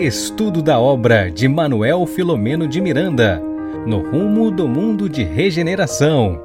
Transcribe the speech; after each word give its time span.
Estudo 0.00 0.62
da 0.62 0.80
obra 0.80 1.30
de 1.30 1.46
Manuel 1.46 2.06
Filomeno 2.06 2.66
de 2.66 2.80
Miranda, 2.80 3.38
no 3.86 3.98
rumo 3.98 4.50
do 4.50 4.66
mundo 4.66 5.10
de 5.10 5.22
regeneração. 5.22 6.42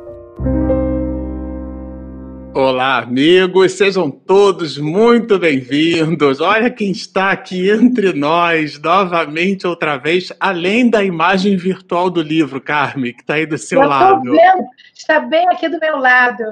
Olá, 2.53 2.97
amigos, 2.97 3.71
sejam 3.71 4.11
todos 4.11 4.77
muito 4.77 5.39
bem-vindos. 5.39 6.41
Olha 6.41 6.69
quem 6.69 6.91
está 6.91 7.31
aqui 7.31 7.69
entre 7.69 8.11
nós, 8.11 8.77
novamente, 8.77 9.65
outra 9.65 9.95
vez, 9.95 10.33
além 10.37 10.89
da 10.89 11.01
imagem 11.01 11.55
virtual 11.55 12.09
do 12.09 12.21
livro, 12.21 12.59
Carmen, 12.59 13.13
que 13.13 13.21
está 13.21 13.35
aí 13.35 13.45
do 13.45 13.57
seu 13.57 13.81
Eu 13.81 13.87
lado. 13.87 14.31
Vendo, 14.31 14.65
está 14.93 15.21
bem 15.21 15.47
aqui 15.47 15.69
do 15.69 15.79
meu 15.79 15.97
lado. 15.97 16.43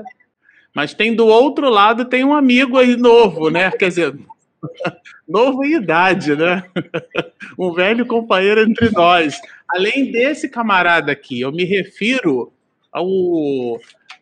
Mas 0.74 0.94
tem 0.94 1.14
do 1.14 1.28
outro 1.28 1.70
lado, 1.70 2.06
tem 2.06 2.24
um 2.24 2.34
amigo 2.34 2.78
aí 2.78 2.96
novo, 2.96 3.50
né? 3.50 3.70
Quer 3.72 3.90
dizer, 3.90 4.16
novo 5.28 5.64
em 5.64 5.76
idade, 5.76 6.36
né? 6.36 6.64
um 7.58 7.74
velho 7.74 8.06
companheiro 8.06 8.62
entre 8.62 8.90
nós. 8.92 9.40
Além 9.70 10.12
desse 10.12 10.50
camarada 10.50 11.12
aqui, 11.12 11.42
eu 11.42 11.52
me 11.52 11.64
refiro 11.64 12.52
ao 12.92 13.08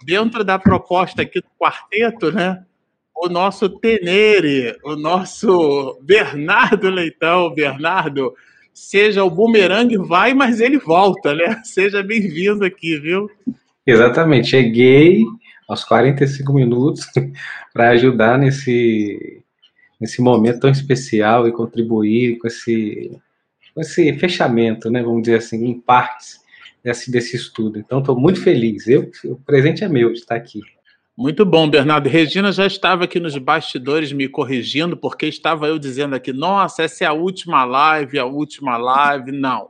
dentro 0.04 0.44
da 0.44 0.58
proposta 0.58 1.22
aqui 1.22 1.42
do 1.42 1.48
quarteto, 1.60 2.32
né? 2.32 2.64
O 3.16 3.30
nosso 3.30 3.70
Tenere, 3.70 4.76
o 4.84 4.96
nosso 4.96 6.00
Bernardo 6.02 6.90
Leitão. 6.90 7.54
Bernardo, 7.54 8.34
seja 8.74 9.24
o 9.24 9.30
bumerangue 9.30 9.98
vai, 9.98 10.34
mas 10.34 10.60
ele 10.60 10.78
volta, 10.78 11.36
né? 11.36 11.62
Seja 11.64 12.02
bem-vindo 12.02 12.66
aqui, 12.66 12.98
viu? 12.98 13.30
Exatamente, 13.86 14.50
cheguei 14.50 15.24
aos 15.68 15.84
45 15.84 16.54
minutos 16.54 17.06
para 17.74 17.90
ajudar 17.90 18.38
nesse, 18.38 19.41
nesse 20.02 20.20
momento 20.20 20.62
tão 20.62 20.72
especial 20.72 21.48
e 21.48 21.52
contribuir 21.52 22.40
com 22.40 22.48
esse, 22.48 23.12
com 23.72 23.82
esse 23.82 24.12
fechamento, 24.14 24.90
né? 24.90 25.04
Vamos 25.04 25.22
dizer 25.22 25.38
assim, 25.38 25.64
em 25.64 25.80
partes 25.80 26.42
desse, 26.84 27.12
desse 27.12 27.36
estudo. 27.36 27.78
Então, 27.78 28.00
estou 28.00 28.20
muito 28.20 28.42
feliz. 28.42 28.88
Eu, 28.88 29.12
o 29.26 29.36
presente 29.36 29.84
é 29.84 29.88
meu 29.88 30.12
de 30.12 30.18
estar 30.18 30.36
aqui. 30.36 30.60
Muito 31.16 31.46
bom, 31.46 31.70
Bernardo. 31.70 32.10
Regina 32.10 32.52
já 32.52 32.66
estava 32.66 33.04
aqui 33.04 33.20
nos 33.20 33.38
bastidores 33.38 34.12
me 34.12 34.28
corrigindo, 34.28 34.98
porque 34.98 35.28
estava 35.28 35.68
eu 35.68 35.78
dizendo 35.78 36.16
aqui, 36.16 36.34
nossa, 36.34 36.82
essa 36.82 37.04
é 37.04 37.08
a 37.08 37.14
última 37.14 37.64
live, 37.64 38.18
a 38.18 38.26
última 38.26 38.78
live. 38.78 39.32
Não. 39.32 39.70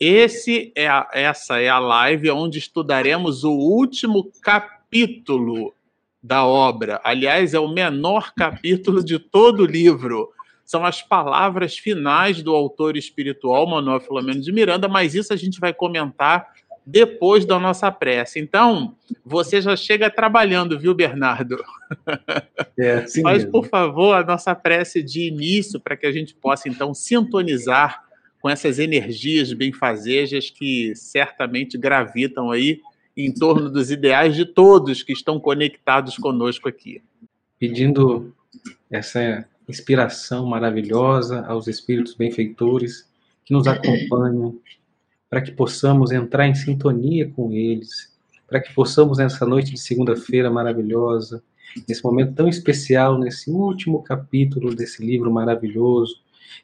Esse 0.00 0.72
é 0.74 0.88
a, 0.88 1.08
essa 1.12 1.60
é 1.60 1.68
a 1.68 1.78
live 1.78 2.30
onde 2.30 2.58
estudaremos 2.58 3.44
o 3.44 3.52
último 3.52 4.32
capítulo 4.42 5.72
da 6.22 6.44
obra. 6.44 7.00
Aliás, 7.02 7.54
é 7.54 7.58
o 7.58 7.68
menor 7.68 8.32
capítulo 8.36 9.04
de 9.04 9.18
todo 9.18 9.60
o 9.60 9.66
livro. 9.66 10.30
São 10.64 10.84
as 10.84 11.02
palavras 11.02 11.76
finais 11.76 12.42
do 12.42 12.54
autor 12.54 12.96
espiritual, 12.96 13.66
Manuel 13.66 14.00
Filomeno 14.00 14.40
de 14.40 14.52
Miranda, 14.52 14.86
mas 14.88 15.14
isso 15.14 15.32
a 15.32 15.36
gente 15.36 15.58
vai 15.58 15.72
comentar 15.74 16.46
depois 16.86 17.44
da 17.44 17.58
nossa 17.58 17.90
prece. 17.90 18.38
Então, 18.38 18.94
você 19.24 19.60
já 19.60 19.76
chega 19.76 20.10
trabalhando, 20.10 20.78
viu, 20.78 20.94
Bernardo? 20.94 21.62
É, 22.78 22.92
assim 23.04 23.22
Faz, 23.22 23.44
por 23.44 23.66
favor, 23.66 24.14
a 24.14 24.24
nossa 24.24 24.54
prece 24.54 25.02
de 25.02 25.28
início 25.28 25.80
para 25.80 25.96
que 25.96 26.06
a 26.06 26.12
gente 26.12 26.34
possa, 26.34 26.68
então, 26.68 26.94
sintonizar 26.94 28.04
com 28.40 28.48
essas 28.48 28.78
energias 28.78 29.52
benfazejas 29.52 30.50
que 30.50 30.94
certamente 30.94 31.76
gravitam 31.76 32.50
aí 32.50 32.80
em 33.24 33.32
torno 33.32 33.70
dos 33.70 33.90
ideais 33.90 34.34
de 34.34 34.44
todos 34.44 35.02
que 35.02 35.12
estão 35.12 35.38
conectados 35.38 36.16
conosco 36.16 36.68
aqui. 36.68 37.02
Pedindo 37.58 38.34
essa 38.90 39.44
inspiração 39.68 40.46
maravilhosa 40.46 41.44
aos 41.46 41.66
espíritos 41.68 42.14
benfeitores 42.14 43.08
que 43.44 43.52
nos 43.52 43.66
acompanham, 43.66 44.58
para 45.28 45.40
que 45.40 45.52
possamos 45.52 46.10
entrar 46.10 46.46
em 46.48 46.54
sintonia 46.54 47.30
com 47.30 47.52
eles, 47.52 48.12
para 48.48 48.60
que 48.60 48.74
possamos 48.74 49.18
nessa 49.18 49.46
noite 49.46 49.72
de 49.72 49.80
segunda-feira 49.80 50.50
maravilhosa, 50.50 51.42
nesse 51.88 52.02
momento 52.02 52.34
tão 52.34 52.48
especial, 52.48 53.16
nesse 53.18 53.48
último 53.50 54.02
capítulo 54.02 54.74
desse 54.74 55.04
livro 55.04 55.30
maravilhoso, 55.30 56.16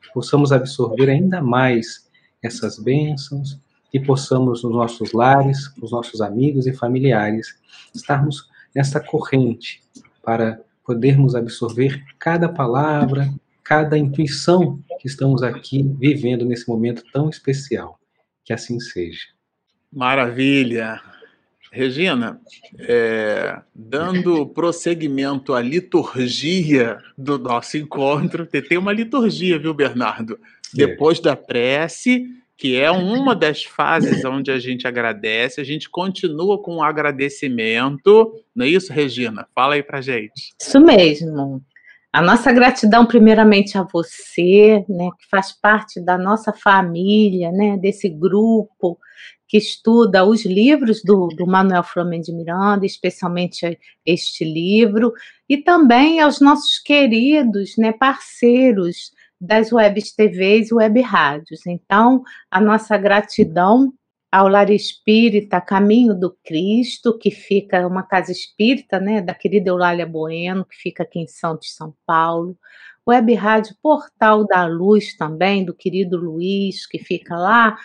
que 0.03 0.13
possamos 0.13 0.51
absorver 0.51 1.09
ainda 1.09 1.41
mais 1.41 2.09
essas 2.43 2.79
bênçãos 2.79 3.59
e 3.97 4.01
possamos 4.01 4.63
nos 4.63 4.73
nossos 4.73 5.13
lares, 5.13 5.69
com 5.69 5.87
os 5.87 5.91
nossos 5.91 6.21
amigos 6.21 6.67
e 6.67 6.73
familiares, 6.73 7.59
estarmos 7.95 8.47
nessa 8.75 9.01
corrente 9.01 9.83
para 10.23 10.61
podermos 10.85 11.35
absorver 11.35 12.05
cada 12.19 12.47
palavra, 12.47 13.33
cada 13.65 13.97
intuição 13.97 14.79
que 15.01 15.09
estamos 15.09 15.43
aqui 15.43 15.83
vivendo 15.99 16.45
nesse 16.45 16.69
momento 16.69 17.03
tão 17.11 17.31
especial. 17.31 17.99
Que 18.45 18.53
assim 18.53 18.79
seja. 18.79 19.29
Maravilha. 19.91 21.01
Regina, 21.73 22.39
é, 22.79 23.61
dando 23.75 24.47
prosseguimento 24.47 25.55
à 25.55 25.63
liturgia 25.63 26.99
do 27.17 27.39
nosso 27.39 27.79
encontro, 27.79 28.47
tem 28.47 28.79
uma 28.79 28.93
liturgia, 28.93 29.59
viu, 29.59 29.75
Bernardo? 29.75 30.39
Depois 30.73 31.19
da 31.19 31.35
prece, 31.35 32.27
que 32.57 32.81
é 32.81 32.91
uma 32.91 33.35
das 33.35 33.65
fases 33.65 34.25
onde 34.25 34.51
a 34.51 34.59
gente 34.59 34.87
agradece, 34.87 35.61
a 35.61 35.65
gente 35.65 35.91
continua 35.91 36.61
com 36.61 36.77
o 36.77 36.83
agradecimento, 36.83 38.33
não 38.55 38.65
é 38.65 38.69
isso, 38.69 38.93
Regina? 38.93 39.47
Fala 39.55 39.75
aí 39.75 39.83
pra 39.83 40.01
gente. 40.01 40.55
Isso 40.61 40.81
mesmo. 40.81 41.63
A 42.13 42.23
nossa 42.23 42.51
gratidão, 42.51 43.05
primeiramente, 43.05 43.77
a 43.77 43.83
você, 43.83 44.83
né, 44.89 45.11
que 45.19 45.29
faz 45.31 45.53
parte 45.53 46.01
da 46.01 46.17
nossa 46.17 46.51
família, 46.51 47.53
né, 47.53 47.77
desse 47.77 48.09
grupo 48.09 48.99
que 49.47 49.59
estuda 49.59 50.25
os 50.25 50.45
livros 50.45 51.03
do, 51.05 51.29
do 51.29 51.47
Manuel 51.47 51.83
Flamengo 51.83 52.25
de 52.25 52.33
Miranda, 52.33 52.87
especialmente 52.87 53.79
este 54.05 54.45
livro, 54.45 55.13
e 55.49 55.59
também 55.59 56.21
aos 56.21 56.41
nossos 56.41 56.79
queridos 56.79 57.77
né, 57.77 57.93
parceiros 57.93 59.13
das 59.41 59.73
webs 59.73 60.13
TVs 60.13 60.71
e 60.71 60.75
web 60.75 61.01
rádios. 61.01 61.67
Então, 61.67 62.23
a 62.51 62.61
nossa 62.61 62.97
gratidão 62.97 63.93
ao 64.31 64.49
Lar 64.49 64.71
Espírita 64.71 65.61
Caminho 65.61 66.15
do 66.15 66.37
Cristo, 66.45 67.17
que 67.17 67.31
fica 67.31 67.87
uma 67.87 68.03
casa 68.03 68.33
espírita, 68.33 68.99
né, 68.99 69.23
da 69.23 69.35
querida 69.35 69.71
Eulália 69.71 70.07
Bueno, 70.07 70.65
que 70.65 70.77
fica 70.77 71.05
aqui 71.05 71.21
em 71.21 71.27
Santos, 71.27 71.75
São 71.75 71.95
Paulo. 72.05 72.57
Web 73.09 73.35
Rádio 73.35 73.77
Portal 73.81 74.45
da 74.45 74.67
Luz 74.67 75.17
também, 75.17 75.65
do 75.65 75.73
querido 75.73 76.17
Luiz, 76.17 76.87
que 76.87 76.99
fica 76.99 77.37
lá 77.37 77.79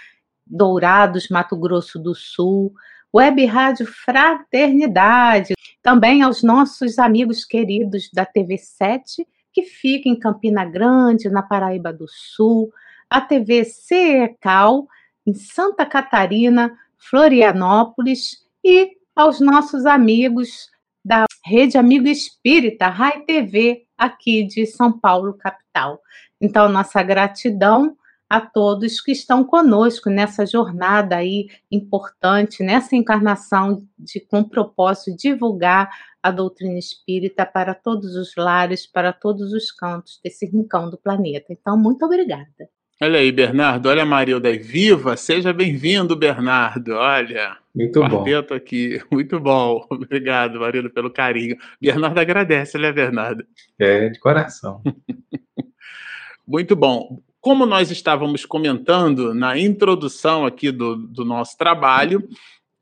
Dourados, 0.46 1.30
Mato 1.30 1.56
Grosso 1.56 2.00
do 2.00 2.16
Sul. 2.16 2.74
Web 3.14 3.46
Rádio 3.46 3.86
Fraternidade, 3.86 5.54
também 5.82 6.22
aos 6.22 6.42
nossos 6.42 6.98
amigos 6.98 7.44
queridos 7.44 8.10
da 8.14 8.26
TV 8.26 8.58
7, 8.58 9.28
que 9.54 9.64
fica 9.64 10.08
em 10.08 10.18
Campina 10.18 10.66
Grande, 10.66 11.30
na 11.30 11.42
Paraíba 11.42 11.92
do 11.92 12.06
Sul, 12.08 12.72
a 13.10 13.20
TV 13.20 13.66
CECAL, 13.66 14.88
em 15.26 15.34
Santa 15.34 15.86
Catarina, 15.86 16.72
Florianópolis, 16.98 18.46
e 18.64 18.92
aos 19.16 19.40
nossos 19.40 19.86
amigos 19.86 20.70
da 21.04 21.26
Rede 21.44 21.78
Amigo 21.78 22.08
Espírita, 22.08 22.88
Rai 22.88 23.22
TV, 23.22 23.86
aqui 23.98 24.44
de 24.44 24.66
São 24.66 24.98
Paulo, 24.98 25.34
capital. 25.34 26.00
Então, 26.40 26.70
nossa 26.70 27.02
gratidão 27.04 27.98
a 28.32 28.40
todos 28.40 29.02
que 29.02 29.12
estão 29.12 29.44
conosco 29.44 30.10
nessa 30.10 30.46
jornada 30.46 31.18
aí 31.18 31.50
importante, 31.70 32.64
nessa 32.64 32.96
encarnação 32.96 33.86
de, 34.00 34.22
com 34.22 34.42
propósito 34.42 35.18
de 35.18 35.34
divulgar 35.34 35.90
a 36.24 36.32
doutrina 36.32 36.80
espírita 36.80 37.46
para 37.46 37.76
todos 37.76 38.16
os 38.16 38.34
lares, 38.38 38.88
para 38.88 39.12
todos 39.12 39.52
os 39.52 39.70
cantos 39.70 40.18
desse 40.24 40.46
rincão 40.46 40.90
do 40.90 40.98
planeta. 40.98 41.48
Então, 41.50 41.78
muito 41.78 42.06
obrigada. 42.06 42.70
Olha 43.04 43.20
aí, 43.20 43.34
Bernardo. 43.34 43.90
Olha 43.90 44.04
a 44.04 44.06
Marilda 44.06 44.48
aí. 44.48 44.58
Viva! 44.58 45.18
Seja 45.18 45.52
bem-vindo, 45.52 46.16
Bernardo. 46.16 46.94
Olha. 46.94 47.58
Muito 47.76 48.00
quarteto 48.00 48.54
bom. 48.54 48.56
aqui. 48.56 49.02
Muito 49.12 49.42
bom. 49.42 49.86
Obrigado, 49.92 50.58
Marilda, 50.58 50.90
pelo 50.90 51.12
carinho. 51.12 51.58
Bernardo 51.82 52.18
agradece, 52.18 52.78
né, 52.78 52.94
Bernardo? 52.94 53.44
É, 53.78 54.08
de 54.08 54.20
coração. 54.22 54.82
Muito 56.48 56.78
bom. 56.78 57.22
Como 57.42 57.66
nós 57.66 57.90
estávamos 57.90 58.46
comentando 58.46 59.34
na 59.34 59.58
introdução 59.58 60.46
aqui 60.46 60.72
do, 60.72 60.96
do 60.96 61.26
nosso 61.26 61.58
trabalho, 61.58 62.30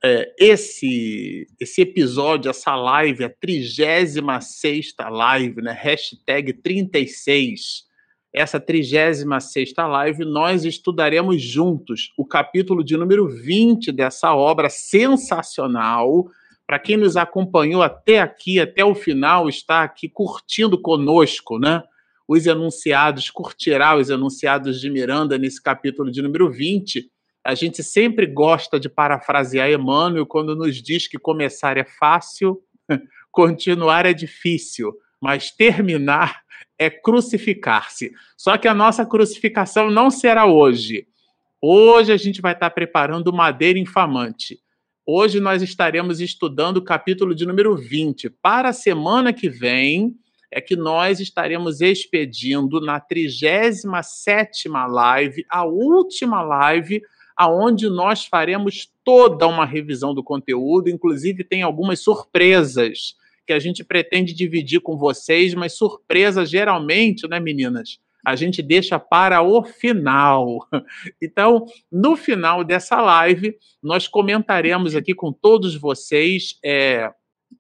é, 0.04 0.34
esse, 0.38 1.48
esse 1.58 1.82
episódio, 1.82 2.50
essa 2.50 2.76
live, 2.76 3.24
a 3.24 3.30
36 3.30 4.16
live, 5.10 5.62
né? 5.62 5.72
Hashtag 5.72 6.52
36. 6.52 7.86
Essa 8.34 8.60
36 8.60 9.24
live, 9.78 10.26
nós 10.26 10.66
estudaremos 10.66 11.42
juntos 11.42 12.12
o 12.18 12.26
capítulo 12.26 12.84
de 12.84 12.98
número 12.98 13.30
20 13.30 13.94
dessa 13.94 14.36
obra 14.36 14.70
sensacional. 14.70 16.28
Para 16.68 16.80
quem 16.80 16.98
nos 16.98 17.16
acompanhou 17.16 17.82
até 17.82 18.20
aqui, 18.20 18.60
até 18.60 18.84
o 18.84 18.94
final, 18.94 19.48
está 19.48 19.84
aqui 19.84 20.10
curtindo 20.10 20.78
conosco, 20.82 21.58
né? 21.58 21.82
Os 22.30 22.46
enunciados, 22.46 23.32
curtirá 23.32 23.98
os 23.98 24.12
enunciados 24.12 24.80
de 24.80 24.88
Miranda 24.88 25.36
nesse 25.36 25.60
capítulo 25.60 26.12
de 26.12 26.22
número 26.22 26.48
20, 26.52 27.10
a 27.44 27.56
gente 27.56 27.82
sempre 27.82 28.28
gosta 28.28 28.80
de 28.80 28.88
parafrasear 28.88 29.68
Emmanuel 29.72 30.28
quando 30.28 30.56
nos 30.56 30.76
diz 30.76 31.08
que 31.08 31.18
começar 31.18 31.76
é 31.76 31.84
fácil, 31.84 32.62
continuar 33.32 34.06
é 34.06 34.14
difícil, 34.14 34.94
mas 35.20 35.50
terminar 35.50 36.44
é 36.78 36.88
crucificar-se. 36.88 38.12
Só 38.38 38.60
que 38.60 38.68
a 38.68 38.76
nossa 38.76 39.04
crucificação 39.08 39.90
não 39.90 40.12
será 40.12 40.46
hoje. 40.46 41.08
Hoje 41.60 42.12
a 42.12 42.18
gente 42.18 42.42
vai 42.42 42.54
estar 42.54 42.70
preparando 42.70 43.34
madeira 43.34 43.80
infamante. 43.80 44.60
Hoje 45.04 45.40
nós 45.40 45.64
estaremos 45.64 46.22
estudando 46.22 46.78
o 46.78 46.84
capítulo 46.84 47.34
de 47.34 47.48
número 47.48 47.76
20. 47.76 48.30
Para 48.30 48.70
a 48.70 48.74
semana 48.74 49.34
que 49.34 49.50
vem 49.50 50.16
é 50.52 50.60
que 50.60 50.76
nós 50.76 51.20
estaremos 51.20 51.82
expedindo 51.82 52.82
na 52.82 53.00
37ª 53.00 54.88
live, 54.88 55.46
a 55.50 55.64
última 55.64 56.42
live, 56.42 57.02
aonde 57.36 57.88
nós 57.90 58.26
faremos 58.26 58.92
toda 59.04 59.48
uma 59.48 59.66
revisão 59.66 60.14
do 60.14 60.24
conteúdo, 60.24 60.90
inclusive 60.90 61.44
tem 61.44 61.62
algumas 61.62 62.00
surpresas 62.00 63.16
que 63.46 63.54
a 63.54 63.60
gente 63.60 63.84
pretende 63.84 64.34
dividir 64.34 64.80
com 64.82 64.98
vocês, 64.98 65.54
mas 65.54 65.74
surpresa 65.74 66.46
geralmente, 66.46 67.28
né, 67.28 67.40
meninas? 67.40 68.00
A 68.26 68.36
gente 68.36 68.62
deixa 68.62 69.00
para 69.00 69.42
o 69.42 69.64
final. 69.64 70.68
Então, 71.22 71.66
no 71.92 72.16
final 72.16 72.64
dessa 72.64 73.02
live, 73.02 73.56
nós 73.82 74.08
comentaremos 74.08 74.96
aqui 74.96 75.14
com 75.14 75.32
todos 75.32 75.76
vocês 75.76 76.60
é, 76.64 77.12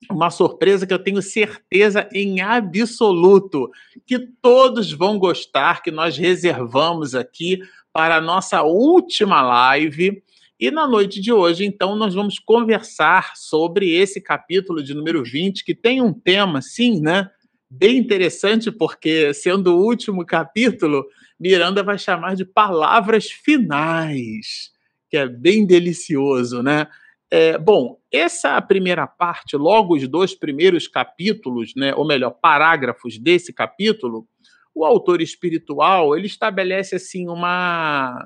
uma 0.09 0.29
surpresa 0.29 0.85
que 0.87 0.93
eu 0.93 1.03
tenho 1.03 1.21
certeza 1.21 2.07
em 2.13 2.41
absoluto 2.41 3.69
que 4.05 4.19
todos 4.41 4.91
vão 4.91 5.19
gostar, 5.19 5.81
que 5.81 5.91
nós 5.91 6.17
reservamos 6.17 7.15
aqui 7.15 7.59
para 7.91 8.17
a 8.17 8.21
nossa 8.21 8.61
última 8.61 9.41
live. 9.41 10.23
E 10.59 10.71
na 10.71 10.87
noite 10.87 11.21
de 11.21 11.31
hoje, 11.31 11.65
então, 11.65 11.95
nós 11.95 12.13
vamos 12.13 12.37
conversar 12.37 13.33
sobre 13.35 13.93
esse 13.93 14.21
capítulo 14.21 14.83
de 14.83 14.93
número 14.93 15.23
20, 15.23 15.63
que 15.63 15.73
tem 15.73 16.01
um 16.01 16.13
tema, 16.13 16.61
sim, 16.61 16.99
né? 17.01 17.29
Bem 17.69 17.97
interessante, 17.97 18.71
porque 18.71 19.33
sendo 19.33 19.75
o 19.75 19.85
último 19.85 20.25
capítulo, 20.25 21.05
Miranda 21.39 21.83
vai 21.83 21.97
chamar 21.97 22.35
de 22.35 22.43
palavras 22.43 23.29
finais, 23.29 24.71
que 25.09 25.15
é 25.15 25.27
bem 25.27 25.65
delicioso, 25.65 26.61
né? 26.61 26.87
É, 27.31 27.57
bom, 27.59 27.99
essa 28.11 28.59
primeira 28.59 29.05
parte, 29.05 29.55
logo 29.55 29.95
os 29.95 30.07
dois 30.07 30.33
primeiros 30.33 30.87
capítulos, 30.87 31.73
né, 31.75 31.93
ou 31.93 32.05
melhor, 32.05 32.31
parágrafos 32.31 33.19
desse 33.19 33.53
capítulo, 33.53 34.27
o 34.73 34.83
autor 34.83 35.21
espiritual 35.21 36.15
ele 36.15 36.25
estabelece 36.25 36.95
assim 36.95 37.27
uma 37.27 38.25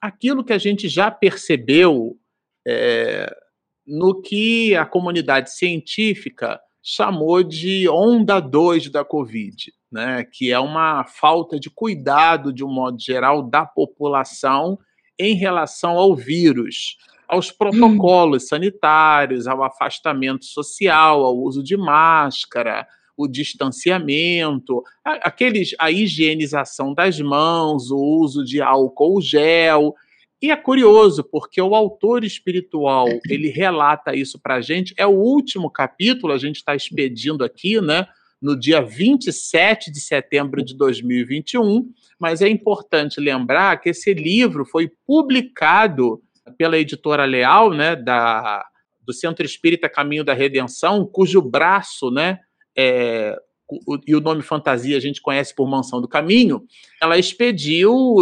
aquilo 0.00 0.44
que 0.44 0.52
a 0.52 0.58
gente 0.58 0.88
já 0.88 1.10
percebeu 1.10 2.16
é, 2.66 3.34
no 3.86 4.20
que 4.20 4.76
a 4.76 4.84
comunidade 4.84 5.52
científica 5.52 6.60
chamou 6.82 7.42
de 7.42 7.88
onda 7.88 8.38
2 8.38 8.90
da 8.90 9.04
Covid, 9.04 9.72
né, 9.90 10.24
que 10.32 10.52
é 10.52 10.58
uma 10.58 11.04
falta 11.04 11.58
de 11.58 11.68
cuidado, 11.68 12.52
de 12.52 12.62
um 12.62 12.72
modo 12.72 12.96
geral, 13.00 13.42
da 13.42 13.66
população 13.66 14.78
em 15.18 15.34
relação 15.34 15.92
ao 15.92 16.14
vírus, 16.14 16.96
aos 17.28 17.50
protocolos 17.50 18.44
hum. 18.44 18.46
sanitários, 18.46 19.46
ao 19.46 19.62
afastamento 19.62 20.44
social, 20.44 21.24
ao 21.24 21.36
uso 21.36 21.62
de 21.62 21.76
máscara, 21.76 22.86
o 23.16 23.26
distanciamento, 23.26 24.82
aqueles, 25.04 25.74
a 25.78 25.90
higienização 25.90 26.92
das 26.92 27.18
mãos, 27.18 27.90
o 27.90 27.96
uso 27.96 28.44
de 28.44 28.60
álcool 28.60 29.20
gel. 29.20 29.94
E 30.40 30.50
é 30.50 30.56
curioso, 30.56 31.24
porque 31.24 31.60
o 31.60 31.74
autor 31.74 32.22
espiritual 32.22 33.06
ele 33.28 33.48
relata 33.48 34.14
isso 34.14 34.38
para 34.38 34.56
a 34.56 34.60
gente. 34.60 34.92
É 34.98 35.06
o 35.06 35.10
último 35.10 35.70
capítulo, 35.70 36.32
a 36.32 36.38
gente 36.38 36.56
está 36.56 36.76
expedindo 36.76 37.42
aqui, 37.42 37.80
né? 37.80 38.06
No 38.40 38.54
dia 38.54 38.82
27 38.82 39.90
de 39.90 39.98
setembro 39.98 40.62
de 40.62 40.76
2021, 40.76 41.90
mas 42.18 42.42
é 42.42 42.48
importante 42.50 43.18
lembrar 43.18 43.80
que 43.80 43.88
esse 43.88 44.12
livro 44.12 44.66
foi 44.66 44.92
publicado 45.06 46.22
pela 46.56 46.78
editora 46.78 47.24
Leal, 47.24 47.72
né, 47.72 47.96
da, 47.96 48.64
do 49.00 49.12
Centro 49.12 49.44
Espírita 49.44 49.88
Caminho 49.88 50.24
da 50.24 50.34
Redenção, 50.34 51.06
cujo 51.06 51.40
braço, 51.40 52.10
né, 52.10 52.40
é, 52.76 53.36
e 54.06 54.14
o 54.14 54.20
nome 54.20 54.42
fantasia 54.42 54.96
a 54.96 55.00
gente 55.00 55.20
conhece 55.20 55.54
por 55.54 55.68
Mansão 55.68 56.00
do 56.00 56.06
Caminho, 56.06 56.64
ela 57.02 57.18
expediu 57.18 58.16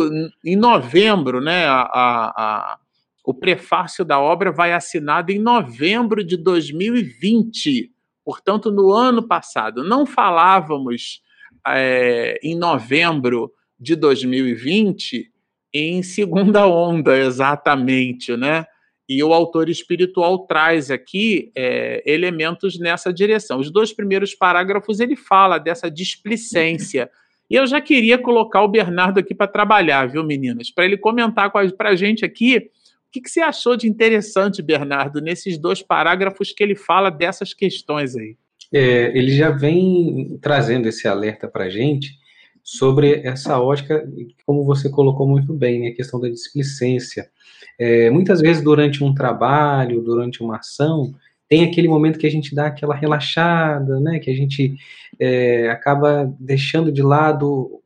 em 0.44 0.56
novembro, 0.56 1.40
né? 1.40 1.66
A, 1.66 1.82
a, 1.92 2.78
o 3.24 3.34
prefácio 3.34 4.04
da 4.04 4.18
obra 4.18 4.50
vai 4.50 4.72
assinado 4.72 5.30
em 5.30 5.38
novembro 5.38 6.24
de 6.24 6.36
2020, 6.36 7.90
portanto, 8.24 8.70
no 8.70 8.92
ano 8.92 9.26
passado. 9.26 9.84
Não 9.84 10.06
falávamos 10.06 11.22
é, 11.66 12.38
em 12.42 12.56
novembro 12.56 13.52
de 13.78 13.96
2020 13.96 15.30
em 15.74 16.02
segunda 16.02 16.66
onda, 16.66 17.18
exatamente, 17.18 18.36
né? 18.36 18.64
E 19.06 19.22
o 19.22 19.34
autor 19.34 19.68
espiritual 19.68 20.46
traz 20.46 20.90
aqui 20.90 21.52
é, 21.54 22.02
elementos 22.06 22.78
nessa 22.78 23.12
direção. 23.12 23.58
Os 23.58 23.70
dois 23.70 23.92
primeiros 23.92 24.34
parágrafos 24.34 24.98
ele 24.98 25.14
fala 25.14 25.58
dessa 25.58 25.90
displicência. 25.90 27.10
E 27.50 27.54
eu 27.54 27.66
já 27.66 27.82
queria 27.82 28.16
colocar 28.16 28.62
o 28.62 28.68
Bernardo 28.68 29.18
aqui 29.18 29.34
para 29.34 29.46
trabalhar, 29.46 30.08
viu, 30.08 30.24
meninas? 30.24 30.70
Para 30.70 30.86
ele 30.86 30.96
comentar 30.96 31.52
para 31.52 31.90
a 31.90 31.96
gente 31.96 32.24
aqui 32.24 32.56
o 32.56 33.12
que, 33.12 33.20
que 33.20 33.28
você 33.28 33.42
achou 33.42 33.76
de 33.76 33.86
interessante, 33.86 34.62
Bernardo, 34.62 35.20
nesses 35.20 35.58
dois 35.58 35.82
parágrafos 35.82 36.50
que 36.50 36.62
ele 36.62 36.74
fala 36.74 37.10
dessas 37.10 37.52
questões 37.52 38.16
aí. 38.16 38.36
É, 38.72 39.16
ele 39.16 39.36
já 39.36 39.50
vem 39.50 40.38
trazendo 40.40 40.88
esse 40.88 41.06
alerta 41.06 41.46
para 41.46 41.64
a 41.64 41.70
gente 41.70 42.23
sobre 42.64 43.20
essa 43.24 43.60
ótica, 43.60 44.08
como 44.46 44.64
você 44.64 44.88
colocou 44.88 45.28
muito 45.28 45.52
bem, 45.52 45.80
né, 45.80 45.88
a 45.88 45.94
questão 45.94 46.18
da 46.18 46.30
displicência. 46.30 47.30
É, 47.78 48.08
muitas 48.08 48.40
vezes, 48.40 48.64
durante 48.64 49.04
um 49.04 49.14
trabalho, 49.14 50.00
durante 50.00 50.42
uma 50.42 50.56
ação, 50.56 51.14
tem 51.46 51.62
aquele 51.62 51.88
momento 51.88 52.18
que 52.18 52.26
a 52.26 52.30
gente 52.30 52.54
dá 52.54 52.66
aquela 52.66 52.94
relaxada, 52.94 54.00
né? 54.00 54.18
Que 54.18 54.30
a 54.30 54.34
gente 54.34 54.74
é, 55.20 55.68
acaba 55.68 56.32
deixando 56.40 56.90
de 56.90 57.02
lado 57.02 57.82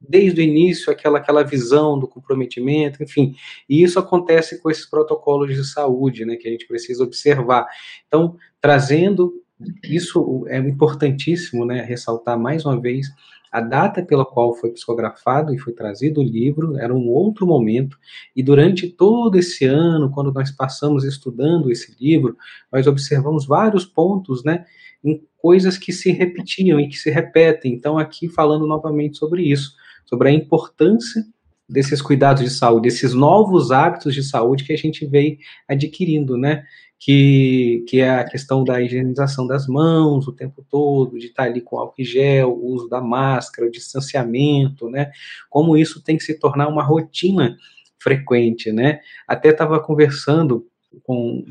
desde 0.00 0.40
o 0.40 0.44
início 0.44 0.92
aquela, 0.92 1.18
aquela 1.18 1.42
visão 1.42 1.98
do 1.98 2.06
comprometimento, 2.06 3.02
enfim, 3.02 3.34
e 3.68 3.82
isso 3.82 3.98
acontece 3.98 4.60
com 4.60 4.70
esses 4.70 4.86
protocolos 4.86 5.54
de 5.54 5.64
saúde, 5.64 6.24
né, 6.24 6.36
que 6.36 6.46
a 6.46 6.50
gente 6.50 6.66
precisa 6.66 7.02
observar. 7.02 7.66
Então, 8.06 8.36
trazendo 8.60 9.32
isso 9.82 10.44
é 10.48 10.58
importantíssimo, 10.58 11.64
né, 11.64 11.82
ressaltar 11.82 12.38
mais 12.38 12.64
uma 12.64 12.78
vez 12.78 13.08
a 13.56 13.60
data 13.62 14.02
pela 14.02 14.26
qual 14.26 14.54
foi 14.54 14.70
psicografado 14.70 15.54
e 15.54 15.58
foi 15.58 15.72
trazido 15.72 16.20
o 16.20 16.22
livro 16.22 16.76
era 16.76 16.94
um 16.94 17.08
outro 17.08 17.46
momento, 17.46 17.96
e 18.36 18.42
durante 18.42 18.86
todo 18.86 19.38
esse 19.38 19.64
ano, 19.64 20.10
quando 20.10 20.30
nós 20.30 20.50
passamos 20.50 21.04
estudando 21.04 21.70
esse 21.70 21.96
livro, 21.98 22.36
nós 22.70 22.86
observamos 22.86 23.46
vários 23.46 23.86
pontos, 23.86 24.44
né, 24.44 24.66
em 25.02 25.22
coisas 25.38 25.78
que 25.78 25.90
se 25.90 26.10
repetiam 26.10 26.78
e 26.78 26.86
que 26.86 26.98
se 26.98 27.08
repetem. 27.08 27.72
Então, 27.72 27.96
aqui 27.96 28.28
falando 28.28 28.66
novamente 28.66 29.16
sobre 29.16 29.42
isso, 29.42 29.72
sobre 30.04 30.28
a 30.28 30.32
importância 30.32 31.24
desses 31.66 32.02
cuidados 32.02 32.42
de 32.42 32.50
saúde, 32.50 32.88
desses 32.88 33.14
novos 33.14 33.72
hábitos 33.72 34.14
de 34.14 34.22
saúde 34.22 34.64
que 34.64 34.72
a 34.74 34.78
gente 34.78 35.06
vem 35.06 35.38
adquirindo, 35.66 36.36
né? 36.36 36.62
Que, 36.98 37.84
que 37.88 38.00
é 38.00 38.10
a 38.10 38.24
questão 38.24 38.64
da 38.64 38.80
higienização 38.80 39.46
das 39.46 39.66
mãos 39.66 40.26
o 40.26 40.32
tempo 40.32 40.64
todo, 40.68 41.18
de 41.18 41.26
estar 41.26 41.44
ali 41.44 41.60
com 41.60 41.78
álcool 41.78 42.04
gel, 42.04 42.50
o 42.50 42.66
uso 42.74 42.88
da 42.88 43.00
máscara, 43.00 43.68
o 43.68 43.70
distanciamento, 43.70 44.88
né? 44.88 45.10
Como 45.50 45.76
isso 45.76 46.02
tem 46.02 46.16
que 46.16 46.24
se 46.24 46.38
tornar 46.38 46.68
uma 46.68 46.82
rotina 46.82 47.56
frequente, 47.98 48.72
né? 48.72 49.00
Até 49.26 49.50
estava 49.50 49.80
conversando 49.80 50.66
com, 51.04 51.44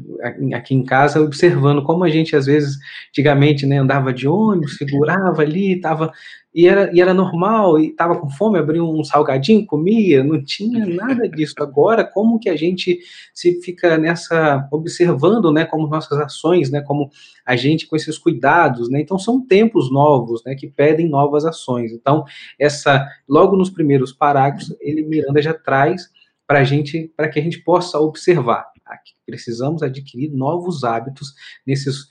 aqui 0.54 0.74
em 0.74 0.84
casa, 0.84 1.22
observando 1.22 1.84
como 1.84 2.04
a 2.04 2.10
gente, 2.10 2.36
às 2.36 2.46
vezes, 2.46 2.78
antigamente, 3.10 3.66
né, 3.66 3.78
andava 3.78 4.14
de 4.14 4.28
ônibus, 4.28 4.78
segurava 4.78 5.42
ali, 5.42 5.74
estava 5.74 6.12
e 6.56 6.68
era, 6.68 6.90
e 6.94 7.02
era 7.02 7.14
normal, 7.14 7.78
e 7.78 7.88
estava 7.88 8.18
com 8.18 8.30
fome, 8.30 8.58
abria 8.58 8.82
um 8.82 9.04
salgadinho, 9.04 9.66
comia, 9.66 10.24
não 10.24 10.42
tinha 10.42 10.86
nada 10.86 11.28
disso. 11.28 11.54
Agora, 11.60 12.06
como 12.06 12.40
que 12.40 12.50
a 12.50 12.56
gente 12.56 12.98
se 13.34 13.62
fica 13.62 13.98
nessa, 13.98 14.66
observando, 14.72 15.52
né, 15.52 15.66
como 15.66 15.86
nossas 15.86 16.18
ações, 16.18 16.72
né, 16.72 16.80
como 16.82 17.12
a 17.46 17.58
gente 17.58 17.86
com 17.88 17.98
esses 17.98 18.18
cuidados, 18.18 18.90
né, 18.90 19.02
então 19.02 19.20
são 19.20 19.46
tempos 19.46 19.92
novos, 19.92 20.42
né, 20.46 20.56
que 20.56 20.68
pedem 20.68 21.10
novas 21.10 21.44
ações. 21.44 21.92
Então, 21.92 22.24
essa, 22.58 23.06
logo 23.28 23.58
nos 23.58 23.70
primeiros 23.70 24.14
parágrafos, 24.14 24.74
ele, 24.80 25.04
Miranda, 25.04 25.42
já 25.42 25.54
traz 25.54 26.10
para 26.48 26.64
gente, 26.64 27.12
para 27.18 27.28
que 27.28 27.38
a 27.38 27.44
gente 27.44 27.60
possa 27.66 28.00
observar 28.00 28.75
precisamos 29.26 29.82
adquirir 29.82 30.32
novos 30.32 30.84
hábitos 30.84 31.34
nesses, 31.66 32.08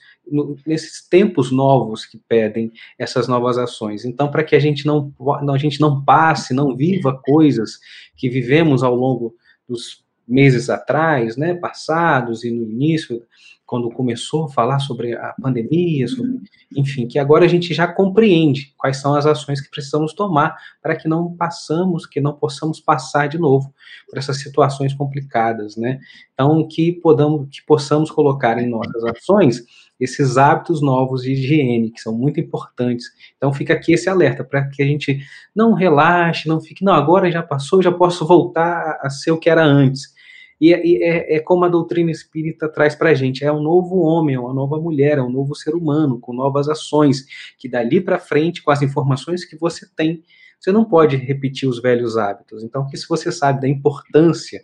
nesses 0.65 1.07
tempos 1.07 1.51
novos 1.51 2.05
que 2.05 2.17
pedem 2.17 2.71
essas 2.97 3.27
novas 3.27 3.57
ações. 3.57 4.05
Então, 4.05 4.29
para 4.29 4.43
que 4.43 4.55
a 4.55 4.59
gente 4.59 4.85
não, 4.85 5.13
a 5.53 5.57
gente 5.57 5.79
não 5.79 6.03
passe, 6.03 6.53
não 6.53 6.75
viva 6.75 7.19
coisas 7.23 7.79
que 8.15 8.29
vivemos 8.29 8.83
ao 8.83 8.95
longo 8.95 9.35
dos 9.67 10.03
meses 10.27 10.69
atrás, 10.69 11.37
né, 11.37 11.53
passados 11.53 12.43
e 12.43 12.51
no 12.51 12.63
início 12.63 13.23
quando 13.65 13.89
começou 13.89 14.45
a 14.45 14.49
falar 14.49 14.79
sobre 14.79 15.15
a 15.15 15.33
pandemia, 15.41 16.07
sobre, 16.07 16.39
enfim, 16.75 17.07
que 17.07 17.17
agora 17.17 17.45
a 17.45 17.47
gente 17.47 17.73
já 17.73 17.87
compreende 17.87 18.73
quais 18.77 18.97
são 18.97 19.15
as 19.15 19.25
ações 19.25 19.59
que 19.59 19.69
precisamos 19.69 20.13
tomar 20.13 20.55
para 20.81 20.95
que 20.95 21.07
não 21.07 21.35
passamos, 21.35 22.05
que 22.05 22.21
não 22.21 22.33
possamos 22.33 22.79
passar 22.79 23.27
de 23.27 23.39
novo 23.39 23.73
por 24.07 24.19
essas 24.19 24.39
situações 24.39 24.93
complicadas, 24.93 25.75
né? 25.75 25.99
Então, 26.33 26.67
que 26.67 26.91
podamos, 26.91 27.49
que 27.49 27.65
possamos 27.65 28.11
colocar 28.11 28.61
em 28.61 28.69
nossas 28.69 29.03
ações 29.03 29.63
esses 29.99 30.37
hábitos 30.37 30.81
novos 30.81 31.23
de 31.23 31.31
higiene, 31.31 31.89
que 31.89 32.01
são 32.01 32.13
muito 32.13 32.39
importantes. 32.39 33.05
Então, 33.37 33.53
fica 33.53 33.73
aqui 33.73 33.93
esse 33.93 34.09
alerta 34.09 34.43
para 34.43 34.67
que 34.67 34.83
a 34.83 34.85
gente 34.85 35.19
não 35.55 35.73
relaxe, 35.73 36.47
não 36.47 36.61
fique, 36.61 36.83
não, 36.83 36.93
agora 36.93 37.31
já 37.31 37.41
passou, 37.41 37.81
já 37.81 37.91
posso 37.91 38.27
voltar 38.27 38.99
a 39.01 39.09
ser 39.09 39.31
o 39.31 39.39
que 39.39 39.49
era 39.49 39.63
antes 39.63 40.14
e, 40.59 40.69
e 40.69 41.03
é, 41.03 41.35
é, 41.35 41.39
como 41.39 41.65
a 41.65 41.69
doutrina 41.69 42.11
espírita 42.11 42.69
traz 42.69 42.95
para 42.95 43.09
a 43.09 43.13
gente: 43.13 43.43
é 43.43 43.51
um 43.51 43.61
novo 43.61 43.97
homem, 43.97 44.35
é 44.35 44.39
uma 44.39 44.53
nova 44.53 44.79
mulher, 44.79 45.17
é 45.17 45.21
um 45.21 45.29
novo 45.29 45.55
ser 45.55 45.75
humano, 45.75 46.19
com 46.19 46.33
novas 46.33 46.69
ações, 46.69 47.25
que 47.57 47.67
dali 47.67 47.99
para 47.99 48.19
frente, 48.19 48.63
com 48.63 48.71
as 48.71 48.81
informações 48.81 49.43
que 49.43 49.57
você 49.57 49.87
tem, 49.95 50.23
você 50.59 50.71
não 50.71 50.85
pode 50.85 51.15
repetir 51.15 51.67
os 51.67 51.81
velhos 51.81 52.17
hábitos. 52.17 52.63
Então, 52.63 52.87
que 52.87 52.97
se 52.97 53.07
você 53.07 53.31
sabe 53.31 53.61
da 53.61 53.67
importância 53.67 54.63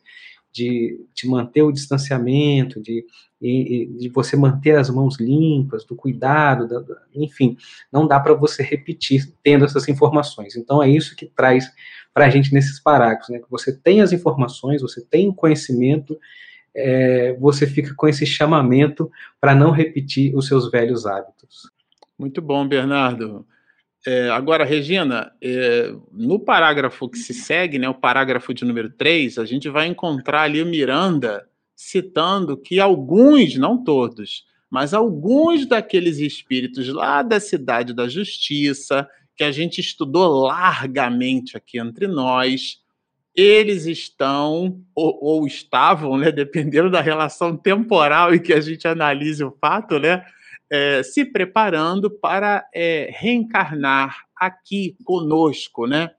de, 0.52 1.00
de 1.14 1.28
manter 1.28 1.62
o 1.62 1.72
distanciamento, 1.72 2.82
de, 2.82 3.06
de 3.42 4.10
você 4.14 4.36
manter 4.36 4.78
as 4.78 4.90
mãos 4.90 5.18
limpas, 5.20 5.86
do 5.86 5.96
cuidado, 5.96 6.68
da, 6.68 6.84
enfim, 7.16 7.58
não 7.92 8.08
dá 8.08 8.20
para 8.20 8.34
você 8.34 8.62
repetir 8.64 9.34
tendo 9.44 9.66
essas 9.66 9.88
informações. 9.88 10.56
Então, 10.56 10.82
é 10.82 10.90
isso 10.90 11.16
que 11.16 11.26
traz 11.26 11.72
para 12.14 12.26
a 12.26 12.30
gente 12.30 12.54
nesses 12.54 12.80
parágrafos, 12.80 13.30
né? 13.30 13.40
Que 13.40 13.50
você 13.50 13.76
tem 13.76 14.02
as 14.02 14.12
informações, 14.12 14.82
você 14.82 15.02
tem 15.02 15.30
o 15.30 15.34
conhecimento, 15.34 16.18
é, 16.76 17.34
você 17.40 17.68
fica 17.68 17.94
com 17.96 18.08
esse 18.08 18.26
chamamento 18.26 19.12
para 19.40 19.56
não 19.56 19.72
repetir 19.72 20.36
os 20.36 20.48
seus 20.48 20.70
velhos 20.70 21.06
hábitos. 21.06 21.70
Muito 22.18 22.42
bom, 22.42 22.68
Bernardo. 22.68 23.46
É, 24.06 24.30
agora, 24.30 24.64
Regina, 24.66 25.32
é, 25.42 25.94
no 26.12 26.40
parágrafo 26.40 27.08
que 27.08 27.20
se 27.20 27.34
segue, 27.34 27.78
né, 27.78 27.88
o 27.88 27.94
parágrafo 27.94 28.54
de 28.54 28.66
número 28.66 28.90
3, 28.90 29.38
a 29.38 29.46
gente 29.46 29.70
vai 29.70 29.88
encontrar 29.88 30.42
ali 30.44 30.62
o 30.62 30.66
Miranda 30.66 31.48
citando 31.76 32.58
que 32.58 32.80
alguns, 32.80 33.58
não 33.58 33.84
todos, 33.84 34.46
mas 34.70 34.94
alguns 34.94 35.68
daqueles 35.68 36.18
espíritos 36.18 36.88
lá 36.90 37.22
da 37.22 37.40
cidade 37.40 37.94
da 37.94 38.08
justiça, 38.08 39.08
que 39.36 39.44
a 39.44 39.52
gente 39.52 39.80
estudou 39.80 40.46
largamente 40.46 41.58
aqui 41.58 41.80
entre 41.80 42.08
nós, 42.08 42.82
eles 43.36 43.86
estão, 43.86 44.82
ou, 44.94 45.18
ou, 45.22 45.48
estavam, 45.48 46.18
né, 46.18 46.32
dependendo 46.32 46.90
da 46.90 47.02
relação 47.02 47.56
temporal 47.56 48.34
em 48.34 48.40
que 48.40 48.54
a 48.54 48.60
gente 48.60 48.88
analise 48.88 49.44
o 49.44 49.56
fato, 49.60 50.00
né, 50.00 50.24
é, 50.70 51.04
se 51.04 51.26
preparando 51.26 52.10
para 52.10 52.66
é, 52.74 53.10
reencarnar 53.14 54.18
aqui 54.36 54.96
conosco, 55.04 55.86
né? 55.86 56.12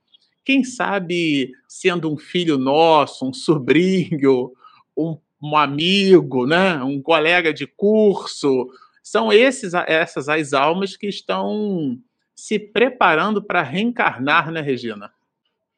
Quem 0.44 0.62
sabe 0.62 1.52
sendo 1.68 2.12
um 2.12 2.18
filho 2.18 2.58
nosso, 2.58 3.26
um 3.26 3.32
sobrinho, 3.32 4.52
um, 4.96 5.16
um 5.42 5.56
amigo, 5.56 6.46
né, 6.46 6.82
um 6.82 7.00
colega 7.00 7.52
de 7.52 7.66
curso, 7.66 8.68
são 9.02 9.32
esses, 9.32 9.72
essas 9.74 10.28
as 10.28 10.52
almas 10.52 10.96
que 10.96 11.08
estão 11.08 11.98
se 12.34 12.58
preparando 12.58 13.42
para 13.42 13.62
reencarnar, 13.62 14.50
né, 14.50 14.60
Regina? 14.60 15.12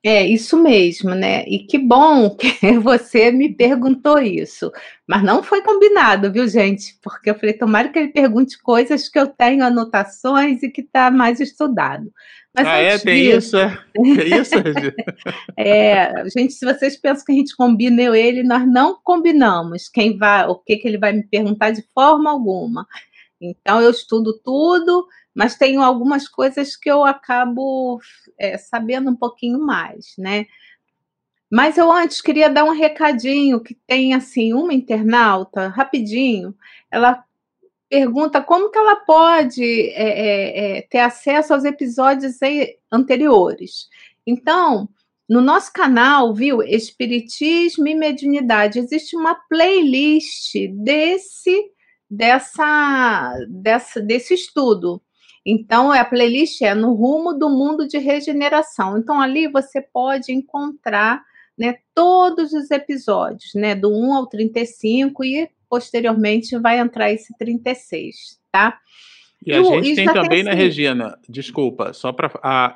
É, 0.07 0.23
isso 0.23 0.63
mesmo, 0.63 1.15
né? 1.15 1.45
E 1.47 1.61
que 1.61 1.79
bom 1.79 2.29
que 2.37 2.79
você 2.79 3.33
me 3.33 3.55
perguntou 3.55 4.19
isso. 4.19 4.71
Mas 5.07 5.23
não 5.23 5.43
foi 5.43 5.63
combinado, 5.63 6.31
viu, 6.31 6.47
gente? 6.47 6.99
Porque 7.03 7.31
eu 7.31 7.35
falei, 7.35 7.55
tomara 7.55 7.89
que 7.89 7.99
ele 7.99 8.09
pergunte 8.09 8.63
coisas 8.63 9.09
que 9.09 9.19
eu 9.19 9.27
tenho 9.27 9.65
anotações 9.65 10.63
e 10.63 10.69
que 10.69 10.83
está 10.83 11.11
mais 11.11 11.41
estudado. 11.41 12.13
Mas 12.55 12.67
ah, 12.69 12.77
é? 12.77 12.99
Tem 12.99 13.25
disso, 13.25 13.39
isso? 13.39 13.57
É, 13.57 13.79
é 13.97 14.41
isso, 14.41 14.55
Regina? 14.59 14.95
é, 15.57 16.29
gente, 16.29 16.53
se 16.53 16.67
vocês 16.67 16.97
pensam 16.99 17.25
que 17.25 17.33
a 17.33 17.35
gente 17.35 17.57
combina 17.57 18.03
eu 18.03 18.15
e 18.15 18.21
ele, 18.21 18.43
nós 18.43 18.67
não 18.67 18.99
combinamos 19.03 19.89
quem 19.89 20.19
vai, 20.19 20.47
o 20.47 20.55
que, 20.55 20.77
que 20.77 20.87
ele 20.87 20.99
vai 20.99 21.15
me 21.15 21.23
perguntar 21.25 21.71
de 21.71 21.83
forma 21.95 22.31
alguma. 22.31 22.87
Então, 23.41 23.81
eu 23.81 23.91
estudo 23.91 24.39
tudo, 24.45 25.07
mas 25.35 25.57
tenho 25.57 25.83
algumas 25.83 26.29
coisas 26.29 26.77
que 26.77 26.91
eu 26.91 27.05
acabo 27.05 28.01
é, 28.39 28.57
sabendo 28.57 29.11
um 29.11 29.17
pouquinho 29.17 29.59
mais, 29.59 30.15
né? 30.17 30.47
Mas 31.51 31.79
eu 31.79 31.91
antes 31.91 32.21
queria 32.21 32.49
dar 32.49 32.65
um 32.65 32.73
recadinho 32.73 33.61
que 33.61 33.75
tem 33.87 34.15
assim 34.15 34.53
uma 34.53 34.73
internauta 34.73 35.69
rapidinho. 35.69 36.55
Ela 36.91 37.25
pergunta 37.89 38.43
como 38.43 38.71
que 38.71 38.79
ela 38.79 38.97
pode 38.97 39.63
é, 39.91 40.03
é, 40.03 40.79
é 40.79 40.83
ter 40.83 40.99
acesso 40.99 41.55
aos 41.55 41.65
episódios 41.65 42.39
anteriores. 42.91 43.89
Então, 44.27 44.89
no 45.29 45.41
nosso 45.41 45.73
canal, 45.73 46.35
viu, 46.35 46.63
Espiritismo 46.63 47.87
e 47.87 47.95
Mediunidade, 47.95 48.79
existe 48.79 49.17
uma 49.17 49.35
playlist 49.49 50.55
desse 50.73 51.71
dessa, 52.11 53.35
dessa 53.49 54.01
desse 54.01 54.35
estudo. 54.35 55.01
Então, 55.45 55.93
a 55.93 56.05
playlist 56.05 56.63
é 56.63 56.75
no 56.75 56.95
rumo 56.95 57.35
do 57.35 57.51
mundo 57.51 57.87
de 57.87 57.99
regeneração. 57.99 58.97
Então, 58.99 59.21
ali 59.21 59.47
você 59.47 59.81
pode 59.81 60.33
encontrar 60.33 61.23
né, 61.57 61.77
todos 61.95 62.53
os 62.53 62.71
episódios, 62.71 63.53
né, 63.55 63.75
do 63.75 63.91
1 63.91 64.15
ao 64.15 64.27
35, 64.27 65.25
e 65.25 65.49
posteriormente 65.69 66.57
vai 66.59 66.79
entrar 66.79 67.13
esse 67.13 67.37
36, 67.37 68.41
tá? 68.51 68.79
E, 69.45 69.51
e 69.51 69.55
a 69.55 69.63
gente 69.63 69.95
tem 69.95 70.13
também, 70.13 70.43
né, 70.43 70.53
assim, 70.53 70.61
Regina? 70.61 71.19
Desculpa, 71.29 71.93
só 71.93 72.13
para 72.13 72.75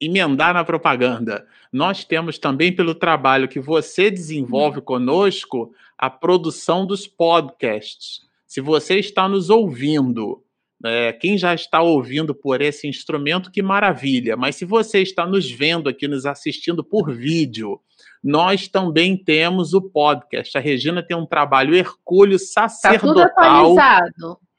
emendar 0.00 0.52
na 0.52 0.64
propaganda. 0.64 1.46
Nós 1.72 2.04
temos 2.04 2.38
também, 2.38 2.74
pelo 2.74 2.94
trabalho 2.94 3.48
que 3.48 3.58
você 3.58 4.10
desenvolve 4.10 4.78
hum. 4.78 4.82
conosco, 4.82 5.72
a 5.96 6.10
produção 6.10 6.86
dos 6.86 7.06
podcasts. 7.06 8.20
Se 8.46 8.60
você 8.60 8.98
está 8.98 9.28
nos 9.28 9.50
ouvindo 9.50 10.42
é, 10.84 11.12
quem 11.12 11.38
já 11.38 11.54
está 11.54 11.80
ouvindo 11.80 12.34
por 12.34 12.60
esse 12.60 12.86
instrumento, 12.86 13.50
que 13.50 13.62
maravilha. 13.62 14.36
Mas 14.36 14.56
se 14.56 14.64
você 14.64 15.00
está 15.00 15.26
nos 15.26 15.50
vendo 15.50 15.88
aqui, 15.88 16.06
nos 16.06 16.26
assistindo 16.26 16.84
por 16.84 17.12
vídeo, 17.12 17.80
nós 18.22 18.68
também 18.68 19.16
temos 19.16 19.72
o 19.72 19.80
podcast. 19.80 20.56
A 20.56 20.60
Regina 20.60 21.02
tem 21.02 21.16
um 21.16 21.26
trabalho 21.26 21.74
hercúleo 21.74 22.38
tá 22.38 22.68
sacerdotal 22.68 23.74
tá 23.74 24.04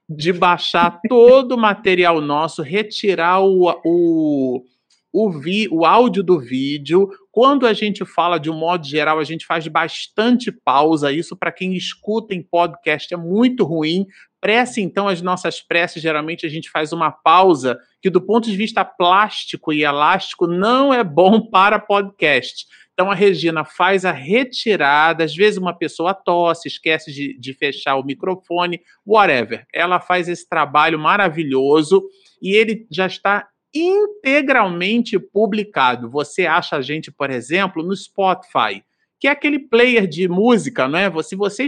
de 0.09 0.31
baixar 0.31 1.01
todo 1.09 1.53
o 1.53 1.57
material 1.57 2.21
nosso, 2.21 2.61
retirar 2.61 3.41
o, 3.41 3.69
o, 3.83 4.63
o, 5.11 5.29
vi, 5.31 5.67
o 5.69 5.85
áudio 5.85 6.23
do 6.23 6.39
vídeo. 6.39 7.09
Quando 7.29 7.67
a 7.67 7.73
gente 7.73 8.05
fala 8.05 8.39
de 8.39 8.49
um 8.49 8.57
modo 8.57 8.87
geral, 8.87 9.19
a 9.19 9.23
gente 9.25 9.45
faz 9.45 9.67
bastante 9.67 10.49
pausa. 10.49 11.11
Isso, 11.11 11.35
para 11.35 11.51
quem 11.51 11.75
escuta 11.75 12.33
em 12.33 12.41
podcast, 12.41 13.13
é 13.13 13.17
muito 13.17 13.65
ruim, 13.65 14.07
Prece, 14.39 14.81
então, 14.81 15.07
as 15.07 15.21
nossas 15.21 15.61
preces, 15.61 16.01
geralmente 16.01 16.45
a 16.45 16.49
gente 16.49 16.69
faz 16.69 16.93
uma 16.93 17.11
pausa, 17.11 17.77
que 18.01 18.09
do 18.09 18.21
ponto 18.21 18.49
de 18.49 18.55
vista 18.55 18.85
plástico 18.85 19.73
e 19.73 19.83
elástico 19.83 20.47
não 20.47 20.93
é 20.93 21.03
bom 21.03 21.41
para 21.49 21.79
podcast. 21.79 22.65
Então 22.97 23.11
a 23.11 23.13
Regina 23.13 23.63
faz 23.63 24.05
a 24.05 24.11
retirada, 24.11 25.23
às 25.23 25.35
vezes 25.35 25.59
uma 25.59 25.77
pessoa 25.77 26.15
tosse, 26.15 26.67
esquece 26.67 27.13
de, 27.13 27.37
de 27.39 27.53
fechar 27.53 27.95
o 27.95 28.03
microfone, 28.03 28.81
whatever. 29.05 29.67
Ela 29.71 29.99
faz 29.99 30.27
esse 30.27 30.49
trabalho 30.49 30.97
maravilhoso 30.97 32.03
e 32.41 32.55
ele 32.55 32.87
já 32.89 33.05
está 33.05 33.47
integralmente 33.71 35.19
publicado. 35.19 36.09
Você 36.09 36.47
acha 36.47 36.75
a 36.75 36.81
gente, 36.81 37.11
por 37.11 37.29
exemplo, 37.29 37.83
no 37.83 37.95
Spotify, 37.95 38.83
que 39.19 39.27
é 39.27 39.31
aquele 39.31 39.59
player 39.59 40.07
de 40.07 40.27
música, 40.27 40.87
não 40.87 40.97
é? 40.97 41.23
Se 41.23 41.35
você 41.35 41.67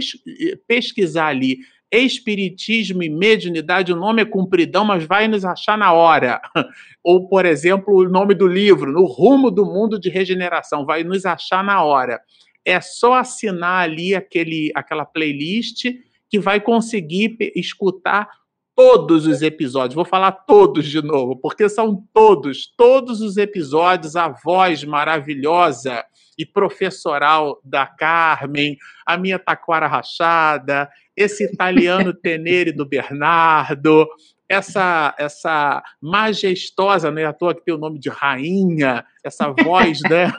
pesquisar 0.66 1.28
ali 1.28 1.58
Espiritismo 1.90 3.02
e 3.02 3.08
Mediunidade, 3.08 3.92
o 3.92 3.96
nome 3.96 4.22
é 4.22 4.24
compridão, 4.24 4.84
mas 4.84 5.04
vai 5.04 5.26
nos 5.26 5.44
achar 5.44 5.76
na 5.76 5.92
hora. 5.92 6.40
Ou, 7.02 7.28
por 7.28 7.44
exemplo, 7.44 7.94
o 7.96 8.08
nome 8.08 8.34
do 8.34 8.46
livro, 8.46 8.92
No 8.92 9.04
Rumo 9.04 9.50
do 9.50 9.64
Mundo 9.64 9.98
de 9.98 10.08
Regeneração, 10.08 10.84
vai 10.86 11.02
nos 11.02 11.26
achar 11.26 11.64
na 11.64 11.82
hora. 11.82 12.20
É 12.64 12.80
só 12.80 13.14
assinar 13.14 13.84
ali 13.84 14.14
aquele, 14.14 14.70
aquela 14.74 15.04
playlist 15.04 15.86
que 16.28 16.38
vai 16.38 16.60
conseguir 16.60 17.36
escutar 17.56 18.28
todos 18.76 19.26
os 19.26 19.42
episódios. 19.42 19.94
Vou 19.94 20.04
falar 20.04 20.32
todos 20.32 20.86
de 20.86 21.02
novo, 21.02 21.36
porque 21.36 21.68
são 21.68 22.02
todos, 22.14 22.72
todos 22.76 23.20
os 23.20 23.36
episódios, 23.36 24.16
a 24.16 24.28
voz 24.28 24.84
maravilhosa 24.84 26.04
e 26.38 26.46
professoral 26.46 27.60
da 27.62 27.86
Carmen, 27.86 28.78
a 29.04 29.18
minha 29.18 29.38
taquara 29.38 29.86
rachada, 29.86 30.88
esse 31.22 31.44
italiano 31.44 32.12
tenere 32.14 32.72
do 32.72 32.86
Bernardo, 32.86 34.08
essa 34.48 35.14
essa 35.16 35.82
majestosa, 36.02 37.10
né, 37.10 37.24
à 37.24 37.32
toa 37.32 37.54
que 37.54 37.64
tem 37.64 37.72
o 37.72 37.78
nome 37.78 38.00
de 38.00 38.08
rainha, 38.08 39.04
essa 39.24 39.48
voz, 39.52 40.00
né, 40.08 40.32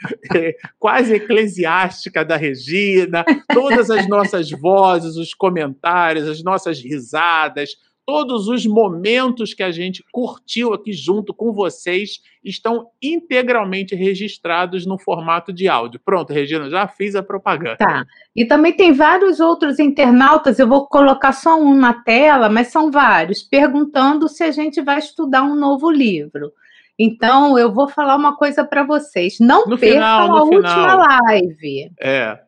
quase 0.78 1.14
eclesiástica 1.14 2.24
da 2.24 2.36
Regina, 2.36 3.24
todas 3.52 3.90
as 3.90 4.08
nossas 4.08 4.50
vozes, 4.50 5.16
os 5.16 5.34
comentários, 5.34 6.28
as 6.28 6.44
nossas 6.44 6.80
risadas, 6.80 7.70
todos 8.08 8.48
os 8.48 8.64
momentos 8.64 9.52
que 9.52 9.62
a 9.62 9.70
gente 9.70 10.02
curtiu 10.10 10.72
aqui 10.72 10.94
junto 10.94 11.34
com 11.34 11.52
vocês 11.52 12.22
estão 12.42 12.88
integralmente 13.02 13.94
registrados 13.94 14.86
no 14.86 14.96
formato 14.96 15.52
de 15.52 15.68
áudio. 15.68 16.00
Pronto, 16.02 16.32
Regina, 16.32 16.70
já 16.70 16.88
fiz 16.88 17.14
a 17.14 17.22
propaganda. 17.22 17.76
Tá. 17.76 18.06
E 18.34 18.46
também 18.46 18.72
tem 18.72 18.94
vários 18.94 19.40
outros 19.40 19.78
internautas, 19.78 20.58
eu 20.58 20.66
vou 20.66 20.86
colocar 20.86 21.32
só 21.32 21.60
um 21.60 21.74
na 21.74 21.92
tela, 21.92 22.48
mas 22.48 22.68
são 22.68 22.90
vários, 22.90 23.42
perguntando 23.42 24.26
se 24.26 24.42
a 24.42 24.50
gente 24.50 24.80
vai 24.80 25.00
estudar 25.00 25.42
um 25.42 25.54
novo 25.54 25.90
livro. 25.90 26.50
Então, 26.98 27.58
eu 27.58 27.70
vou 27.70 27.88
falar 27.88 28.16
uma 28.16 28.34
coisa 28.38 28.64
para 28.64 28.84
vocês. 28.84 29.36
Não 29.38 29.66
no 29.66 29.76
percam 29.76 30.00
final, 30.00 30.22
a 30.22 30.46
final. 30.46 30.62
última 30.62 30.94
live. 30.94 31.92
É 32.00 32.47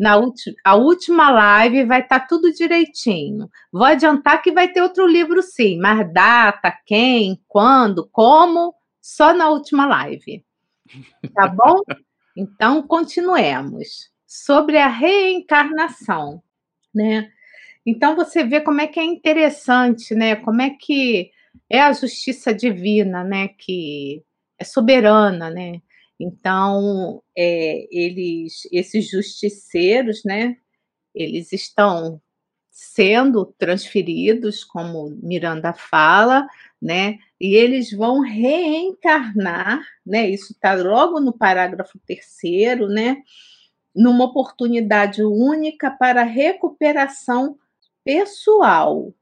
na 0.00 0.16
última, 0.16 0.56
a 0.64 0.76
última 0.76 1.30
live 1.30 1.84
vai 1.84 2.00
estar 2.00 2.20
tá 2.20 2.26
tudo 2.26 2.50
direitinho. 2.50 3.50
Vou 3.70 3.84
adiantar 3.84 4.40
que 4.40 4.50
vai 4.50 4.66
ter 4.66 4.80
outro 4.80 5.06
livro 5.06 5.42
sim, 5.42 5.78
mas 5.78 6.10
data, 6.10 6.74
quem, 6.86 7.38
quando, 7.46 8.08
como, 8.10 8.74
só 8.98 9.34
na 9.34 9.50
última 9.50 9.86
live. 9.86 10.42
Tá 11.34 11.46
bom? 11.54 11.82
Então, 12.34 12.82
continuemos. 12.82 14.08
Sobre 14.26 14.78
a 14.78 14.88
reencarnação, 14.88 16.42
né? 16.94 17.30
Então, 17.84 18.16
você 18.16 18.42
vê 18.42 18.60
como 18.62 18.80
é 18.80 18.86
que 18.86 18.98
é 18.98 19.04
interessante, 19.04 20.14
né? 20.14 20.34
Como 20.34 20.62
é 20.62 20.70
que 20.70 21.30
é 21.68 21.82
a 21.82 21.92
justiça 21.92 22.54
divina, 22.54 23.22
né? 23.22 23.48
Que 23.48 24.22
é 24.58 24.64
soberana, 24.64 25.50
né? 25.50 25.82
Então, 26.20 27.22
é, 27.34 27.88
eles, 27.90 28.68
esses 28.70 29.08
justiceiros, 29.08 30.22
né, 30.22 30.58
eles 31.14 31.50
estão 31.50 32.20
sendo 32.70 33.46
transferidos, 33.58 34.62
como 34.62 35.18
Miranda 35.22 35.72
fala, 35.72 36.46
né, 36.80 37.18
e 37.40 37.54
eles 37.54 37.90
vão 37.90 38.20
reencarnar, 38.20 39.82
né, 40.04 40.28
isso 40.28 40.52
está 40.52 40.74
logo 40.74 41.20
no 41.20 41.32
parágrafo 41.32 41.98
terceiro, 42.06 42.86
né, 42.86 43.22
numa 43.96 44.26
oportunidade 44.26 45.22
única 45.22 45.90
para 45.90 46.22
recuperação 46.22 47.58
pessoal. 48.04 49.14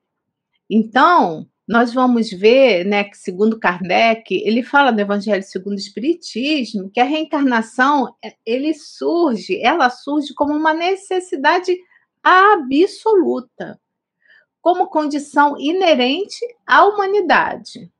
Então, 0.68 1.48
nós 1.68 1.92
vamos 1.92 2.30
ver, 2.30 2.84
né, 2.86 3.04
que 3.04 3.18
segundo 3.18 3.58
Kardec, 3.58 4.34
ele 4.34 4.62
fala 4.62 4.90
no 4.90 5.00
Evangelho 5.00 5.42
segundo 5.42 5.74
o 5.74 5.78
Espiritismo, 5.78 6.90
que 6.90 6.98
a 6.98 7.04
reencarnação, 7.04 8.16
é, 8.24 8.34
ele 8.46 8.72
surge, 8.72 9.60
ela 9.60 9.90
surge 9.90 10.32
como 10.32 10.54
uma 10.54 10.72
necessidade 10.72 11.76
absoluta, 12.22 13.78
como 14.62 14.88
condição 14.88 15.56
inerente 15.58 16.40
à 16.66 16.86
humanidade. 16.86 17.92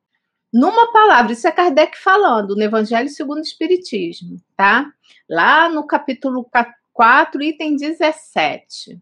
Numa 0.51 0.91
palavra, 0.91 1.33
isso 1.33 1.47
é 1.47 1.53
Kardec 1.53 1.99
falando 1.99 2.57
no 2.57 2.63
Evangelho 2.63 3.11
segundo 3.11 3.41
o 3.41 3.43
Espiritismo, 3.43 4.41
tá? 4.57 4.91
Lá 5.29 5.69
no 5.69 5.87
capítulo 5.87 6.49
4, 6.95 7.43
item 7.43 7.77
17. 7.77 8.99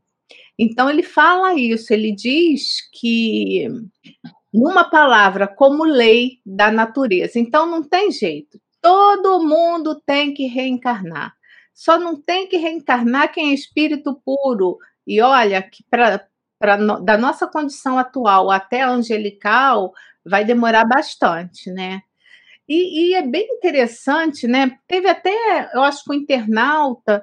Então 0.58 0.90
ele 0.90 1.04
fala 1.04 1.54
isso, 1.54 1.92
ele 1.92 2.11
diz 2.11 2.80
que 2.92 3.68
numa 4.57 4.85
palavra, 4.85 5.47
como 5.47 5.85
lei 5.85 6.41
da 6.45 6.71
natureza. 6.71 7.39
Então 7.39 7.67
não 7.67 7.83
tem 7.83 8.11
jeito. 8.11 8.59
Todo 8.81 9.43
mundo 9.43 10.01
tem 10.07 10.33
que 10.33 10.47
reencarnar. 10.47 11.35
Só 11.75 11.99
não 11.99 12.21
tem 12.21 12.49
que 12.49 12.57
reencarnar 12.57 13.33
quem 13.33 13.51
é 13.51 13.55
espírito 13.55 14.19
puro. 14.25 14.79
E 15.07 15.21
olha 15.21 15.62
que 15.62 15.85
para 15.88 16.27
da 17.03 17.19
nossa 17.19 17.47
condição 17.47 17.99
atual 17.99 18.51
até 18.51 18.81
angelical 18.81 19.92
vai 20.25 20.42
demorar 20.42 20.87
bastante, 20.87 21.71
né? 21.71 22.01
E, 22.66 23.11
e, 23.11 23.14
é 23.14 23.23
bem 23.23 23.47
interessante, 23.53 24.49
né? 24.49 24.79
Teve 24.88 25.09
até, 25.09 25.71
eu 25.75 25.83
acho 25.83 26.03
que 26.03 26.11
o 26.11 26.14
internauta 26.14 27.23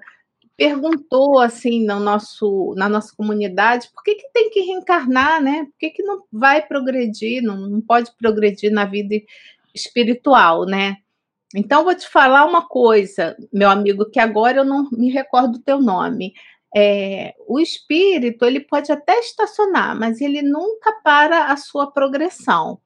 perguntou 0.58 1.39
assim 1.39 1.86
no 1.86 2.00
nosso, 2.00 2.74
na 2.78 2.88
nossa 2.88 3.16
comunidade 3.16 3.89
por 3.94 4.04
que, 4.04 4.16
que 4.16 4.32
tem 4.32 4.50
que 4.50 4.62
reencarnar, 4.62 5.42
né? 5.42 5.66
Por 5.66 5.78
que, 5.80 5.89
que 5.89 6.04
não 6.04 6.24
vai 6.32 6.66
progredir, 6.66 7.42
não, 7.42 7.58
não 7.68 7.82
pode 7.82 8.12
progredir 8.18 8.72
na 8.72 8.86
vida 8.86 9.16
espiritual, 9.74 10.66
né? 10.66 10.98
Então, 11.56 11.84
vou 11.84 11.94
te 11.94 12.08
falar 12.08 12.46
uma 12.46 12.68
coisa, 12.68 13.36
meu 13.52 13.70
amigo, 13.70 14.10
que 14.10 14.20
agora 14.20 14.58
eu 14.58 14.66
não 14.66 14.89
me 14.92 15.12
recordo 15.12 15.58
o 15.58 15.62
teu 15.62 15.80
nome. 15.80 16.34
É, 16.76 17.36
o 17.48 17.60
espírito 17.60 18.44
ele 18.44 18.60
pode 18.60 18.92
até 18.92 19.20
estacionar, 19.20 19.96
mas 19.96 20.20
ele 20.20 20.42
nunca 20.42 20.92
para 21.04 21.52
a 21.52 21.58
sua 21.58 21.92
progressão. 21.92 22.80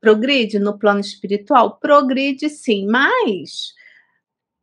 Progride 0.00 0.60
no 0.60 0.78
plano 0.78 1.00
espiritual? 1.00 1.78
Progride 1.78 2.48
sim, 2.48 2.86
mas 2.86 3.74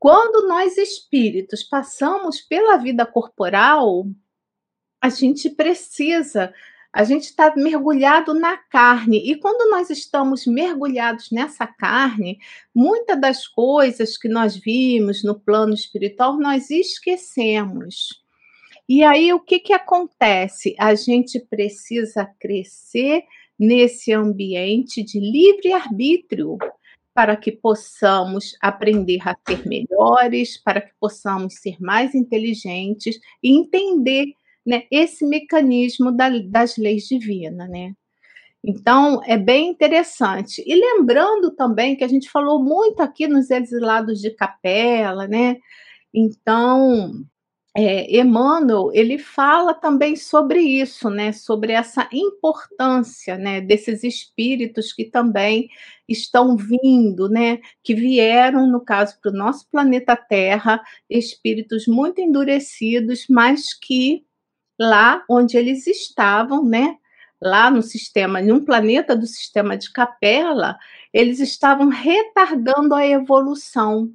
quando 0.04 0.46
nós 0.50 0.78
espíritos 0.78 1.63
passamos 1.63 2.42
pela 2.42 2.76
vida 2.76 3.06
corporal, 3.06 4.06
a 5.02 5.08
gente 5.08 5.50
precisa, 5.50 6.54
a 6.92 7.06
gente 7.06 7.24
está 7.24 7.56
mergulhado 7.56 8.34
na 8.34 8.58
carne. 8.58 9.32
E 9.32 9.38
quando 9.38 9.72
nós 9.72 9.89
estamos 9.89 10.46
mergulhados 10.46 11.32
nessa 11.32 11.66
carne, 11.66 12.38
muitas 12.76 13.18
das 13.22 13.48
coisas 13.48 14.18
que 14.18 14.28
nós 14.28 14.58
vimos 14.58 15.24
no 15.24 15.39
plano 15.39 15.74
espiritual, 15.74 16.38
nós 16.38 16.70
esquecemos. 16.70 18.22
E 18.89 19.06
aí 19.06 19.32
o 19.32 19.39
que, 19.39 19.58
que 19.58 19.72
acontece? 19.72 20.76
A 20.78 20.96
gente 20.96 21.39
precisa 21.39 22.26
crescer 22.42 23.24
nesse 23.58 24.12
ambiente 24.12 25.02
de 25.02 25.18
livre 25.18 25.72
arbítrio 25.72 26.58
para 27.13 27.36
que 27.38 27.52
possamos 27.52 28.56
aprender 28.62 29.19
a 29.28 29.36
ser 29.47 29.67
melhores, 29.67 30.62
para 30.62 30.82
que 30.82 30.91
possamos 30.99 31.56
ser 31.56 31.78
mais 31.80 32.15
inteligentes 32.15 33.19
e 33.41 33.58
entender 33.58 34.34
né, 34.65 34.84
esse 34.89 35.26
mecanismo 35.26 36.12
da, 36.12 36.30
das 36.30 36.78
leis 36.78 37.04
divinas, 37.04 37.69
né? 37.69 37.93
Então, 38.65 39.21
é 39.26 39.38
bem 39.38 39.69
interessante. 39.69 40.63
E 40.65 40.73
lembrando 40.73 41.52
também 41.52 41.97
que 41.97 42.04
a 42.04 42.08
gente 42.08 42.30
falou 42.30 42.63
muito 42.63 43.02
aqui 43.02 43.28
nos 43.28 43.52
exilados 43.52 44.21
de 44.21 44.32
capela, 44.32 45.28
né? 45.28 45.58
Então, 46.13 47.26
é, 47.76 48.20
Emmanuel 48.20 48.92
ele 48.94 49.18
fala 49.18 49.74
também 49.74 50.16
sobre 50.16 50.60
isso, 50.62 51.10
né? 51.10 51.32
Sobre 51.32 51.74
essa 51.74 52.08
importância, 52.14 53.36
né? 53.38 53.62
Desses 53.62 54.04
espíritos 54.04 54.94
que 54.94 55.06
também 55.06 55.70
estão 56.08 56.56
vindo, 56.56 57.28
né? 57.30 57.60
Que 57.84 57.96
vieram, 57.96 58.68
no 58.68 58.80
caso, 58.80 59.20
para 59.20 59.32
o 59.32 59.36
nosso 59.36 59.68
planeta 59.72 60.16
Terra, 60.16 60.84
espíritos 61.10 61.88
muito 61.88 62.22
endurecidos, 62.22 63.26
mas 63.28 63.74
que 63.74 64.24
lá 64.80 65.24
onde 65.30 65.58
eles 65.58 65.88
estavam, 65.88 66.64
né? 66.64 66.98
Lá 67.42 67.72
no 67.72 67.82
sistema, 67.82 68.40
em 68.40 68.52
um 68.52 68.64
planeta 68.64 69.16
do 69.16 69.26
sistema 69.26 69.76
de 69.78 69.92
Capela, 69.92 70.78
eles 71.12 71.40
estavam 71.40 71.90
retardando 71.90 72.94
a 72.96 73.06
evolução. 73.06 74.14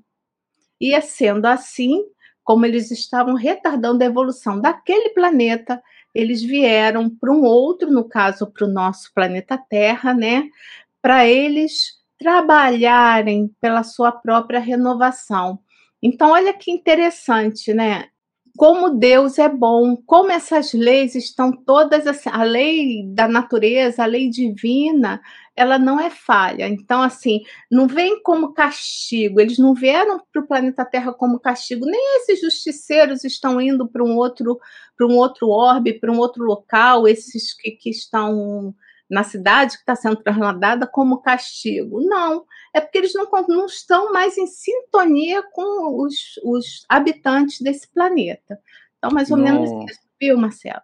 E 0.81 0.99
sendo 1.03 1.47
assim, 1.47 2.05
como 2.49 2.65
eles 2.65 2.91
estavam 2.91 3.35
retardando 3.35 4.03
a 4.03 4.07
evolução 4.07 4.59
daquele 4.59 5.11
planeta, 5.11 5.83
eles 6.15 6.43
vieram 6.43 7.11
para 7.11 7.31
um 7.31 7.43
outro, 7.43 7.91
no 7.91 8.05
caso, 8.09 8.47
para 8.47 8.65
o 8.67 8.73
nosso 8.73 9.13
planeta 9.13 9.59
Terra, 9.59 10.15
né? 10.15 10.49
Para 11.03 11.27
eles 11.27 11.99
trabalharem 12.19 13.55
pela 13.61 13.83
sua 13.83 14.11
própria 14.11 14.61
renovação. 14.61 15.59
Então, 16.03 16.31
olha 16.31 16.55
que 16.55 16.71
interessante, 16.71 17.75
né? 17.75 18.07
Como 18.59 18.91
Deus 18.91 19.39
é 19.39 19.49
bom, 19.49 19.97
como 20.05 20.33
essas 20.33 20.73
leis 20.73 21.15
estão 21.15 21.53
todas 21.53 22.09
assim, 22.09 22.29
a 22.29 22.43
lei 22.43 23.05
da 23.07 23.29
natureza, 23.29 24.03
a 24.03 24.07
lei 24.07 24.29
divina, 24.29 25.23
ela 25.55 25.79
não 25.79 26.01
é 26.01 26.11
falha. 26.11 26.67
Então, 26.67 27.01
assim, 27.01 27.43
não 27.71 27.87
vem 27.87 28.21
como 28.21 28.53
castigo, 28.53 29.41
eles 29.41 29.59
não 29.59 29.75
vieram 29.75 30.21
para 30.33 30.43
o 30.43 30.47
planeta 30.47 30.85
Terra 30.85 31.13
como 31.13 31.39
castigo, 31.39 31.87
nem 31.87 32.17
esses 32.17 32.41
justiceiros 32.41 33.23
estão 33.23 33.61
indo 33.61 33.87
para 33.87 34.03
um 34.03 34.17
outro, 34.17 34.59
para 34.97 35.07
um 35.07 35.15
outro 35.17 35.49
orbe, 35.51 35.93
para 35.93 36.11
um 36.11 36.19
outro 36.19 36.43
local, 36.43 37.07
esses 37.07 37.55
que, 37.55 37.71
que 37.71 37.91
estão 37.91 38.75
na 39.09 39.23
cidade 39.23 39.73
que 39.73 39.79
está 39.79 39.97
sendo 39.97 40.17
trasladada 40.17 40.87
como 40.87 41.23
castigo. 41.23 42.01
Não, 42.01 42.45
é 42.75 42.81
porque 42.81 42.99
eles 42.99 43.15
não, 43.15 43.29
não 43.49 43.67
estão 43.67 44.13
mais 44.13 44.37
em 44.37 44.47
sintonia 44.47 45.43
com 45.53 46.03
os, 46.03 46.15
os 46.45 46.85
habitantes 46.89 47.61
desse 47.61 47.89
planeta. 47.93 48.59
Então, 48.99 49.11
mais 49.11 49.31
ou 49.31 49.37
não, 49.37 49.45
menos 49.45 49.91
isso, 49.91 50.01
viu, 50.21 50.37
Marcelo? 50.37 50.83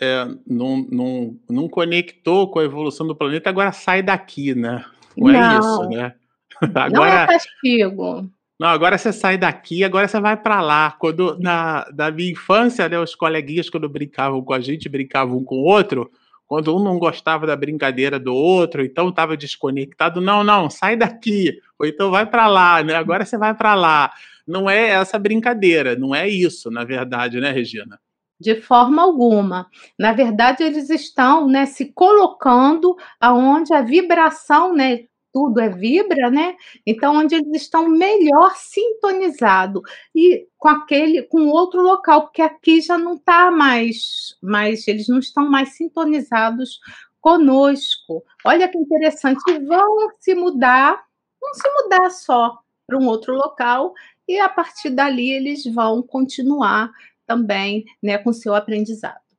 É, 0.00 0.26
não, 0.46 0.78
não, 0.90 1.36
não 1.48 1.68
conectou 1.68 2.50
com 2.50 2.58
a 2.58 2.64
evolução 2.64 3.06
do 3.06 3.16
planeta, 3.16 3.48
agora 3.48 3.72
sai 3.72 4.02
daqui, 4.02 4.54
né? 4.54 4.84
Não, 5.16 5.32
não 5.32 5.40
é 5.40 5.58
isso, 5.58 5.88
né? 5.88 6.14
Agora, 6.60 6.90
não 6.90 7.04
é 7.04 7.26
castigo. 7.26 8.30
Não, 8.58 8.68
agora 8.68 8.96
você 8.96 9.12
sai 9.12 9.36
daqui, 9.36 9.82
agora 9.82 10.06
você 10.06 10.20
vai 10.20 10.36
para 10.36 10.60
lá. 10.60 10.92
Quando 10.92 11.36
na, 11.40 11.84
na 11.96 12.10
minha 12.10 12.30
infância, 12.30 12.88
né, 12.88 12.98
os 12.98 13.14
coleguinhas 13.14 13.68
quando 13.68 13.88
brincavam 13.88 14.42
com 14.42 14.52
a 14.52 14.60
gente, 14.60 14.88
brincavam 14.88 15.38
um 15.38 15.44
com 15.44 15.56
o 15.56 15.64
outro, 15.64 16.10
quando 16.52 16.76
um 16.76 16.84
não 16.84 16.98
gostava 16.98 17.46
da 17.46 17.56
brincadeira 17.56 18.20
do 18.20 18.34
outro, 18.34 18.84
então 18.84 19.08
estava 19.08 19.38
desconectado, 19.38 20.20
não, 20.20 20.44
não, 20.44 20.68
sai 20.68 20.98
daqui, 20.98 21.58
ou 21.78 21.86
então 21.86 22.10
vai 22.10 22.26
para 22.26 22.46
lá, 22.46 22.82
né? 22.82 22.94
Agora 22.94 23.24
você 23.24 23.38
vai 23.38 23.54
para 23.54 23.74
lá. 23.74 24.12
Não 24.46 24.68
é 24.68 24.90
essa 24.90 25.18
brincadeira, 25.18 25.96
não 25.96 26.14
é 26.14 26.28
isso, 26.28 26.70
na 26.70 26.84
verdade, 26.84 27.40
né, 27.40 27.50
Regina? 27.50 27.98
De 28.38 28.60
forma 28.60 29.00
alguma. 29.00 29.66
Na 29.98 30.12
verdade, 30.12 30.62
eles 30.62 30.90
estão 30.90 31.48
né, 31.48 31.64
se 31.64 31.90
colocando 31.90 32.96
aonde 33.18 33.72
a 33.72 33.80
vibração 33.80 34.74
né, 34.74 35.04
tudo 35.32 35.60
é 35.60 35.68
vibra, 35.68 36.30
né? 36.30 36.56
Então, 36.86 37.16
onde 37.16 37.34
eles 37.34 37.62
estão 37.62 37.88
melhor 37.88 38.54
sintonizados 38.56 39.82
e 40.14 40.46
com 40.58 40.68
aquele, 40.68 41.22
com 41.22 41.48
outro 41.48 41.80
local, 41.82 42.22
porque 42.22 42.42
aqui 42.42 42.80
já 42.80 42.98
não 42.98 43.14
está 43.14 43.50
mais, 43.50 44.36
mais, 44.42 44.86
eles 44.86 45.08
não 45.08 45.18
estão 45.18 45.48
mais 45.50 45.70
sintonizados 45.76 46.80
conosco. 47.20 48.24
Olha 48.44 48.68
que 48.68 48.76
interessante, 48.76 49.40
vão 49.66 50.10
se 50.18 50.34
mudar, 50.34 51.02
vão 51.40 51.54
se 51.54 51.68
mudar 51.82 52.10
só 52.10 52.58
para 52.86 52.98
um 52.98 53.06
outro 53.06 53.34
local 53.34 53.94
e 54.28 54.38
a 54.38 54.48
partir 54.48 54.90
dali 54.90 55.30
eles 55.30 55.64
vão 55.64 56.02
continuar 56.02 56.90
também, 57.26 57.84
né, 58.02 58.18
com 58.18 58.32
seu 58.32 58.54
aprendizado. 58.54 59.31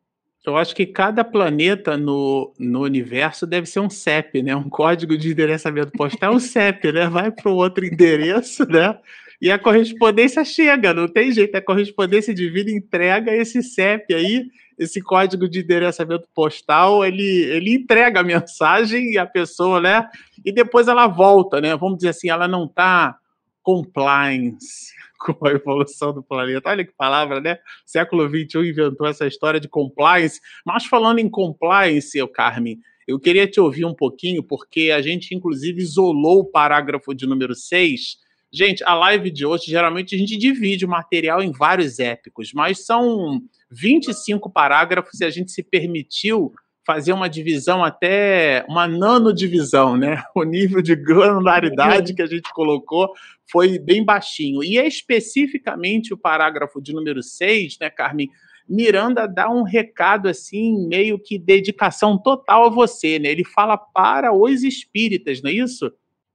Eu 0.45 0.58
acho 0.58 0.75
que 0.75 0.86
cada 0.86 1.23
planeta 1.23 1.95
no, 1.95 2.53
no 2.60 2.82
universo 2.82 3.47
deve 3.47 3.65
ser 3.65 3.79
um 3.79 3.89
CEP, 3.89 4.43
né? 4.43 4.53
Um 4.53 4.69
código 4.69 5.17
de 5.17 5.32
endereçamento 5.32 5.91
postal, 5.93 6.34
um 6.34 6.39
CEP, 6.39 6.91
né? 6.91 7.08
Vai 7.08 7.32
para 7.32 7.49
o 7.49 7.56
outro 7.56 7.86
endereço, 7.86 8.65
né? 8.67 8.97
E 9.41 9.49
a 9.49 9.58
correspondência 9.58 10.43
chega, 10.43 10.93
não 10.93 11.08
tem 11.08 11.32
jeito. 11.32 11.56
A 11.56 11.62
correspondência 11.62 12.34
divina 12.34 12.71
entrega 12.71 13.34
esse 13.34 13.63
CEP 13.63 14.13
aí, 14.13 14.47
esse 14.77 15.01
código 15.01 15.47
de 15.47 15.62
endereçamento 15.62 16.27
postal, 16.36 17.06
ele, 17.06 17.23
ele 17.23 17.75
entrega 17.75 18.19
a 18.19 18.23
mensagem 18.23 19.12
e 19.12 19.17
a 19.17 19.25
pessoa, 19.25 19.79
né? 19.79 20.10
E 20.43 20.51
depois 20.51 20.89
ela 20.89 21.08
volta, 21.08 21.62
né? 21.62 21.73
Vamos 21.77 21.97
dizer 21.97 22.10
assim, 22.10 22.29
ela 22.29 22.49
não 22.49 22.65
está 22.65 23.17
compliance 23.62 24.91
com 25.31 25.47
a 25.47 25.51
evolução 25.51 26.13
do 26.13 26.21
planeta. 26.21 26.69
Olha 26.69 26.83
que 26.86 26.91
palavra, 26.91 27.39
né? 27.39 27.57
Século 27.86 28.27
XXI 28.27 28.69
inventou 28.69 29.07
essa 29.07 29.25
história 29.25 29.59
de 29.59 29.69
compliance. 29.69 30.41
Mas 30.65 30.86
falando 30.86 31.19
em 31.19 31.29
compliance, 31.29 32.17
eu, 32.17 32.27
Carmen, 32.27 32.79
eu 33.07 33.19
queria 33.19 33.47
te 33.47 33.59
ouvir 33.59 33.86
um 33.86 33.93
pouquinho, 33.93 34.43
porque 34.43 34.91
a 34.91 35.01
gente, 35.01 35.33
inclusive, 35.33 35.81
isolou 35.81 36.39
o 36.39 36.45
parágrafo 36.45 37.13
de 37.13 37.25
número 37.25 37.55
6. 37.55 38.17
Gente, 38.51 38.83
a 38.83 38.93
live 38.93 39.31
de 39.31 39.45
hoje, 39.45 39.65
geralmente 39.65 40.15
a 40.15 40.17
gente 40.17 40.38
divide 40.38 40.86
o 40.86 40.89
material 40.89 41.41
em 41.41 41.51
vários 41.51 41.99
épicos, 41.99 42.53
mas 42.53 42.86
são 42.86 43.41
25 43.71 44.49
parágrafos 44.49 45.19
e 45.19 45.25
a 45.25 45.29
gente 45.29 45.51
se 45.51 45.63
permitiu 45.63 46.53
fazer 46.86 47.13
uma 47.13 47.30
divisão 47.30 47.84
até 47.84 48.65
uma 48.67 48.88
nanodivisão, 48.88 49.96
né? 49.96 50.22
O 50.36 50.43
nível 50.43 50.82
de 50.82 50.96
granularidade 50.96 52.12
uhum. 52.12 52.15
que 52.15 52.22
a 52.22 52.28
gente 52.28 52.52
colocou 52.54 53.12
foi 53.50 53.80
bem 53.80 54.04
baixinho. 54.04 54.63
E 54.63 54.78
é 54.78 54.88
especificamente 54.88 56.13
o 56.13 56.17
parágrafo 56.17 56.82
de 56.82 56.93
número 56.93 57.22
6, 57.22 57.78
né, 57.80 57.89
Carmen? 57.89 58.30
Miranda 58.67 59.28
dá 59.28 59.50
um 59.50 59.63
recado 59.63 60.28
assim, 60.28 60.88
meio 60.88 61.19
que 61.19 61.38
dedicação 61.38 62.17
total 62.17 62.65
a 62.65 62.69
você, 62.69 63.19
né? 63.19 63.30
Ele 63.30 63.43
fala 63.43 63.78
para 63.78 64.34
os 64.34 64.63
espíritas, 64.63 65.41
não 65.41 65.50
é 65.50 65.54
isso? 65.54 65.91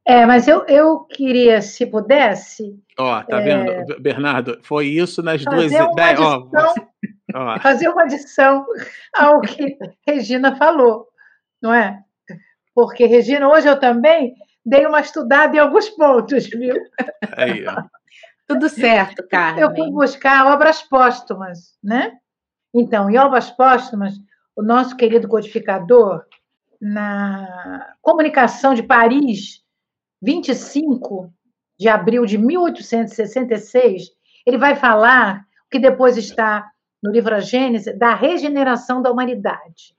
É, 0.07 0.25
mas 0.25 0.49
eu, 0.49 0.65
eu 0.67 1.01
queria, 1.01 1.61
se 1.61 1.85
pudesse. 1.85 2.75
Ó, 2.99 3.23
tá 3.23 3.41
é... 3.41 3.45
vendo, 3.45 4.01
Bernardo? 4.01 4.59
Foi 4.63 4.87
isso 4.87 5.23
nas 5.23 5.45
duas 5.45 5.71
ideias. 5.71 6.21
Ó, 6.21 6.49
ó. 7.35 7.61
Fazer 7.61 7.88
uma 7.88 8.03
adição 8.03 8.67
ao 9.14 9.41
que 9.41 9.77
Regina 10.07 10.57
falou, 10.57 11.09
não 11.61 11.73
é? 11.73 12.03
Porque, 12.75 13.07
Regina, 13.07 13.49
hoje 13.49 13.69
eu 13.69 13.79
também 13.79 14.35
dei 14.64 14.87
uma 14.87 15.01
estudada 15.01 15.57
em 15.57 15.59
alguns 15.59 15.88
pontos, 15.91 16.47
viu? 16.49 16.77
Aí, 17.37 17.67
ó. 17.67 17.83
Tudo 18.47 18.69
certo, 18.69 19.27
Carmen. 19.29 19.62
Eu 19.62 19.75
fui 19.75 19.91
buscar 19.91 20.47
obras 20.47 20.83
póstumas, 20.83 21.77
né? 21.83 22.12
Então, 22.73 23.11
em 23.11 23.19
obras 23.19 23.51
póstumas, 23.51 24.14
o 24.57 24.62
nosso 24.62 24.97
querido 24.97 25.29
codificador, 25.29 26.25
na 26.81 27.95
Comunicação 28.01 28.73
de 28.73 28.83
Paris, 28.83 29.62
25 30.23 31.33
de 31.79 31.88
abril 31.88 32.25
de 32.25 32.38
1866, 32.38 34.05
ele 34.47 34.59
vai 34.59 34.77
falar, 34.77 35.41
o 35.67 35.71
que 35.71 35.79
depois 35.79 36.17
está 36.17 36.71
no 37.03 37.11
livro 37.11 37.35
A 37.35 37.41
Gênese, 37.41 37.93
da 37.93 38.15
regeneração 38.15 39.01
da 39.01 39.11
humanidade. 39.11 39.95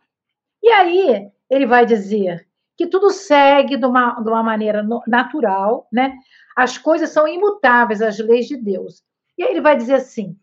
E 0.62 0.70
aí 0.70 1.32
ele 1.50 1.66
vai 1.66 1.86
dizer 1.86 2.48
que 2.78 2.88
tudo 2.88 3.10
segue 3.10 3.78
de 3.78 3.86
uma, 3.86 4.22
de 4.22 4.30
uma 4.30 4.44
maneira 4.44 4.86
natural, 5.08 5.88
né? 5.92 6.18
As 6.56 6.78
coisas 6.78 7.10
são 7.10 7.28
imutáveis, 7.28 8.02
as 8.02 8.20
leis 8.20 8.48
de 8.48 8.58
Deus. 8.58 9.04
E 9.38 9.44
aí 9.44 9.52
ele 9.52 9.62
vai 9.62 9.76
dizer 9.76 9.96
assim: 9.96 10.38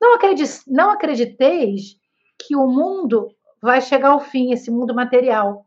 não, 0.00 0.14
acredite, 0.14 0.62
não 0.66 0.90
acrediteis 0.90 1.96
que 2.38 2.56
o 2.56 2.66
mundo 2.66 3.34
vai 3.60 3.80
chegar 3.80 4.10
ao 4.10 4.20
fim, 4.20 4.52
esse 4.52 4.70
mundo 4.70 4.94
material. 4.94 5.66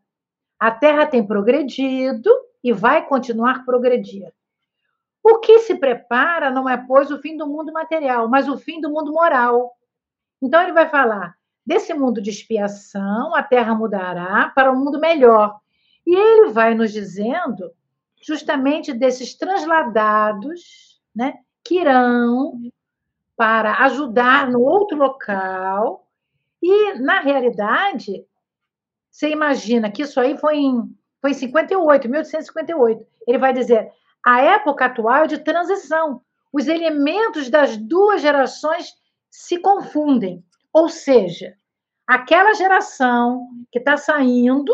A 0.60 0.72
Terra 0.72 1.06
tem 1.06 1.26
progredido, 1.26 2.30
e 2.63 2.72
vai 2.72 3.06
continuar 3.06 3.65
progredir. 3.65 4.32
O 5.22 5.39
que 5.39 5.60
se 5.60 5.76
prepara 5.76 6.50
não 6.50 6.67
é, 6.67 6.78
pois, 6.78 7.12
o 7.12 7.19
fim 7.19 7.36
do 7.36 7.46
mundo 7.46 7.74
material, 7.74 8.30
mas 8.30 8.48
o 8.48 8.58
fim 8.58 8.80
do 8.80 8.89
mundo 8.89 9.12
moral. 9.12 9.74
Então, 10.43 10.62
ele 10.62 10.73
vai 10.73 10.89
falar 10.89 11.36
desse 11.65 11.93
mundo 11.93 12.21
de 12.21 12.29
expiação, 12.29 13.34
a 13.34 13.41
terra 13.41 13.73
mudará 13.73 14.51
para 14.53 14.71
um 14.71 14.75
mundo 14.75 14.99
melhor. 14.99 15.58
E 16.06 16.13
ele 16.13 16.49
vai 16.49 16.75
nos 16.75 16.91
dizendo 16.91 17.71
justamente 18.21 18.91
desses 18.91 19.36
transladados, 19.36 20.99
né, 21.15 21.36
que 21.63 21.79
irão 21.79 22.60
para 23.38 23.86
ajudar 23.86 24.51
no 24.51 24.62
outro 24.62 24.97
local. 24.97 26.06
E, 26.62 26.99
na 26.99 27.21
realidade, 27.21 28.25
você 29.10 29.29
imagina 29.29 29.89
que 29.89 30.01
isso 30.01 30.19
aí 30.19 30.38
foi 30.38 30.58
em 30.58 30.93
foi 31.21 31.32
em 31.32 31.36
58, 31.36 32.10
1858. 32.10 33.08
Ele 33.25 33.38
vai 33.38 33.53
dizer: 33.53 33.89
a 34.25 34.41
época 34.41 34.86
atual 34.86 35.23
é 35.23 35.27
de 35.27 35.38
transição. 35.38 36.21
Os 36.51 36.67
elementos 36.67 37.49
das 37.49 37.77
duas 37.77 38.21
gerações 38.21 38.93
se 39.34 39.58
confundem. 39.58 40.46
Ou 40.72 40.88
seja, 40.88 41.58
aquela 42.06 42.54
geração 42.54 43.50
que 43.72 43.80
está 43.80 43.98
saindo 43.98 44.72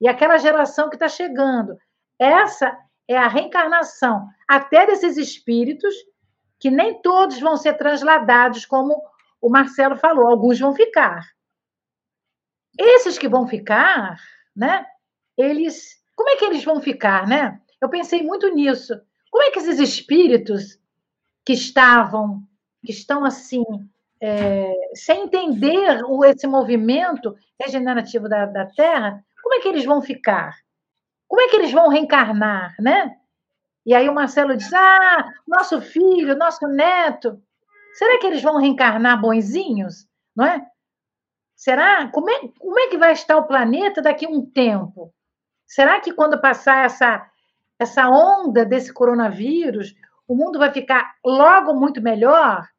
e 0.00 0.08
aquela 0.08 0.38
geração 0.38 0.90
que 0.90 0.96
está 0.96 1.08
chegando. 1.08 1.78
Essa 2.18 2.76
é 3.06 3.16
a 3.16 3.28
reencarnação 3.28 4.26
até 4.48 4.86
desses 4.86 5.16
espíritos 5.16 5.94
que 6.58 6.68
nem 6.68 7.00
todos 7.00 7.38
vão 7.38 7.56
ser 7.56 7.74
transladados, 7.74 8.66
como 8.66 9.00
o 9.40 9.48
Marcelo 9.48 9.96
falou, 9.96 10.26
alguns 10.26 10.58
vão 10.58 10.74
ficar. 10.74 11.24
Esses 12.76 13.16
que 13.16 13.28
vão 13.28 13.46
ficar, 13.46 14.20
né, 14.54 14.84
eles. 15.38 16.02
Como 16.16 16.28
é 16.28 16.36
que 16.36 16.44
eles 16.44 16.64
vão 16.64 16.80
ficar, 16.80 17.26
né? 17.26 17.60
Eu 17.80 17.88
pensei 17.88 18.22
muito 18.22 18.48
nisso. 18.48 19.00
Como 19.30 19.44
é 19.44 19.50
que 19.50 19.60
esses 19.60 19.78
espíritos 19.78 20.78
que 21.44 21.52
estavam, 21.52 22.46
que 22.84 22.92
estão 22.92 23.24
assim, 23.24 23.64
é, 24.22 24.72
sem 24.94 25.24
entender 25.24 26.04
o, 26.04 26.24
esse 26.24 26.46
movimento 26.46 27.34
regenerativo 27.60 28.28
da, 28.28 28.46
da 28.46 28.66
Terra, 28.66 29.20
como 29.42 29.54
é 29.56 29.58
que 29.60 29.66
eles 29.66 29.84
vão 29.84 30.00
ficar? 30.00 30.54
Como 31.26 31.42
é 31.42 31.48
que 31.48 31.56
eles 31.56 31.72
vão 31.72 31.88
reencarnar, 31.88 32.76
né? 32.78 33.16
E 33.84 33.92
aí 33.92 34.08
o 34.08 34.14
Marcelo 34.14 34.56
diz: 34.56 34.72
Ah, 34.72 35.28
nosso 35.46 35.80
filho, 35.80 36.36
nosso 36.36 36.68
neto, 36.68 37.42
será 37.94 38.18
que 38.20 38.26
eles 38.28 38.40
vão 38.40 38.58
reencarnar 38.58 39.20
bonzinhos? 39.20 40.06
Não 40.36 40.46
é? 40.46 40.64
Será? 41.56 42.08
Como 42.08 42.30
é, 42.30 42.48
como 42.60 42.78
é 42.78 42.86
que 42.88 42.98
vai 42.98 43.12
estar 43.12 43.36
o 43.36 43.46
planeta 43.46 44.00
daqui 44.00 44.24
a 44.24 44.28
um 44.28 44.46
tempo? 44.46 45.12
Será 45.66 46.00
que 46.00 46.12
quando 46.12 46.40
passar 46.40 46.84
essa, 46.84 47.26
essa 47.76 48.08
onda 48.08 48.64
desse 48.64 48.92
coronavírus, 48.92 49.94
o 50.28 50.36
mundo 50.36 50.60
vai 50.60 50.70
ficar 50.70 51.14
logo 51.24 51.74
muito 51.74 52.00
melhor? 52.00 52.71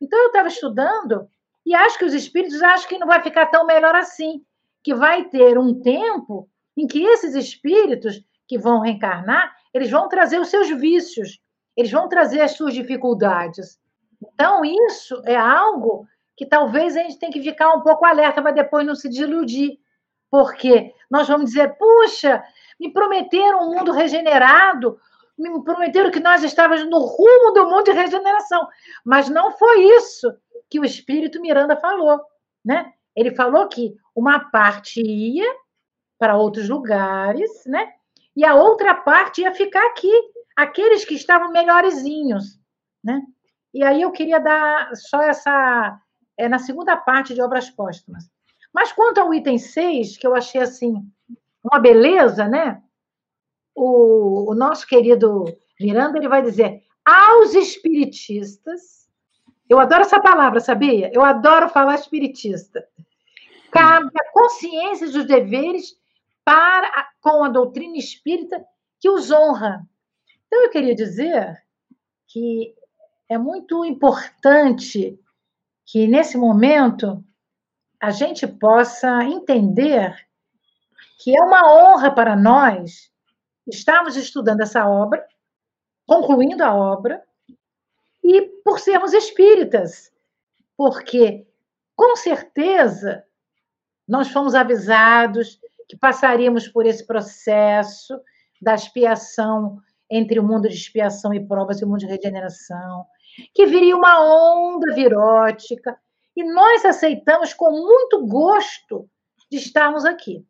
Então, 0.00 0.18
eu 0.20 0.26
estava 0.26 0.48
estudando 0.48 1.28
e 1.64 1.74
acho 1.74 1.98
que 1.98 2.04
os 2.04 2.14
espíritos 2.14 2.62
acham 2.62 2.88
que 2.88 2.98
não 2.98 3.06
vai 3.06 3.22
ficar 3.22 3.46
tão 3.46 3.66
melhor 3.66 3.94
assim, 3.94 4.42
que 4.82 4.94
vai 4.94 5.24
ter 5.24 5.58
um 5.58 5.80
tempo 5.80 6.48
em 6.76 6.86
que 6.86 7.02
esses 7.02 7.34
espíritos 7.34 8.22
que 8.46 8.58
vão 8.58 8.80
reencarnar, 8.80 9.54
eles 9.74 9.90
vão 9.90 10.08
trazer 10.08 10.38
os 10.38 10.48
seus 10.48 10.68
vícios, 10.70 11.40
eles 11.76 11.90
vão 11.90 12.08
trazer 12.08 12.40
as 12.40 12.52
suas 12.52 12.72
dificuldades. 12.74 13.78
Então, 14.22 14.64
isso 14.64 15.20
é 15.24 15.36
algo 15.36 16.06
que 16.36 16.46
talvez 16.46 16.96
a 16.96 17.00
gente 17.00 17.18
tem 17.18 17.30
que 17.30 17.42
ficar 17.42 17.74
um 17.74 17.80
pouco 17.80 18.04
alerta 18.04 18.42
para 18.42 18.52
depois 18.52 18.86
não 18.86 18.94
se 18.94 19.08
desiludir. 19.08 19.78
Porque 20.30 20.92
nós 21.10 21.26
vamos 21.26 21.46
dizer, 21.46 21.76
puxa, 21.76 22.42
me 22.78 22.92
prometeram 22.92 23.62
um 23.62 23.74
mundo 23.74 23.92
regenerado, 23.92 24.98
me 25.38 25.62
prometeram 25.62 26.10
que 26.10 26.20
nós 26.20 26.42
estávamos 26.42 26.88
no 26.88 26.98
rumo 26.98 27.52
do 27.52 27.68
mundo 27.68 27.84
de 27.84 27.92
regeneração. 27.92 28.66
Mas 29.04 29.28
não 29.28 29.52
foi 29.52 29.84
isso 29.96 30.34
que 30.70 30.80
o 30.80 30.84
Espírito 30.84 31.40
Miranda 31.40 31.76
falou. 31.76 32.20
Né? 32.64 32.92
Ele 33.14 33.34
falou 33.34 33.68
que 33.68 33.94
uma 34.14 34.50
parte 34.50 35.00
ia 35.00 35.46
para 36.18 36.36
outros 36.36 36.68
lugares, 36.68 37.50
né? 37.66 37.92
e 38.36 38.44
a 38.44 38.54
outra 38.54 38.94
parte 38.94 39.40
ia 39.40 39.54
ficar 39.54 39.84
aqui, 39.88 40.12
aqueles 40.54 41.04
que 41.04 41.14
estavam 41.14 41.50
melhorzinhos. 41.50 42.58
Né? 43.02 43.22
E 43.72 43.82
aí 43.82 44.02
eu 44.02 44.12
queria 44.12 44.38
dar 44.38 44.94
só 44.94 45.22
essa. 45.22 45.98
É, 46.38 46.50
na 46.50 46.58
segunda 46.58 46.94
parte 46.98 47.32
de 47.32 47.40
obras 47.40 47.70
póstumas. 47.70 48.30
Mas 48.70 48.92
quanto 48.92 49.18
ao 49.18 49.32
item 49.32 49.56
6, 49.56 50.18
que 50.18 50.26
eu 50.26 50.34
achei 50.34 50.60
assim, 50.60 51.02
uma 51.64 51.78
beleza, 51.78 52.46
né? 52.46 52.82
O, 53.76 54.50
o 54.50 54.54
nosso 54.54 54.86
querido 54.86 55.44
Miranda 55.78 56.18
ele 56.18 56.28
vai 56.28 56.42
dizer 56.42 56.82
aos 57.04 57.54
espiritistas. 57.54 59.06
Eu 59.68 59.78
adoro 59.78 60.02
essa 60.02 60.20
palavra, 60.20 60.60
sabia? 60.60 61.10
Eu 61.12 61.22
adoro 61.22 61.68
falar 61.68 61.94
espiritista. 61.94 62.86
Cabe 63.70 64.10
a 64.18 64.32
consciência 64.32 65.10
dos 65.10 65.26
deveres 65.26 65.94
para 66.44 67.08
com 67.20 67.44
a 67.44 67.48
doutrina 67.48 67.96
espírita 67.96 68.64
que 68.98 69.10
os 69.10 69.30
honra. 69.30 69.86
Então 70.46 70.62
eu 70.62 70.70
queria 70.70 70.94
dizer 70.94 71.62
que 72.26 72.74
é 73.28 73.36
muito 73.36 73.84
importante 73.84 75.18
que 75.84 76.06
nesse 76.06 76.38
momento 76.38 77.22
a 78.00 78.10
gente 78.10 78.46
possa 78.46 79.24
entender 79.24 80.14
que 81.18 81.36
é 81.36 81.42
uma 81.42 81.72
honra 81.72 82.10
para 82.12 82.36
nós 82.36 83.10
estarmos 83.66 84.16
estudando 84.16 84.60
essa 84.60 84.88
obra, 84.88 85.26
concluindo 86.06 86.62
a 86.62 86.74
obra, 86.74 87.22
e 88.22 88.42
por 88.64 88.78
sermos 88.80 89.12
espíritas, 89.12 90.12
porque 90.76 91.46
com 91.94 92.16
certeza 92.16 93.24
nós 94.06 94.28
fomos 94.28 94.54
avisados 94.54 95.58
que 95.88 95.96
passaríamos 95.96 96.68
por 96.68 96.86
esse 96.86 97.06
processo 97.06 98.20
da 98.60 98.74
expiação 98.74 99.78
entre 100.10 100.38
o 100.38 100.44
mundo 100.44 100.68
de 100.68 100.74
expiação 100.74 101.32
e 101.34 101.44
provas 101.44 101.80
e 101.80 101.84
o 101.84 101.88
mundo 101.88 102.00
de 102.00 102.06
regeneração, 102.06 103.06
que 103.54 103.66
viria 103.66 103.96
uma 103.96 104.20
onda 104.20 104.94
virótica, 104.94 105.98
e 106.34 106.44
nós 106.44 106.84
aceitamos 106.84 107.54
com 107.54 107.70
muito 107.70 108.26
gosto 108.26 109.08
de 109.50 109.58
estarmos 109.58 110.04
aqui. 110.04 110.44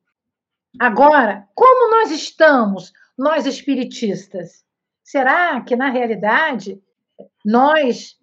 Agora, 0.78 1.48
como 1.54 1.90
nós 1.90 2.10
estamos, 2.10 2.92
nós 3.16 3.46
espiritistas? 3.46 4.64
Será 5.02 5.60
que, 5.60 5.76
na 5.76 5.88
realidade, 5.88 6.82
nós 7.44 8.16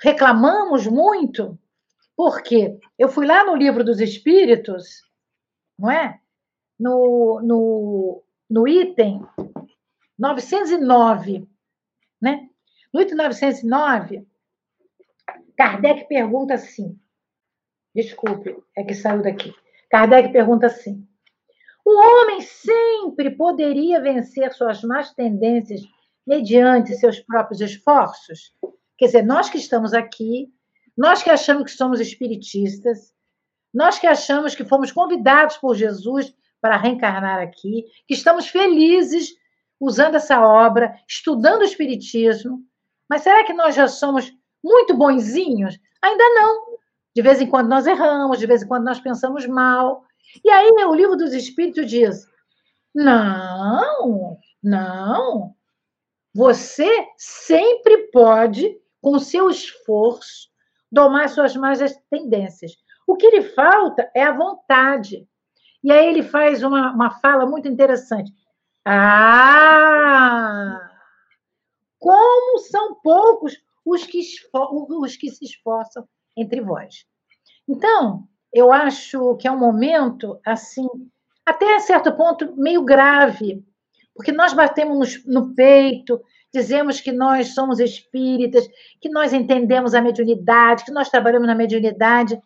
reclamamos 0.00 0.86
muito? 0.86 1.58
Porque 2.16 2.78
eu 2.98 3.08
fui 3.08 3.26
lá 3.26 3.44
no 3.44 3.56
livro 3.56 3.84
dos 3.84 4.00
Espíritos, 4.00 5.02
não 5.78 5.90
é? 5.90 6.20
No, 6.78 7.40
no, 7.42 8.22
no 8.48 8.68
item 8.68 9.26
909, 10.18 11.48
né? 12.20 12.48
No 12.92 13.00
item 13.00 13.16
909, 13.16 14.26
Kardec 15.56 16.06
pergunta 16.08 16.54
assim: 16.54 16.98
desculpe, 17.94 18.56
é 18.76 18.84
que 18.84 18.94
saiu 18.94 19.22
daqui. 19.22 19.52
Kardec 19.90 20.32
pergunta 20.32 20.66
assim: 20.66 21.06
o 21.90 22.22
homem 22.22 22.42
sempre 22.42 23.30
poderia 23.30 23.98
vencer 23.98 24.52
suas 24.52 24.82
más 24.82 25.14
tendências 25.14 25.80
mediante 26.26 26.94
seus 26.94 27.18
próprios 27.18 27.62
esforços? 27.62 28.52
Quer 28.98 29.06
dizer, 29.06 29.22
nós 29.22 29.48
que 29.48 29.56
estamos 29.56 29.94
aqui, 29.94 30.52
nós 30.94 31.22
que 31.22 31.30
achamos 31.30 31.64
que 31.64 31.70
somos 31.70 31.98
espiritistas, 31.98 33.14
nós 33.72 33.98
que 33.98 34.06
achamos 34.06 34.54
que 34.54 34.66
fomos 34.66 34.92
convidados 34.92 35.56
por 35.56 35.74
Jesus 35.74 36.34
para 36.60 36.76
reencarnar 36.76 37.40
aqui, 37.40 37.86
que 38.06 38.12
estamos 38.12 38.48
felizes 38.48 39.30
usando 39.80 40.16
essa 40.16 40.40
obra, 40.40 40.94
estudando 41.08 41.62
o 41.62 41.64
Espiritismo, 41.64 42.60
mas 43.08 43.22
será 43.22 43.44
que 43.44 43.54
nós 43.54 43.74
já 43.74 43.88
somos 43.88 44.30
muito 44.62 44.94
bonzinhos? 44.94 45.78
Ainda 46.02 46.24
não. 46.34 46.76
De 47.16 47.22
vez 47.22 47.40
em 47.40 47.46
quando 47.46 47.68
nós 47.68 47.86
erramos, 47.86 48.38
de 48.38 48.46
vez 48.46 48.62
em 48.62 48.68
quando 48.68 48.84
nós 48.84 49.00
pensamos 49.00 49.46
mal. 49.46 50.04
E 50.44 50.50
aí 50.50 50.70
o 50.84 50.94
livro 50.94 51.16
dos 51.16 51.32
Espíritos 51.32 51.88
diz: 51.88 52.26
não, 52.94 54.38
não. 54.62 55.54
Você 56.34 56.88
sempre 57.16 58.08
pode, 58.12 58.78
com 59.00 59.18
seu 59.18 59.50
esforço, 59.50 60.48
domar 60.90 61.28
suas 61.28 61.54
más 61.56 61.80
tendências. 62.10 62.72
O 63.06 63.16
que 63.16 63.30
lhe 63.30 63.42
falta 63.42 64.10
é 64.14 64.22
a 64.22 64.32
vontade. 64.32 65.26
E 65.82 65.92
aí 65.92 66.08
ele 66.08 66.22
faz 66.22 66.62
uma, 66.62 66.92
uma 66.92 67.10
fala 67.20 67.46
muito 67.46 67.68
interessante. 67.68 68.32
Ah! 68.84 70.90
Como 71.98 72.58
são 72.58 73.00
poucos 73.00 73.56
os 73.84 74.04
que, 74.04 74.20
os 74.52 75.16
que 75.16 75.30
se 75.30 75.44
esforçam 75.44 76.06
entre 76.36 76.60
vós. 76.60 77.06
Então, 77.66 78.28
eu 78.52 78.72
acho 78.72 79.36
que 79.36 79.46
é 79.46 79.52
um 79.52 79.58
momento, 79.58 80.40
assim, 80.44 80.86
até 81.44 81.78
certo 81.80 82.12
ponto, 82.12 82.54
meio 82.56 82.84
grave, 82.84 83.64
porque 84.14 84.32
nós 84.32 84.52
batemos 84.52 85.24
no, 85.24 85.54
peito, 85.54 86.20
dizemos 86.52 87.00
que 87.00 87.12
nós 87.12 87.54
somos 87.54 87.78
espíritas, 87.78 88.66
que 89.00 89.08
nós 89.08 89.32
entendemos 89.32 89.94
a 89.94 90.00
mediunidade, 90.00 90.84
que 90.84 90.90
nós 90.90 91.08
trabalhamos 91.08 91.46
na 91.46 91.54
mediunidade, 91.54 92.40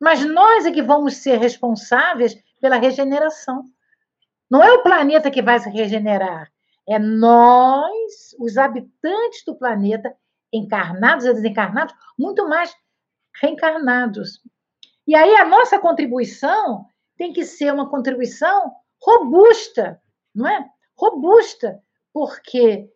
mas 0.00 0.24
nós 0.24 0.66
é 0.66 0.72
que 0.72 0.82
vamos 0.82 1.16
ser 1.16 1.38
responsáveis 1.38 2.36
pela 2.60 2.76
regeneração. 2.76 3.64
Não 4.50 4.62
é 4.62 4.72
o 4.72 4.82
planeta 4.82 5.30
que 5.30 5.42
vai 5.42 5.58
se 5.58 5.70
regenerar, 5.70 6.50
é 6.88 6.98
nós, 6.98 8.34
os 8.38 8.56
habitantes 8.56 9.44
do 9.44 9.56
planeta, 9.56 10.14
encarnados 10.52 11.24
e 11.26 11.32
desencarnados, 11.32 11.94
muito 12.18 12.48
mais 12.48 12.74
reencarnados. 13.40 14.40
E 15.06 15.14
aí 15.14 15.36
a 15.36 15.44
nossa 15.44 15.78
contribuição 15.78 16.86
tem 17.16 17.32
que 17.32 17.44
ser 17.44 17.72
uma 17.72 17.88
contribuição 17.88 18.72
robusta, 19.00 20.00
não 20.34 20.46
é? 20.48 20.66
Robusta, 20.98 21.80
porque 22.12 22.88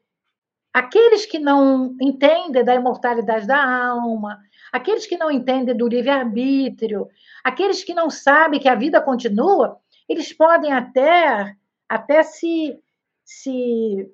aqueles 0.72 1.26
que 1.26 1.38
não 1.38 1.94
entendem 2.00 2.64
da 2.64 2.74
imortalidade 2.74 3.46
da 3.46 3.88
alma, 3.88 4.38
aqueles 4.72 5.06
que 5.06 5.16
não 5.16 5.30
entendem 5.30 5.76
do 5.76 5.88
livre-arbítrio, 5.88 7.08
aqueles 7.44 7.84
que 7.84 7.94
não 7.94 8.10
sabem 8.10 8.60
que 8.60 8.68
a 8.68 8.74
vida 8.74 9.00
continua, 9.00 9.78
eles 10.08 10.32
podem 10.32 10.72
até, 10.72 11.54
até 11.88 12.22
se, 12.22 12.78
se 13.24 14.10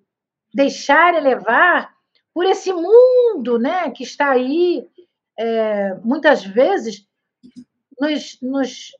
deixarem 0.53 1.21
levar 1.21 1.95
por 2.35 2.45
esse 2.45 2.73
mundo 2.73 3.59
né, 3.59 3.91
que 3.91 4.03
está 4.03 4.31
aí, 4.31 4.87
é, 5.39 5.95
muitas 6.05 6.45
vezes, 6.45 7.07
nos, 8.01 8.39
nos 8.43 8.93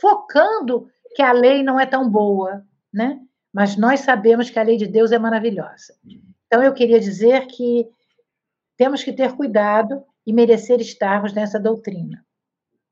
focando 0.00 0.88
que 1.14 1.22
a 1.22 1.32
lei 1.32 1.62
não 1.62 1.78
é 1.78 1.86
tão 1.86 2.08
boa, 2.08 2.64
né? 2.92 3.20
mas 3.54 3.76
nós 3.76 4.00
sabemos 4.00 4.50
que 4.50 4.58
a 4.58 4.64
lei 4.64 4.76
de 4.76 4.88
Deus 4.88 5.12
é 5.12 5.18
maravilhosa. 5.18 5.94
Então, 6.46 6.60
eu 6.60 6.74
queria 6.74 6.98
dizer 6.98 7.46
que 7.46 7.86
temos 8.76 9.04
que 9.04 9.12
ter 9.12 9.32
cuidado 9.32 10.02
e 10.26 10.32
merecer 10.32 10.80
estarmos 10.80 11.32
nessa 11.32 11.60
doutrina. 11.60 12.24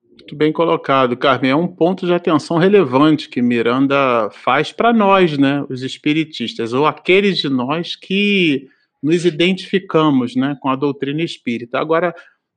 Muito 0.09 0.37
bem 0.37 0.53
colocado, 0.53 1.17
Carmen. 1.17 1.51
É 1.51 1.57
um 1.57 1.67
ponto 1.67 2.07
de 2.07 2.15
atenção 2.15 2.59
relevante 2.59 3.29
que 3.29 3.43
Miranda 3.43 4.31
faz 4.31 4.71
para 4.71 4.93
nós, 4.93 5.37
né, 5.37 5.65
os 5.69 5.83
espiritistas, 5.83 6.73
ou 6.73 6.87
aqueles 6.87 7.39
de 7.39 7.49
nós 7.49 7.97
que 7.97 8.69
nos 9.03 9.25
identificamos 9.25 10.37
né, 10.37 10.57
com 10.61 10.69
a 10.69 10.77
doutrina 10.77 11.23
espírita. 11.23 11.81
Agora, 11.81 12.15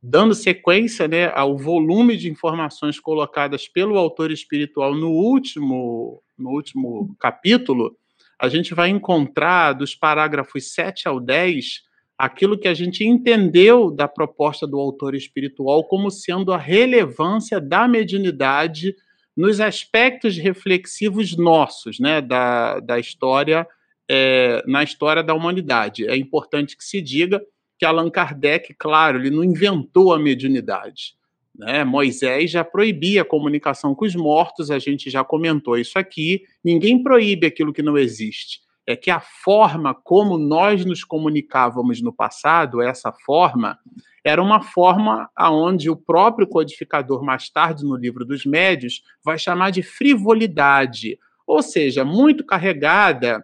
dando 0.08 0.36
sequência 0.36 1.08
né, 1.08 1.32
ao 1.34 1.58
volume 1.58 2.16
de 2.16 2.30
informações 2.30 3.00
colocadas 3.00 3.68
pelo 3.68 3.98
autor 3.98 4.30
espiritual 4.30 4.94
no 4.94 5.10
último, 5.10 6.22
no 6.38 6.52
último 6.52 7.16
capítulo, 7.20 7.98
a 8.40 8.48
gente 8.48 8.76
vai 8.76 8.90
encontrar 8.90 9.74
dos 9.74 9.96
parágrafos 9.96 10.74
7 10.74 11.08
ao 11.08 11.20
10 11.20 11.82
aquilo 12.16 12.58
que 12.58 12.68
a 12.68 12.74
gente 12.74 13.04
entendeu 13.04 13.90
da 13.90 14.08
proposta 14.08 14.68
do 14.68 14.80
autor 14.80 15.16
espiritual 15.16 15.84
como 15.84 16.12
sendo 16.12 16.54
a 16.54 16.58
relevância 16.58 17.60
da 17.60 17.88
mediunidade 17.88 18.96
nos 19.36 19.60
aspectos 19.60 20.38
reflexivos 20.38 21.36
nossos, 21.36 22.00
né, 22.00 22.22
da, 22.22 22.80
da 22.80 23.00
história, 23.00 23.68
é, 24.08 24.64
na 24.68 24.84
história 24.84 25.24
da 25.24 25.34
humanidade. 25.34 26.08
É 26.08 26.16
importante 26.16 26.78
que 26.78 26.84
se 26.84 27.02
diga 27.02 27.42
que 27.78 27.86
Allan 27.86 28.10
Kardec, 28.10 28.74
claro, 28.74 29.20
ele 29.20 29.30
não 29.30 29.44
inventou 29.44 30.14
a 30.14 30.20
mediunidade. 30.20 31.16
Né? 31.58 31.84
Moisés 31.84 32.52
já 32.52 32.64
proibia 32.64 33.22
a 33.22 33.26
comunicação 33.26 33.96
com 33.96 34.06
os 34.06 34.16
mortos, 34.16 34.70
a 34.70 34.80
gente 34.80 35.10
já 35.10 35.24
comentou 35.24 35.78
isso 35.78 35.98
aqui. 35.98 36.44
Ninguém 36.64 37.02
proíbe 37.02 37.48
aquilo 37.48 37.74
que 37.74 37.82
não 37.82 37.98
existe. 37.98 38.60
É 38.88 38.96
que 38.96 39.10
a 39.10 39.20
forma 39.20 39.96
como 39.96 40.38
nós 40.38 40.86
nos 40.86 41.04
comunicávamos 41.04 42.02
no 42.02 42.14
passado, 42.14 42.82
essa 42.82 43.12
forma, 43.12 43.80
era 44.24 44.42
uma 44.42 44.62
forma 44.62 45.30
aonde 45.36 45.90
o 45.90 45.96
próprio 45.96 46.48
codificador, 46.48 47.24
mais 47.24 47.50
tarde 47.50 47.84
no 47.84 47.96
livro 47.96 48.26
dos 48.26 48.46
médios, 48.46 49.02
vai 49.24 49.40
chamar 49.40 49.72
de 49.72 49.82
frivolidade, 49.82 51.18
ou 51.48 51.64
seja, 51.64 52.04
muito 52.04 52.46
carregada 52.46 53.44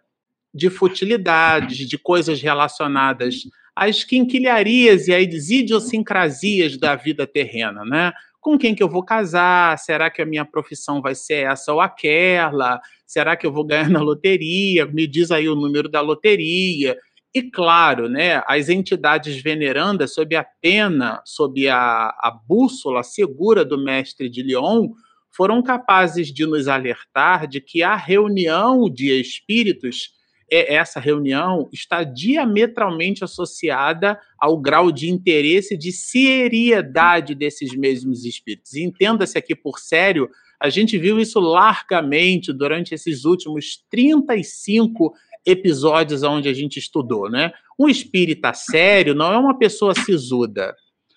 de 0.53 0.69
futilidades, 0.69 1.87
de 1.87 1.97
coisas 1.97 2.41
relacionadas 2.41 3.45
às 3.81 4.03
quinquilharias 4.03 5.07
e 5.07 5.15
às 5.15 5.49
idiosincrasias 5.49 6.77
da 6.77 6.95
vida 6.95 7.25
terrena, 7.25 7.83
né? 7.83 8.13
Com 8.39 8.55
quem 8.55 8.75
que 8.75 8.83
eu 8.83 8.87
vou 8.87 9.03
casar? 9.03 9.75
Será 9.79 10.11
que 10.11 10.21
a 10.21 10.25
minha 10.25 10.45
profissão 10.45 11.01
vai 11.01 11.15
ser 11.15 11.47
essa 11.47 11.73
ou 11.73 11.81
aquela? 11.81 12.79
Será 13.07 13.35
que 13.35 13.43
eu 13.43 13.51
vou 13.51 13.65
ganhar 13.65 13.89
na 13.89 13.99
loteria? 13.99 14.85
Me 14.85 15.07
diz 15.07 15.31
aí 15.31 15.49
o 15.49 15.55
número 15.55 15.89
da 15.89 15.99
loteria. 15.99 16.95
E 17.33 17.41
claro, 17.41 18.07
né, 18.07 18.43
as 18.45 18.69
entidades 18.69 19.41
venerandas, 19.41 20.13
sob 20.13 20.35
a 20.35 20.45
pena, 20.61 21.19
sob 21.25 21.67
a, 21.67 22.09
a 22.19 22.39
bússola 22.47 23.01
segura 23.01 23.65
do 23.65 23.83
mestre 23.83 24.29
de 24.29 24.43
Lyon, 24.43 24.89
foram 25.31 25.63
capazes 25.63 26.31
de 26.31 26.45
nos 26.45 26.67
alertar 26.67 27.47
de 27.47 27.59
que 27.59 27.81
a 27.81 27.95
reunião 27.95 28.87
de 28.87 29.19
espíritos, 29.19 30.11
essa 30.51 30.99
reunião 30.99 31.69
está 31.71 32.03
diametralmente 32.03 33.23
associada 33.23 34.19
ao 34.37 34.59
grau 34.59 34.91
de 34.91 35.09
interesse 35.09 35.77
de 35.77 35.91
seriedade 35.91 37.33
desses 37.33 37.73
mesmos 37.75 38.25
espíritos. 38.25 38.75
Entenda-se 38.75 39.37
aqui 39.37 39.55
por 39.55 39.79
sério, 39.79 40.29
a 40.59 40.69
gente 40.69 40.97
viu 40.97 41.19
isso 41.19 41.39
largamente 41.39 42.51
durante 42.51 42.93
esses 42.93 43.23
últimos 43.23 43.83
35 43.89 45.05
anos 45.05 45.31
episódios 45.45 46.23
onde 46.23 46.47
a 46.47 46.53
gente 46.53 46.77
estudou, 46.77 47.29
né? 47.29 47.51
Um 47.79 47.89
espírita 47.89 48.53
sério 48.53 49.15
não 49.15 49.33
é 49.33 49.37
uma 49.37 49.57
pessoa 49.57 49.93
sisuda. 49.95 50.75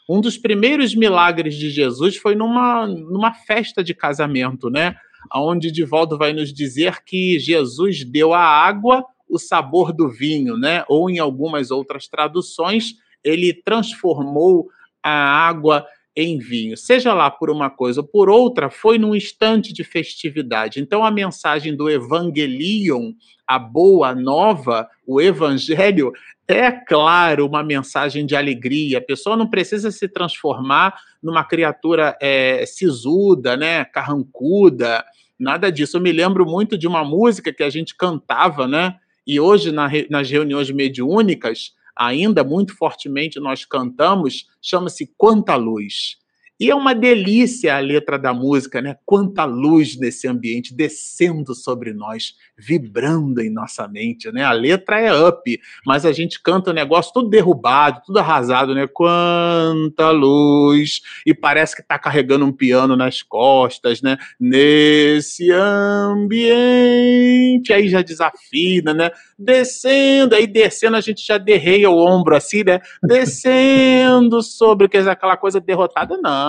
Um 0.09 0.21
dos 0.21 0.37
primeiros 0.37 0.95
milagres 0.95 1.55
de 1.55 1.71
Jesus 1.71 2.17
foi 2.17 2.35
numa, 2.35 2.87
numa 2.87 3.33
festa 3.33 3.83
de 3.83 3.95
casamento, 3.95 4.71
né? 4.71 4.97
Onde 5.35 5.71
Divaldo 5.71 6.19
vai 6.19 6.33
nos 6.33 6.53
dizer 6.53 7.03
que 7.05 7.39
Jesus 7.39 8.05
deu 8.05 8.35
à 8.35 8.41
água 8.41 9.05
o 9.35 9.39
sabor 9.39 9.93
do 9.93 10.09
vinho, 10.09 10.57
né? 10.57 10.85
Ou 10.89 11.11
em 11.11 11.19
algumas 11.19 11.71
outras 11.71 12.09
traduções, 12.09 12.95
ele 13.23 13.53
transformou 13.53 14.69
a 15.03 15.11
água 15.11 15.87
em 16.17 16.39
vinho. 16.39 16.77
Seja 16.77 17.13
lá 17.13 17.31
por 17.31 17.51
uma 17.51 17.69
coisa 17.69 18.01
ou 18.01 18.07
por 18.07 18.31
outra, 18.31 18.71
foi 18.71 18.99
num 18.99 19.15
instante 19.15 19.73
de 19.73 19.83
festividade. 19.83 20.81
Então 20.81 21.05
a 21.05 21.11
mensagem 21.11 21.77
do 21.77 21.91
Evangelion 21.91 23.13
a 23.47 23.59
boa 23.59 24.15
nova, 24.15 24.89
o 25.07 25.21
evangelho, 25.21 26.13
é 26.47 26.71
claro 26.71 27.47
uma 27.47 27.63
mensagem 27.63 28.27
de 28.27 28.35
alegria. 28.37 28.99
A 28.99 29.03
pessoa 29.03 29.37
não 29.37 29.49
precisa 29.49 29.91
se 29.91 30.09
transformar 30.09 30.99
numa 31.23 31.45
criatura 31.45 32.17
é, 32.21 32.65
sisuda, 32.67 33.57
né, 33.57 33.85
carrancuda, 33.85 35.05
nada 35.39 35.71
disso. 35.71 35.97
Eu 35.97 36.03
me 36.03 36.13
lembro 36.13 36.45
muito 36.45 36.77
de 36.77 36.87
uma 36.87 37.05
música 37.05 37.53
que 37.53 37.63
a 37.63 37.71
gente 37.71 37.95
cantava, 37.95 38.67
né? 38.67 38.97
E 39.27 39.41
hoje, 39.41 39.73
na, 39.73 39.89
nas 40.11 40.31
reuniões 40.31 40.71
mediúnicas, 40.71 41.73
ainda 41.97 42.43
muito 42.43 42.77
fortemente 42.77 43.41
nós 43.41 43.65
cantamos, 43.65 44.47
chama-se 44.61 45.13
Quanta 45.17 45.57
Luz. 45.57 46.19
E 46.61 46.71
é 46.71 46.75
uma 46.75 46.95
delícia 46.95 47.75
a 47.77 47.81
letra 47.81 48.17
da 48.17 48.33
música, 48.33 48.81
né? 48.81 48.97
Quanta 49.05 49.45
luz 49.45 49.99
nesse 49.99 50.29
ambiente 50.29 50.73
descendo 50.73 51.53
sobre 51.53 51.93
nós, 51.93 52.35
vibrando 52.57 53.41
em 53.41 53.51
nossa 53.51 53.89
mente, 53.89 54.31
né? 54.31 54.45
A 54.45 54.53
letra 54.53 55.01
é 55.01 55.13
up, 55.29 55.61
mas 55.85 56.07
a 56.07 56.13
gente 56.13 56.41
canta 56.41 56.71
o 56.71 56.75
negócio 56.75 57.13
tudo 57.13 57.29
derrubado, 57.29 58.03
tudo 58.07 58.21
arrasado, 58.21 58.73
né? 58.73 58.87
Quanta 58.87 60.11
luz! 60.11 61.01
E 61.27 61.35
parece 61.35 61.75
que 61.75 61.83
está 61.83 61.99
carregando 61.99 62.45
um 62.45 62.53
piano 62.53 62.95
nas 62.95 63.21
costas, 63.21 64.01
né? 64.01 64.17
Nesse 64.39 65.51
ambiente, 65.51 66.93
aí 67.73 67.89
já 67.89 68.01
desafina, 68.01 68.95
né? 68.95 69.11
Descendo, 69.37 70.37
aí 70.37 70.47
descendo 70.47 70.97
a 70.97 71.01
gente 71.01 71.27
já 71.27 71.37
derreia 71.37 71.91
o 71.91 71.99
ombro 71.99 72.37
assim, 72.37 72.63
né? 72.63 72.81
Descendo 73.03 74.41
sobre 74.41 74.87
aquela 74.87 75.37
coisa 75.37 75.61
derrotada, 75.61 76.17
não 76.17 76.44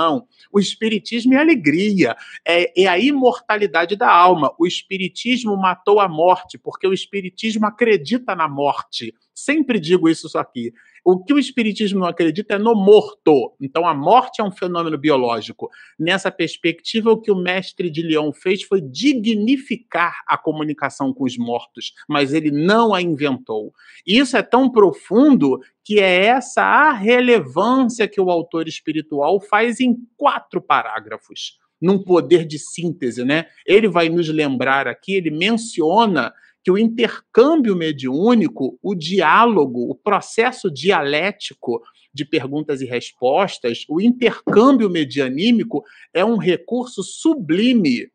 O 0.51 0.60
Espiritismo 0.60 1.34
é 1.34 1.38
alegria, 1.38 2.15
é, 2.45 2.84
é 2.84 2.88
a 2.88 2.97
imortalidade 2.97 3.95
da 3.95 4.10
alma. 4.10 4.53
O 4.60 4.65
Espiritismo 4.65 5.55
matou 5.58 5.99
a 5.99 6.08
morte, 6.08 6.58
porque 6.58 6.88
o 6.88 6.93
Espiritismo 6.93 7.65
acredita 7.65 8.36
na 8.36 8.47
morte. 8.47 9.13
Sempre 9.34 9.79
digo 9.79 10.08
isso 10.08 10.38
aqui. 10.38 10.73
O 11.07 11.23
que 11.23 11.31
o 11.31 11.37
Espiritismo 11.37 11.99
não 11.99 12.07
acredita 12.07 12.55
é 12.55 12.57
no 12.57 12.73
morto. 12.73 13.53
Então, 13.61 13.87
a 13.87 13.93
morte 13.93 14.41
é 14.41 14.43
um 14.43 14.49
fenômeno 14.49 14.97
biológico. 14.97 15.69
Nessa 15.99 16.31
perspectiva, 16.31 17.11
o 17.11 17.21
que 17.21 17.29
o 17.29 17.35
mestre 17.35 17.91
de 17.91 18.01
Leão 18.01 18.33
fez 18.33 18.63
foi 18.63 18.81
dignificar 18.81 20.23
a 20.27 20.35
comunicação 20.35 21.13
com 21.13 21.23
os 21.23 21.37
mortos, 21.37 21.93
mas 22.09 22.33
ele 22.33 22.49
não 22.49 22.91
a 22.91 23.03
inventou. 23.03 23.71
Isso 24.03 24.35
é 24.35 24.41
tão 24.41 24.67
profundo 24.67 25.59
que 25.83 25.99
é 25.99 26.25
essa 26.25 26.63
a 26.63 26.91
relevância 26.91 28.07
que 28.07 28.19
o 28.19 28.31
autor 28.31 28.67
espiritual 28.67 29.39
faz 29.39 29.79
em 29.79 29.95
quatro 30.17 30.59
parágrafos, 30.59 31.59
num 31.79 32.01
poder 32.01 32.47
de 32.47 32.57
síntese, 32.57 33.23
né? 33.23 33.45
Ele 33.63 33.87
vai 33.87 34.09
nos 34.09 34.27
lembrar 34.27 34.87
aqui, 34.87 35.13
ele 35.13 35.29
menciona 35.29 36.33
que 36.65 36.71
o 36.71 36.80
intercâmbio 36.80 37.75
mediúnico, 37.75 38.80
o 38.82 38.95
diálogo, 38.95 39.88
o 39.88 39.93
processo 39.93 40.71
dialético 40.71 41.80
de 42.12 42.25
perguntas 42.25 42.82
e 42.82 42.86
respostas, 42.86 43.86
o 43.88 44.01
intercâmbio 44.01 44.89
medianímico 44.89 45.84
é 46.12 46.25
um 46.25 46.38
recurso 46.38 47.04
sublime. 47.04 48.10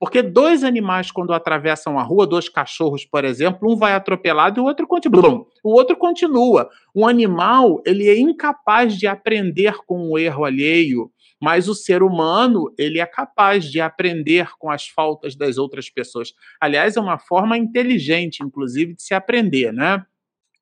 Porque 0.00 0.20
dois 0.20 0.64
animais, 0.64 1.12
quando 1.12 1.32
atravessam 1.32 1.96
a 1.96 2.02
rua, 2.02 2.26
dois 2.26 2.48
cachorros, 2.48 3.04
por 3.04 3.24
exemplo, 3.24 3.72
um 3.72 3.76
vai 3.76 3.92
atropelado 3.92 4.58
e 4.58 4.60
o 4.60 4.64
outro 4.64 4.84
continua. 4.84 5.46
O 5.62 5.72
outro 5.72 5.96
continua. 5.96 6.68
Um 6.92 7.06
animal, 7.06 7.80
ele 7.86 8.08
é 8.08 8.18
incapaz 8.18 8.98
de 8.98 9.06
aprender 9.06 9.76
com 9.86 10.10
o 10.10 10.18
erro 10.18 10.44
alheio 10.44 11.08
mas 11.42 11.68
o 11.68 11.74
ser 11.74 12.04
humano 12.04 12.72
ele 12.78 13.00
é 13.00 13.04
capaz 13.04 13.64
de 13.64 13.80
aprender 13.80 14.50
com 14.60 14.70
as 14.70 14.86
faltas 14.86 15.34
das 15.34 15.58
outras 15.58 15.90
pessoas. 15.90 16.32
Aliás, 16.60 16.96
é 16.96 17.00
uma 17.00 17.18
forma 17.18 17.58
inteligente, 17.58 18.44
inclusive, 18.44 18.94
de 18.94 19.02
se 19.02 19.12
aprender, 19.12 19.72
né? 19.72 20.06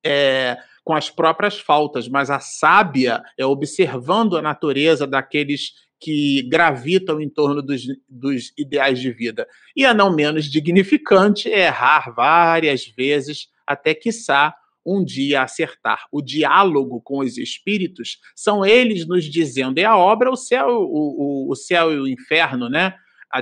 É, 0.02 0.56
com 0.82 0.94
as 0.94 1.10
próprias 1.10 1.60
faltas, 1.60 2.08
mas 2.08 2.30
a 2.30 2.40
sábia 2.40 3.22
é 3.36 3.44
observando 3.44 4.38
a 4.38 4.42
natureza 4.42 5.06
daqueles 5.06 5.74
que 6.00 6.48
gravitam 6.48 7.20
em 7.20 7.28
torno 7.28 7.60
dos, 7.60 7.82
dos 8.08 8.50
ideais 8.56 8.98
de 8.98 9.12
vida. 9.12 9.46
E 9.76 9.84
a 9.84 9.92
não 9.92 10.10
menos 10.10 10.46
dignificante 10.46 11.52
é 11.52 11.66
errar 11.66 12.10
várias 12.16 12.86
vezes 12.86 13.48
até 13.66 13.92
quiçá 13.92 14.54
um 14.90 15.04
dia 15.04 15.42
acertar. 15.42 16.06
O 16.10 16.20
diálogo 16.20 17.00
com 17.00 17.18
os 17.18 17.38
espíritos 17.38 18.18
são 18.34 18.64
eles 18.64 19.06
nos 19.06 19.24
dizendo, 19.24 19.78
é 19.78 19.84
a 19.84 19.96
obra 19.96 20.30
o 20.30 20.36
céu, 20.36 20.68
o, 20.68 21.46
o, 21.46 21.52
o 21.52 21.54
céu 21.54 21.92
e 21.92 22.00
o 22.00 22.08
inferno, 22.08 22.68
né? 22.68 22.94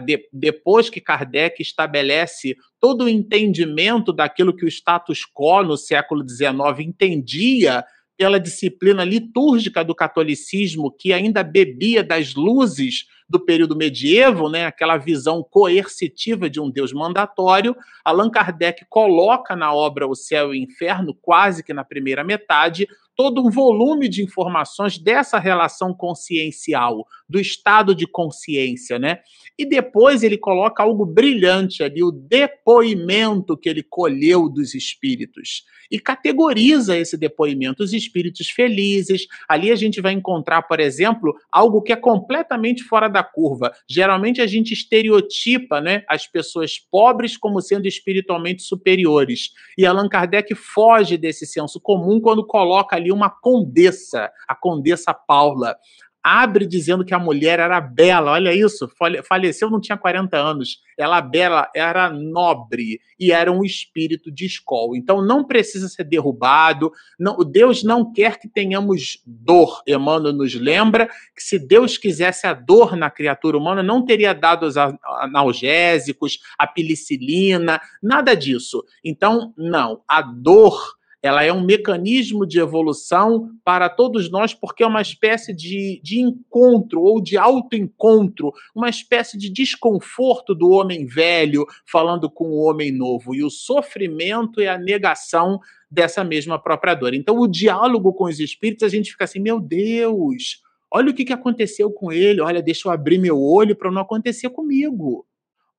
De, 0.05 0.29
depois 0.31 0.91
que 0.91 1.01
Kardec 1.01 1.63
estabelece 1.63 2.55
todo 2.79 3.05
o 3.05 3.09
entendimento 3.09 4.13
daquilo 4.13 4.55
que 4.55 4.67
o 4.67 4.69
status 4.69 5.21
quo 5.25 5.63
no 5.63 5.79
século 5.79 6.29
XIX 6.29 6.55
entendia 6.81 7.83
pela 8.18 8.40
disciplina 8.40 9.04
litúrgica 9.04 9.85
do 9.85 9.94
catolicismo, 9.94 10.90
que 10.90 11.12
ainda 11.12 11.44
bebia 11.44 12.02
das 12.02 12.35
luzes 12.35 13.07
do 13.28 13.38
período 13.38 13.76
medieval, 13.76 14.50
né, 14.50 14.66
aquela 14.66 14.96
visão 14.96 15.40
coercitiva 15.48 16.50
de 16.50 16.58
um 16.58 16.69
Deus 16.69 16.92
mandatório, 16.92 17.77
Allan 18.04 18.29
Kardec 18.29 18.85
coloca 18.88 19.54
na 19.54 19.73
obra 19.73 20.08
O 20.08 20.16
Céu 20.16 20.52
e 20.52 20.58
o 20.58 20.62
Inferno, 20.62 21.14
quase 21.14 21.62
que 21.62 21.73
na 21.73 21.85
primeira 21.85 22.25
metade, 22.25 22.88
todo 23.19 23.44
um 23.44 23.50
volume 23.50 24.08
de 24.08 24.23
informações 24.23 24.96
dessa 24.96 25.40
relação 25.40 25.92
consciencial, 25.92 27.04
do 27.29 27.40
estado 27.40 27.92
de 27.92 28.06
consciência, 28.06 28.96
né? 28.96 29.19
E 29.58 29.66
depois 29.66 30.23
ele 30.23 30.38
coloca 30.38 30.85
algo 30.85 31.04
brilhante 31.04 31.83
ali, 31.83 32.00
o 32.00 32.12
depoimento 32.12 33.56
que 33.56 33.69
ele 33.69 33.83
colheu 33.83 34.48
dos 34.48 34.73
espíritos. 34.73 35.64
E 35.90 35.98
categoriza 35.98 36.96
esse 36.96 37.16
depoimento, 37.16 37.83
os 37.83 37.92
espíritos 37.92 38.50
felizes. 38.50 39.27
Ali 39.48 39.73
a 39.73 39.77
gente 39.77 40.00
vai 40.00 40.12
encontrar, 40.12 40.62
por 40.62 40.79
exemplo, 40.79 41.35
algo 41.50 41.83
que 41.83 41.92
é 41.92 41.96
completamente 41.96 42.85
fora 42.85 43.08
da 43.08 43.25
curva. 43.25 43.73
Geralmente 43.88 44.40
a 44.40 44.46
gente 44.46 44.73
estereotipa 44.73 45.81
né, 45.81 46.04
as 46.08 46.27
pessoas 46.29 46.79
pobres 46.79 47.37
como 47.37 47.60
sendo 47.60 47.88
espiritualmente 47.88 48.62
superiores. 48.62 49.50
E 49.77 49.85
Allan 49.85 50.08
Kardec 50.08 50.54
foge 50.54 51.16
desse 51.16 51.46
senso 51.46 51.81
comum 51.81 52.21
quando 52.21 52.46
coloca 52.46 52.94
ali 52.94 53.08
uma 53.13 53.31
condessa, 53.31 54.31
a 54.46 54.54
condessa 54.54 55.13
Paula 55.13 55.77
abre 56.23 56.67
dizendo 56.67 57.04
que 57.04 57.15
a 57.15 57.19
mulher 57.19 57.59
era 57.59 57.81
bela, 57.81 58.33
olha 58.33 58.52
isso, 58.52 58.87
faleceu, 59.27 59.71
não 59.71 59.81
tinha 59.81 59.96
40 59.96 60.37
anos, 60.37 60.81
ela 60.96 61.21
bela, 61.21 61.71
era 61.75 62.11
nobre 62.11 63.00
e 63.19 63.33
era 63.33 63.50
um 63.50 63.65
espírito 63.65 64.31
de 64.31 64.44
escola. 64.44 64.96
Então 64.96 65.23
não 65.25 65.44
precisa 65.44 65.88
ser 65.88 66.04
derrubado, 66.04 66.92
não, 67.19 67.38
Deus 67.38 67.83
não 67.83 68.13
quer 68.13 68.38
que 68.38 68.48
tenhamos 68.48 69.23
dor. 69.25 69.83
Emmanuel 69.87 70.35
nos 70.35 70.54
lembra 70.54 71.06
que 71.35 71.42
se 71.42 71.59
Deus 71.59 71.96
quisesse 71.96 72.46
a 72.46 72.52
dor 72.52 72.96
na 72.96 73.11
criatura 73.11 73.56
humana, 73.56 73.83
não 73.83 74.04
teria 74.04 74.35
dado 74.35 74.67
os 74.67 74.77
analgésicos, 74.77 76.40
a 76.59 76.67
penicilina, 76.67 77.81
nada 78.02 78.35
disso. 78.35 78.85
Então, 79.02 79.54
não, 79.56 80.02
a 80.06 80.21
dor 80.21 80.98
ela 81.23 81.42
é 81.42 81.52
um 81.52 81.64
mecanismo 81.64 82.46
de 82.46 82.60
evolução 82.60 83.50
para 83.64 83.88
todos 83.88 84.31
nós, 84.31 84.54
porque 84.54 84.85
é 84.85 84.87
uma 84.87 85.02
espécie 85.02 85.54
de, 85.54 86.00
de 86.02 86.21
encontro 86.21 87.02
ou 87.02 87.21
de 87.21 87.37
autoencontro, 87.37 88.52
uma 88.75 88.88
espécie 88.88 89.37
de 89.37 89.50
desconforto 89.50 90.54
do 90.54 90.71
homem 90.71 91.06
velho 91.06 91.66
falando 91.90 92.31
com 92.31 92.44
o 92.44 92.62
homem 92.62 92.92
novo. 92.92 93.35
E 93.35 93.42
o 93.42 93.50
sofrimento 93.50 94.60
é 94.60 94.69
a 94.69 94.79
negação 94.79 95.58
dessa 95.90 96.23
mesma 96.23 96.58
própria 96.58 96.94
dor. 96.94 97.14
Então, 97.14 97.37
o 97.38 97.48
diálogo 97.48 98.12
com 98.12 98.25
os 98.25 98.38
espíritos, 98.38 98.85
a 98.85 98.88
gente 98.88 99.10
fica 99.10 99.25
assim: 99.25 99.40
meu 99.40 99.58
Deus, 99.58 100.62
olha 100.90 101.10
o 101.10 101.14
que 101.14 101.33
aconteceu 101.33 101.90
com 101.90 102.12
ele, 102.12 102.40
olha, 102.40 102.62
deixa 102.62 102.88
eu 102.88 102.92
abrir 102.92 103.19
meu 103.19 103.40
olho 103.40 103.75
para 103.75 103.90
não 103.90 104.02
acontecer 104.02 104.50
comigo. 104.50 105.27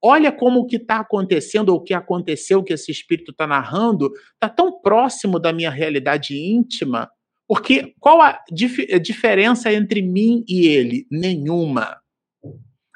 Olha 0.01 0.31
como 0.31 0.61
o 0.61 0.65
que 0.65 0.77
está 0.77 0.97
acontecendo, 0.97 1.69
ou 1.69 1.77
o 1.77 1.83
que 1.83 1.93
aconteceu, 1.93 2.63
que 2.63 2.73
esse 2.73 2.91
espírito 2.91 3.31
está 3.31 3.45
narrando, 3.45 4.11
está 4.33 4.47
tão 4.47 4.79
próximo 4.81 5.39
da 5.39 5.51
minha 5.51 5.69
realidade 5.69 6.37
íntima. 6.37 7.09
Porque 7.47 7.93
qual 7.99 8.21
a 8.21 8.39
dif 8.51 8.85
diferença 8.99 9.73
entre 9.73 10.01
mim 10.01 10.43
e 10.47 10.67
ele? 10.67 11.05
Nenhuma. 11.11 11.97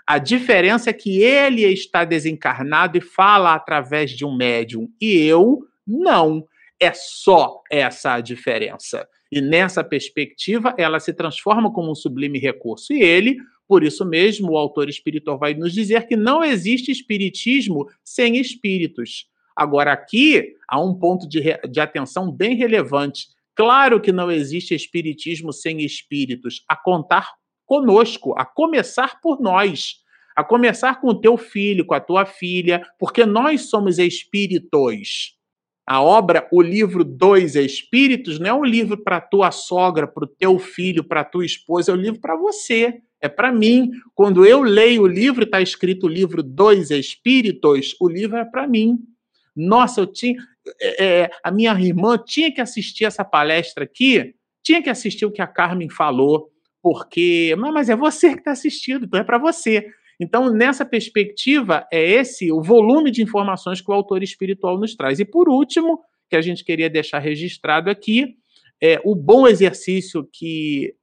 A 0.05 0.17
diferença 0.17 0.89
é 0.89 0.93
que 0.93 1.21
ele 1.21 1.63
está 1.63 2.05
desencarnado 2.05 2.97
e 2.97 3.01
fala 3.01 3.53
através 3.53 4.11
de 4.11 4.25
um 4.25 4.35
médium, 4.35 4.87
e 5.01 5.15
eu 5.15 5.59
não. 5.87 6.45
É 6.79 6.91
só 6.93 7.61
essa 7.71 8.15
a 8.15 8.21
diferença. 8.21 9.07
E 9.31 9.41
nessa 9.41 9.83
perspectiva, 9.83 10.75
ela 10.77 10.99
se 10.99 11.13
transforma 11.13 11.71
como 11.71 11.89
um 11.89 11.95
sublime 11.95 12.37
recurso. 12.37 12.93
E 12.93 13.01
ele, 13.01 13.37
por 13.67 13.83
isso 13.83 14.05
mesmo, 14.05 14.51
o 14.51 14.57
autor 14.57 14.89
espiritual 14.89 15.37
vai 15.37 15.53
nos 15.53 15.73
dizer 15.73 16.07
que 16.07 16.15
não 16.15 16.43
existe 16.43 16.91
espiritismo 16.91 17.89
sem 18.03 18.37
espíritos. 18.37 19.27
Agora, 19.55 19.93
aqui 19.93 20.55
há 20.67 20.81
um 20.81 20.93
ponto 20.93 21.27
de, 21.27 21.41
de 21.69 21.79
atenção 21.79 22.31
bem 22.31 22.55
relevante. 22.55 23.27
Claro 23.55 24.01
que 24.01 24.11
não 24.11 24.31
existe 24.31 24.73
espiritismo 24.73 25.53
sem 25.53 25.81
espíritos, 25.81 26.63
a 26.67 26.75
contar 26.75 27.31
conosco, 27.65 28.33
a 28.37 28.45
começar 28.45 29.21
por 29.21 29.39
nós, 29.39 29.97
a 30.35 30.43
começar 30.43 30.99
com 30.99 31.09
o 31.09 31.19
teu 31.19 31.37
filho, 31.37 31.85
com 31.85 31.93
a 31.93 31.99
tua 31.99 32.25
filha, 32.25 32.83
porque 32.99 33.25
nós 33.25 33.69
somos 33.69 33.99
espíritos. 33.99 35.37
A 35.85 36.01
obra, 36.01 36.47
o 36.51 36.61
livro 36.61 37.03
Dois 37.03 37.55
Espíritos, 37.55 38.39
não 38.39 38.47
é 38.47 38.53
um 38.53 38.63
livro 38.63 39.03
para 39.03 39.21
tua 39.21 39.51
sogra, 39.51 40.07
para 40.07 40.23
o 40.23 40.27
teu 40.27 40.57
filho, 40.57 41.03
para 41.03 41.25
tua 41.25 41.45
esposa, 41.45 41.91
é 41.91 41.95
um 41.95 41.97
livro 41.97 42.21
para 42.21 42.37
você 42.37 43.01
é 43.23 43.29
para 43.29 43.53
mim. 43.53 43.89
Quando 44.13 44.45
eu 44.45 44.61
leio 44.61 45.03
o 45.03 45.07
livro, 45.07 45.45
está 45.45 45.61
escrito 45.61 46.05
o 46.07 46.09
livro 46.09 46.43
Dois 46.43 46.91
Espíritos, 46.91 47.95
o 47.99 48.09
livro 48.09 48.35
é 48.37 48.43
para 48.43 48.67
mim. 48.67 48.99
Nossa, 49.55 50.01
eu 50.01 50.07
tinha. 50.07 50.35
É, 50.79 51.05
é, 51.05 51.29
a 51.41 51.49
minha 51.49 51.71
irmã 51.79 52.17
tinha 52.17 52.53
que 52.53 52.59
assistir 52.59 53.05
essa 53.05 53.23
palestra 53.23 53.85
aqui, 53.85 54.35
tinha 54.61 54.81
que 54.83 54.89
assistir 54.89 55.25
o 55.25 55.31
que 55.31 55.41
a 55.41 55.47
Carmen 55.47 55.89
falou, 55.89 56.49
porque. 56.81 57.55
Mas 57.57 57.89
é 57.89 57.95
você 57.95 58.33
que 58.33 58.39
está 58.39 58.51
assistindo, 58.51 59.05
então 59.05 59.19
é 59.19 59.23
para 59.23 59.37
você. 59.37 59.87
Então, 60.19 60.51
nessa 60.53 60.85
perspectiva, 60.85 61.87
é 61.91 62.01
esse 62.01 62.51
o 62.51 62.61
volume 62.61 63.09
de 63.09 63.23
informações 63.23 63.79
que 63.79 63.89
o 63.89 63.93
autor 63.93 64.21
espiritual 64.21 64.77
nos 64.77 64.95
traz. 64.95 65.19
E 65.19 65.25
por 65.25 65.47
último, 65.47 66.01
que 66.29 66.35
a 66.35 66.41
gente 66.41 66.63
queria 66.63 66.89
deixar 66.89 67.19
registrado 67.19 67.89
aqui, 67.89 68.35
é 68.81 68.99
o 69.05 69.15
bom 69.15 69.47
exercício 69.47 70.27
que 70.31 70.93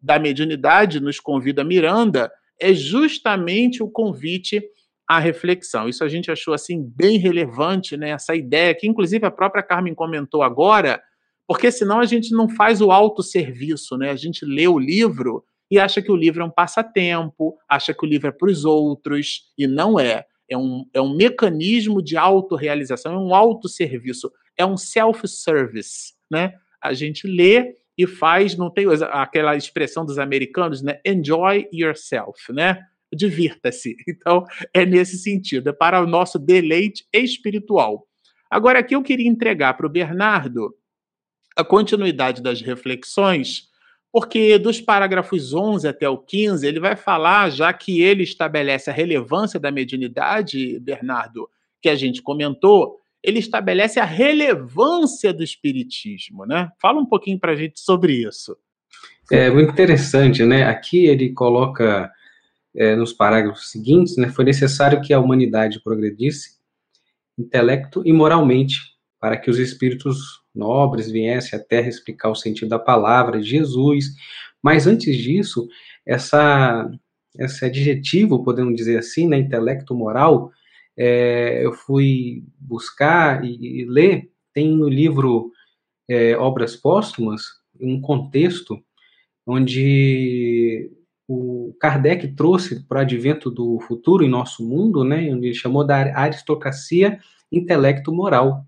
da 0.00 0.18
mediunidade 0.18 1.00
nos 1.00 1.18
convida 1.18 1.64
Miranda 1.64 2.30
é 2.60 2.74
justamente 2.74 3.82
o 3.82 3.88
convite 3.88 4.62
à 5.08 5.18
reflexão. 5.18 5.88
Isso 5.88 6.04
a 6.04 6.08
gente 6.08 6.30
achou 6.30 6.52
assim 6.52 6.82
bem 6.94 7.18
relevante, 7.18 7.96
né? 7.96 8.10
Essa 8.10 8.34
ideia 8.34 8.74
que 8.74 8.86
inclusive 8.86 9.24
a 9.26 9.30
própria 9.30 9.62
Carmen 9.62 9.94
comentou 9.94 10.42
agora, 10.42 11.02
porque 11.48 11.70
senão 11.72 11.98
a 11.98 12.04
gente 12.04 12.32
não 12.32 12.48
faz 12.48 12.80
o 12.80 12.92
autosserviço, 12.92 13.96
né? 13.96 14.10
A 14.10 14.16
gente 14.16 14.44
lê 14.44 14.68
o 14.68 14.78
livro 14.78 15.44
e 15.70 15.78
acha 15.78 16.02
que 16.02 16.12
o 16.12 16.16
livro 16.16 16.42
é 16.42 16.44
um 16.44 16.50
passatempo, 16.50 17.56
acha 17.68 17.94
que 17.94 18.04
o 18.04 18.08
livro 18.08 18.28
é 18.28 18.32
para 18.32 18.50
os 18.50 18.64
outros 18.64 19.52
e 19.56 19.66
não 19.66 19.98
é. 19.98 20.24
É 20.48 20.56
um, 20.56 20.84
é 20.92 21.00
um 21.00 21.14
mecanismo 21.14 22.02
de 22.02 22.16
autorrealização, 22.16 23.14
é 23.14 23.18
um 23.18 23.34
autosserviço, 23.34 24.30
é 24.56 24.66
um 24.66 24.76
self-service, 24.76 26.14
né? 26.30 26.54
A 26.82 26.92
gente 26.92 27.26
lê 27.26 27.76
e 28.00 28.06
faz, 28.06 28.56
não 28.56 28.70
tem 28.70 28.86
aquela 29.10 29.54
expressão 29.54 30.06
dos 30.06 30.18
americanos, 30.18 30.80
né? 30.80 30.98
Enjoy 31.04 31.68
yourself, 31.70 32.50
né? 32.50 32.82
Divirta-se. 33.12 33.94
Então, 34.08 34.46
é 34.72 34.86
nesse 34.86 35.18
sentido, 35.18 35.68
é 35.68 35.72
para 35.72 36.02
o 36.02 36.06
nosso 36.06 36.38
deleite 36.38 37.06
espiritual. 37.12 38.06
Agora, 38.50 38.78
aqui 38.78 38.94
eu 38.94 39.02
queria 39.02 39.28
entregar 39.28 39.74
para 39.74 39.86
o 39.86 39.90
Bernardo 39.90 40.74
a 41.54 41.62
continuidade 41.62 42.42
das 42.42 42.62
reflexões, 42.62 43.68
porque 44.10 44.56
dos 44.58 44.80
parágrafos 44.80 45.52
11 45.52 45.86
até 45.86 46.08
o 46.08 46.16
15, 46.16 46.66
ele 46.66 46.80
vai 46.80 46.96
falar, 46.96 47.50
já 47.50 47.70
que 47.70 48.00
ele 48.00 48.22
estabelece 48.22 48.88
a 48.88 48.94
relevância 48.94 49.60
da 49.60 49.70
mediunidade, 49.70 50.80
Bernardo, 50.80 51.50
que 51.82 51.88
a 51.90 51.94
gente 51.94 52.22
comentou, 52.22 52.98
ele 53.22 53.38
estabelece 53.38 54.00
a 54.00 54.04
relevância 54.04 55.32
do 55.32 55.42
espiritismo, 55.42 56.46
né? 56.46 56.70
Fala 56.80 57.00
um 57.00 57.06
pouquinho 57.06 57.38
para 57.38 57.52
a 57.52 57.56
gente 57.56 57.78
sobre 57.80 58.26
isso. 58.26 58.56
É 59.30 59.50
muito 59.50 59.70
interessante, 59.70 60.44
né? 60.44 60.64
Aqui 60.64 61.06
ele 61.06 61.32
coloca 61.32 62.10
é, 62.74 62.96
nos 62.96 63.12
parágrafos 63.12 63.70
seguintes, 63.70 64.16
né? 64.16 64.28
Foi 64.28 64.44
necessário 64.44 65.00
que 65.00 65.12
a 65.12 65.20
humanidade 65.20 65.82
progredisse 65.82 66.58
intelecto 67.38 68.02
e 68.04 68.12
moralmente 68.12 68.78
para 69.20 69.36
que 69.36 69.50
os 69.50 69.58
espíritos 69.58 70.40
nobres 70.54 71.10
viessem 71.10 71.58
à 71.58 71.62
Terra 71.62 71.88
explicar 71.88 72.30
o 72.30 72.34
sentido 72.34 72.70
da 72.70 72.78
palavra 72.78 73.40
de 73.40 73.48
Jesus. 73.48 74.06
Mas 74.62 74.86
antes 74.86 75.16
disso, 75.16 75.68
essa 76.06 76.90
esse 77.38 77.64
adjetivo, 77.64 78.42
podemos 78.42 78.74
dizer 78.74 78.98
assim, 78.98 79.28
né, 79.28 79.38
intelecto 79.38 79.94
moral, 79.94 80.50
é, 81.02 81.64
eu 81.64 81.72
fui 81.72 82.44
buscar 82.58 83.42
e, 83.42 83.56
e, 83.80 83.84
ler, 83.86 84.30
tem 84.52 84.76
no 84.76 84.86
livro 84.86 85.50
é, 86.06 86.36
Obras 86.36 86.76
Póstumas 86.76 87.42
um 87.80 87.98
contexto 87.98 88.78
onde 89.46 90.90
o 91.26 91.74
Kardec 91.80 92.28
trouxe 92.34 92.86
para 92.86 92.98
o 92.98 93.00
advento 93.00 93.50
do 93.50 93.80
futuro 93.80 94.22
em 94.22 94.28
nosso 94.28 94.62
mundo, 94.62 95.02
né, 95.02 95.32
onde 95.32 95.46
ele 95.46 95.54
chamou 95.54 95.86
da 95.86 95.96
aristocracia 95.96 97.18
intelecto-moral. 97.50 98.66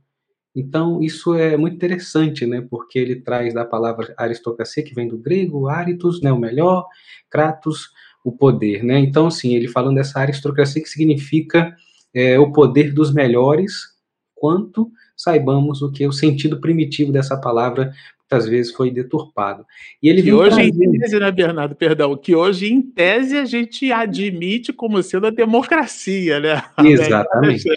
Então, 0.57 1.03
isso 1.03 1.35
é 1.35 1.55
muito 1.59 1.77
interessante, 1.77 2.47
né, 2.47 2.67
porque 2.71 2.99
ele 2.99 3.17
traz 3.17 3.53
da 3.53 3.67
palavra 3.67 4.15
aristocracia, 4.17 4.83
que 4.83 4.95
vem 4.95 5.07
do 5.07 5.19
grego, 5.19 5.69
aritos, 5.69 6.23
né, 6.23 6.33
o 6.33 6.39
melhor, 6.39 6.87
kratos, 7.29 7.91
o 8.25 8.33
poder, 8.33 8.83
né. 8.83 8.99
Então, 9.01 9.27
assim, 9.27 9.55
ele 9.55 9.69
falando 9.69 9.97
dessa 9.97 10.21
aristocracia 10.21 10.83
que 10.83 10.89
significa 10.89 11.77
é, 12.15 12.39
o 12.39 12.53
poder 12.53 12.93
dos 12.93 13.13
melhores, 13.13 13.83
quanto 14.35 14.91
saibamos 15.17 15.83
o 15.83 15.91
que 15.91 16.05
é 16.05 16.09
o 16.09 16.13
sentido 16.13 16.61
primitivo 16.61 17.13
dessa 17.13 17.41
palavra 17.41 17.93
muitas 18.33 18.49
vezes 18.49 18.73
foi 18.73 18.91
deturpado. 18.91 19.65
E 20.03 20.09
ele 20.09 20.23
que 20.23 20.33
hoje, 20.33 20.61
em 20.63 20.99
tese, 20.99 21.19
né, 21.19 21.31
Bernardo, 21.31 21.77
perdão, 21.77 22.17
que 22.17 22.35
hoje, 22.35 22.73
em 22.73 22.81
tese, 22.81 23.37
a 23.37 23.45
gente 23.45 23.93
admite 23.93 24.73
como 24.73 25.03
sendo 25.03 25.27
a 25.27 25.31
democracia, 25.31 26.41
né? 26.41 26.63
Exatamente. 26.83 27.69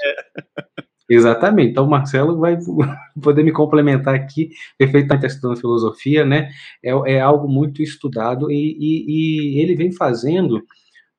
Exatamente. 1.09 1.71
Então, 1.71 1.85
o 1.85 1.89
Marcelo 1.89 2.39
vai 2.39 2.57
poder 3.21 3.43
me 3.43 3.51
complementar 3.51 4.15
aqui, 4.15 4.49
perfeitamente 4.77 5.27
estudando 5.27 5.59
filosofia, 5.59 6.25
né? 6.25 6.49
É, 6.83 6.91
é 7.15 7.19
algo 7.19 7.47
muito 7.47 7.83
estudado 7.83 8.49
e, 8.49 8.77
e, 8.79 9.57
e 9.57 9.61
ele 9.61 9.75
vem 9.75 9.91
fazendo 9.91 10.63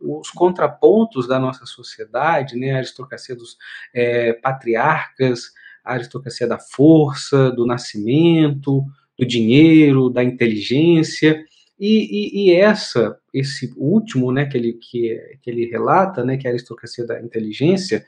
os 0.01 0.31
contrapontos 0.31 1.27
da 1.27 1.39
nossa 1.39 1.67
sociedade, 1.67 2.57
né, 2.57 2.73
a 2.73 2.79
aristocracia 2.79 3.35
dos 3.35 3.57
é, 3.95 4.33
patriarcas, 4.33 5.53
a 5.85 5.95
aristocracia 5.95 6.47
da 6.47 6.59
força, 6.59 7.51
do 7.51 7.67
nascimento, 7.67 8.85
do 9.19 9.27
dinheiro, 9.27 10.11
da 10.11 10.23
inteligência, 10.23 11.45
E, 11.79 12.49
e, 12.49 12.49
e, 12.49 12.55
essa, 12.55 13.19
esse 13.35 13.71
último, 13.77 14.33
né, 14.33 14.47
que 14.47 14.57
ele, 14.57 14.73
que, 14.75 15.15
que 15.43 15.51
ele 15.51 15.67
relata, 15.67 16.25
né, 16.25 16.39
que 16.39 16.47
é 16.47 16.51
a 16.51 16.55
aristocracia 16.55 17.07
da 17.07 17.21
inteligência, 17.21 18.03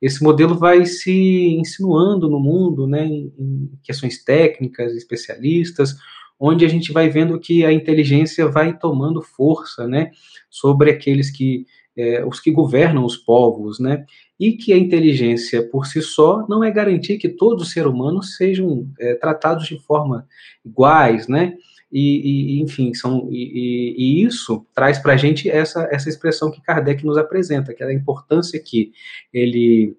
esse 0.00 0.22
modelo 0.22 0.54
vai 0.56 0.86
se 0.86 1.12
insinuando 1.60 2.30
no 2.30 2.40
mundo, 2.40 2.86
né, 2.86 3.04
em, 3.04 3.30
em 3.38 3.70
questões 3.82 4.24
técnicas, 4.24 4.96
especialistas, 4.96 5.96
onde 6.40 6.64
a 6.64 6.68
gente 6.68 6.90
vai 6.90 7.10
vendo 7.10 7.38
que 7.38 7.64
a 7.66 7.72
inteligência 7.72 8.48
vai 8.48 8.76
tomando 8.76 9.20
força, 9.20 9.86
né, 9.86 10.10
sobre 10.48 10.90
aqueles 10.90 11.30
que 11.30 11.66
é, 11.96 12.24
os 12.24 12.40
que 12.40 12.50
governam 12.50 13.04
os 13.04 13.16
povos, 13.16 13.78
né, 13.78 14.06
e 14.38 14.52
que 14.52 14.72
a 14.72 14.78
inteligência 14.78 15.62
por 15.62 15.86
si 15.86 16.00
só 16.00 16.46
não 16.48 16.64
é 16.64 16.70
garantir 16.70 17.18
que 17.18 17.28
todos 17.28 17.64
os 17.64 17.72
seres 17.72 17.90
humanos 17.90 18.36
sejam 18.36 18.88
é, 18.98 19.14
tratados 19.16 19.66
de 19.66 19.78
forma 19.78 20.26
iguais, 20.64 21.28
né, 21.28 21.54
e, 21.92 22.56
e 22.56 22.62
enfim, 22.62 22.94
são, 22.94 23.28
e, 23.30 23.94
e 23.98 24.24
isso 24.24 24.64
traz 24.74 24.98
para 24.98 25.12
a 25.12 25.16
gente 25.16 25.50
essa, 25.50 25.88
essa 25.90 26.08
expressão 26.08 26.50
que 26.50 26.62
Kardec 26.62 27.04
nos 27.04 27.18
apresenta, 27.18 27.74
que 27.74 27.82
é 27.82 27.86
a 27.86 27.92
importância 27.92 28.62
que 28.64 28.92
ele 29.32 29.96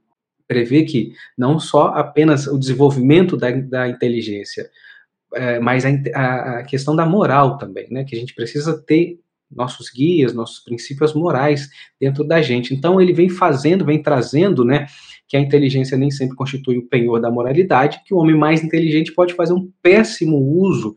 prevê 0.47 0.83
que 0.83 1.13
não 1.37 1.59
só 1.59 1.87
apenas 1.87 2.47
o 2.47 2.57
desenvolvimento 2.57 3.37
da, 3.37 3.51
da 3.51 3.87
inteligência, 3.87 4.69
é, 5.33 5.59
mas 5.59 5.85
a, 5.85 6.59
a, 6.59 6.63
questão 6.63 6.95
da 6.95 7.05
moral 7.05 7.57
também, 7.57 7.87
né? 7.89 8.03
Que 8.03 8.15
a 8.15 8.19
gente 8.19 8.33
precisa 8.33 8.81
ter 8.81 9.19
nossos 9.49 9.89
guias, 9.89 10.33
nossos 10.33 10.59
princípios 10.59 11.13
morais 11.13 11.69
dentro 11.99 12.23
da 12.23 12.41
gente. 12.41 12.73
Então 12.73 13.01
ele 13.01 13.13
vem 13.13 13.29
fazendo, 13.29 13.85
vem 13.85 14.01
trazendo, 14.01 14.63
né? 14.63 14.87
Que 15.27 15.37
a 15.37 15.39
inteligência 15.39 15.97
nem 15.97 16.11
sempre 16.11 16.35
constitui 16.35 16.77
o 16.77 16.87
penhor 16.87 17.19
da 17.19 17.31
moralidade, 17.31 18.01
que 18.05 18.13
o 18.13 18.17
homem 18.17 18.35
mais 18.35 18.63
inteligente 18.63 19.13
pode 19.13 19.33
fazer 19.33 19.53
um 19.53 19.69
péssimo 19.81 20.37
uso 20.37 20.95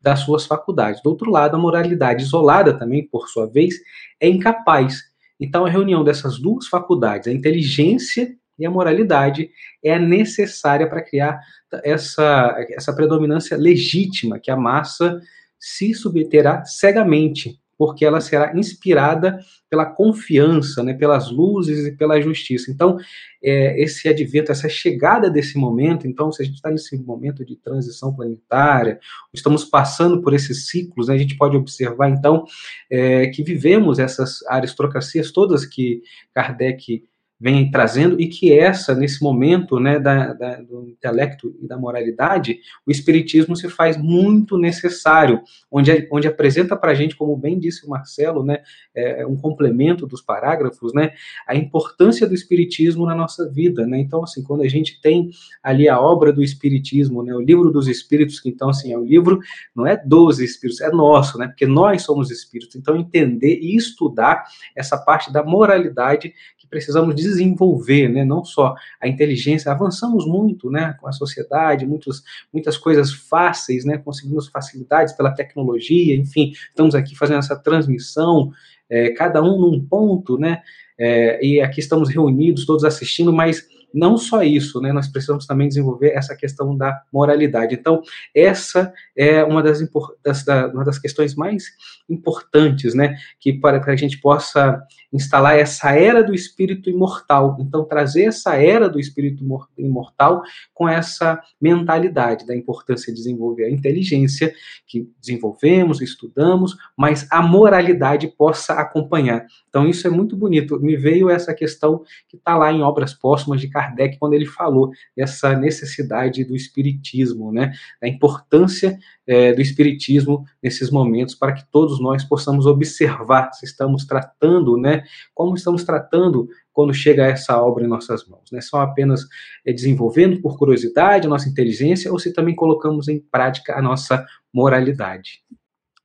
das 0.00 0.20
suas 0.20 0.44
faculdades. 0.44 1.00
Do 1.02 1.10
outro 1.10 1.30
lado, 1.30 1.54
a 1.54 1.60
moralidade 1.60 2.24
isolada 2.24 2.76
também, 2.76 3.06
por 3.06 3.28
sua 3.28 3.46
vez, 3.46 3.74
é 4.20 4.28
incapaz. 4.28 5.00
Então 5.38 5.64
a 5.64 5.70
reunião 5.70 6.04
dessas 6.04 6.38
duas 6.38 6.66
faculdades, 6.66 7.28
a 7.28 7.32
inteligência 7.32 8.32
e 8.62 8.66
a 8.66 8.70
moralidade 8.70 9.50
é 9.82 9.98
necessária 9.98 10.88
para 10.88 11.02
criar 11.02 11.40
essa, 11.82 12.54
essa 12.70 12.94
predominância 12.94 13.56
legítima 13.56 14.38
que 14.38 14.52
a 14.52 14.56
massa 14.56 15.20
se 15.58 15.92
submeterá 15.92 16.64
cegamente, 16.64 17.58
porque 17.76 18.04
ela 18.04 18.20
será 18.20 18.56
inspirada 18.56 19.40
pela 19.68 19.84
confiança, 19.84 20.80
né, 20.84 20.94
pelas 20.94 21.28
luzes 21.28 21.86
e 21.86 21.96
pela 21.96 22.20
justiça. 22.20 22.70
Então, 22.70 22.96
é, 23.42 23.82
esse 23.82 24.08
advento, 24.08 24.52
essa 24.52 24.68
chegada 24.68 25.28
desse 25.28 25.58
momento, 25.58 26.06
então, 26.06 26.30
se 26.30 26.42
a 26.42 26.44
gente 26.44 26.54
está 26.54 26.70
nesse 26.70 26.96
momento 26.96 27.44
de 27.44 27.56
transição 27.56 28.14
planetária, 28.14 29.00
estamos 29.34 29.64
passando 29.64 30.22
por 30.22 30.32
esses 30.34 30.68
ciclos, 30.68 31.08
né, 31.08 31.14
a 31.14 31.18
gente 31.18 31.36
pode 31.36 31.56
observar, 31.56 32.10
então, 32.10 32.44
é, 32.88 33.26
que 33.28 33.42
vivemos 33.42 33.98
essas 33.98 34.46
aristocracias 34.46 35.32
todas 35.32 35.66
que 35.66 36.02
Kardec 36.32 37.02
vem 37.42 37.68
trazendo 37.72 38.20
e 38.20 38.28
que 38.28 38.56
essa, 38.56 38.94
nesse 38.94 39.20
momento 39.20 39.80
né, 39.80 39.98
da, 39.98 40.32
da, 40.32 40.60
do 40.60 40.88
intelecto 40.88 41.52
e 41.60 41.66
da 41.66 41.76
moralidade, 41.76 42.60
o 42.86 42.90
Espiritismo 42.92 43.56
se 43.56 43.68
faz 43.68 43.96
muito 43.96 44.56
necessário, 44.56 45.42
onde, 45.68 46.06
onde 46.12 46.28
apresenta 46.28 46.76
para 46.76 46.92
a 46.92 46.94
gente, 46.94 47.16
como 47.16 47.36
bem 47.36 47.58
disse 47.58 47.84
o 47.84 47.90
Marcelo, 47.90 48.44
né, 48.44 48.62
é, 48.94 49.26
um 49.26 49.34
complemento 49.34 50.06
dos 50.06 50.22
parágrafos, 50.22 50.94
né, 50.94 51.14
a 51.44 51.56
importância 51.56 52.28
do 52.28 52.34
Espiritismo 52.34 53.04
na 53.04 53.14
nossa 53.16 53.50
vida. 53.50 53.84
Né? 53.88 53.98
Então, 53.98 54.22
assim, 54.22 54.44
quando 54.44 54.62
a 54.62 54.68
gente 54.68 55.00
tem 55.00 55.30
ali 55.64 55.88
a 55.88 56.00
obra 56.00 56.32
do 56.32 56.44
Espiritismo, 56.44 57.24
né, 57.24 57.34
o 57.34 57.40
livro 57.40 57.72
dos 57.72 57.88
Espíritos, 57.88 58.38
que 58.38 58.50
então, 58.50 58.68
assim, 58.68 58.92
é 58.92 58.96
o 58.96 59.04
livro, 59.04 59.40
não 59.74 59.84
é 59.84 59.96
dos 59.96 60.38
Espíritos, 60.38 60.80
é 60.80 60.92
nosso, 60.92 61.38
né, 61.38 61.48
porque 61.48 61.66
nós 61.66 62.02
somos 62.02 62.30
Espíritos. 62.30 62.76
Então, 62.76 62.96
entender 62.96 63.58
e 63.60 63.74
estudar 63.74 64.44
essa 64.76 64.96
parte 64.96 65.32
da 65.32 65.42
moralidade 65.42 66.32
precisamos 66.72 67.14
desenvolver, 67.14 68.08
né, 68.08 68.24
não 68.24 68.42
só 68.42 68.74
a 68.98 69.06
inteligência, 69.06 69.70
avançamos 69.70 70.26
muito, 70.26 70.70
né, 70.70 70.96
com 70.98 71.06
a 71.06 71.12
sociedade, 71.12 71.84
muitos, 71.84 72.22
muitas 72.50 72.78
coisas 72.78 73.12
fáceis, 73.12 73.84
né, 73.84 73.98
conseguimos 73.98 74.48
facilidades 74.48 75.12
pela 75.12 75.30
tecnologia, 75.30 76.16
enfim, 76.16 76.54
estamos 76.70 76.94
aqui 76.94 77.14
fazendo 77.14 77.40
essa 77.40 77.54
transmissão, 77.54 78.50
é, 78.88 79.10
cada 79.10 79.42
um 79.42 79.60
num 79.60 79.84
ponto, 79.84 80.38
né, 80.38 80.62
é, 80.98 81.44
e 81.44 81.60
aqui 81.60 81.80
estamos 81.80 82.08
reunidos, 82.08 82.64
todos 82.64 82.84
assistindo, 82.84 83.34
mas 83.34 83.68
não 83.94 84.16
só 84.16 84.42
isso, 84.42 84.80
né, 84.80 84.92
nós 84.92 85.08
precisamos 85.08 85.46
também 85.46 85.68
desenvolver 85.68 86.12
essa 86.12 86.34
questão 86.36 86.76
da 86.76 87.02
moralidade. 87.12 87.74
Então, 87.74 88.02
essa 88.34 88.92
é 89.16 89.44
uma 89.44 89.62
das, 89.62 89.80
das, 90.24 90.44
da, 90.44 90.68
uma 90.68 90.84
das 90.84 90.98
questões 90.98 91.34
mais 91.34 91.64
importantes, 92.08 92.94
né, 92.94 93.16
que 93.40 93.52
para 93.52 93.80
que 93.80 93.90
a 93.90 93.96
gente 93.96 94.20
possa 94.20 94.82
instalar 95.12 95.58
essa 95.58 95.90
era 95.92 96.22
do 96.22 96.34
espírito 96.34 96.88
imortal. 96.88 97.56
Então, 97.60 97.84
trazer 97.84 98.24
essa 98.24 98.56
era 98.56 98.88
do 98.88 98.98
espírito 98.98 99.44
imortal 99.76 100.42
com 100.72 100.88
essa 100.88 101.40
mentalidade 101.60 102.46
da 102.46 102.56
importância 102.56 103.12
de 103.12 103.18
desenvolver 103.18 103.64
a 103.64 103.70
inteligência 103.70 104.54
que 104.86 105.08
desenvolvemos, 105.20 106.00
estudamos, 106.00 106.76
mas 106.96 107.26
a 107.30 107.42
moralidade 107.42 108.28
possa 108.28 108.74
acompanhar. 108.74 109.46
Então, 109.68 109.86
isso 109.86 110.06
é 110.06 110.10
muito 110.10 110.36
bonito. 110.36 110.80
Me 110.80 110.96
veio 110.96 111.28
essa 111.28 111.54
questão 111.54 112.02
que 112.28 112.36
está 112.36 112.56
lá 112.56 112.72
em 112.72 112.82
Obras 112.82 113.12
Póstumas 113.12 113.60
de 113.60 113.68
Kardec, 113.82 114.18
quando 114.18 114.34
ele 114.34 114.46
falou 114.46 114.90
dessa 115.16 115.56
necessidade 115.56 116.44
do 116.44 116.54
espiritismo, 116.54 117.52
né? 117.52 117.72
da 118.00 118.08
importância 118.08 118.98
é, 119.26 119.52
do 119.52 119.60
espiritismo 119.60 120.44
nesses 120.62 120.90
momentos, 120.90 121.34
para 121.34 121.52
que 121.52 121.64
todos 121.70 122.00
nós 122.00 122.24
possamos 122.24 122.66
observar 122.66 123.52
se 123.52 123.64
estamos 123.64 124.04
tratando, 124.04 124.76
né? 124.76 125.02
como 125.34 125.54
estamos 125.54 125.84
tratando 125.84 126.48
quando 126.72 126.94
chega 126.94 127.26
essa 127.26 127.60
obra 127.60 127.84
em 127.84 127.88
nossas 127.88 128.26
mãos. 128.26 128.50
Né? 128.50 128.60
Só 128.60 128.80
apenas 128.80 129.26
é, 129.66 129.72
desenvolvendo 129.72 130.40
por 130.40 130.56
curiosidade 130.56 131.26
a 131.26 131.30
nossa 131.30 131.48
inteligência 131.48 132.10
ou 132.12 132.18
se 132.18 132.32
também 132.32 132.54
colocamos 132.54 133.08
em 133.08 133.18
prática 133.18 133.76
a 133.76 133.82
nossa 133.82 134.24
moralidade. 134.52 135.42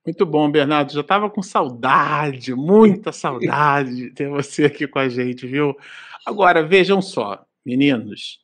Muito 0.06 0.26
bom, 0.26 0.50
Bernardo. 0.50 0.94
Já 0.94 1.02
estava 1.02 1.30
com 1.30 1.42
saudade, 1.42 2.56
muita 2.56 3.12
saudade 3.12 3.94
de 3.94 4.10
ter 4.12 4.30
você 4.30 4.64
aqui 4.64 4.88
com 4.88 5.00
a 5.00 5.10
gente, 5.10 5.46
viu? 5.46 5.76
Agora, 6.26 6.66
vejam 6.66 7.02
só, 7.02 7.46
meninos. 7.68 8.40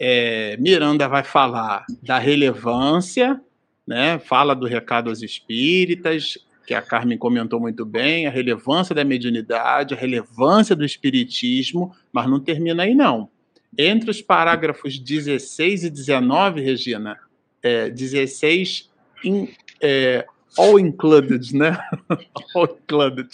É, 0.00 0.56
Miranda 0.58 1.08
vai 1.08 1.22
falar 1.22 1.86
da 2.02 2.18
relevância, 2.18 3.40
né? 3.86 4.18
Fala 4.18 4.54
do 4.54 4.66
recado 4.66 5.08
aos 5.10 5.22
espíritas, 5.22 6.36
que 6.66 6.74
a 6.74 6.82
Carmen 6.82 7.16
comentou 7.16 7.60
muito 7.60 7.86
bem, 7.86 8.26
a 8.26 8.30
relevância 8.30 8.94
da 8.94 9.04
mediunidade, 9.04 9.94
a 9.94 9.96
relevância 9.96 10.74
do 10.74 10.84
espiritismo, 10.84 11.94
mas 12.12 12.28
não 12.28 12.40
termina 12.40 12.82
aí 12.82 12.94
não. 12.94 13.30
Entre 13.76 14.10
os 14.10 14.20
parágrafos 14.20 14.98
16 14.98 15.84
e 15.84 15.90
19, 15.90 16.60
Regina, 16.60 17.16
é, 17.62 17.88
16 17.88 18.90
in, 19.24 19.48
é, 19.80 20.26
all 20.58 20.78
included, 20.80 21.54
né? 21.56 21.78
all 22.54 22.64
included. 22.64 23.28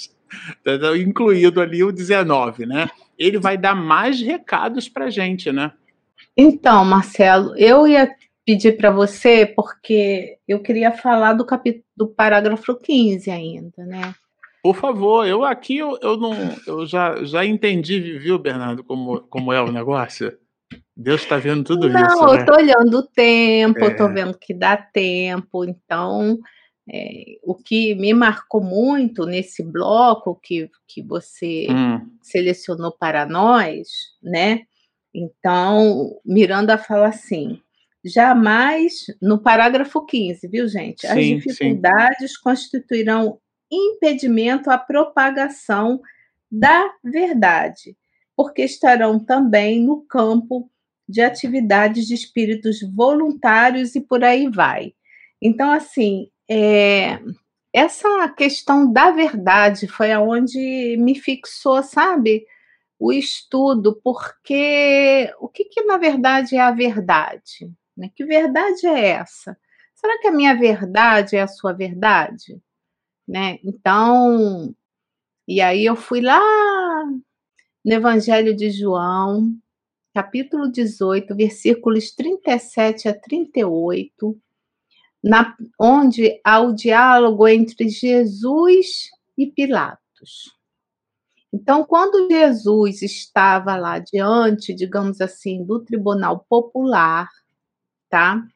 Então, 0.64 0.94
incluído 0.94 1.60
ali 1.60 1.82
o 1.82 1.90
19, 1.90 2.66
né? 2.66 2.90
Ele 3.18 3.38
vai 3.38 3.56
dar 3.56 3.74
mais 3.74 4.20
recados 4.20 4.88
para 4.88 5.10
gente, 5.10 5.50
né? 5.52 5.72
Então, 6.36 6.84
Marcelo, 6.84 7.56
eu 7.56 7.86
ia 7.86 8.10
pedir 8.44 8.76
para 8.76 8.90
você 8.90 9.46
porque 9.46 10.36
eu 10.46 10.60
queria 10.60 10.92
falar 10.92 11.32
do 11.32 11.44
capítulo 11.44 11.84
do 11.96 12.08
parágrafo 12.08 12.74
15 12.74 13.30
ainda, 13.30 13.84
né? 13.84 14.14
Por 14.62 14.74
favor, 14.74 15.26
eu 15.26 15.44
aqui 15.44 15.76
eu, 15.76 15.98
eu 16.02 16.16
não 16.16 16.34
eu 16.66 16.86
já, 16.86 17.22
já 17.24 17.44
entendi, 17.44 18.18
viu, 18.18 18.38
Bernardo, 18.38 18.82
como, 18.82 19.20
como 19.22 19.52
é 19.52 19.60
o 19.60 19.70
negócio? 19.70 20.36
Deus 20.96 21.22
está 21.22 21.36
vendo 21.36 21.64
tudo 21.64 21.88
não, 21.88 22.00
isso. 22.00 22.16
Não, 22.16 22.26
né? 22.26 22.32
eu 22.32 22.40
estou 22.40 22.56
olhando 22.56 22.98
o 22.98 23.02
tempo, 23.02 23.78
é. 23.80 23.84
eu 23.84 23.90
estou 23.90 24.08
vendo 24.12 24.38
que 24.38 24.54
dá 24.54 24.76
tempo, 24.76 25.64
então 25.64 26.38
é, 26.90 27.38
o 27.42 27.54
que 27.54 27.94
me 27.94 28.12
marcou 28.12 28.62
muito 28.62 29.24
nesse 29.24 29.62
bloco 29.62 30.38
que, 30.42 30.70
que 30.86 31.02
você 31.02 31.66
hum. 31.70 32.10
selecionou 32.20 32.92
para 32.92 33.24
nós, 33.24 33.88
né? 34.22 34.62
Então, 35.14 36.20
Miranda 36.24 36.76
fala 36.76 37.08
assim: 37.08 37.60
jamais, 38.04 39.06
no 39.20 39.38
parágrafo 39.38 40.04
15, 40.04 40.46
viu, 40.48 40.68
gente? 40.68 41.06
As 41.06 41.14
sim, 41.14 41.38
dificuldades 41.38 42.32
sim. 42.32 42.38
constituirão 42.42 43.38
impedimento 43.72 44.70
à 44.70 44.76
propagação 44.76 46.00
da 46.50 46.92
verdade, 47.02 47.96
porque 48.36 48.62
estarão 48.62 49.18
também 49.18 49.82
no 49.82 50.02
campo 50.02 50.70
de 51.08 51.20
atividades 51.20 52.06
de 52.06 52.14
espíritos 52.14 52.80
voluntários 52.94 53.94
e 53.94 54.00
por 54.00 54.22
aí 54.22 54.48
vai. 54.48 54.92
Então, 55.40 55.70
assim, 55.72 56.28
é, 56.48 57.20
essa 57.72 58.28
questão 58.30 58.92
da 58.92 59.10
verdade 59.10 59.88
foi 59.88 60.12
aonde 60.12 60.96
me 60.98 61.14
fixou, 61.14 61.82
sabe? 61.82 62.46
O 62.98 63.12
estudo, 63.12 64.00
porque 64.02 65.32
o 65.40 65.48
que, 65.48 65.64
que 65.64 65.82
na 65.82 65.98
verdade 65.98 66.56
é 66.56 66.60
a 66.60 66.70
verdade? 66.70 67.72
Né? 67.96 68.10
Que 68.14 68.24
verdade 68.24 68.86
é 68.86 69.08
essa? 69.10 69.56
Será 69.94 70.18
que 70.20 70.28
a 70.28 70.32
minha 70.32 70.54
verdade 70.54 71.36
é 71.36 71.42
a 71.42 71.48
sua 71.48 71.72
verdade? 71.72 72.60
né? 73.26 73.58
Então, 73.64 74.74
e 75.48 75.60
aí 75.60 75.84
eu 75.84 75.96
fui 75.96 76.20
lá 76.20 76.40
no 77.84 77.92
Evangelho 77.92 78.54
de 78.56 78.70
João, 78.70 79.56
capítulo 80.14 80.70
18, 80.70 81.34
versículos 81.34 82.10
37 82.12 83.08
a 83.08 83.18
38, 83.18 84.38
na, 85.24 85.56
onde 85.80 86.38
há 86.44 86.60
o 86.60 86.74
diálogo 86.74 87.48
entre 87.48 87.88
Jesus 87.88 89.10
e 89.38 89.46
Pilatos. 89.46 90.54
Então, 91.50 91.82
quando 91.82 92.28
Jesus 92.28 93.00
estava 93.00 93.74
lá 93.74 93.98
diante, 93.98 94.74
digamos 94.74 95.22
assim, 95.22 95.64
do 95.64 95.82
tribunal 95.82 96.44
popular, 96.46 97.30
tá? 98.10 98.46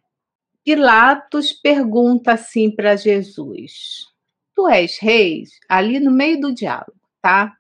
Pilatos 0.63 1.55
pergunta 1.55 2.33
assim 2.33 2.71
para 2.71 2.97
Jesus: 2.97 4.07
Tu 4.55 4.69
és 4.69 4.99
rei? 4.99 5.45
Ali 5.71 5.99
no 5.99 6.11
meio 6.11 6.39
do 6.39 6.53
diálogo, 6.53 7.01
tá? 7.23 7.57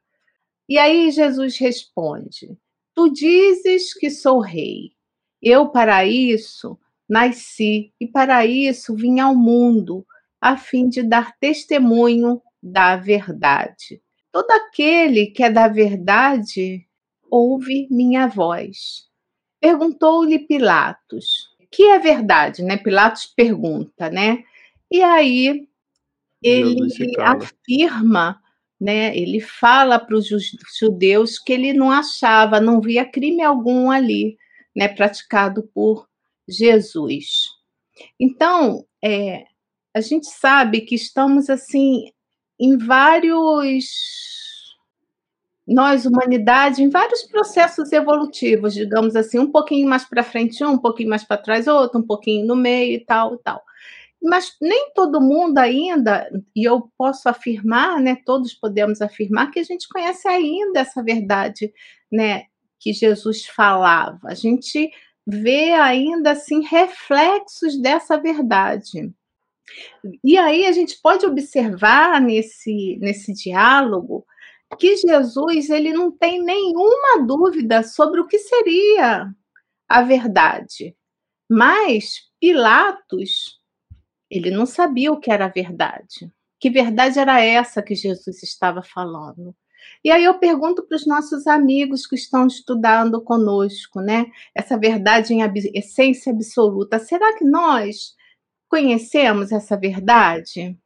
E 0.68 0.76
aí 0.76 1.10
Jesus 1.10 1.56
responde: 1.56 2.58
Tu 2.94 3.10
dizes 3.10 3.94
que 3.94 4.10
sou 4.10 4.40
rei. 4.40 4.92
Eu 5.40 5.68
para 5.70 6.04
isso 6.04 6.78
nasci 7.08 7.92
e 8.00 8.06
para 8.06 8.44
isso 8.46 8.94
vim 8.94 9.20
ao 9.20 9.34
mundo, 9.34 10.06
a 10.40 10.56
fim 10.56 10.88
de 10.88 11.02
dar 11.02 11.36
testemunho 11.38 12.40
da 12.62 12.96
verdade. 12.96 14.02
Todo 14.32 14.50
aquele 14.50 15.26
que 15.26 15.42
é 15.42 15.50
da 15.50 15.68
verdade 15.68 16.86
ouve 17.30 17.88
minha 17.90 18.26
voz. 18.26 19.06
Perguntou-lhe 19.60 20.38
Pilatos: 20.40 21.48
"Que 21.70 21.84
é 21.84 21.98
verdade?", 21.98 22.62
né? 22.62 22.76
Pilatos 22.76 23.26
pergunta, 23.26 24.10
né? 24.10 24.44
E 24.90 25.02
aí 25.02 25.66
ele 26.42 26.78
afirma, 27.20 28.40
né? 28.80 29.16
Ele 29.16 29.40
fala 29.40 29.98
para 29.98 30.16
os 30.16 30.28
judeus 30.78 31.38
que 31.38 31.52
ele 31.52 31.72
não 31.72 31.90
achava, 31.90 32.60
não 32.60 32.80
via 32.80 33.04
crime 33.04 33.42
algum 33.42 33.90
ali, 33.90 34.36
né? 34.76 34.88
Praticado 34.88 35.64
por 35.74 36.07
Jesus. 36.48 37.48
Então, 38.18 38.84
é, 39.04 39.44
a 39.94 40.00
gente 40.00 40.26
sabe 40.26 40.80
que 40.82 40.94
estamos 40.94 41.50
assim 41.50 42.10
em 42.58 42.76
vários 42.76 43.86
nós, 45.66 46.06
humanidade, 46.06 46.82
em 46.82 46.88
vários 46.88 47.24
processos 47.24 47.92
evolutivos, 47.92 48.72
digamos 48.72 49.14
assim, 49.14 49.38
um 49.38 49.52
pouquinho 49.52 49.86
mais 49.86 50.02
para 50.02 50.22
frente 50.22 50.64
um, 50.64 50.70
um 50.70 50.78
pouquinho 50.78 51.10
mais 51.10 51.22
para 51.22 51.36
trás 51.36 51.68
outro, 51.68 52.00
um 52.00 52.06
pouquinho 52.06 52.46
no 52.46 52.56
meio 52.56 52.94
e 52.94 53.04
tal 53.04 53.34
e 53.34 53.38
tal. 53.38 53.62
Mas 54.22 54.56
nem 54.60 54.90
todo 54.94 55.20
mundo 55.20 55.58
ainda, 55.58 56.28
e 56.56 56.64
eu 56.64 56.90
posso 56.96 57.28
afirmar, 57.28 58.00
né, 58.00 58.16
todos 58.24 58.54
podemos 58.54 59.02
afirmar 59.02 59.50
que 59.50 59.60
a 59.60 59.62
gente 59.62 59.86
conhece 59.88 60.26
ainda 60.26 60.80
essa 60.80 61.02
verdade, 61.02 61.70
né, 62.10 62.44
que 62.80 62.94
Jesus 62.94 63.44
falava. 63.44 64.20
A 64.24 64.34
gente 64.34 64.90
vê 65.30 65.74
ainda 65.74 66.30
assim 66.30 66.62
reflexos 66.62 67.76
dessa 67.76 68.16
verdade. 68.16 69.12
E 70.24 70.38
aí 70.38 70.64
a 70.64 70.72
gente 70.72 70.98
pode 71.02 71.26
observar 71.26 72.18
nesse, 72.18 72.96
nesse 72.98 73.34
diálogo 73.34 74.24
que 74.78 74.96
Jesus 74.96 75.68
ele 75.68 75.92
não 75.92 76.10
tem 76.10 76.42
nenhuma 76.42 77.26
dúvida 77.26 77.82
sobre 77.82 78.20
o 78.20 78.26
que 78.26 78.38
seria 78.38 79.30
a 79.86 80.02
verdade. 80.02 80.96
Mas 81.50 82.26
Pilatos, 82.40 83.58
ele 84.30 84.50
não 84.50 84.64
sabia 84.64 85.12
o 85.12 85.20
que 85.20 85.30
era 85.30 85.44
a 85.44 85.50
verdade. 85.50 86.32
Que 86.58 86.70
verdade 86.70 87.18
era 87.18 87.40
essa 87.40 87.82
que 87.82 87.94
Jesus 87.94 88.42
estava 88.42 88.82
falando? 88.82 89.54
E 90.04 90.10
aí 90.10 90.24
eu 90.24 90.38
pergunto 90.38 90.82
para 90.86 90.96
os 90.96 91.06
nossos 91.06 91.46
amigos 91.46 92.06
que 92.06 92.14
estão 92.14 92.46
estudando 92.46 93.22
conosco, 93.22 94.00
né? 94.00 94.26
Essa 94.54 94.78
verdade 94.78 95.34
em 95.34 95.42
essência 95.74 96.32
absoluta. 96.32 96.98
Será 96.98 97.36
que 97.36 97.44
nós 97.44 98.14
conhecemos 98.68 99.52
essa 99.52 99.76
verdade? 99.76 100.76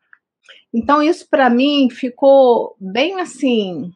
Então, 0.73 1.03
isso 1.03 1.29
para 1.29 1.51
mim 1.51 1.91
ficou 1.91 2.75
bem 2.81 3.21
assim, 3.21 3.93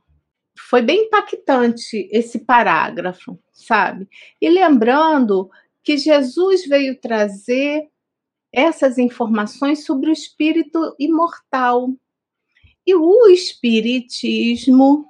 foi 0.68 0.82
bem 0.82 1.04
impactante 1.06 2.08
esse 2.12 2.40
parágrafo, 2.40 3.38
sabe? 3.52 4.08
E 4.40 4.48
lembrando 4.50 5.50
que 5.82 5.96
Jesus 5.96 6.66
veio 6.66 7.00
trazer 7.00 7.88
essas 8.52 8.98
informações 8.98 9.84
sobre 9.84 10.10
o 10.10 10.12
espírito 10.12 10.94
imortal. 10.98 11.90
E 12.86 12.94
o 12.94 13.26
espiritismo, 13.28 15.06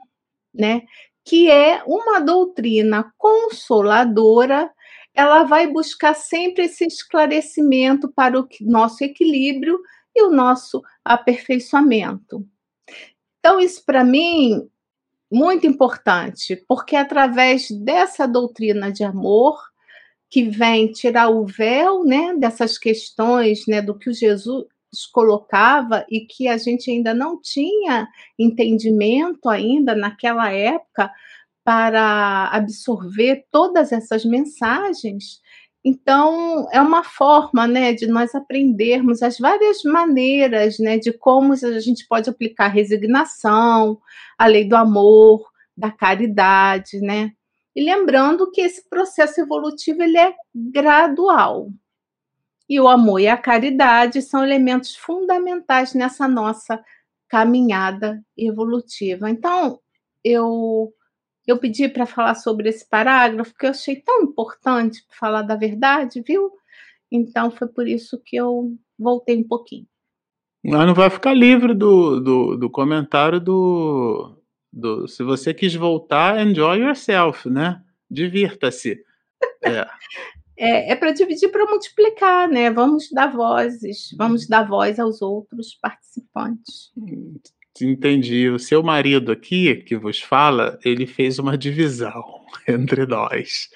né, 0.55 0.83
que 1.25 1.51
é 1.51 1.83
uma 1.85 2.21
doutrina 2.21 3.13
consoladora, 3.19 4.71
ela 5.13 5.45
vai 5.45 5.67
buscar 5.67 6.15
sempre 6.15 6.65
esse 6.65 6.85
esclarecimento 6.87 8.13
para 8.13 8.39
o 8.39 8.49
nosso 8.61 9.03
equilíbrio 9.03 9.81
e 10.15 10.23
o 10.23 10.31
nosso 10.31 10.83
aperfeiçoamento. 11.05 12.47
Então, 13.39 13.61
isso 13.61 13.85
para 13.85 14.05
mim 14.05 14.69
muito 15.31 15.67
importante, 15.67 16.57
porque 16.69 16.97
através 16.97 17.71
dessa 17.71 18.27
doutrina 18.27 18.93
de 18.93 19.05
amor 19.05 19.59
que 20.31 20.45
vem 20.45 20.91
tirar 20.91 21.29
o 21.29 21.45
véu, 21.45 22.05
né, 22.05 22.35
dessas 22.37 22.79
questões, 22.79 23.67
né, 23.67 23.81
do 23.81 23.99
que 23.99 24.11
o 24.11 24.15
Jesus 24.15 24.67
colocava 25.13 26.05
e 26.11 26.21
que 26.21 26.49
a 26.49 26.57
gente 26.57 26.91
ainda 26.91 27.13
não 27.13 27.41
tinha 27.41 28.09
entendimento 28.39 29.49
ainda 29.49 29.95
naquela 29.95 30.53
época 30.53 31.11
para 31.65 32.49
absorver 32.53 33.45
todas 33.51 33.91
essas 33.91 34.25
mensagens, 34.25 35.41
então, 35.89 36.67
é 36.73 36.81
uma 36.81 37.05
forma 37.05 37.69
né, 37.69 37.93
de 37.93 38.09
nós 38.09 38.35
aprendermos 38.35 39.23
as 39.23 39.39
várias 39.39 39.85
maneiras 39.85 40.81
né, 40.81 40.99
de 40.99 41.13
como 41.13 41.53
a 41.53 41.79
gente 41.79 42.05
pode 42.09 42.29
aplicar 42.29 42.67
resignação, 42.67 43.97
a 44.37 44.47
lei 44.49 44.67
do 44.67 44.75
amor, 44.75 45.49
da 45.77 45.89
caridade, 45.93 46.99
né? 47.01 47.31
E 47.73 47.85
lembrando 47.85 48.51
que 48.51 48.63
esse 48.63 48.89
processo 48.89 49.41
evolutivo 49.41 50.03
ele 50.03 50.19
é 50.19 50.35
gradual. 50.53 51.69
E 52.69 52.81
o 52.81 52.89
amor 52.89 53.21
e 53.21 53.29
a 53.29 53.37
caridade 53.37 54.21
são 54.23 54.43
elementos 54.43 54.97
fundamentais 54.97 55.95
nessa 55.95 56.27
nossa 56.27 56.83
caminhada 57.29 58.25
evolutiva. 58.37 59.31
Então, 59.31 59.81
eu 60.25 60.93
eu 61.47 61.59
pedi 61.59 61.89
para 61.89 62.07
falar 62.07 62.35
sobre 62.35 62.69
esse 62.69 62.89
parágrafo, 62.89 63.55
que 63.55 63.67
eu 63.67 63.71
achei 63.71 63.97
tão 63.97 64.23
importante 64.23 65.05
falar 65.09 65.43
da 65.43 65.55
verdade, 65.55 66.21
viu? 66.21 66.51
Então 67.11 67.53
foi 67.53 67.69
por 67.69 67.87
isso 67.87 68.21
que 68.25 68.35
eu 68.35 68.77
voltei 68.99 69.37
um 69.37 69.47
pouquinho. 69.47 69.87
Mas 70.65 70.87
não 70.87 70.95
vai 70.95 71.09
ficar 71.09 71.33
livre 71.33 71.73
do, 71.73 72.19
do, 72.19 72.57
do 72.57 72.69
comentário 72.69 73.41
do, 73.41 74.37
do. 74.73 75.07
Se 75.07 75.23
você 75.23 75.55
quis 75.55 75.73
voltar, 75.77 76.45
enjoy 76.45 76.81
yourself, 76.81 77.49
né? 77.49 77.81
Divirta-se. 78.11 79.05
É. 79.63 79.87
é, 80.59 80.93
é 80.93 80.97
para 80.97 81.13
dividir 81.13 81.49
para 81.51 81.67
multiplicar, 81.67 82.49
né? 82.49 82.71
Vamos 82.71 83.11
dar 83.13 83.33
vozes, 83.33 84.09
vamos 84.17 84.49
dar 84.49 84.67
voz 84.67 84.99
aos 84.99 85.21
outros 85.21 85.75
participantes. 85.81 86.93
Entendi. 87.81 88.49
O 88.49 88.59
seu 88.59 88.83
marido 88.83 89.31
aqui, 89.31 89.77
que 89.77 89.97
vos 89.97 90.21
fala, 90.21 90.79
ele 90.85 91.07
fez 91.07 91.39
uma 91.39 91.59
divisão 91.59 92.23
entre 92.67 93.07
nós. 93.07 93.69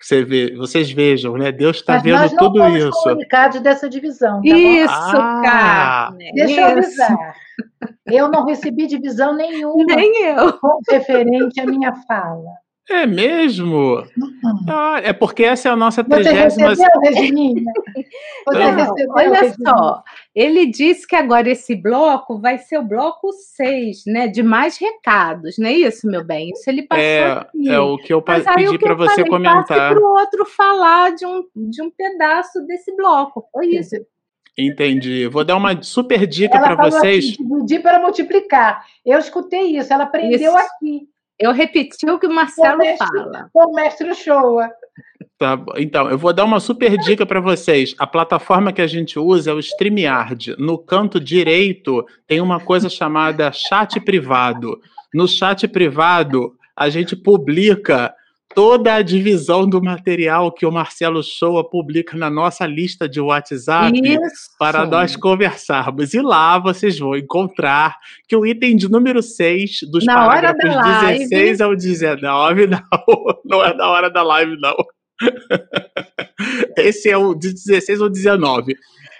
Você 0.00 0.22
vê, 0.22 0.54
vocês 0.54 0.90
vejam, 0.90 1.36
né? 1.38 1.50
Deus 1.50 1.78
está 1.78 1.98
vendo 1.98 2.18
nós 2.18 2.32
não 2.32 2.38
tudo 2.38 2.68
isso. 2.76 2.90
comunicados 3.02 3.60
dessa 3.60 3.88
divisão. 3.88 4.42
Tá 4.42 4.56
isso, 4.56 4.94
ah, 4.94 5.40
cara. 5.42 6.10
Deixa 6.34 6.50
isso. 6.50 6.60
eu 6.60 6.66
avisar. 6.66 7.34
Eu 8.06 8.28
não 8.30 8.44
recebi 8.44 8.86
divisão 8.86 9.34
nenhuma. 9.34 9.84
Nem 9.96 10.24
eu. 10.24 10.58
Referente 10.90 11.60
à 11.60 11.66
minha 11.66 11.94
fala. 12.06 12.50
É 12.88 13.04
mesmo? 13.04 13.96
Uhum. 14.16 14.66
Ah, 14.68 15.00
é 15.02 15.12
porque 15.12 15.42
essa 15.42 15.68
é 15.68 15.72
a 15.72 15.76
nossa 15.76 16.04
trigésima... 16.04 16.74
Você 16.74 16.82
recebeu, 16.84 17.00
Regininha? 17.00 17.72
Você 18.46 18.58
Não, 18.58 18.74
recebeu, 18.76 19.06
olha 19.10 19.40
Regininha? 19.40 19.54
só, 19.68 20.02
ele 20.32 20.66
disse 20.66 21.04
que 21.06 21.16
agora 21.16 21.50
esse 21.50 21.74
bloco 21.74 22.38
vai 22.38 22.58
ser 22.58 22.78
o 22.78 22.84
bloco 22.84 23.32
6, 23.32 24.04
né? 24.06 24.28
De 24.28 24.40
mais 24.40 24.78
recados, 24.78 25.58
não 25.58 25.68
é 25.68 25.72
isso, 25.72 26.06
meu 26.06 26.22
bem? 26.24 26.50
Isso 26.50 26.70
ele 26.70 26.82
passou 26.82 27.02
É, 27.04 27.32
aqui. 27.32 27.68
é 27.68 27.78
o 27.80 27.98
que 27.98 28.12
eu 28.14 28.22
Mas 28.24 28.44
pedi 28.44 28.78
para 28.78 28.94
você 28.94 29.14
falei, 29.16 29.30
comentar. 29.30 29.92
para 29.92 30.00
o 30.00 30.04
outro 30.04 30.44
falar 30.46 31.12
de 31.14 31.26
um, 31.26 31.44
de 31.56 31.82
um 31.82 31.90
pedaço 31.90 32.64
desse 32.68 32.94
bloco, 32.94 33.48
foi 33.52 33.66
isso. 33.66 33.96
Entendi. 34.56 35.26
Vou 35.26 35.44
dar 35.44 35.56
uma 35.56 35.82
super 35.82 36.26
dica 36.26 36.58
para 36.58 36.76
vocês. 36.76 37.24
Assim, 37.32 37.36
dividir 37.46 37.82
para 37.82 37.98
multiplicar. 38.00 38.86
Eu 39.04 39.18
escutei 39.18 39.76
isso, 39.76 39.92
ela 39.92 40.04
aprendeu 40.04 40.38
isso. 40.38 40.56
aqui. 40.56 41.08
Eu 41.38 41.52
repeti 41.52 42.08
o 42.08 42.18
que 42.18 42.26
o 42.26 42.32
Marcelo 42.32 42.76
o 42.76 42.78
mestre, 42.78 43.06
fala. 43.06 43.50
O 43.52 43.72
mestre 43.72 44.14
Showa. 44.14 44.70
Tá, 45.38 45.62
então, 45.76 46.08
eu 46.08 46.16
vou 46.16 46.32
dar 46.32 46.44
uma 46.44 46.60
super 46.60 46.96
dica 46.96 47.26
para 47.26 47.40
vocês. 47.40 47.94
A 47.98 48.06
plataforma 48.06 48.72
que 48.72 48.80
a 48.80 48.86
gente 48.86 49.18
usa 49.18 49.50
é 49.50 49.54
o 49.54 49.58
StreamYard. 49.58 50.56
No 50.58 50.78
canto 50.78 51.20
direito 51.20 52.06
tem 52.26 52.40
uma 52.40 52.58
coisa 52.58 52.88
chamada 52.88 53.52
chat 53.52 54.00
privado. 54.00 54.80
No 55.12 55.28
chat 55.28 55.68
privado, 55.68 56.56
a 56.74 56.88
gente 56.88 57.14
publica 57.14 58.14
toda 58.56 58.94
a 58.94 59.02
divisão 59.02 59.68
do 59.68 59.82
material 59.82 60.50
que 60.50 60.64
o 60.64 60.72
Marcelo 60.72 61.22
Shoa 61.22 61.62
publica 61.68 62.16
na 62.16 62.30
nossa 62.30 62.64
lista 62.66 63.06
de 63.06 63.20
WhatsApp 63.20 63.92
Isso. 64.02 64.56
para 64.58 64.86
nós 64.86 65.14
conversarmos. 65.14 66.14
E 66.14 66.22
lá 66.22 66.58
vocês 66.58 66.98
vão 66.98 67.14
encontrar 67.14 67.98
que 68.26 68.34
o 68.34 68.46
item 68.46 68.74
de 68.74 68.90
número 68.90 69.22
6 69.22 69.80
dos 69.92 70.06
Na 70.06 70.14
parágrafos 70.26 70.74
da 70.74 70.80
live. 71.02 71.28
16 71.28 71.60
ao 71.60 71.76
19, 71.76 72.66
não, 72.66 72.80
não 73.44 73.62
é 73.62 73.76
da 73.76 73.88
hora 73.90 74.08
da 74.10 74.22
live, 74.22 74.56
não. 74.58 74.74
Esse 76.78 77.10
é 77.10 77.16
o 77.16 77.34
de 77.34 77.52
16 77.52 78.00
ao 78.00 78.08
19. 78.08 78.74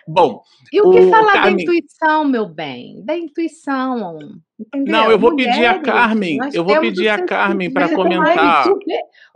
Bom, 0.09 0.41
E 0.73 0.81
o 0.81 0.91
que 0.93 1.01
O 1.01 1.11
falar 1.11 1.35
da 1.35 1.43
Carmen- 1.43 1.63
intuição, 1.65 2.25
meu 2.25 2.49
bem? 2.49 3.05
Da 3.05 3.19
intuição. 3.19 4.19
Entendeu? 4.59 4.93
Não, 4.93 5.11
eu 5.11 5.19
vou 5.19 5.35
pedir 5.37 5.51
a 5.51 5.75
Mulheres, 5.75 5.83
Carmen, 5.83 6.39
eu 6.55 6.65
vou 6.65 6.81
pedir 6.81 7.09
a 7.09 7.25
Carmen 7.27 7.71
para 7.71 7.95
comentar. 7.95 8.65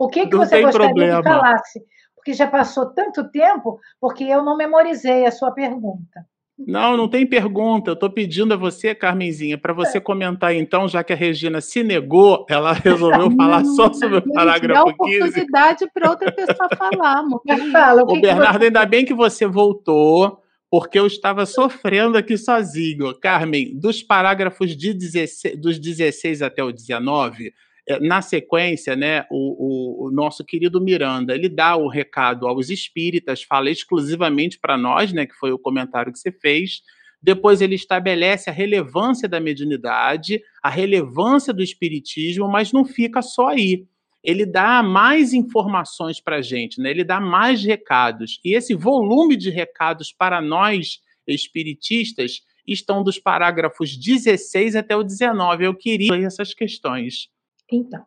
O 0.05 0.07
que, 0.09 0.21
o 0.23 0.29
que, 0.29 0.35
Não 0.35 0.45
você 0.45 0.61
gostaria 0.61 0.71
problema. 0.89 1.23
que 1.23 1.29
falasse? 1.29 1.81
Porque 2.15 2.33
já 2.33 2.47
passou 2.47 2.87
tanto 2.93 3.29
tempo, 3.31 3.79
porque 3.99 4.23
eu 4.23 4.43
não 4.43 4.55
memorizei 4.57 5.25
a 5.25 5.31
sua 5.31 5.51
pergunta. 5.51 6.25
Não, 6.67 6.95
não 6.95 7.07
tem 7.09 7.25
pergunta. 7.25 7.89
Eu 7.89 7.93
estou 7.95 8.09
pedindo 8.11 8.53
a 8.53 8.57
você, 8.57 8.93
Carmenzinha, 8.93 9.57
para 9.57 9.73
você 9.73 9.99
comentar 9.99 10.53
então, 10.53 10.87
já 10.87 11.03
que 11.03 11.11
a 11.11 11.15
Regina 11.15 11.59
se 11.59 11.81
negou, 11.81 12.45
ela 12.47 12.71
resolveu 13.19 13.31
falar 13.31 13.65
só 13.65 13.91
sobre 13.91 14.17
o 14.17 14.21
Dá 14.21 14.31
parágrafo 14.33 14.85
15. 15.03 15.17
oportunidade 15.21 15.85
para 15.91 16.09
outra 16.11 16.31
pessoa 16.31 16.69
falar, 16.77 17.19
amor. 17.19 17.41
Fala, 17.73 18.03
o 18.03 18.07
que 18.07 18.21
Bernardo, 18.21 18.59
você- 18.59 18.65
ainda 18.65 18.85
bem 18.85 19.03
que 19.03 19.13
você 19.15 19.47
voltou, 19.47 20.39
porque 20.69 20.99
eu 20.99 21.07
estava 21.07 21.45
sofrendo 21.47 22.15
aqui 22.17 22.37
sozinho. 22.37 23.13
Carmen, 23.19 23.75
dos 23.79 24.03
parágrafos 24.03 24.75
de 24.77 24.93
16, 24.93 25.59
dos 25.59 25.79
16 25.79 26.43
até 26.43 26.63
o 26.63 26.71
19, 26.71 27.47
eh, 27.47 27.51
na 27.99 28.21
sequência, 28.21 28.95
né, 28.95 29.25
o, 29.31 30.05
o- 30.05 30.07
o 30.07 30.11
nosso 30.11 30.45
querido 30.45 30.79
Miranda, 30.81 31.33
ele 31.33 31.49
dá 31.49 31.75
o 31.75 31.87
recado 31.87 32.47
aos 32.47 32.69
espíritas, 32.69 33.43
fala 33.43 33.69
exclusivamente 33.69 34.59
para 34.59 34.77
nós, 34.77 35.11
né, 35.11 35.25
que 35.25 35.35
foi 35.35 35.51
o 35.51 35.59
comentário 35.59 36.11
que 36.11 36.19
você 36.19 36.31
fez. 36.31 36.81
Depois 37.21 37.61
ele 37.61 37.75
estabelece 37.75 38.49
a 38.49 38.53
relevância 38.53 39.27
da 39.27 39.39
mediunidade, 39.39 40.41
a 40.63 40.69
relevância 40.69 41.53
do 41.53 41.61
espiritismo, 41.63 42.47
mas 42.47 42.71
não 42.71 42.85
fica 42.85 43.21
só 43.21 43.49
aí 43.49 43.85
ele 44.23 44.45
dá 44.45 44.83
mais 44.83 45.33
informações 45.33 46.21
para 46.21 46.35
a 46.37 46.41
gente, 46.43 46.79
né? 46.79 46.91
ele 46.91 47.03
dá 47.03 47.19
mais 47.19 47.63
recados. 47.63 48.39
E 48.45 48.53
esse 48.53 48.75
volume 48.75 49.35
de 49.35 49.49
recados 49.49 50.13
para 50.13 50.39
nós 50.39 50.99
espiritistas 51.27 52.41
estão 52.67 53.03
dos 53.03 53.17
parágrafos 53.17 53.97
16 53.97 54.75
até 54.75 54.95
o 54.95 55.03
19. 55.03 55.65
Eu 55.65 55.75
queria 55.75 56.15
essas 56.23 56.53
questões. 56.53 57.29
Então, 57.71 58.05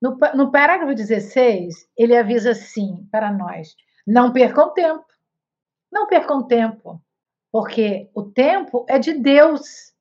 no, 0.00 0.16
no 0.34 0.52
parágrafo 0.52 0.94
16, 0.94 1.88
ele 1.96 2.16
avisa 2.16 2.50
assim 2.50 3.08
para 3.10 3.32
nós: 3.32 3.74
não 4.06 4.32
percam 4.32 4.72
tempo. 4.72 5.04
Não 5.90 6.06
percam 6.06 6.46
tempo, 6.46 7.00
porque 7.50 8.10
o 8.14 8.22
tempo 8.22 8.84
é 8.88 8.98
de 8.98 9.14
Deus. 9.14 9.92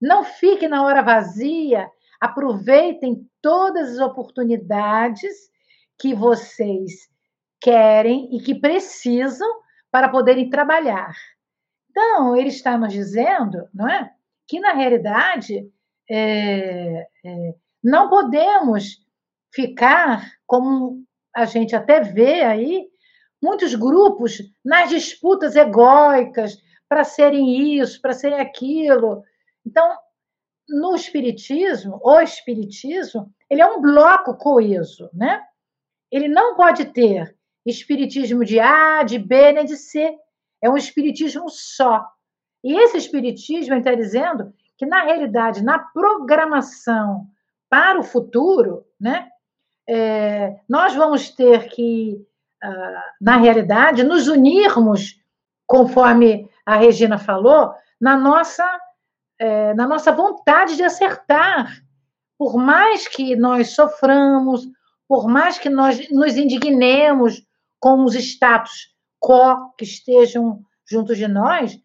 Não 0.00 0.22
fique 0.22 0.68
na 0.68 0.84
hora 0.84 1.02
vazia, 1.02 1.90
aproveitem 2.20 3.28
todas 3.42 3.94
as 3.94 3.98
oportunidades 3.98 5.50
que 5.98 6.14
vocês 6.14 7.08
querem 7.60 8.28
e 8.36 8.40
que 8.40 8.54
precisam 8.54 9.48
para 9.90 10.08
poderem 10.08 10.50
trabalhar. 10.50 11.14
Então, 11.90 12.36
ele 12.36 12.48
está 12.48 12.76
nos 12.76 12.92
dizendo, 12.92 13.68
não 13.72 13.88
é? 13.88 14.10
Que 14.46 14.60
na 14.60 14.72
realidade 14.72 15.70
é, 16.10 17.06
é, 17.24 17.54
não 17.84 18.08
podemos 18.08 19.04
ficar, 19.52 20.32
como 20.46 21.04
a 21.36 21.44
gente 21.44 21.76
até 21.76 22.00
vê 22.00 22.42
aí, 22.42 22.86
muitos 23.42 23.74
grupos 23.74 24.38
nas 24.64 24.88
disputas 24.88 25.54
egóicas 25.54 26.56
para 26.88 27.04
serem 27.04 27.78
isso, 27.78 28.00
para 28.00 28.14
serem 28.14 28.40
aquilo. 28.40 29.22
Então, 29.66 29.96
no 30.66 30.94
espiritismo, 30.94 32.00
o 32.02 32.20
espiritismo, 32.20 33.30
ele 33.50 33.60
é 33.60 33.66
um 33.66 33.82
bloco 33.82 34.34
coeso, 34.36 35.10
né? 35.12 35.42
Ele 36.10 36.28
não 36.28 36.56
pode 36.56 36.86
ter 36.86 37.36
espiritismo 37.66 38.44
de 38.44 38.58
A, 38.60 39.02
de 39.02 39.18
B, 39.18 39.52
nem 39.52 39.64
de 39.64 39.76
C. 39.76 40.16
É 40.62 40.70
um 40.70 40.76
espiritismo 40.76 41.50
só. 41.50 42.02
E 42.62 42.72
esse 42.78 42.96
espiritismo, 42.96 43.74
está 43.74 43.94
dizendo 43.94 44.54
que, 44.78 44.86
na 44.86 45.04
realidade, 45.04 45.62
na 45.62 45.78
programação 45.78 47.26
para 47.74 47.98
o 47.98 48.04
futuro, 48.04 48.86
né, 49.00 49.28
é, 49.88 50.60
nós 50.68 50.94
vamos 50.94 51.30
ter 51.30 51.68
que, 51.70 52.24
ah, 52.62 53.04
na 53.20 53.36
realidade, 53.36 54.04
nos 54.04 54.28
unirmos, 54.28 55.16
conforme 55.66 56.48
a 56.64 56.76
Regina 56.76 57.18
falou, 57.18 57.74
na 58.00 58.16
nossa, 58.16 58.64
é, 59.40 59.74
na 59.74 59.88
nossa 59.88 60.12
vontade 60.12 60.76
de 60.76 60.84
acertar. 60.84 61.82
Por 62.38 62.56
mais 62.56 63.08
que 63.08 63.34
nós 63.34 63.70
soframos, 63.70 64.68
por 65.08 65.26
mais 65.26 65.58
que 65.58 65.68
nós 65.68 66.08
nos 66.10 66.36
indignemos 66.36 67.44
com 67.80 68.04
os 68.04 68.14
status 68.14 68.94
quo 69.18 69.74
que 69.76 69.82
estejam 69.82 70.60
junto 70.88 71.12
de 71.16 71.26
nós, 71.26 71.76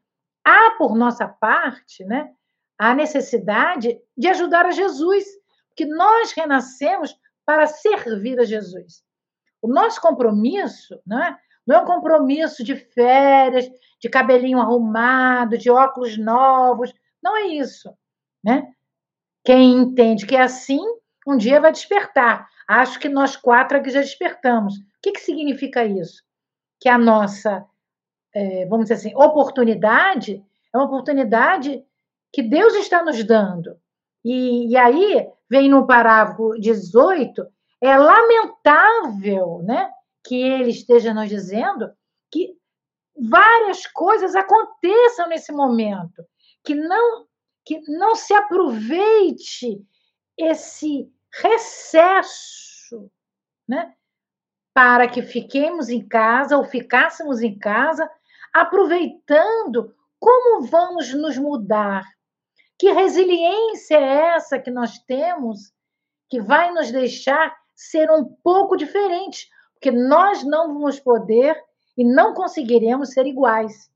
há 0.45 0.69
por 0.77 0.95
nossa 0.95 1.27
parte, 1.27 2.05
né, 2.05 2.29
a 2.77 2.93
necessidade 2.93 3.99
de 4.15 4.27
ajudar 4.27 4.67
a 4.67 4.71
Jesus, 4.71 5.38
porque 5.69 5.85
nós 5.85 6.31
renascemos 6.31 7.15
para 7.45 7.65
servir 7.67 8.39
a 8.39 8.43
Jesus. 8.43 9.03
O 9.61 9.67
nosso 9.67 10.01
compromisso 10.01 10.99
né, 11.05 11.37
não 11.65 11.77
é 11.77 11.81
um 11.81 11.85
compromisso 11.85 12.63
de 12.63 12.75
férias, 12.75 13.69
de 14.01 14.09
cabelinho 14.09 14.59
arrumado, 14.59 15.57
de 15.57 15.69
óculos 15.69 16.17
novos, 16.17 16.93
não 17.21 17.35
é 17.37 17.47
isso. 17.47 17.93
Né? 18.43 18.71
Quem 19.43 19.77
entende 19.77 20.25
que 20.25 20.35
é 20.35 20.41
assim, 20.41 20.79
um 21.27 21.37
dia 21.37 21.59
vai 21.59 21.71
despertar. 21.71 22.47
Acho 22.67 22.99
que 22.99 23.09
nós 23.09 23.35
quatro 23.35 23.77
aqui 23.77 23.89
já 23.89 23.99
despertamos. 23.99 24.75
O 24.75 24.81
que, 25.01 25.11
que 25.11 25.19
significa 25.19 25.85
isso? 25.85 26.23
Que 26.79 26.87
a 26.87 26.97
nossa, 26.97 27.65
é, 28.33 28.65
vamos 28.67 28.85
dizer 28.85 28.95
assim, 28.95 29.15
oportunidade 29.15 30.43
é 30.73 30.77
uma 30.77 30.85
oportunidade 30.85 31.83
que 32.31 32.43
Deus 32.43 32.75
está 32.75 33.03
nos 33.03 33.23
dando. 33.23 33.77
E, 34.23 34.71
e 34.71 34.77
aí 34.77 35.27
vem 35.49 35.69
no 35.69 35.87
parágrafo 35.87 36.51
18, 36.59 37.45
é 37.81 37.97
lamentável 37.97 39.61
né, 39.63 39.89
que 40.23 40.35
ele 40.35 40.69
esteja 40.69 41.13
nos 41.13 41.29
dizendo 41.29 41.91
que 42.31 42.55
várias 43.17 43.85
coisas 43.87 44.35
aconteçam 44.35 45.27
nesse 45.27 45.51
momento, 45.51 46.23
que 46.63 46.75
não, 46.75 47.25
que 47.65 47.79
não 47.87 48.15
se 48.15 48.33
aproveite 48.33 49.81
esse 50.37 51.11
recesso, 51.41 53.11
né, 53.67 53.93
para 54.73 55.07
que 55.07 55.21
fiquemos 55.21 55.89
em 55.89 56.07
casa 56.07 56.57
ou 56.57 56.63
ficássemos 56.63 57.41
em 57.41 57.57
casa, 57.57 58.09
aproveitando 58.53 59.93
como 60.19 60.65
vamos 60.65 61.13
nos 61.13 61.37
mudar. 61.37 62.03
Que 62.79 62.91
resiliência 62.91 63.97
é 63.97 64.35
essa 64.35 64.57
que 64.57 64.71
nós 64.71 64.97
temos 64.99 65.73
que 66.29 66.39
vai 66.41 66.71
nos 66.71 66.91
deixar 66.91 67.55
ser 67.75 68.09
um 68.09 68.23
pouco 68.43 68.75
diferentes, 68.77 69.49
porque 69.73 69.91
nós 69.91 70.43
não 70.43 70.73
vamos 70.73 70.99
poder 70.99 71.61
e 71.97 72.05
não 72.05 72.33
conseguiremos 72.33 73.09
ser 73.11 73.25
iguais. 73.27 73.91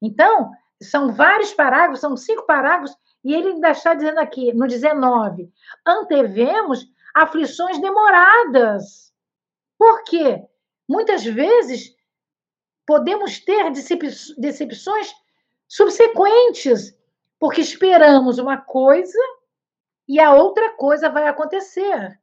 Então, 0.00 0.50
são 0.82 1.12
vários 1.12 1.54
parágrafos, 1.54 2.00
são 2.00 2.16
cinco 2.16 2.44
parágrafos, 2.44 2.94
e 3.24 3.32
ele 3.32 3.52
ainda 3.52 3.70
está 3.70 3.94
dizendo 3.94 4.18
aqui, 4.18 4.52
no 4.52 4.66
19, 4.66 5.50
antevemos 5.86 6.84
aflições 7.14 7.80
demoradas. 7.80 9.12
Por 9.78 10.02
quê? 10.04 10.42
Muitas 10.88 11.24
vezes 11.24 11.94
podemos 12.84 13.38
ter 13.38 13.70
decep- 13.70 14.34
decepções 14.38 15.12
subsequentes, 15.68 16.94
porque 17.42 17.60
esperamos 17.60 18.38
uma 18.38 18.56
coisa 18.56 19.18
e 20.06 20.20
a 20.20 20.32
outra 20.32 20.76
coisa 20.76 21.08
vai 21.08 21.26
acontecer. 21.26 22.16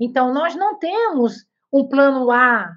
Então, 0.00 0.32
nós 0.32 0.56
não 0.56 0.78
temos 0.78 1.46
um 1.70 1.86
plano 1.86 2.30
A, 2.30 2.74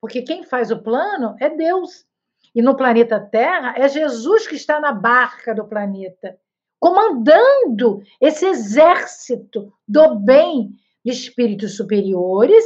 porque 0.00 0.22
quem 0.22 0.42
faz 0.42 0.70
o 0.70 0.82
plano 0.82 1.36
é 1.38 1.50
Deus. 1.50 2.06
E 2.54 2.62
no 2.62 2.74
planeta 2.74 3.20
Terra 3.20 3.74
é 3.76 3.86
Jesus 3.90 4.46
que 4.46 4.56
está 4.56 4.80
na 4.80 4.90
barca 4.90 5.54
do 5.54 5.66
planeta, 5.66 6.38
comandando 6.80 8.02
esse 8.18 8.46
exército 8.46 9.70
do 9.86 10.14
bem 10.14 10.70
de 11.04 11.12
espíritos 11.12 11.76
superiores, 11.76 12.64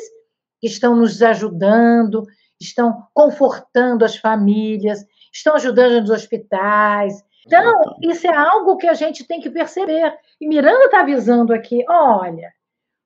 que 0.61 0.69
estão 0.69 0.95
nos 0.95 1.21
ajudando, 1.21 2.23
estão 2.61 3.09
confortando 3.13 4.05
as 4.05 4.17
famílias, 4.17 5.05
estão 5.33 5.57
ajudando 5.57 6.03
nos 6.03 6.11
hospitais. 6.11 7.26
Então, 7.47 7.97
isso 8.03 8.27
é 8.27 8.35
algo 8.35 8.77
que 8.77 8.89
a 8.89 8.95
gente 8.95 9.25
tem 9.25 9.41
que 9.41 9.49
perceber. 9.49 10.13
E 10.41 10.49
Miranda 10.49 10.87
está 10.87 11.01
avisando 11.01 11.55
aqui: 11.55 11.85
olha, 11.89 12.53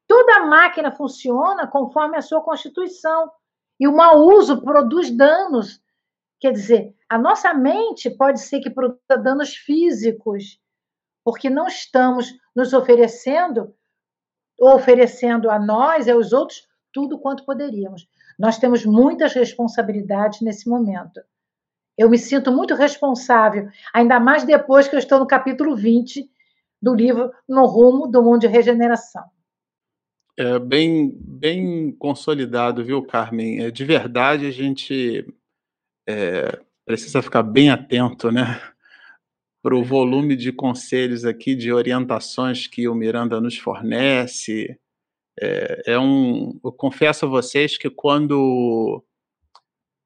toda 0.08 0.46
máquina 0.46 0.90
funciona 0.90 1.66
conforme 1.66 2.16
a 2.16 2.22
sua 2.22 2.40
constituição. 2.40 3.30
E 3.78 3.86
o 3.86 3.94
mau 3.94 4.18
uso 4.18 4.62
produz 4.62 5.10
danos. 5.10 5.80
Quer 6.40 6.52
dizer, 6.52 6.94
a 7.08 7.18
nossa 7.18 7.52
mente 7.52 8.08
pode 8.10 8.40
ser 8.40 8.60
que 8.60 8.70
produza 8.70 9.18
danos 9.22 9.54
físicos, 9.54 10.58
porque 11.22 11.50
não 11.50 11.66
estamos 11.66 12.32
nos 12.56 12.72
oferecendo, 12.72 13.74
oferecendo 14.58 15.50
a 15.50 15.58
nós 15.58 16.06
e 16.06 16.10
aos 16.10 16.32
outros 16.32 16.66
tudo 16.92 17.18
quanto 17.18 17.44
poderíamos. 17.44 18.08
Nós 18.38 18.58
temos 18.58 18.86
muitas 18.86 19.34
responsabilidades 19.34 20.40
nesse 20.40 20.68
momento. 20.68 21.20
Eu 22.00 22.08
me 22.08 22.16
sinto 22.16 22.50
muito 22.50 22.74
responsável, 22.74 23.68
ainda 23.92 24.18
mais 24.18 24.42
depois 24.42 24.88
que 24.88 24.94
eu 24.94 24.98
estou 24.98 25.18
no 25.18 25.26
capítulo 25.26 25.76
20 25.76 26.26
do 26.80 26.94
livro 26.94 27.30
No 27.46 27.66
Rumo 27.66 28.06
do 28.06 28.22
Mundo 28.22 28.40
de 28.40 28.46
Regeneração. 28.46 29.22
É 30.34 30.58
bem, 30.58 31.12
bem 31.14 31.92
consolidado, 31.92 32.82
viu, 32.82 33.02
Carmen? 33.02 33.62
É, 33.62 33.70
de 33.70 33.84
verdade, 33.84 34.46
a 34.46 34.50
gente 34.50 35.26
é, 36.08 36.58
precisa 36.86 37.20
ficar 37.20 37.42
bem 37.42 37.68
atento, 37.68 38.32
né? 38.32 38.58
Para 39.62 39.76
o 39.76 39.84
volume 39.84 40.36
de 40.36 40.52
conselhos 40.52 41.26
aqui, 41.26 41.54
de 41.54 41.70
orientações 41.70 42.66
que 42.66 42.88
o 42.88 42.94
Miranda 42.94 43.38
nos 43.42 43.58
fornece, 43.58 44.74
é, 45.38 45.82
é 45.92 45.98
um, 45.98 46.58
eu 46.64 46.72
confesso 46.72 47.26
a 47.26 47.28
vocês 47.28 47.76
que 47.76 47.90
quando 47.90 49.04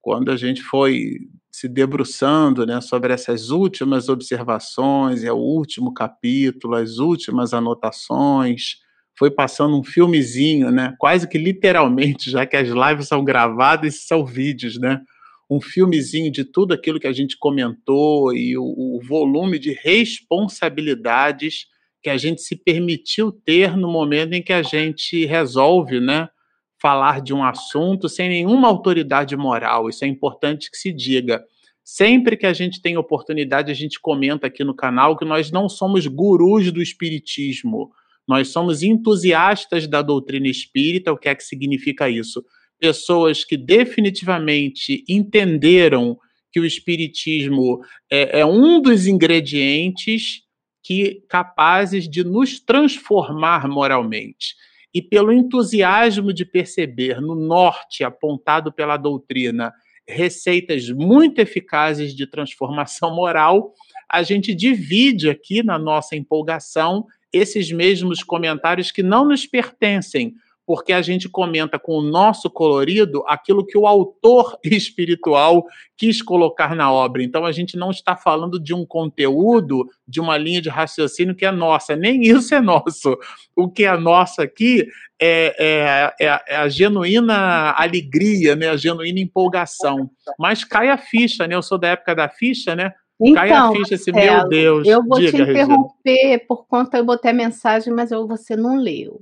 quando 0.03 0.33
a 0.33 0.37
gente 0.37 0.61
foi 0.61 1.31
se 1.55 1.69
debruçando 1.69 2.67
né, 2.67 2.81
sobre 2.81 3.13
essas 3.13 3.51
últimas 3.51 4.09
observações, 4.09 5.23
é 5.23 5.33
o 5.33 5.37
último 5.37 5.95
capítulo, 5.95 6.75
as 6.75 6.99
últimas 6.99 7.55
anotações, 7.55 8.79
foi 9.17 9.31
passando 9.31 9.79
um 9.79 9.85
filmezinho, 9.85 10.73
né, 10.73 10.97
quase 10.99 11.29
que 11.29 11.39
literalmente, 11.39 12.29
já 12.33 12.45
que 12.45 12.57
as 12.57 12.67
lives 12.67 13.07
são 13.07 13.23
gravadas 13.23 13.95
e 13.95 13.99
são 13.99 14.27
vídeos, 14.27 14.81
né, 14.81 15.01
um 15.49 15.61
filmezinho 15.61 16.29
de 16.29 16.45
tudo 16.45 16.75
aquilo 16.75 16.99
que 16.99 17.07
a 17.07 17.13
gente 17.13 17.39
comentou 17.39 18.35
e 18.35 18.59
o, 18.59 18.65
o 18.65 19.01
volume 19.09 19.57
de 19.57 19.79
responsabilidades 19.81 21.67
que 22.03 22.11
a 22.11 22.17
gente 22.17 22.43
se 22.43 22.57
permitiu 22.57 23.31
ter 23.31 23.77
no 23.77 23.89
momento 23.89 24.33
em 24.33 24.43
que 24.43 24.53
a 24.53 24.63
gente 24.65 25.25
resolve, 25.25 26.01
né, 26.01 26.29
falar 26.85 27.23
de 27.23 27.33
um 27.33 27.43
assunto 27.43 28.11
sem 28.11 28.29
nenhuma 28.29 28.69
autoridade 28.69 29.35
moral. 29.35 29.89
Isso 29.89 30.05
é 30.05 30.07
importante 30.07 30.71
que 30.71 30.77
se 30.77 30.93
diga. 30.93 31.43
Sempre 31.83 32.37
que 32.37 32.45
a 32.45 32.53
gente 32.53 32.83
tem 32.83 32.99
oportunidade, 32.99 33.73
a 33.73 33.75
gente 33.75 33.99
comenta 33.99 34.49
aqui 34.49 34.63
no 34.63 34.75
canal 34.75 35.17
que 35.17 35.25
nós 35.25 35.51
não 35.51 35.67
somos 35.67 36.07
gurus 36.07 36.71
do 36.71 36.83
espiritismo. 36.83 37.91
Nós 38.29 38.49
somos 38.49 38.83
entusiastas 38.83 39.87
da 39.87 40.03
doutrina 40.03 40.47
espírita. 40.47 41.11
O 41.11 41.17
que 41.17 41.31
é 41.31 41.35
que 41.35 41.43
significa 41.43 42.11
isso? 42.11 42.45
Pessoas 42.79 43.45
que 43.47 43.57
definitivamente 43.57 45.03
entenderam 45.09 46.19
que 46.53 46.61
o 46.61 46.67
espiritismo 46.67 47.81
é, 48.13 48.41
é 48.41 48.45
um 48.45 48.79
dos 48.83 49.07
ingredientes 49.07 50.43
que 50.83 51.23
capazes 51.31 52.07
de 52.07 52.23
nos 52.23 52.61
transformar 52.61 53.67
moralmente. 53.69 54.55
E 54.95 55.03
pelo 55.03 55.33
entusiasmo 55.33 56.33
de 56.33 56.45
perceber 56.45 57.21
no 57.21 57.35
norte 57.35 58.05
apontado 58.05 58.73
pela 58.73 58.97
doutrina 58.97 59.73
receitas 60.07 60.89
muito 60.91 61.41
eficazes 61.41 62.15
de 62.15 62.27
transformação 62.27 63.15
moral, 63.15 63.73
a 64.09 64.23
gente 64.23 64.55
divide 64.55 65.29
aqui 65.31 65.63
na 65.63 65.79
nossa 65.79 66.15
empolgação 66.15 67.07
esses 67.33 67.73
mesmos 67.73 68.23
comentários 68.23 68.93
que 68.93 69.03
não 69.03 69.25
nos 69.25 69.45
pertencem, 69.47 70.35
porque 70.67 70.93
a 70.93 71.03
gente 71.03 71.29
comenta 71.29 71.79
com 71.79 71.93
o 71.93 72.03
nosso 72.03 72.51
colorido 72.51 73.23
aquilo 73.27 73.65
que 73.65 73.77
o 73.77 73.87
autor 73.87 74.59
espiritual 74.65 75.65
quis 75.97 76.23
colocar 76.23 76.75
na 76.75 76.91
obra. 76.91 77.23
Então 77.23 77.45
a 77.45 77.53
gente 77.53 77.77
não 77.77 77.91
está 77.91 78.17
falando 78.17 78.59
de 78.59 78.75
um 78.75 78.85
conteúdo, 78.85 79.87
de 80.07 80.21
uma 80.21 80.37
linha 80.37 80.61
de 80.61 80.69
raciocínio 80.69 81.35
que 81.35 81.45
é 81.45 81.53
nossa, 81.53 81.95
nem 81.95 82.23
isso 82.23 82.55
é 82.55 82.61
nosso. 82.61 83.17
O 83.55 83.69
que 83.69 83.85
é 83.85 83.97
nosso 83.97 84.41
aqui 84.41 84.87
é, 85.21 86.13
é, 86.19 86.27
é, 86.27 86.43
é 86.49 86.57
a 86.57 86.69
genuína 86.69 87.73
alegria, 87.77 88.57
né? 88.57 88.69
a 88.69 88.77
genuína 88.77 89.21
empolgação. 89.21 90.11
Mas 90.39 90.65
cai 90.65 90.89
a 90.89 90.99
ficha, 90.99 91.47
né? 91.47 91.55
Eu 91.55 91.63
sou 91.63 91.79
da 91.79 91.89
época 91.89 92.15
da 92.15 92.29
ficha, 92.29 92.75
né? 92.75 92.93
Então, 93.21 93.35
Cai 93.35 93.51
a 93.53 93.71
ficha 93.71 93.95
assim, 93.95 94.11
meu 94.13 94.49
Deus. 94.49 94.89
Eu 94.89 95.05
vou 95.05 95.19
diga, 95.21 95.31
te 95.31 95.51
interromper 95.51 96.11
Regina. 96.11 96.41
por 96.49 96.67
conta 96.67 96.99
eu 96.99 97.05
botei 97.05 97.31
a 97.31 97.35
mensagem, 97.35 97.93
mas 97.93 98.11
eu, 98.11 98.27
você 98.27 98.57
não 98.57 98.77
leu. 98.77 99.21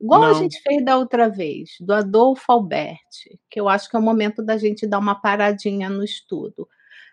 Igual 0.00 0.20
Não. 0.20 0.30
a 0.30 0.34
gente 0.34 0.60
fez 0.62 0.84
da 0.84 0.98
outra 0.98 1.28
vez, 1.28 1.70
do 1.80 1.92
Adolfo 1.92 2.52
Alberti, 2.52 3.40
que 3.50 3.58
eu 3.58 3.68
acho 3.68 3.88
que 3.88 3.96
é 3.96 3.98
o 3.98 4.02
momento 4.02 4.42
da 4.42 4.58
gente 4.58 4.86
dar 4.86 4.98
uma 4.98 5.14
paradinha 5.14 5.88
no 5.88 6.04
estudo. 6.04 6.68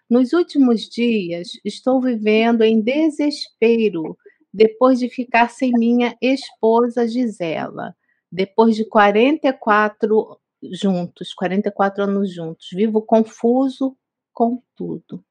Nos 0.09 0.33
últimos 0.33 0.89
dias, 0.89 1.51
estou 1.63 2.01
vivendo 2.01 2.61
em 2.61 2.81
desespero 2.81 4.17
depois 4.53 4.99
de 4.99 5.09
ficar 5.09 5.49
sem 5.49 5.71
minha 5.71 6.15
esposa 6.21 7.07
Gisela, 7.07 7.95
depois 8.31 8.75
de 8.75 8.85
44 8.85 10.37
juntos, 10.71 11.33
44 11.33 12.03
anos 12.03 12.33
juntos. 12.33 12.67
Vivo 12.71 13.01
confuso 13.01 13.97
com 14.33 14.61
tudo. 14.75 15.23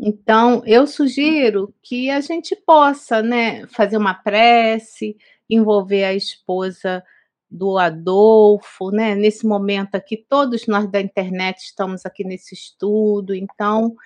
Então, 0.00 0.62
eu 0.64 0.86
sugiro 0.86 1.74
que 1.82 2.08
a 2.08 2.20
gente 2.20 2.54
possa, 2.54 3.20
né, 3.20 3.66
fazer 3.66 3.96
uma 3.96 4.14
prece, 4.14 5.16
envolver 5.48 6.04
a 6.04 6.14
esposa 6.14 7.02
do 7.50 7.78
Adolfo, 7.78 8.90
né? 8.90 9.14
Nesse 9.14 9.46
momento 9.46 9.94
aqui, 9.94 10.16
todos 10.16 10.66
nós 10.66 10.90
da 10.90 11.00
internet 11.00 11.58
estamos 11.58 12.04
aqui 12.04 12.22
nesse 12.24 12.54
estudo, 12.54 13.34
então, 13.34 13.96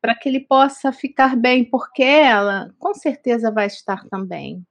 para 0.00 0.14
que 0.14 0.28
ele 0.28 0.40
possa 0.40 0.92
ficar 0.92 1.34
bem, 1.36 1.64
porque 1.64 2.02
ela 2.02 2.74
com 2.78 2.92
certeza 2.92 3.50
vai 3.50 3.66
estar 3.66 4.06
também. 4.08 4.62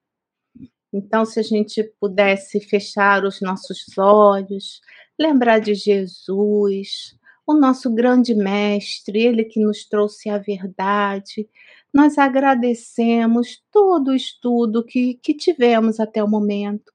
Então, 0.94 1.26
se 1.26 1.40
a 1.40 1.44
gente 1.44 1.84
pudesse 2.00 2.60
fechar 2.60 3.24
os 3.24 3.42
nossos 3.42 3.86
olhos, 3.98 4.82
lembrar 5.20 5.60
de 5.60 5.74
Jesus, 5.74 7.16
o 7.46 7.54
nosso 7.54 7.94
grande 7.94 8.34
mestre, 8.36 9.20
ele 9.20 9.44
que 9.44 9.60
nos 9.60 9.86
trouxe 9.86 10.30
a 10.30 10.38
verdade, 10.38 11.48
nós 11.94 12.18
agradecemos 12.18 13.62
todo 13.72 14.10
o 14.10 14.16
estudo 14.16 14.84
que, 14.84 15.16
que 15.16 15.34
tivemos 15.34 16.00
até 16.00 16.24
o 16.24 16.28
momento. 16.28 16.92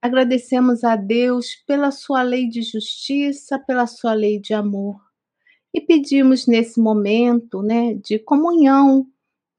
Agradecemos 0.00 0.84
a 0.84 0.94
Deus 0.94 1.56
pela 1.66 1.90
sua 1.90 2.22
lei 2.22 2.48
de 2.48 2.62
justiça, 2.62 3.58
pela 3.58 3.86
sua 3.86 4.14
lei 4.14 4.40
de 4.40 4.54
amor. 4.54 5.00
E 5.74 5.80
pedimos 5.80 6.46
nesse 6.46 6.80
momento 6.80 7.62
né, 7.62 7.94
de 7.94 8.18
comunhão 8.18 9.06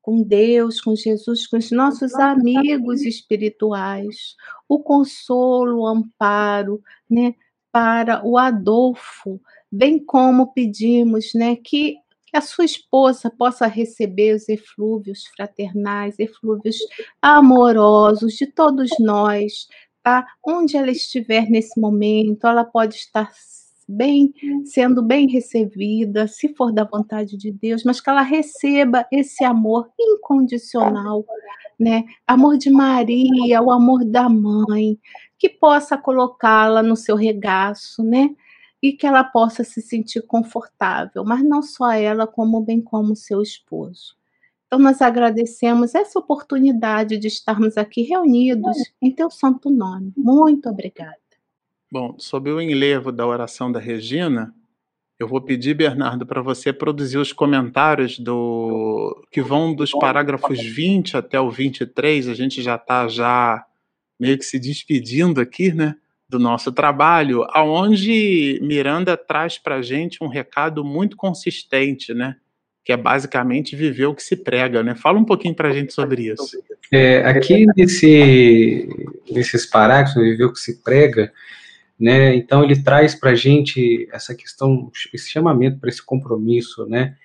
com 0.02 0.24
Deus, 0.24 0.80
com 0.82 0.96
Jesus, 0.96 1.46
com 1.46 1.58
os 1.58 1.72
nossos 1.72 2.16
amigos 2.16 3.02
espirituais, 3.02 4.36
o 4.68 4.80
consolo, 4.80 5.82
o 5.82 5.88
amparo, 5.88 6.82
né, 7.10 7.36
para 7.72 8.26
o 8.26 8.38
Adolfo, 8.38 9.40
bem 9.72 10.04
como 10.04 10.54
pedimos, 10.54 11.34
né, 11.36 11.56
que 11.56 11.98
que 12.30 12.38
a 12.38 12.42
sua 12.42 12.66
esposa 12.66 13.30
possa 13.30 13.66
receber 13.66 14.36
os 14.36 14.48
eflúvios 14.48 15.24
fraternais, 15.36 16.20
eflúvios 16.20 16.78
amorosos 17.22 18.34
de 18.34 18.46
todos 18.48 18.90
nós, 19.00 19.68
tá? 20.04 20.26
Onde 20.46 20.78
ela 20.78 20.92
estiver 20.92 21.50
nesse 21.50 21.80
momento, 21.80 22.46
ela 22.46 22.64
pode 22.64 22.96
estar 22.96 23.30
bem, 23.88 24.32
sendo 24.66 25.02
bem 25.02 25.28
recebida, 25.28 26.28
se 26.28 26.54
for 26.56 26.72
da 26.72 26.84
vontade 26.84 27.36
de 27.36 27.52
Deus, 27.52 27.84
mas 27.84 28.00
que 28.00 28.10
ela 28.10 28.22
receba 28.22 29.06
esse 29.12 29.44
amor 29.44 29.90
incondicional, 30.00 31.26
né? 31.80 32.04
Amor 32.28 32.58
de 32.58 32.70
Maria, 32.70 33.62
o 33.62 33.72
amor 33.72 34.06
da 34.06 34.30
mãe, 34.30 35.00
que 35.40 35.50
possa 35.50 35.98
colocá-la 35.98 36.84
no 36.84 36.96
seu 36.96 37.16
regaço, 37.16 38.04
né? 38.04 38.30
E 38.82 38.94
que 38.94 39.06
ela 39.06 39.24
possa 39.24 39.64
se 39.64 39.82
sentir 39.82 40.22
confortável, 40.22 41.24
mas 41.26 41.44
não 41.44 41.62
só 41.62 41.92
ela, 41.92 42.26
como 42.26 42.62
bem 42.62 42.82
como 42.82 43.16
seu 43.16 43.42
esposo. 43.42 44.18
Então, 44.68 44.80
nós 44.80 45.02
agradecemos 45.02 45.96
essa 45.96 46.20
oportunidade 46.20 47.18
de 47.18 47.28
estarmos 47.28 47.76
aqui 47.76 48.04
reunidos 48.04 48.78
em 49.02 49.12
teu 49.12 49.30
santo 49.32 49.70
nome. 49.70 50.14
Muito 50.16 50.70
obrigada. 50.70 51.18
Bom, 51.92 52.16
sob 52.20 52.52
o 52.52 52.62
enlevo 52.62 53.12
da 53.12 53.26
oração 53.26 53.72
da 53.72 53.80
Regina, 53.80 54.54
eu 55.20 55.28
vou 55.28 55.42
pedir, 55.42 55.74
Bernardo, 55.74 56.26
para 56.26 56.42
você 56.42 56.72
produzir 56.72 57.18
os 57.18 57.34
comentários 57.34 58.20
do 58.20 59.26
que 59.32 59.42
vão 59.42 59.74
dos 59.74 59.92
parágrafos 59.92 60.60
20 60.60 61.18
até 61.18 61.40
o 61.42 61.50
23. 61.50 62.30
A 62.30 62.34
gente 62.36 62.62
já 62.62 62.76
está 62.76 63.08
já 63.08 63.66
meio 64.20 64.38
que 64.38 64.46
se 64.46 64.60
despedindo 64.60 65.42
aqui, 65.42 65.74
né? 65.74 65.96
Do 66.30 66.38
nosso 66.38 66.72
trabalho, 66.72 67.44
aonde 67.50 68.60
Miranda 68.62 69.18
traz 69.18 69.58
para 69.58 69.78
a 69.78 69.82
gente 69.82 70.24
um 70.24 70.28
recado 70.28 70.86
muito 70.86 71.18
consistente, 71.18 72.14
né? 72.14 72.36
Que 72.86 72.92
é 72.92 72.98
basicamente 72.98 73.76
viver 73.76 74.06
o 74.06 74.14
que 74.14 74.22
se 74.22 74.36
prega, 74.36 74.84
né? 74.84 74.94
Fala 74.94 75.18
um 75.18 75.26
pouquinho 75.26 75.56
para 75.56 75.70
a 75.70 75.74
gente 75.74 75.92
sobre 75.92 76.32
isso. 76.32 76.62
É, 76.92 77.26
aqui 77.26 77.66
nesse, 77.76 78.88
nesses 79.30 79.66
parágrafos, 79.66 80.22
viver 80.22 80.46
o 80.46 80.54
que 80.54 80.60
se 80.60 80.84
prega, 80.84 81.34
né? 82.00 82.36
Então 82.36 82.64
ele 82.64 82.82
traz 82.82 83.16
para 83.16 83.32
a 83.32 83.36
gente 83.36 84.08
essa 84.12 84.36
questão, 84.36 84.92
esse 85.12 85.30
chamamento 85.32 85.80
para 85.80 85.90
esse 85.90 86.06
compromisso, 86.06 86.86
né? 86.86 87.16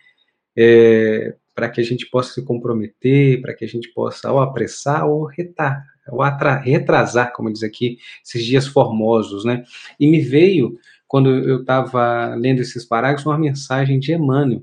É, 0.57 1.34
para 1.55 1.68
que 1.68 1.80
a 1.80 1.84
gente 1.84 2.07
possa 2.07 2.32
se 2.32 2.42
comprometer, 2.42 3.40
para 3.42 3.55
que 3.55 3.66
a 3.66 3.68
gente 3.68 3.92
possa 3.92 4.32
ou 4.32 4.40
apressar 4.40 5.07
ou 5.07 5.26
retar, 5.26 5.84
ou 6.09 6.22
retrasar, 6.62 7.32
como 7.32 7.52
diz 7.52 7.62
aqui, 7.62 7.98
esses 8.24 8.44
dias 8.44 8.66
formosos, 8.66 9.44
né? 9.44 9.64
E 9.98 10.07
me 10.07 10.20
veio, 10.20 10.78
quando 11.07 11.30
eu 11.30 11.61
estava 11.61 12.34
lendo 12.34 12.61
esses 12.61 12.84
parágrafos, 12.84 13.26
uma 13.26 13.38
mensagem 13.38 13.98
de 13.98 14.12
Emmanuel, 14.12 14.62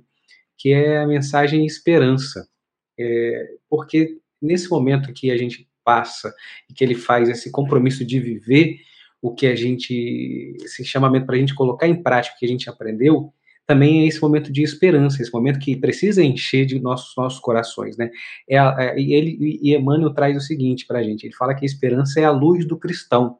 que 0.57 0.73
é 0.73 0.97
a 0.97 1.07
mensagem 1.07 1.65
esperança. 1.65 2.47
É, 2.99 3.55
porque 3.69 4.17
nesse 4.41 4.69
momento 4.69 5.13
que 5.13 5.31
a 5.31 5.37
gente 5.37 5.67
passa 5.83 6.33
e 6.69 6.73
que 6.73 6.83
ele 6.83 6.95
faz 6.95 7.29
esse 7.29 7.51
compromisso 7.51 8.05
de 8.05 8.19
viver 8.19 8.79
o 9.21 9.33
que 9.33 9.45
a 9.47 9.55
gente, 9.55 10.57
esse 10.63 10.83
chamamento 10.83 11.25
para 11.25 11.35
a 11.35 11.39
gente 11.39 11.53
colocar 11.53 11.87
em 11.87 12.01
prática 12.01 12.35
o 12.35 12.39
que 12.39 12.45
a 12.45 12.49
gente 12.49 12.69
aprendeu, 12.69 13.33
também 13.71 14.03
é 14.03 14.07
esse 14.07 14.21
momento 14.21 14.51
de 14.51 14.61
esperança, 14.61 15.21
esse 15.21 15.31
momento 15.31 15.57
que 15.57 15.77
precisa 15.77 16.21
encher 16.21 16.65
de 16.65 16.77
nossos, 16.77 17.15
nossos 17.15 17.39
corações, 17.39 17.95
né? 17.95 18.11
É, 18.49 18.57
é, 18.57 18.99
ele 18.99 19.37
e 19.61 19.73
Emmanuel 19.73 20.13
traz 20.13 20.35
o 20.35 20.41
seguinte 20.41 20.85
para 20.85 20.99
a 20.99 21.03
gente, 21.03 21.23
ele 21.23 21.33
fala 21.33 21.55
que 21.55 21.63
a 21.63 21.65
esperança 21.65 22.19
é 22.19 22.25
a 22.25 22.31
luz 22.31 22.67
do 22.67 22.77
cristão. 22.77 23.37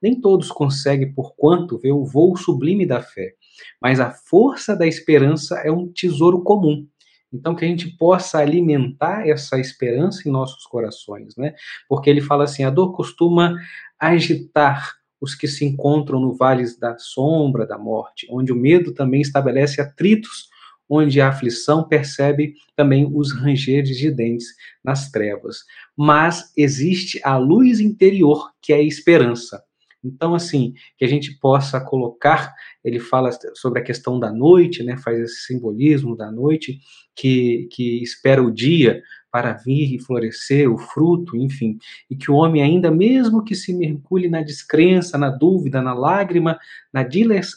Nem 0.00 0.20
todos 0.20 0.52
conseguem, 0.52 1.12
por 1.12 1.34
quanto, 1.34 1.78
ver 1.78 1.90
o 1.90 2.04
voo 2.04 2.36
sublime 2.36 2.86
da 2.86 3.02
fé, 3.02 3.32
mas 3.80 3.98
a 3.98 4.12
força 4.12 4.76
da 4.76 4.86
esperança 4.86 5.56
é 5.64 5.72
um 5.72 5.88
tesouro 5.88 6.42
comum. 6.42 6.86
Então, 7.32 7.56
que 7.56 7.64
a 7.64 7.68
gente 7.68 7.96
possa 7.96 8.38
alimentar 8.38 9.26
essa 9.26 9.58
esperança 9.58 10.28
em 10.28 10.30
nossos 10.32 10.64
corações, 10.64 11.34
né? 11.36 11.54
Porque 11.88 12.08
ele 12.08 12.20
fala 12.20 12.44
assim: 12.44 12.62
a 12.62 12.70
dor 12.70 12.92
costuma 12.92 13.56
agitar 13.98 14.92
os 15.22 15.36
que 15.36 15.46
se 15.46 15.64
encontram 15.64 16.18
no 16.18 16.34
vale 16.34 16.64
da 16.80 16.98
sombra 16.98 17.64
da 17.64 17.78
morte, 17.78 18.26
onde 18.28 18.52
o 18.52 18.56
medo 18.56 18.92
também 18.92 19.20
estabelece 19.20 19.80
atritos, 19.80 20.50
onde 20.88 21.20
a 21.20 21.28
aflição 21.28 21.86
percebe 21.86 22.54
também 22.74 23.08
os 23.14 23.32
rangeres 23.32 23.96
de 23.96 24.10
dentes 24.10 24.48
nas 24.84 25.12
trevas. 25.12 25.58
Mas 25.96 26.52
existe 26.56 27.20
a 27.22 27.38
luz 27.38 27.78
interior, 27.78 28.50
que 28.60 28.72
é 28.72 28.76
a 28.76 28.82
esperança. 28.82 29.62
Então, 30.04 30.34
assim, 30.34 30.74
que 30.98 31.04
a 31.04 31.08
gente 31.08 31.38
possa 31.38 31.80
colocar, 31.80 32.52
ele 32.84 32.98
fala 32.98 33.30
sobre 33.54 33.80
a 33.80 33.84
questão 33.84 34.18
da 34.18 34.32
noite, 34.32 34.82
né, 34.82 34.96
faz 34.96 35.18
esse 35.18 35.46
simbolismo 35.46 36.16
da 36.16 36.30
noite, 36.30 36.80
que, 37.14 37.68
que 37.70 38.02
espera 38.02 38.42
o 38.42 38.50
dia 38.50 39.02
para 39.30 39.54
vir 39.54 39.94
e 39.94 39.98
florescer 39.98 40.70
o 40.70 40.76
fruto, 40.76 41.36
enfim, 41.36 41.78
e 42.10 42.14
que 42.14 42.30
o 42.30 42.34
homem 42.34 42.62
ainda 42.62 42.90
mesmo 42.90 43.42
que 43.42 43.54
se 43.54 43.72
mergulhe 43.72 44.28
na 44.28 44.42
descrença, 44.42 45.16
na 45.16 45.30
dúvida, 45.30 45.80
na 45.80 45.94
lágrima, 45.94 46.58
na, 46.92 47.02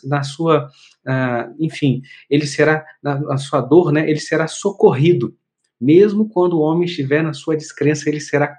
na 0.05 0.23
sua, 0.23 0.67
uh, 1.05 1.55
enfim, 1.59 2.01
ele 2.29 2.47
será 2.47 2.85
na, 3.03 3.19
na 3.19 3.37
sua 3.37 3.59
dor, 3.59 3.91
né? 3.91 4.09
Ele 4.09 4.21
será 4.21 4.47
socorrido, 4.47 5.35
mesmo 5.79 6.29
quando 6.29 6.53
o 6.53 6.61
homem 6.61 6.85
estiver 6.85 7.21
na 7.21 7.33
sua 7.33 7.57
descrença, 7.57 8.07
ele 8.07 8.21
será 8.21 8.57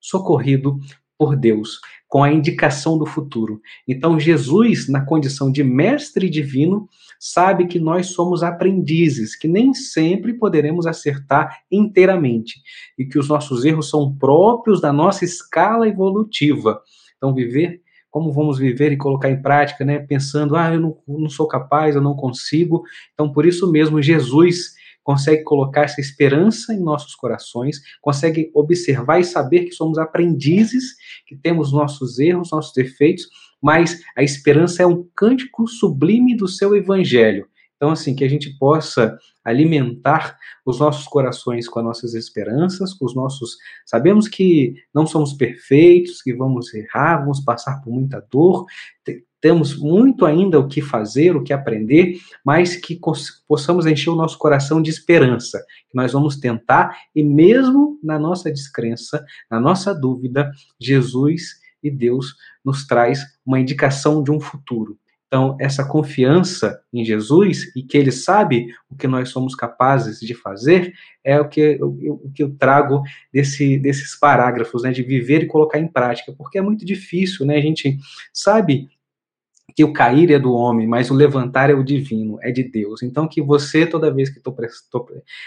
socorrido 0.00 0.80
por 1.18 1.36
Deus, 1.36 1.80
com 2.08 2.22
a 2.22 2.32
indicação 2.32 2.98
do 2.98 3.06
futuro. 3.06 3.60
Então, 3.86 4.18
Jesus, 4.18 4.88
na 4.88 5.04
condição 5.04 5.50
de 5.50 5.64
mestre 5.64 6.28
divino, 6.28 6.88
sabe 7.18 7.66
que 7.66 7.78
nós 7.78 8.08
somos 8.08 8.42
aprendizes, 8.42 9.34
que 9.34 9.48
nem 9.48 9.72
sempre 9.72 10.34
poderemos 10.34 10.86
acertar 10.86 11.60
inteiramente 11.70 12.60
e 12.98 13.04
que 13.04 13.18
os 13.18 13.28
nossos 13.28 13.64
erros 13.64 13.88
são 13.88 14.14
próprios 14.14 14.80
da 14.80 14.92
nossa 14.92 15.24
escala 15.24 15.88
evolutiva. 15.88 16.80
Então, 17.16 17.34
viver 17.34 17.80
como 18.16 18.32
vamos 18.32 18.58
viver 18.58 18.92
e 18.92 18.96
colocar 18.96 19.28
em 19.28 19.42
prática, 19.42 19.84
né? 19.84 19.98
Pensando, 19.98 20.56
ah, 20.56 20.72
eu 20.72 20.80
não, 20.80 20.96
não 21.06 21.28
sou 21.28 21.46
capaz, 21.46 21.94
eu 21.94 22.00
não 22.00 22.16
consigo. 22.16 22.82
Então, 23.12 23.30
por 23.30 23.44
isso 23.44 23.70
mesmo, 23.70 24.00
Jesus 24.00 24.75
consegue 25.06 25.44
colocar 25.44 25.82
essa 25.82 26.00
esperança 26.00 26.74
em 26.74 26.80
nossos 26.80 27.14
corações, 27.14 27.80
consegue 28.02 28.50
observar 28.52 29.20
e 29.20 29.24
saber 29.24 29.64
que 29.66 29.70
somos 29.70 29.98
aprendizes, 29.98 30.96
que 31.24 31.36
temos 31.36 31.72
nossos 31.72 32.18
erros, 32.18 32.50
nossos 32.50 32.72
defeitos, 32.72 33.28
mas 33.62 34.00
a 34.16 34.24
esperança 34.24 34.82
é 34.82 34.86
um 34.86 35.08
cântico 35.14 35.68
sublime 35.68 36.36
do 36.36 36.48
seu 36.48 36.74
evangelho. 36.74 37.46
Então, 37.76 37.90
assim, 37.90 38.16
que 38.16 38.24
a 38.24 38.28
gente 38.28 38.58
possa 38.58 39.16
alimentar 39.44 40.36
os 40.64 40.80
nossos 40.80 41.06
corações 41.06 41.68
com 41.68 41.78
as 41.78 41.84
nossas 41.84 42.14
esperanças, 42.14 42.92
com 42.92 43.04
os 43.04 43.14
nossos. 43.14 43.56
Sabemos 43.84 44.26
que 44.26 44.74
não 44.92 45.06
somos 45.06 45.34
perfeitos, 45.34 46.20
que 46.20 46.34
vamos 46.34 46.74
errar, 46.74 47.18
vamos 47.18 47.38
passar 47.44 47.80
por 47.80 47.92
muita 47.92 48.26
dor, 48.28 48.66
temos 49.40 49.76
muito 49.76 50.24
ainda 50.24 50.58
o 50.58 50.66
que 50.66 50.80
fazer, 50.80 51.36
o 51.36 51.42
que 51.42 51.52
aprender, 51.52 52.18
mas 52.44 52.76
que 52.76 52.98
possamos 53.46 53.86
encher 53.86 54.10
o 54.10 54.16
nosso 54.16 54.38
coração 54.38 54.80
de 54.80 54.90
esperança, 54.90 55.62
nós 55.94 56.12
vamos 56.12 56.36
tentar, 56.36 56.96
e 57.14 57.22
mesmo 57.22 57.98
na 58.02 58.18
nossa 58.18 58.52
descrença, 58.52 59.24
na 59.50 59.58
nossa 59.58 59.94
dúvida, 59.94 60.50
Jesus 60.80 61.60
e 61.82 61.90
Deus 61.90 62.34
nos 62.64 62.86
traz 62.86 63.22
uma 63.44 63.60
indicação 63.60 64.22
de 64.22 64.30
um 64.30 64.40
futuro. 64.40 64.98
Então, 65.26 65.56
essa 65.60 65.84
confiança 65.84 66.80
em 66.92 67.04
Jesus 67.04 67.74
e 67.74 67.82
que 67.82 67.98
ele 67.98 68.12
sabe 68.12 68.68
o 68.88 68.94
que 68.94 69.08
nós 69.08 69.28
somos 69.30 69.56
capazes 69.56 70.20
de 70.20 70.34
fazer 70.34 70.92
é 71.24 71.40
o 71.40 71.48
que 71.48 71.60
eu, 71.60 71.88
o 72.24 72.30
que 72.32 72.44
eu 72.44 72.54
trago 72.56 73.02
desse, 73.32 73.76
desses 73.78 74.16
parágrafos, 74.16 74.84
né, 74.84 74.92
de 74.92 75.02
viver 75.02 75.42
e 75.42 75.46
colocar 75.46 75.80
em 75.80 75.88
prática, 75.88 76.32
porque 76.32 76.58
é 76.58 76.62
muito 76.62 76.86
difícil, 76.86 77.44
né? 77.44 77.56
A 77.56 77.60
gente 77.60 77.98
sabe 78.32 78.88
que 79.74 79.84
o 79.84 79.92
cair 79.92 80.30
é 80.30 80.38
do 80.38 80.52
homem, 80.52 80.86
mas 80.86 81.10
o 81.10 81.14
levantar 81.14 81.70
é 81.70 81.74
o 81.74 81.84
divino, 81.84 82.38
é 82.40 82.50
de 82.50 82.62
Deus. 82.62 83.02
Então, 83.02 83.28
que 83.28 83.42
você, 83.42 83.86
toda 83.86 84.12
vez 84.12 84.30
que 84.30 84.40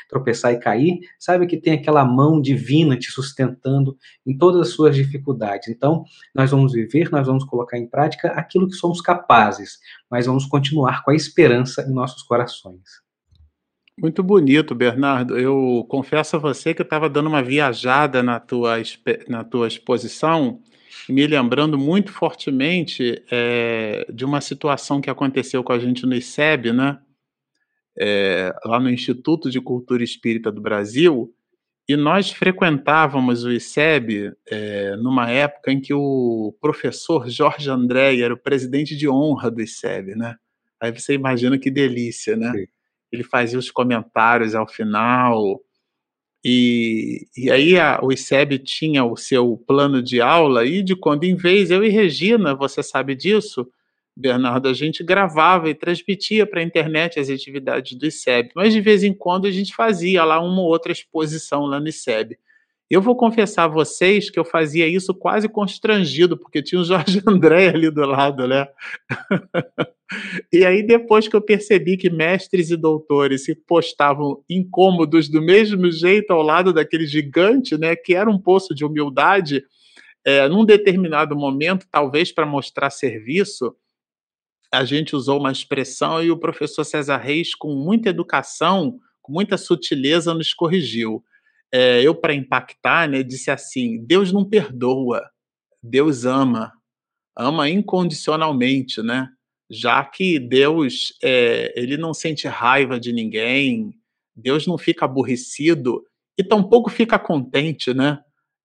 tropeçar 0.08 0.54
e 0.54 0.60
cair, 0.60 1.00
saiba 1.18 1.46
que 1.46 1.58
tem 1.58 1.74
aquela 1.74 2.04
mão 2.06 2.42
divina 2.42 2.98
te 2.98 3.10
sustentando 3.10 3.98
em 4.26 4.38
todas 4.38 4.62
as 4.62 4.70
suas 4.70 4.96
dificuldades. 4.96 5.70
Então, 5.70 6.04
nós 6.36 6.52
vamos 6.52 6.74
viver, 6.74 7.10
nós 7.12 7.26
vamos 7.26 7.44
colocar 7.44 7.78
em 7.78 7.88
prática 7.88 8.30
aquilo 8.30 8.68
que 8.68 8.76
somos 8.76 9.02
capazes, 9.02 9.80
mas 10.10 10.26
vamos 10.26 10.46
continuar 10.46 11.04
com 11.04 11.12
a 11.12 11.16
esperança 11.16 11.82
em 11.82 11.94
nossos 11.94 12.22
corações. 12.24 13.09
Muito 14.02 14.24
bonito, 14.24 14.74
Bernardo. 14.74 15.38
Eu 15.38 15.86
confesso 15.90 16.38
a 16.38 16.40
você 16.40 16.74
que 16.74 16.82
eu 16.82 16.86
estava 16.86 17.10
dando 17.10 17.28
uma 17.28 17.44
viajada 17.44 18.24
na 18.24 18.40
tua, 18.40 18.78
na 19.28 19.44
tua 19.44 19.68
exposição 19.68 20.62
me 21.10 21.26
lembrando 21.26 21.78
muito 21.78 22.12
fortemente 22.12 23.24
é, 23.32 24.06
de 24.14 24.24
uma 24.24 24.42
situação 24.42 25.02
que 25.02 25.10
aconteceu 25.10 25.64
com 25.64 25.74
a 25.74 25.80
gente 25.80 26.06
no 26.06 26.14
ICEB, 26.14 26.72
né? 26.72 27.00
É, 27.98 28.54
lá 28.64 28.80
no 28.80 28.90
Instituto 28.90 29.50
de 29.50 29.60
Cultura 29.60 30.04
Espírita 30.04 30.52
do 30.52 30.62
Brasil, 30.62 31.34
e 31.88 31.98
nós 31.98 32.30
frequentávamos 32.30 33.44
o 33.44 33.52
ICEB 33.52 34.32
é, 34.48 34.96
numa 34.98 35.30
época 35.30 35.72
em 35.72 35.82
que 35.82 35.94
o 35.94 36.56
professor 36.62 37.28
Jorge 37.28 37.70
André 37.70 38.20
era 38.20 38.34
o 38.34 38.38
presidente 38.38 38.96
de 38.96 39.10
honra 39.10 39.50
do 39.50 39.62
ICEB, 39.62 40.16
né? 40.16 40.36
Aí 40.80 40.92
você 40.92 41.14
imagina 41.16 41.58
que 41.58 41.72
delícia, 41.72 42.38
né? 42.38 42.52
Sim. 42.52 42.68
Ele 43.12 43.24
fazia 43.24 43.60
os 43.60 43.72
comentários 43.72 44.56
ao 44.56 44.68
final, 44.68 45.60
e, 46.44 47.28
e 47.36 47.52
aí 47.52 47.78
a, 47.78 48.00
o 48.02 48.12
ICEB 48.12 48.60
tinha 48.60 49.04
o 49.04 49.18
seu 49.18 49.58
plano 49.68 50.02
de 50.02 50.22
aula, 50.22 50.66
e 50.66 50.82
de 50.82 50.96
quando 50.96 51.26
em 51.26 51.36
vez, 51.36 51.70
eu 51.70 51.84
e 51.84 51.90
Regina, 51.90 52.56
você 52.56 52.82
sabe 52.82 53.16
disso, 53.16 53.68
Bernardo, 54.16 54.68
a 54.68 54.74
gente 54.74 55.04
gravava 55.04 55.70
e 55.70 55.76
transmitia 55.76 56.46
para 56.46 56.60
a 56.60 56.64
internet 56.64 57.20
as 57.20 57.30
atividades 57.30 57.98
do 57.98 58.06
ICEB, 58.06 58.52
mas 58.56 58.74
de 58.74 58.82
vez 58.82 59.04
em 59.04 59.14
quando 59.14 59.48
a 59.48 59.52
gente 59.52 59.74
fazia 59.74 60.24
lá 60.24 60.40
uma 60.40 60.62
ou 60.62 60.68
outra 60.68 60.92
exposição 60.92 61.66
lá 61.66 61.80
no 61.80 61.88
ICEB. 61.88 62.38
Eu 62.90 63.02
vou 63.02 63.16
confessar 63.16 63.66
a 63.66 63.68
vocês 63.68 64.30
que 64.30 64.40
eu 64.40 64.44
fazia 64.44 64.88
isso 64.88 65.14
quase 65.14 65.48
constrangido, 65.48 66.36
porque 66.38 66.62
tinha 66.62 66.82
o 66.82 66.84
Jorge 66.84 67.22
André 67.28 67.70
ali 67.70 67.92
do 67.92 68.06
lado, 68.06 68.48
né? 68.48 68.68
e 70.52 70.66
aí, 70.66 70.86
depois 70.86 71.28
que 71.28 71.36
eu 71.36 71.42
percebi 71.42 71.98
que 71.98 72.10
mestres 72.10 72.72
e 72.72 72.78
doutores 72.78 73.46
se 73.46 73.56
postavam 73.56 74.44
incômodos 74.50 75.30
do 75.30 75.42
mesmo 75.42 75.92
jeito 75.92 76.32
ao 76.32 76.42
lado 76.42 76.74
daquele 76.74 77.06
gigante, 77.06 77.78
né, 77.78 77.96
que 77.96 78.16
era 78.16 78.30
um 78.30 78.40
poço 78.40 78.74
de 78.74 78.84
humildade, 78.84 79.64
é, 80.26 80.48
num 80.48 80.66
determinado 80.66 81.36
momento, 81.36 81.88
talvez 81.92 82.32
para 82.32 82.46
mostrar 82.46 82.90
serviço, 82.90 83.76
a 84.72 84.84
gente 84.84 85.16
usou 85.16 85.40
uma 85.40 85.52
expressão 85.52 86.24
e 86.24 86.30
o 86.30 86.38
professor 86.38 86.84
César 86.84 87.18
Reis, 87.18 87.56
com 87.56 87.74
muita 87.74 88.10
educação, 88.10 89.00
com 89.22 89.32
muita 89.32 89.58
sutileza, 89.58 90.34
nos 90.34 90.54
corrigiu 90.54 91.24
é, 91.72 92.02
eu, 92.02 92.16
para 92.16 92.34
impactar, 92.34 93.08
né, 93.08 93.24
disse 93.24 93.52
assim: 93.52 94.04
Deus 94.06 94.32
não 94.32 94.44
perdoa, 94.48 95.30
Deus 95.82 96.26
ama. 96.26 96.74
ama 97.36 97.70
incondicionalmente, 97.70 99.02
né? 99.02 99.30
Já 99.70 100.04
que 100.04 100.40
Deus 100.40 101.14
é, 101.24 101.74
ele 101.76 101.98
não 101.98 102.14
sente 102.14 102.48
raiva 102.48 103.00
de 103.00 103.14
ninguém, 103.14 103.94
Deus 104.36 104.66
não 104.66 104.78
fica 104.78 105.06
aborrecido 105.06 106.04
e 106.38 106.44
tampouco 106.44 106.90
fica 106.90 107.20
contente, 107.20 107.94
né? 107.94 108.20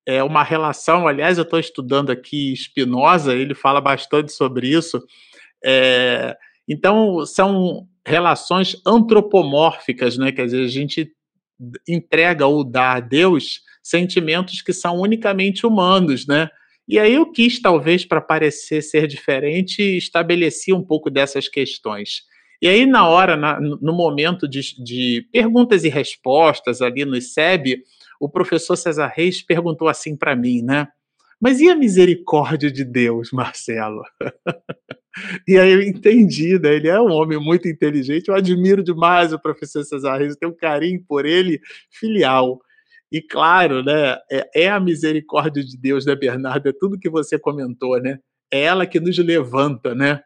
É 0.07 0.23
uma 0.23 0.43
relação, 0.43 1.09
aliás, 1.09 1.39
eu 1.39 1.45
estou 1.45 1.59
estudando 1.59 2.11
aqui 2.11 2.55
Spinoza, 2.55 3.35
ele 3.35 3.55
fala 3.55 3.81
bastante 3.81 4.33
sobre 4.33 4.69
isso. 4.69 5.03
É, 5.65 6.37
então, 6.69 7.25
são 7.27 7.89
relações 8.07 8.81
antropomórficas, 8.87 10.17
né? 10.17 10.31
Quer 10.31 10.45
dizer, 10.47 10.65
a 10.65 10.69
gente 10.69 11.11
entrega 11.89 12.47
ou 12.47 12.63
dá 12.63 12.95
a 12.95 13.01
Deus 13.01 13.63
sentimentos 13.83 14.63
que 14.63 14.73
são 14.73 15.01
unicamente 15.01 15.67
humanos, 15.67 16.27
né? 16.27 16.49
E 16.87 16.99
aí 16.99 17.15
eu 17.15 17.31
quis, 17.31 17.61
talvez, 17.61 18.05
para 18.05 18.21
parecer 18.21 18.83
ser 18.83 19.07
diferente, 19.07 19.83
estabelecer 19.83 20.75
um 20.75 20.83
pouco 20.83 21.11
dessas 21.11 21.49
questões. 21.49 22.23
E 22.61 22.69
aí, 22.69 22.87
na 22.87 23.07
hora, 23.07 23.37
na, 23.37 23.61
no 23.61 23.93
momento 23.93 24.49
de, 24.49 24.61
de, 24.83 25.27
perguntas 25.33 25.85
e 25.85 25.89
respostas 25.89 26.81
ali 26.81 27.05
no 27.05 27.17
ICEB, 27.17 27.83
o 28.21 28.29
professor 28.29 28.77
César 28.77 29.13
Reis 29.15 29.43
perguntou 29.43 29.89
assim 29.89 30.17
para 30.17 30.37
mim, 30.37 30.63
né? 30.63 30.89
Mas 31.41 31.61
e 31.61 31.69
a 31.69 31.77
misericórdia 31.77 32.71
de 32.71 32.85
Deus, 32.85 33.31
Marcelo? 33.33 34.03
e 35.49 35.59
aí 35.59 35.73
eu 35.73 35.83
entendi, 35.83 36.59
né? 36.59 36.75
Ele 36.75 36.89
é 36.89 37.01
um 37.01 37.11
homem 37.11 37.39
muito 37.39 37.69
inteligente, 37.69 38.29
eu 38.29 38.35
admiro 38.35 38.83
demais 38.83 39.33
o 39.33 39.39
professor 39.39 39.85
César 39.85 40.17
Reis, 40.17 40.33
eu 40.33 40.39
tenho 40.39 40.53
um 40.53 40.57
carinho 40.57 41.03
por 41.07 41.27
ele 41.27 41.61
filial. 41.91 42.61
E 43.13 43.23
claro, 43.23 43.83
né, 43.83 44.19
é, 44.31 44.65
é, 44.65 44.69
a 44.69 44.81
misericórdia 44.81 45.63
de 45.63 45.77
Deus, 45.77 46.05
né, 46.05 46.15
Bernardo? 46.15 46.69
É 46.69 46.73
tudo 46.73 46.99
que 46.99 47.09
você 47.09 47.39
comentou, 47.39 48.01
né? 48.01 48.19
É 48.51 48.63
ela 48.63 48.87
que 48.87 49.01
nos 49.01 49.17
levanta, 49.19 49.95
né? 49.95 50.21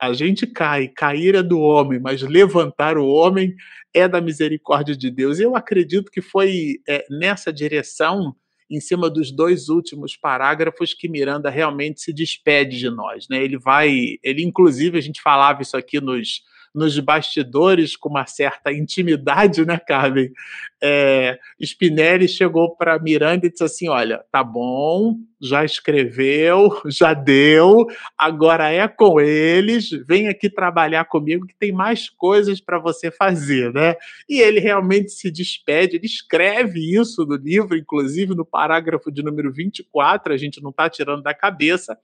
A 0.00 0.12
gente 0.12 0.46
cai, 0.46 0.88
cair 0.88 1.36
é 1.36 1.42
do 1.42 1.60
homem, 1.60 1.98
mas 1.98 2.20
levantar 2.20 2.98
o 2.98 3.06
homem 3.06 3.54
é 3.94 4.08
da 4.08 4.20
misericórdia 4.20 4.94
de 4.96 5.10
Deus. 5.10 5.38
Eu 5.38 5.56
acredito 5.56 6.10
que 6.10 6.20
foi 6.20 6.80
é, 6.86 7.06
nessa 7.08 7.52
direção, 7.52 8.34
em 8.70 8.80
cima 8.80 9.08
dos 9.08 9.30
dois 9.30 9.68
últimos 9.68 10.16
parágrafos, 10.16 10.92
que 10.92 11.08
Miranda 11.08 11.48
realmente 11.48 12.00
se 12.00 12.12
despede 12.12 12.78
de 12.78 12.90
nós. 12.90 13.28
Né? 13.28 13.42
Ele 13.42 13.56
vai, 13.56 14.18
ele 14.22 14.42
inclusive 14.42 14.98
a 14.98 15.00
gente 15.00 15.22
falava 15.22 15.62
isso 15.62 15.76
aqui 15.76 16.00
nos 16.00 16.42
nos 16.74 16.98
bastidores 16.98 17.96
com 17.96 18.08
uma 18.08 18.26
certa 18.26 18.72
intimidade, 18.72 19.64
né, 19.64 19.78
Carmen? 19.78 20.32
É, 20.82 21.38
Spinelli 21.62 22.28
chegou 22.28 22.76
para 22.76 22.98
Miranda 22.98 23.46
e 23.46 23.50
disse 23.50 23.64
assim: 23.64 23.88
Olha, 23.88 24.24
tá 24.30 24.42
bom, 24.42 25.16
já 25.40 25.64
escreveu, 25.64 26.80
já 26.88 27.14
deu, 27.14 27.86
agora 28.18 28.70
é 28.70 28.86
com 28.88 29.20
eles, 29.20 29.90
vem 30.06 30.28
aqui 30.28 30.50
trabalhar 30.50 31.04
comigo 31.04 31.46
que 31.46 31.54
tem 31.54 31.70
mais 31.70 32.10
coisas 32.10 32.60
para 32.60 32.78
você 32.78 33.10
fazer, 33.10 33.72
né? 33.72 33.96
E 34.28 34.40
ele 34.40 34.58
realmente 34.58 35.12
se 35.12 35.30
despede, 35.30 35.96
ele 35.96 36.06
escreve 36.06 36.80
isso 36.80 37.24
no 37.24 37.36
livro, 37.36 37.76
inclusive 37.76 38.34
no 38.34 38.44
parágrafo 38.44 39.12
de 39.12 39.22
número 39.22 39.52
24, 39.52 40.32
a 40.32 40.36
gente 40.36 40.62
não 40.62 40.70
está 40.70 40.90
tirando 40.90 41.22
da 41.22 41.32
cabeça. 41.32 41.96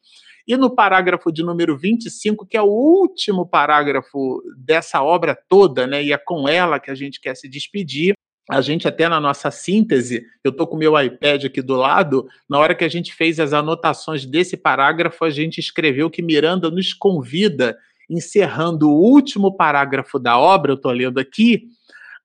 E 0.50 0.56
no 0.56 0.68
parágrafo 0.68 1.30
de 1.30 1.44
número 1.44 1.78
25, 1.78 2.44
que 2.44 2.56
é 2.56 2.60
o 2.60 2.66
último 2.66 3.46
parágrafo 3.46 4.42
dessa 4.58 5.00
obra 5.00 5.38
toda, 5.48 5.86
né, 5.86 6.02
e 6.02 6.12
é 6.12 6.18
com 6.18 6.48
ela 6.48 6.80
que 6.80 6.90
a 6.90 6.94
gente 6.96 7.20
quer 7.20 7.36
se 7.36 7.48
despedir, 7.48 8.14
a 8.50 8.60
gente 8.60 8.88
até 8.88 9.08
na 9.08 9.20
nossa 9.20 9.48
síntese, 9.52 10.26
eu 10.42 10.50
estou 10.50 10.66
com 10.66 10.74
o 10.74 10.78
meu 10.80 11.00
iPad 11.00 11.44
aqui 11.44 11.62
do 11.62 11.76
lado, 11.76 12.26
na 12.48 12.58
hora 12.58 12.74
que 12.74 12.82
a 12.82 12.88
gente 12.88 13.14
fez 13.14 13.38
as 13.38 13.52
anotações 13.52 14.26
desse 14.26 14.56
parágrafo, 14.56 15.24
a 15.24 15.30
gente 15.30 15.58
escreveu 15.58 16.10
que 16.10 16.20
Miranda 16.20 16.68
nos 16.68 16.92
convida, 16.92 17.78
encerrando 18.10 18.90
o 18.90 19.00
último 19.00 19.56
parágrafo 19.56 20.18
da 20.18 20.36
obra, 20.36 20.72
eu 20.72 20.76
estou 20.76 20.90
lendo 20.90 21.20
aqui, 21.20 21.68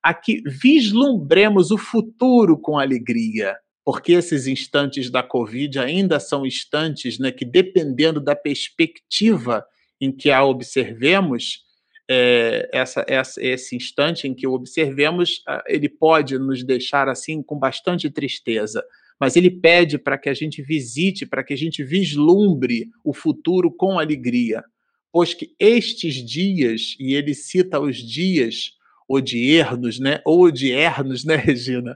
a 0.02 0.16
que 0.16 0.42
vislumbremos 0.48 1.70
o 1.70 1.78
futuro 1.78 2.58
com 2.58 2.80
alegria 2.80 3.56
porque 3.86 4.14
esses 4.14 4.48
instantes 4.48 5.12
da 5.12 5.22
Covid 5.22 5.78
ainda 5.78 6.20
são 6.20 6.44
instantes 6.44 7.20
né, 7.20 7.32
que, 7.32 7.46
dependendo 7.46 8.20
da 8.20 8.36
perspectiva 8.36 9.64
em 10.02 10.12
que 10.12 10.32
a 10.32 10.44
observemos, 10.44 11.64
é, 12.10 12.68
essa, 12.74 13.06
essa, 13.08 13.42
esse 13.42 13.76
instante 13.76 14.28
em 14.28 14.34
que 14.34 14.48
o 14.48 14.54
observemos, 14.54 15.44
ele 15.68 15.88
pode 15.88 16.38
nos 16.40 16.64
deixar 16.64 17.08
assim 17.08 17.44
com 17.44 17.60
bastante 17.60 18.10
tristeza, 18.10 18.84
mas 19.20 19.36
ele 19.36 19.52
pede 19.52 20.00
para 20.00 20.18
que 20.18 20.30
a 20.30 20.34
gente 20.34 20.64
visite, 20.64 21.26
para 21.26 21.44
que 21.44 21.54
a 21.54 21.58
gente 21.58 21.84
vislumbre 21.84 22.90
o 23.04 23.14
futuro 23.14 23.72
com 23.72 24.00
alegria, 24.00 24.64
pois 25.12 25.34
que 25.36 25.56
estes 25.60 26.16
dias, 26.16 26.96
e 27.00 27.14
ele 27.14 27.36
cita 27.36 27.80
os 27.80 27.98
dias 27.98 28.72
odiernos, 29.08 30.00
né, 30.00 30.22
ou 30.26 30.42
odiernos, 30.46 31.24
né, 31.24 31.36
Regina? 31.38 31.96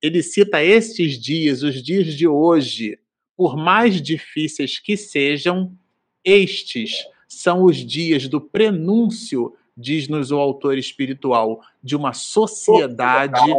Ele 0.00 0.22
cita 0.22 0.62
estes 0.62 1.18
dias, 1.18 1.62
os 1.62 1.82
dias 1.82 2.14
de 2.14 2.28
hoje, 2.28 2.98
por 3.36 3.56
mais 3.56 4.00
difíceis 4.00 4.78
que 4.78 4.96
sejam, 4.96 5.76
estes 6.24 7.06
são 7.28 7.64
os 7.64 7.76
dias 7.76 8.28
do 8.28 8.40
prenúncio, 8.40 9.54
diz-nos 9.76 10.30
o 10.30 10.38
autor 10.38 10.78
espiritual, 10.78 11.60
de 11.82 11.96
uma 11.96 12.12
sociedade 12.12 13.52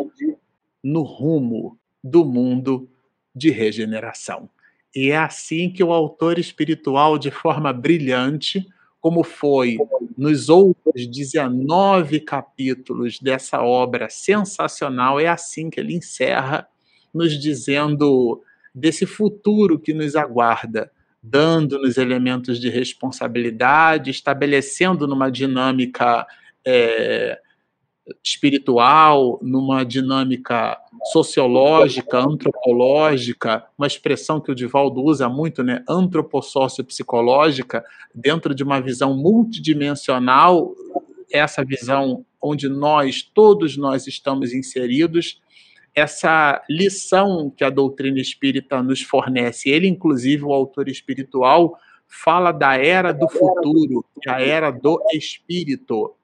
no 0.83 1.03
rumo 1.03 1.77
do 2.03 2.25
mundo 2.25 2.89
de 3.35 3.49
regeneração. 3.49 4.49
E 4.95 5.11
é 5.11 5.17
assim 5.17 5.69
que 5.69 5.83
o 5.83 5.93
autor 5.93 6.39
espiritual, 6.39 7.19
de 7.19 7.29
forma 7.29 7.71
brilhante, 7.71 8.65
como 9.07 9.23
foi 9.23 9.77
nos 10.17 10.49
outros 10.49 11.07
19 11.07 12.19
capítulos 12.19 13.21
dessa 13.21 13.61
obra 13.61 14.09
sensacional, 14.09 15.17
é 15.17 15.29
assim 15.29 15.69
que 15.69 15.79
ele 15.79 15.95
encerra, 15.95 16.67
nos 17.13 17.39
dizendo 17.39 18.43
desse 18.75 19.05
futuro 19.05 19.79
que 19.79 19.93
nos 19.93 20.17
aguarda, 20.17 20.91
dando-nos 21.23 21.95
elementos 21.95 22.59
de 22.59 22.69
responsabilidade, 22.69 24.11
estabelecendo 24.11 25.07
numa 25.07 25.31
dinâmica 25.31 26.27
é, 26.65 27.39
espiritual, 28.23 29.39
numa 29.41 29.83
dinâmica 29.83 30.77
sociológica, 31.11 32.19
antropológica, 32.19 33.65
uma 33.77 33.87
expressão 33.87 34.39
que 34.39 34.51
o 34.51 34.55
Divaldo 34.55 35.03
usa 35.03 35.29
muito, 35.29 35.63
né, 35.63 35.83
antropossócio-psicológica, 35.87 37.83
dentro 38.13 38.53
de 38.53 38.63
uma 38.63 38.81
visão 38.81 39.15
multidimensional, 39.15 40.73
essa 41.31 41.63
visão 41.63 42.25
onde 42.41 42.69
nós, 42.69 43.21
todos 43.21 43.77
nós 43.77 44.07
estamos 44.07 44.53
inseridos, 44.53 45.41
essa 45.93 46.63
lição 46.69 47.51
que 47.55 47.63
a 47.63 47.69
doutrina 47.69 48.19
espírita 48.19 48.83
nos 48.83 49.01
fornece, 49.01 49.69
ele 49.69 49.87
inclusive 49.87 50.43
o 50.43 50.53
autor 50.53 50.87
espiritual 50.87 51.77
fala 52.07 52.51
da 52.51 52.77
era 52.77 53.11
do 53.11 53.27
futuro, 53.27 54.05
a 54.27 54.41
era 54.41 54.71
do 54.71 55.01
espírito, 55.13 56.15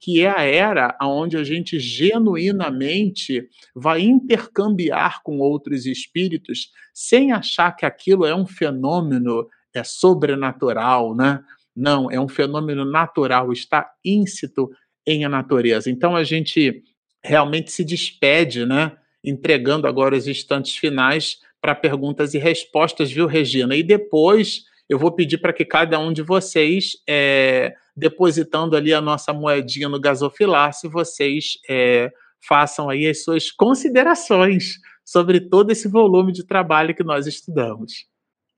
que 0.00 0.22
é 0.22 0.30
a 0.30 0.42
era 0.42 0.96
onde 1.02 1.36
a 1.36 1.44
gente 1.44 1.78
genuinamente 1.78 3.48
vai 3.74 4.02
intercambiar 4.02 5.22
com 5.22 5.38
outros 5.38 5.86
espíritos 5.86 6.70
sem 6.94 7.32
achar 7.32 7.72
que 7.72 7.86
aquilo 7.86 8.24
é 8.26 8.34
um 8.34 8.46
fenômeno 8.46 9.48
é 9.74 9.84
sobrenatural, 9.84 11.14
né? 11.14 11.40
Não, 11.74 12.10
é 12.10 12.18
um 12.18 12.28
fenômeno 12.28 12.84
natural, 12.84 13.52
está 13.52 13.90
íncito 14.02 14.70
em 15.06 15.24
a 15.24 15.28
natureza. 15.28 15.90
Então 15.90 16.16
a 16.16 16.24
gente 16.24 16.82
realmente 17.22 17.70
se 17.70 17.84
despede, 17.84 18.64
né? 18.64 18.96
Entregando 19.22 19.86
agora 19.86 20.16
os 20.16 20.26
instantes 20.26 20.76
finais 20.76 21.38
para 21.60 21.74
perguntas 21.74 22.32
e 22.32 22.38
respostas, 22.38 23.10
viu, 23.10 23.26
Regina? 23.26 23.76
E 23.76 23.82
depois 23.82 24.64
eu 24.88 24.98
vou 24.98 25.12
pedir 25.12 25.38
para 25.38 25.52
que 25.52 25.64
cada 25.64 25.98
um 25.98 26.12
de 26.12 26.22
vocês 26.22 26.92
é, 27.08 27.74
depositando 27.96 28.76
ali 28.76 28.92
a 28.92 29.00
nossa 29.00 29.32
moedinha 29.32 29.88
no 29.88 30.00
gasofilar, 30.00 30.72
se 30.72 30.86
vocês 30.88 31.58
é, 31.68 32.10
façam 32.46 32.90
aí 32.90 33.06
as 33.06 33.24
suas 33.24 33.50
considerações 33.50 34.78
sobre 35.04 35.40
todo 35.40 35.70
esse 35.70 35.88
volume 35.88 36.32
de 36.32 36.44
trabalho 36.44 36.94
que 36.94 37.04
nós 37.04 37.26
estudamos. 37.26 38.06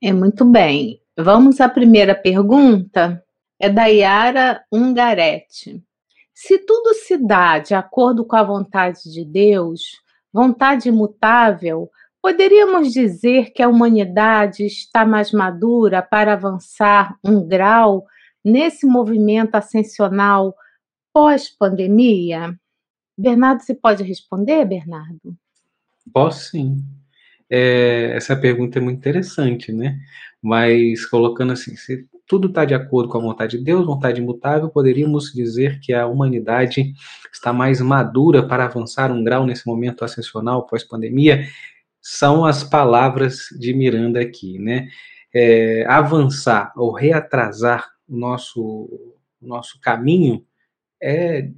É 0.03 0.13
muito 0.13 0.45
bem. 0.45 1.01
Vamos 1.17 1.61
à 1.61 1.69
primeira 1.69 2.15
pergunta. 2.15 3.23
É 3.61 3.69
da 3.69 3.87
Yara 3.87 4.63
Ungarete. 4.73 5.83
Se 6.33 6.59
tudo 6.59 6.95
se 6.95 7.19
dá 7.19 7.59
de 7.59 7.75
acordo 7.75 8.25
com 8.25 8.37
a 8.37 8.43
vontade 8.43 9.13
de 9.13 9.25
Deus, 9.25 9.83
vontade 10.33 10.89
imutável, 10.89 11.91
poderíamos 12.23 12.93
dizer 12.93 13.53
que 13.53 13.63
a 13.63 13.69
humanidade 13.69 14.65
está 14.65 15.05
mais 15.05 15.33
madura 15.33 16.01
para 16.01 16.35
avançar 16.35 17.19
um 17.25 17.47
grau 17.47 18.07
nesse 18.49 18.87
movimento 18.87 19.55
ascensional 19.55 20.55
pós-pandemia? 21.13 22.59
Bernardo, 23.17 23.63
você 23.63 23.75
pode 23.75 24.03
responder, 24.03 24.65
Bernardo? 24.65 25.37
Posso 26.13 26.51
sim. 26.51 26.85
É, 27.51 28.13
essa 28.15 28.37
pergunta 28.37 28.79
é 28.79 28.83
muito 28.83 28.99
interessante, 28.99 29.73
né? 29.73 29.99
Mas 30.43 31.05
colocando 31.07 31.53
assim, 31.53 31.75
tudo 32.27 32.49
está 32.49 32.65
de 32.65 32.75
acordo 32.75 33.09
com 33.09 33.19
a 33.19 33.23
vontade 33.23 33.59
de 33.59 33.65
Deus, 33.65 33.87
vontade 33.87 34.21
imutável, 34.21 34.69
poderíamos 34.69 35.33
dizer 35.33 35.81
que 35.81 35.93
a 35.93 36.07
humanidade 36.07 36.93
está 37.33 37.53
mais 37.53 37.81
madura 37.81 38.47
para 38.47 38.67
avançar 38.67 39.11
um 39.11 39.25
grau 39.25 39.47
nesse 39.47 39.67
momento 39.67 40.05
ascensional 40.05 40.67
pós-pandemia, 40.67 41.49
são 42.01 42.45
as 42.45 42.63
palavras 42.63 43.49
de 43.59 43.75
Miranda 43.75 44.21
aqui, 44.21 44.59
né? 44.59 44.89
É, 45.35 45.85
avançar 45.89 46.73
ou 46.77 46.93
reatrasar 46.93 47.98
o 48.09 48.17
nosso, 48.17 49.13
nosso 49.41 49.81
caminho 49.81 50.45
é 51.01 51.51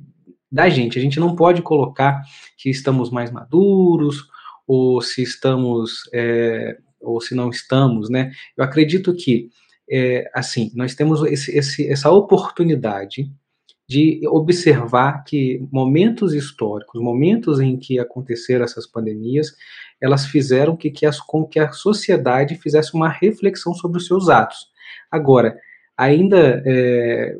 da 0.50 0.68
gente. 0.68 0.98
A 0.98 1.02
gente 1.02 1.20
não 1.20 1.36
pode 1.36 1.62
colocar 1.62 2.22
que 2.56 2.68
estamos 2.68 3.10
mais 3.10 3.30
maduros 3.30 4.28
ou 4.66 5.00
se 5.00 5.22
estamos 5.22 6.08
é, 6.12 6.78
ou 7.00 7.20
se 7.20 7.34
não 7.34 7.50
estamos, 7.50 8.10
né? 8.10 8.32
Eu 8.56 8.64
acredito 8.64 9.14
que 9.14 9.48
é, 9.90 10.30
assim, 10.34 10.70
nós 10.74 10.94
temos 10.94 11.22
esse, 11.24 11.56
esse, 11.56 11.88
essa 11.88 12.10
oportunidade 12.10 13.30
de 13.88 14.20
observar 14.28 15.24
que 15.24 15.66
momentos 15.72 16.32
históricos, 16.32 17.02
momentos 17.02 17.58
em 17.58 17.76
que 17.76 17.98
aconteceram 17.98 18.64
essas 18.64 18.86
pandemias, 18.86 19.52
elas 20.00 20.26
fizeram 20.26 20.76
que, 20.76 20.92
que 20.92 21.04
as, 21.04 21.18
com 21.18 21.44
que 21.44 21.58
a 21.58 21.72
sociedade 21.72 22.54
fizesse 22.54 22.94
uma 22.94 23.08
reflexão 23.08 23.74
sobre 23.74 23.98
os 23.98 24.06
seus 24.06 24.28
atos. 24.28 24.68
Agora, 25.10 25.58
ainda 26.00 26.62
é, 26.64 27.36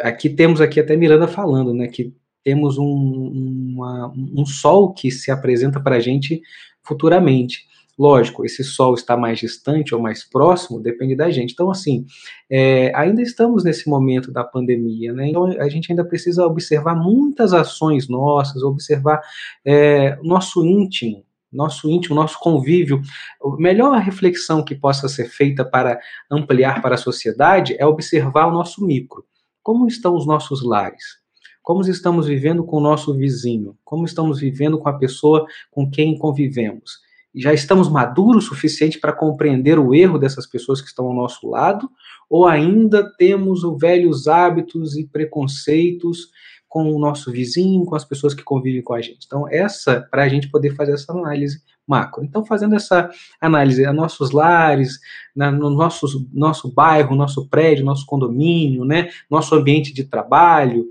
aqui 0.00 0.28
temos 0.28 0.60
aqui 0.60 0.80
até 0.80 0.96
Miranda 0.96 1.28
falando, 1.28 1.72
né, 1.72 1.86
que 1.86 2.12
temos 2.42 2.76
um, 2.76 2.84
uma, 2.84 4.12
um 4.16 4.44
sol 4.44 4.92
que 4.92 5.10
se 5.12 5.30
apresenta 5.30 5.80
para 5.80 5.96
a 5.96 6.00
gente 6.00 6.40
futuramente. 6.82 7.68
Lógico, 7.96 8.44
esse 8.44 8.62
sol 8.62 8.94
está 8.94 9.16
mais 9.16 9.38
distante 9.40 9.94
ou 9.94 10.00
mais 10.00 10.22
próximo, 10.22 10.80
depende 10.80 11.16
da 11.16 11.30
gente. 11.30 11.52
Então, 11.52 11.68
assim, 11.68 12.06
é, 12.48 12.92
ainda 12.94 13.20
estamos 13.20 13.64
nesse 13.64 13.88
momento 13.88 14.30
da 14.30 14.44
pandemia, 14.44 15.12
né? 15.12 15.28
Então, 15.28 15.46
a 15.46 15.68
gente 15.68 15.90
ainda 15.90 16.04
precisa 16.04 16.46
observar 16.46 16.94
muitas 16.94 17.52
ações 17.52 18.08
nossas, 18.08 18.62
observar 18.62 19.20
é, 19.64 20.16
nosso 20.22 20.64
íntimo, 20.64 21.24
nosso 21.52 21.90
íntimo, 21.90 22.14
nosso 22.14 22.38
convívio. 22.38 23.00
A 23.42 23.56
melhor 23.56 23.96
reflexão 23.98 24.64
que 24.64 24.74
possa 24.74 25.08
ser 25.08 25.28
feita 25.28 25.64
para 25.64 25.98
ampliar 26.30 26.82
para 26.82 26.94
a 26.94 26.98
sociedade 26.98 27.76
é 27.78 27.86
observar 27.86 28.46
o 28.46 28.52
nosso 28.52 28.84
micro. 28.84 29.24
Como 29.62 29.86
estão 29.86 30.14
os 30.14 30.26
nossos 30.26 30.62
lares? 30.62 31.18
Como 31.62 31.82
estamos 31.82 32.26
vivendo 32.26 32.64
com 32.64 32.78
o 32.78 32.80
nosso 32.80 33.14
vizinho? 33.14 33.76
Como 33.84 34.04
estamos 34.04 34.40
vivendo 34.40 34.78
com 34.78 34.88
a 34.88 34.98
pessoa 34.98 35.46
com 35.70 35.90
quem 35.90 36.16
convivemos? 36.16 37.06
já 37.34 37.52
estamos 37.52 37.88
maduros 37.88 38.46
o 38.46 38.48
suficiente 38.48 38.98
para 38.98 39.12
compreender 39.12 39.78
o 39.78 39.94
erro 39.94 40.18
dessas 40.18 40.46
pessoas 40.46 40.80
que 40.80 40.88
estão 40.88 41.06
ao 41.06 41.14
nosso 41.14 41.48
lado, 41.48 41.88
ou 42.28 42.46
ainda 42.46 43.10
temos 43.16 43.64
os 43.64 43.78
velhos 43.78 44.26
hábitos 44.26 44.96
e 44.96 45.06
preconceitos 45.06 46.30
com 46.68 46.94
o 46.94 46.98
nosso 46.98 47.32
vizinho, 47.32 47.84
com 47.84 47.96
as 47.96 48.04
pessoas 48.04 48.34
que 48.34 48.42
convivem 48.42 48.82
com 48.82 48.94
a 48.94 49.00
gente. 49.00 49.24
Então, 49.26 49.48
essa, 49.48 50.06
para 50.10 50.24
a 50.24 50.28
gente 50.28 50.50
poder 50.50 50.74
fazer 50.74 50.92
essa 50.92 51.12
análise 51.12 51.62
macro. 51.86 52.22
Então, 52.22 52.44
fazendo 52.44 52.74
essa 52.76 53.08
análise 53.40 53.86
a 53.86 53.92
nossos 53.92 54.30
lares, 54.30 55.00
na, 55.34 55.50
no 55.50 55.70
nosso, 55.70 56.28
nosso 56.32 56.70
bairro, 56.70 57.16
nosso 57.16 57.48
prédio, 57.48 57.84
nosso 57.84 58.04
condomínio, 58.04 58.84
né, 58.84 59.08
nosso 59.30 59.54
ambiente 59.54 59.94
de 59.94 60.04
trabalho, 60.04 60.86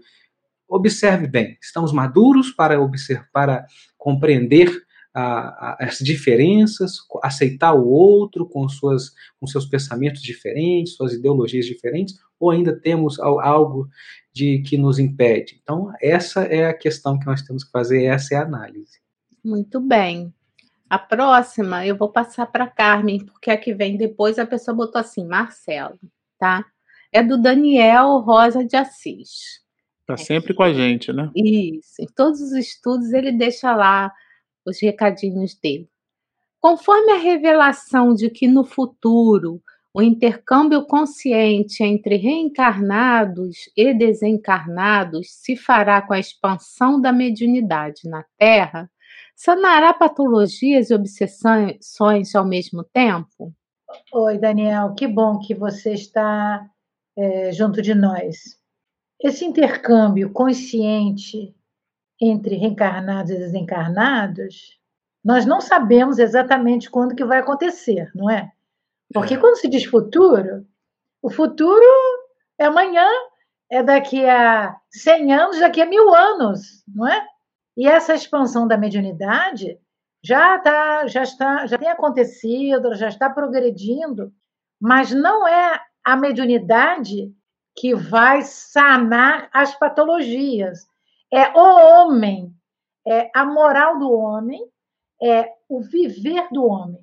observe 0.67 1.27
bem, 1.27 1.57
estamos 1.61 1.93
maduros 1.93 2.51
para 2.51 2.81
observar, 2.81 3.29
para 3.31 3.65
compreender 3.97 4.86
a, 5.17 5.71
a, 5.71 5.77
as 5.79 5.97
diferenças, 5.97 6.99
aceitar 7.23 7.73
o 7.73 7.87
outro 7.87 8.47
com, 8.47 8.69
suas, 8.69 9.13
com 9.39 9.47
seus 9.47 9.65
pensamentos 9.65 10.21
diferentes, 10.21 10.93
suas 10.93 11.13
ideologias 11.13 11.65
diferentes, 11.65 12.19
ou 12.39 12.51
ainda 12.51 12.79
temos 12.79 13.19
algo 13.19 13.89
de 14.31 14.59
que 14.59 14.77
nos 14.77 14.99
impede? 14.99 15.59
Então, 15.63 15.91
essa 15.99 16.41
é 16.43 16.67
a 16.67 16.73
questão 16.73 17.17
que 17.17 17.25
nós 17.25 17.41
temos 17.41 17.63
que 17.63 17.71
fazer, 17.71 18.03
essa 18.03 18.35
é 18.35 18.37
a 18.37 18.43
análise. 18.43 18.99
Muito 19.43 19.79
bem. 19.81 20.31
A 20.87 20.99
próxima 20.99 21.83
eu 21.83 21.97
vou 21.97 22.11
passar 22.11 22.45
para 22.45 22.67
Carmen, 22.67 23.25
porque 23.25 23.49
a 23.49 23.57
que 23.57 23.73
vem 23.73 23.97
depois 23.97 24.37
a 24.37 24.45
pessoa 24.45 24.77
botou 24.77 25.01
assim, 25.01 25.25
Marcelo, 25.25 25.97
tá? 26.37 26.63
É 27.11 27.23
do 27.23 27.41
Daniel 27.41 28.19
Rosa 28.19 28.63
de 28.63 28.75
Assis. 28.75 29.65
Está 30.01 30.15
sempre 30.15 30.53
com 30.53 30.61
a 30.61 30.71
gente, 30.71 31.11
né? 31.11 31.31
Isso. 31.35 31.99
Em 31.99 32.05
todos 32.05 32.39
os 32.39 32.51
estudos 32.53 33.11
ele 33.11 33.31
deixa 33.31 33.75
lá 33.75 34.13
os 34.67 34.81
recadinhos 34.81 35.55
dele. 35.55 35.89
Conforme 36.59 37.13
a 37.13 37.17
revelação 37.17 38.13
de 38.13 38.29
que 38.29 38.47
no 38.47 38.65
futuro 38.65 39.61
o 39.93 40.01
intercâmbio 40.01 40.85
consciente 40.85 41.83
entre 41.83 42.17
reencarnados 42.17 43.69
e 43.75 43.93
desencarnados 43.93 45.31
se 45.31 45.55
fará 45.55 46.01
com 46.01 46.13
a 46.13 46.19
expansão 46.19 47.01
da 47.01 47.11
mediunidade 47.11 48.01
na 48.05 48.23
Terra, 48.37 48.91
sanará 49.35 49.93
patologias 49.93 50.89
e 50.89 50.93
obsessões 50.93 52.35
ao 52.35 52.45
mesmo 52.45 52.83
tempo? 52.83 53.53
Oi, 54.13 54.37
Daniel, 54.37 54.93
que 54.93 55.07
bom 55.07 55.39
que 55.39 55.55
você 55.55 55.93
está 55.93 56.69
é, 57.17 57.51
junto 57.51 57.81
de 57.81 57.95
nós. 57.95 58.59
Esse 59.19 59.45
intercâmbio 59.45 60.31
consciente 60.31 61.55
entre 62.19 62.55
reencarnados 62.55 63.31
e 63.31 63.37
desencarnados, 63.37 64.77
nós 65.23 65.45
não 65.45 65.61
sabemos 65.61 66.19
exatamente 66.19 66.89
quando 66.89 67.15
que 67.15 67.25
vai 67.25 67.39
acontecer, 67.39 68.09
não 68.15 68.29
é? 68.29 68.51
Porque 69.13 69.35
é. 69.35 69.37
quando 69.37 69.57
se 69.57 69.67
diz 69.67 69.85
futuro, 69.85 70.65
o 71.21 71.29
futuro 71.29 71.85
é 72.57 72.65
amanhã, 72.65 73.07
é 73.69 73.83
daqui 73.83 74.25
a 74.25 74.75
100 74.89 75.33
anos, 75.33 75.59
daqui 75.59 75.81
a 75.81 75.85
mil 75.85 76.13
anos, 76.13 76.83
não 76.87 77.07
é? 77.07 77.25
E 77.75 77.87
essa 77.87 78.15
expansão 78.15 78.67
da 78.67 78.77
mediunidade 78.77 79.77
já 80.23 80.57
tá, 80.59 81.07
já 81.07 81.23
está, 81.23 81.67
já 81.67 81.77
tem 81.77 81.89
acontecido, 81.89 82.95
já 82.95 83.07
está 83.07 83.29
progredindo, 83.29 84.33
mas 84.79 85.11
não 85.11 85.47
é 85.47 85.79
a 86.03 86.15
mediunidade 86.15 87.33
que 87.75 87.93
vai 87.93 88.41
sanar 88.41 89.49
as 89.53 89.75
patologias 89.75 90.87
é 91.31 91.49
o 91.49 92.05
homem, 92.05 92.53
é 93.05 93.29
a 93.33 93.45
moral 93.45 93.99
do 93.99 94.11
homem, 94.11 94.61
é 95.21 95.49
o 95.67 95.81
viver 95.81 96.47
do 96.51 96.65
homem, 96.65 97.01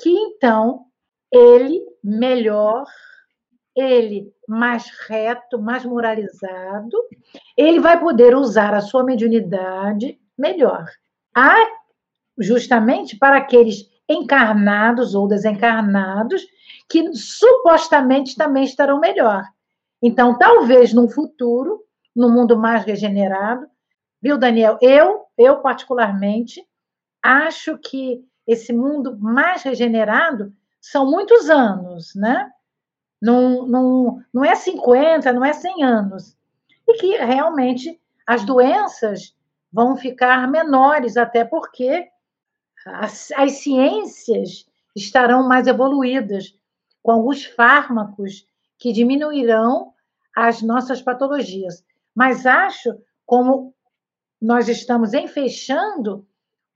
que 0.00 0.10
então 0.10 0.86
ele 1.32 1.80
melhor, 2.02 2.84
ele 3.76 4.32
mais 4.46 4.90
reto, 5.06 5.60
mais 5.60 5.84
moralizado, 5.84 6.96
ele 7.56 7.80
vai 7.80 8.00
poder 8.00 8.34
usar 8.34 8.74
a 8.74 8.80
sua 8.80 9.04
mediunidade 9.04 10.18
melhor. 10.36 10.86
Há 11.34 11.54
justamente 12.38 13.16
para 13.18 13.36
aqueles 13.36 13.88
encarnados 14.08 15.14
ou 15.14 15.28
desencarnados 15.28 16.42
que 16.88 17.12
supostamente 17.14 18.34
também 18.36 18.64
estarão 18.64 18.98
melhor. 18.98 19.44
Então, 20.02 20.38
talvez 20.38 20.94
no 20.94 21.08
futuro 21.08 21.84
no 22.18 22.28
mundo 22.28 22.58
mais 22.58 22.84
regenerado. 22.84 23.68
Viu, 24.20 24.36
Daniel? 24.36 24.76
Eu, 24.82 25.26
eu 25.38 25.60
particularmente, 25.60 26.66
acho 27.22 27.78
que 27.78 28.24
esse 28.44 28.72
mundo 28.72 29.16
mais 29.20 29.62
regenerado 29.62 30.52
são 30.80 31.08
muitos 31.08 31.48
anos, 31.48 32.12
né? 32.16 32.50
Não, 33.22 33.66
não, 33.68 34.22
não 34.34 34.44
é 34.44 34.56
50, 34.56 35.32
não 35.32 35.44
é 35.44 35.52
100 35.52 35.84
anos. 35.84 36.36
E 36.88 36.94
que 36.94 37.16
realmente 37.16 38.00
as 38.26 38.44
doenças 38.44 39.32
vão 39.72 39.96
ficar 39.96 40.50
menores, 40.50 41.16
até 41.16 41.44
porque 41.44 42.08
as, 42.84 43.30
as 43.36 43.52
ciências 43.52 44.66
estarão 44.96 45.46
mais 45.46 45.68
evoluídas, 45.68 46.52
com 47.00 47.12
alguns 47.12 47.44
fármacos 47.44 48.44
que 48.76 48.92
diminuirão 48.92 49.92
as 50.34 50.62
nossas 50.62 51.00
patologias. 51.00 51.84
Mas 52.18 52.46
acho, 52.46 53.00
como 53.24 53.72
nós 54.42 54.68
estamos 54.68 55.14
enfechando 55.14 56.26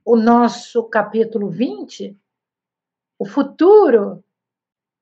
o 0.04 0.14
nosso 0.14 0.84
capítulo 0.84 1.50
20, 1.50 2.16
o 3.18 3.26
futuro 3.26 4.22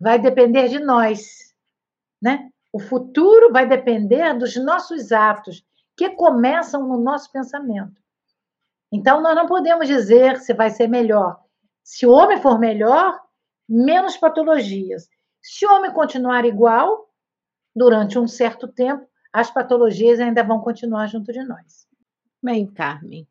vai 0.01 0.19
depender 0.19 0.69
de 0.69 0.79
nós, 0.79 1.55
né? 2.23 2.51
O 2.73 2.81
futuro 2.81 3.53
vai 3.53 3.69
depender 3.69 4.33
dos 4.33 4.57
nossos 4.57 5.13
atos, 5.13 5.63
que 5.95 6.09
começam 6.09 6.89
no 6.89 6.99
nosso 6.99 7.31
pensamento. 7.31 8.01
Então, 8.91 9.21
nós 9.21 9.37
não 9.37 9.45
podemos 9.45 9.87
dizer 9.87 10.39
se 10.39 10.55
vai 10.55 10.71
ser 10.71 10.89
melhor. 10.89 11.39
Se 11.85 12.07
o 12.07 12.13
homem 12.13 12.41
for 12.41 12.59
melhor, 12.59 13.21
menos 13.69 14.17
patologias. 14.17 15.07
Se 15.43 15.67
o 15.67 15.71
homem 15.71 15.93
continuar 15.93 16.47
igual, 16.47 17.11
durante 17.77 18.19
um 18.19 18.27
certo 18.27 18.67
tempo, 18.67 19.10
as 19.33 19.51
patologias 19.51 20.21
ainda 20.21 20.43
vão 20.43 20.61
continuar 20.61 21.07
junto 21.07 21.33
de 21.33 21.43
nós. 21.45 21.87
Bem, 22.43 22.67
Carmen. 22.67 23.27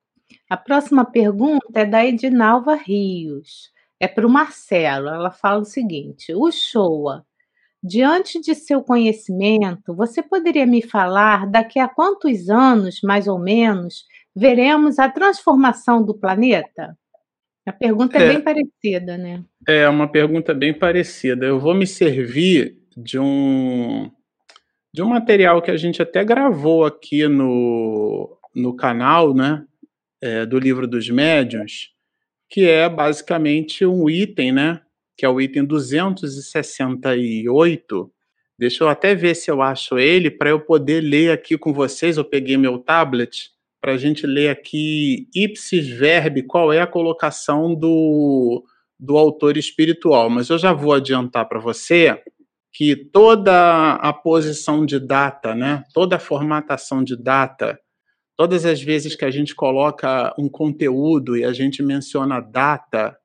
A 0.50 0.56
próxima 0.56 1.04
pergunta 1.04 1.80
é 1.80 1.86
da 1.86 2.06
Edinalva 2.06 2.76
Rios. 2.76 3.72
É 4.00 4.08
para 4.08 4.26
o 4.26 4.30
Marcelo. 4.30 5.10
Ela 5.10 5.32
fala 5.32 5.62
o 5.62 5.66
seguinte: 5.66 6.34
o 6.34 6.52
Showa 6.52 7.26
Diante 7.82 8.42
de 8.42 8.54
seu 8.56 8.84
conhecimento, 8.84 9.96
você 9.96 10.22
poderia 10.22 10.66
me 10.66 10.82
falar 10.82 11.48
daqui 11.48 11.80
a 11.80 11.88
quantos 11.88 12.50
anos, 12.50 13.00
mais 13.02 13.26
ou 13.26 13.40
menos, 13.40 14.06
veremos 14.36 15.00
a 15.00 15.08
transformação 15.08 16.04
do 16.04 16.14
planeta? 16.14 16.98
A 17.66 17.72
pergunta 17.72 18.18
é, 18.18 18.24
é 18.24 18.28
bem 18.34 18.42
parecida, 18.42 19.18
né? 19.18 19.46
É 19.66 19.88
uma 19.88 20.12
pergunta 20.12 20.54
bem 20.54 20.74
parecida. 20.74 21.46
Eu 21.46 21.58
vou 21.58 21.74
me 21.74 21.88
servir 21.88 22.78
de 22.98 23.18
um 23.18 24.12
de 24.94 25.02
um 25.02 25.08
material 25.08 25.60
que 25.62 25.72
a 25.72 25.78
gente 25.78 26.02
até 26.02 26.22
gravou 26.24 26.86
aqui 26.86 27.28
no, 27.28 28.38
no 28.56 28.74
canal, 28.76 29.34
né? 29.34 29.66
É, 30.22 30.46
do 30.46 30.60
livro 30.60 30.86
dos 30.86 31.10
médiuns, 31.10 31.94
que 32.50 32.68
é 32.68 32.90
basicamente 32.90 33.86
um 33.86 34.10
item, 34.10 34.52
né? 34.52 34.82
Que 35.18 35.26
é 35.26 35.30
o 35.30 35.40
item 35.40 35.64
268. 35.64 38.12
Deixa 38.58 38.84
eu 38.84 38.90
até 38.90 39.16
ver 39.16 39.36
se 39.36 39.50
eu 39.50 39.62
acho 39.62 39.98
ele 39.98 40.30
para 40.30 40.50
eu 40.50 40.60
poder 40.60 41.00
ler 41.00 41.32
aqui 41.32 41.58
com 41.58 41.72
vocês. 41.72 42.18
Eu 42.18 42.26
peguei 42.26 42.58
meu 42.58 42.80
tablet 42.80 43.52
para 43.80 43.94
a 43.94 43.98
gente 43.98 44.28
ler 44.28 44.50
aqui 44.50 45.30
ipsis 45.34 45.88
verbi, 45.88 46.44
qual 46.44 46.74
é 46.74 46.82
a 46.82 46.88
colocação 46.88 47.74
do, 47.74 48.66
do 49.00 49.18
autor 49.18 49.56
espiritual. 49.56 50.30
Mas 50.30 50.50
eu 50.50 50.58
já 50.58 50.74
vou 50.74 50.92
adiantar 50.92 51.48
para 51.48 51.62
você 51.62 52.22
que 52.72 52.96
toda 52.96 53.96
a 53.96 54.14
posição 54.14 54.86
de 54.86 55.00
data, 55.00 55.56
né, 55.56 55.84
toda 55.94 56.18
a 56.18 56.20
formatação 56.20 57.04
de 57.04 57.16
data, 57.16 57.80
todas 58.38 58.66
as 58.66 58.82
vezes 58.82 59.16
que 59.16 59.26
a 59.26 59.32
gente 59.32 59.56
coloca 59.56 60.34
um 60.38 60.48
conteúdo 60.48 61.36
e 61.36 61.44
a 61.44 61.52
gente 61.52 61.82
menciona 61.84 62.40
data, 62.40 63.18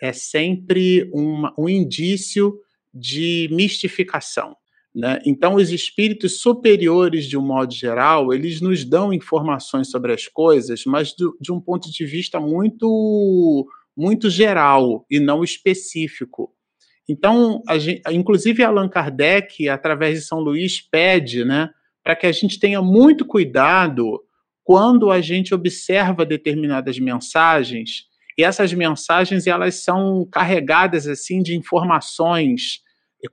é 0.00 0.12
sempre 0.12 1.10
uma, 1.12 1.52
um 1.58 1.68
indício 1.68 2.58
de 2.92 3.48
mistificação. 3.52 4.56
Né? 4.94 5.20
Então, 5.24 5.54
os 5.54 5.70
espíritos 5.70 6.40
superiores, 6.40 7.26
de 7.26 7.36
um 7.36 7.42
modo 7.42 7.72
geral, 7.72 8.32
eles 8.32 8.60
nos 8.60 8.84
dão 8.84 9.12
informações 9.12 9.90
sobre 9.90 10.12
as 10.12 10.28
coisas, 10.28 10.84
mas 10.84 11.14
do, 11.16 11.36
de 11.40 11.50
um 11.50 11.60
ponto 11.60 11.90
de 11.90 12.04
vista 12.04 12.38
muito, 12.38 13.66
muito 13.96 14.28
geral 14.28 15.06
e 15.10 15.18
não 15.18 15.42
específico. 15.42 16.52
Então, 17.08 17.62
gente, 17.78 18.02
inclusive 18.10 18.62
Allan 18.62 18.88
Kardec, 18.88 19.68
através 19.68 20.18
de 20.20 20.24
São 20.24 20.38
Luís, 20.38 20.80
pede 20.80 21.44
né, 21.44 21.68
para 22.02 22.16
que 22.16 22.26
a 22.26 22.32
gente 22.32 22.58
tenha 22.58 22.80
muito 22.80 23.24
cuidado 23.24 24.20
quando 24.64 25.10
a 25.10 25.20
gente 25.20 25.54
observa 25.54 26.24
determinadas 26.24 26.98
mensagens, 26.98 28.04
e 28.38 28.44
essas 28.44 28.72
mensagens 28.72 29.46
elas 29.46 29.82
são 29.82 30.26
carregadas 30.30 31.06
assim 31.06 31.42
de 31.42 31.56
informações 31.56 32.80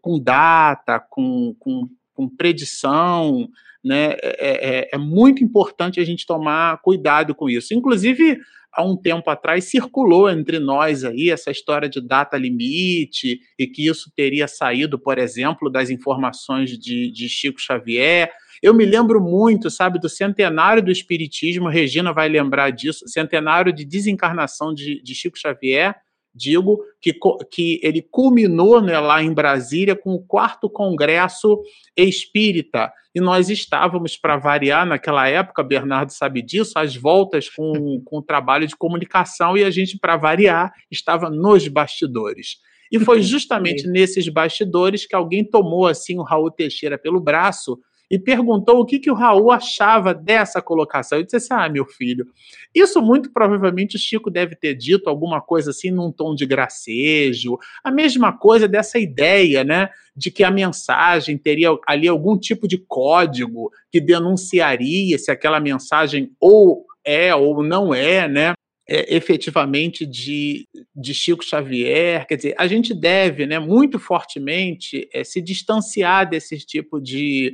com 0.01 0.19
data, 0.19 0.99
com, 0.99 1.55
com, 1.59 1.87
com 2.13 2.29
predição, 2.29 3.47
né? 3.83 4.11
É, 4.21 4.79
é, 4.81 4.89
é, 4.93 4.97
muito 4.97 5.43
importante 5.43 5.99
a 5.99 6.05
gente 6.05 6.25
tomar 6.25 6.81
cuidado 6.81 7.33
com 7.33 7.49
isso. 7.49 7.73
Inclusive, 7.73 8.37
há 8.73 8.83
um 8.83 8.95
tempo 8.95 9.29
atrás 9.29 9.65
circulou 9.65 10.29
entre 10.29 10.59
nós 10.59 11.03
aí 11.03 11.29
essa 11.29 11.51
história 11.51 11.89
de 11.89 12.01
data 12.01 12.37
limite 12.37 13.39
e 13.57 13.67
que 13.67 13.87
isso 13.87 14.11
teria 14.15 14.47
saído, 14.47 14.99
por 14.99 15.17
exemplo, 15.17 15.69
das 15.69 15.89
informações 15.89 16.77
de, 16.77 17.11
de 17.11 17.27
Chico 17.27 17.59
Xavier. 17.59 18.31
Eu 18.61 18.73
me 18.73 18.85
lembro 18.85 19.21
muito, 19.21 19.69
sabe, 19.69 19.99
do 19.99 20.09
centenário 20.09 20.83
do 20.83 20.91
Espiritismo, 20.91 21.69
Regina 21.69 22.11
vai 22.11 22.27
lembrar 22.27 22.71
disso, 22.71 23.07
centenário 23.07 23.71
de 23.71 23.85
desencarnação 23.85 24.73
de, 24.73 25.01
de 25.01 25.15
Chico 25.15 25.37
Xavier 25.37 25.95
digo 26.33 26.79
que, 27.01 27.13
que 27.51 27.79
ele 27.83 28.01
culminou 28.01 28.81
né, 28.81 28.99
lá 28.99 29.21
em 29.21 29.33
Brasília 29.33 29.95
com 29.95 30.13
o 30.13 30.21
quarto 30.21 30.69
congresso 30.69 31.61
espírita. 31.95 32.91
E 33.13 33.19
nós 33.19 33.49
estávamos, 33.49 34.15
para 34.15 34.37
variar, 34.37 34.85
naquela 34.85 35.27
época, 35.27 35.63
Bernardo 35.63 36.11
sabe 36.11 36.41
disso, 36.41 36.77
às 36.77 36.95
voltas 36.95 37.49
com, 37.49 38.01
com 38.05 38.17
o 38.19 38.23
trabalho 38.23 38.67
de 38.67 38.75
comunicação, 38.75 39.57
e 39.57 39.63
a 39.63 39.71
gente, 39.71 39.97
para 39.97 40.15
variar, 40.15 40.71
estava 40.91 41.29
nos 41.29 41.67
bastidores. 41.67 42.57
E 42.91 42.99
foi 42.99 43.21
justamente 43.23 43.87
nesses 43.87 44.29
bastidores 44.29 45.05
que 45.05 45.15
alguém 45.15 45.43
tomou 45.43 45.87
assim 45.87 46.17
o 46.17 46.23
Raul 46.23 46.51
Teixeira 46.51 46.97
pelo 46.97 47.19
braço 47.19 47.79
e 48.09 48.17
perguntou 48.17 48.79
o 48.79 48.85
que, 48.85 48.99
que 48.99 49.11
o 49.11 49.13
Raul 49.13 49.51
achava 49.51 50.13
dessa 50.13 50.61
colocação. 50.61 51.17
Eu 51.17 51.23
disse 51.23 51.35
assim: 51.35 51.49
ah, 51.51 51.69
meu 51.69 51.85
filho, 51.85 52.25
isso 52.73 53.01
muito 53.01 53.31
provavelmente 53.31 53.95
o 53.95 53.99
Chico 53.99 54.31
deve 54.31 54.55
ter 54.55 54.73
dito 54.73 55.09
alguma 55.09 55.41
coisa 55.41 55.69
assim 55.71 55.91
num 55.91 56.11
tom 56.11 56.33
de 56.33 56.45
gracejo, 56.45 57.57
a 57.83 57.91
mesma 57.91 58.35
coisa 58.35 58.67
dessa 58.67 58.97
ideia, 58.97 59.63
né, 59.63 59.89
de 60.15 60.31
que 60.31 60.43
a 60.43 60.51
mensagem 60.51 61.37
teria 61.37 61.69
ali 61.87 62.07
algum 62.07 62.37
tipo 62.37 62.67
de 62.67 62.77
código 62.77 63.71
que 63.91 64.01
denunciaria 64.01 65.17
se 65.17 65.31
aquela 65.31 65.59
mensagem 65.59 66.31
ou 66.39 66.85
é 67.05 67.33
ou 67.33 67.63
não 67.63 67.93
é, 67.93 68.27
né? 68.27 68.53
É, 68.91 69.15
efetivamente 69.15 70.03
de, 70.03 70.67
de 70.95 71.13
Chico 71.13 71.45
Xavier. 71.45 72.25
Quer 72.25 72.35
dizer, 72.37 72.55
a 72.57 72.65
gente 72.65 72.91
deve 72.91 73.45
né, 73.45 73.59
muito 73.59 73.99
fortemente 73.99 75.07
é, 75.13 75.23
se 75.23 75.39
distanciar 75.39 76.27
desse 76.27 76.57
tipo 76.57 76.99
de, 76.99 77.53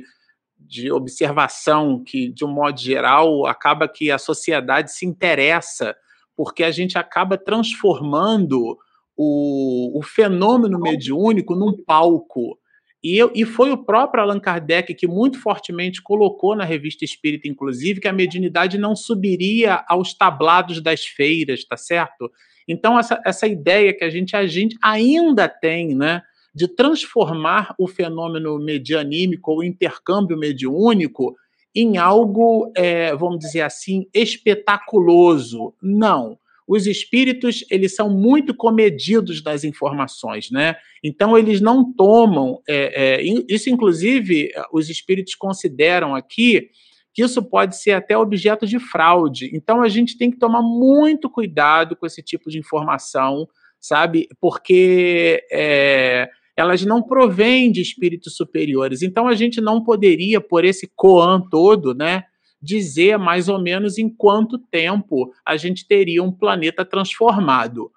de 0.66 0.90
observação 0.90 2.02
que, 2.02 2.28
de 2.28 2.44
um 2.44 2.52
modo 2.52 2.78
geral, 2.78 3.46
acaba 3.46 3.88
que 3.88 4.10
a 4.10 4.18
sociedade 4.18 4.92
se 4.92 5.06
interessa, 5.06 5.94
porque 6.36 6.62
a 6.62 6.70
gente 6.70 6.98
acaba 6.98 7.38
transformando 7.38 8.78
o, 9.16 9.98
o 9.98 10.02
fenômeno 10.02 10.78
mediúnico 10.78 11.54
num 11.54 11.76
palco. 11.84 12.58
E, 13.02 13.16
eu, 13.16 13.30
e 13.34 13.44
foi 13.44 13.70
o 13.70 13.84
próprio 13.84 14.22
Allan 14.22 14.40
Kardec 14.40 14.94
que 14.94 15.06
muito 15.06 15.40
fortemente 15.40 16.02
colocou 16.02 16.56
na 16.56 16.64
revista 16.64 17.04
Espírita, 17.04 17.48
inclusive, 17.48 18.00
que 18.00 18.08
a 18.08 18.12
mediunidade 18.12 18.78
não 18.78 18.96
subiria 18.96 19.84
aos 19.88 20.12
tablados 20.12 20.82
das 20.82 21.04
feiras, 21.04 21.64
tá 21.64 21.76
certo? 21.76 22.30
Então, 22.66 22.98
essa, 22.98 23.22
essa 23.24 23.46
ideia 23.46 23.94
que 23.96 24.02
a 24.02 24.10
gente, 24.10 24.34
a 24.34 24.46
gente 24.46 24.76
ainda 24.82 25.48
tem, 25.48 25.94
né? 25.94 26.22
De 26.56 26.66
transformar 26.66 27.74
o 27.78 27.86
fenômeno 27.86 28.58
medianímico 28.58 29.52
ou 29.52 29.62
intercâmbio 29.62 30.38
mediúnico 30.38 31.36
em 31.74 31.98
algo, 31.98 32.72
é, 32.74 33.14
vamos 33.14 33.40
dizer 33.40 33.60
assim, 33.60 34.06
espetaculoso. 34.14 35.74
Não. 35.82 36.38
Os 36.66 36.86
espíritos, 36.86 37.62
eles 37.70 37.94
são 37.94 38.08
muito 38.08 38.54
comedidos 38.54 39.42
das 39.42 39.64
informações, 39.64 40.50
né? 40.50 40.76
Então, 41.04 41.36
eles 41.36 41.60
não 41.60 41.92
tomam. 41.92 42.62
É, 42.66 43.18
é, 43.18 43.22
isso, 43.50 43.68
inclusive, 43.68 44.50
os 44.72 44.88
espíritos 44.88 45.34
consideram 45.34 46.14
aqui 46.14 46.70
que 47.12 47.22
isso 47.22 47.42
pode 47.42 47.76
ser 47.76 47.92
até 47.92 48.16
objeto 48.16 48.66
de 48.66 48.78
fraude. 48.78 49.50
Então, 49.52 49.82
a 49.82 49.88
gente 49.88 50.16
tem 50.16 50.30
que 50.30 50.38
tomar 50.38 50.62
muito 50.62 51.28
cuidado 51.28 51.94
com 51.94 52.06
esse 52.06 52.22
tipo 52.22 52.50
de 52.50 52.58
informação, 52.58 53.46
sabe? 53.78 54.26
Porque 54.40 55.46
é, 55.52 56.30
elas 56.56 56.84
não 56.84 57.02
provêm 57.02 57.70
de 57.70 57.82
espíritos 57.82 58.34
superiores. 58.34 59.02
Então 59.02 59.28
a 59.28 59.34
gente 59.34 59.60
não 59.60 59.84
poderia, 59.84 60.40
por 60.40 60.64
esse 60.64 60.90
Coan 60.96 61.40
todo, 61.50 61.94
né, 61.94 62.24
dizer 62.62 63.18
mais 63.18 63.48
ou 63.48 63.60
menos 63.60 63.98
em 63.98 64.08
quanto 64.08 64.58
tempo 64.58 65.30
a 65.44 65.56
gente 65.56 65.86
teria 65.86 66.22
um 66.22 66.32
planeta 66.32 66.84
transformado. 66.84 67.90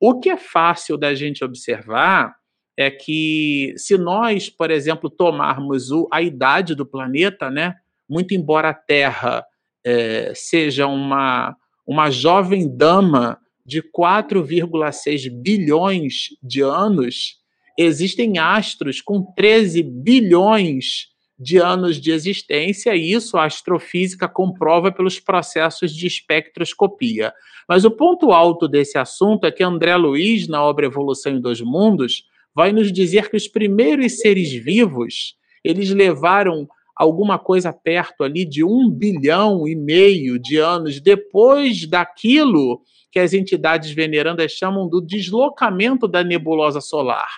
O 0.00 0.18
que 0.18 0.30
é 0.30 0.36
fácil 0.36 0.96
da 0.96 1.14
gente 1.14 1.44
observar 1.44 2.34
é 2.76 2.90
que 2.90 3.74
se 3.76 3.96
nós, 3.96 4.50
por 4.50 4.70
exemplo, 4.70 5.08
tomarmos 5.08 5.88
a 6.10 6.20
idade 6.20 6.74
do 6.74 6.84
planeta, 6.84 7.50
né, 7.50 7.74
muito 8.08 8.34
embora 8.34 8.70
a 8.70 8.74
Terra 8.74 9.44
é, 9.84 10.32
seja 10.34 10.86
uma, 10.86 11.56
uma 11.86 12.10
jovem 12.10 12.68
dama 12.68 13.38
de 13.64 13.82
4,6 13.82 15.30
bilhões 15.30 16.28
de 16.42 16.60
anos, 16.60 17.38
existem 17.76 18.38
astros 18.38 19.00
com 19.00 19.22
13 19.34 19.82
bilhões 19.82 21.08
de 21.38 21.58
anos 21.58 22.00
de 22.00 22.10
existência, 22.10 22.94
e 22.96 23.12
isso 23.12 23.36
a 23.36 23.44
astrofísica 23.44 24.26
comprova 24.26 24.90
pelos 24.90 25.20
processos 25.20 25.94
de 25.94 26.06
espectroscopia. 26.06 27.32
Mas 27.68 27.84
o 27.84 27.90
ponto 27.90 28.32
alto 28.32 28.66
desse 28.66 28.96
assunto 28.96 29.44
é 29.44 29.52
que 29.52 29.62
André 29.62 29.96
Luiz, 29.96 30.48
na 30.48 30.62
obra 30.62 30.86
Evolução 30.86 31.32
em 31.32 31.40
Dois 31.40 31.60
Mundos, 31.60 32.24
vai 32.54 32.72
nos 32.72 32.90
dizer 32.90 33.28
que 33.28 33.36
os 33.36 33.46
primeiros 33.46 34.18
seres 34.20 34.50
vivos, 34.52 35.36
eles 35.62 35.90
levaram 35.90 36.66
alguma 36.96 37.38
coisa 37.38 37.70
perto 37.70 38.24
ali 38.24 38.46
de 38.46 38.64
um 38.64 38.88
bilhão 38.90 39.68
e 39.68 39.76
meio 39.76 40.38
de 40.38 40.56
anos 40.56 40.98
depois 40.98 41.86
daquilo 41.86 42.80
que 43.12 43.18
as 43.18 43.34
entidades 43.34 43.90
venerandas 43.90 44.52
chamam 44.52 44.88
do 44.88 45.02
deslocamento 45.02 46.08
da 46.08 46.24
nebulosa 46.24 46.80
solar. 46.80 47.28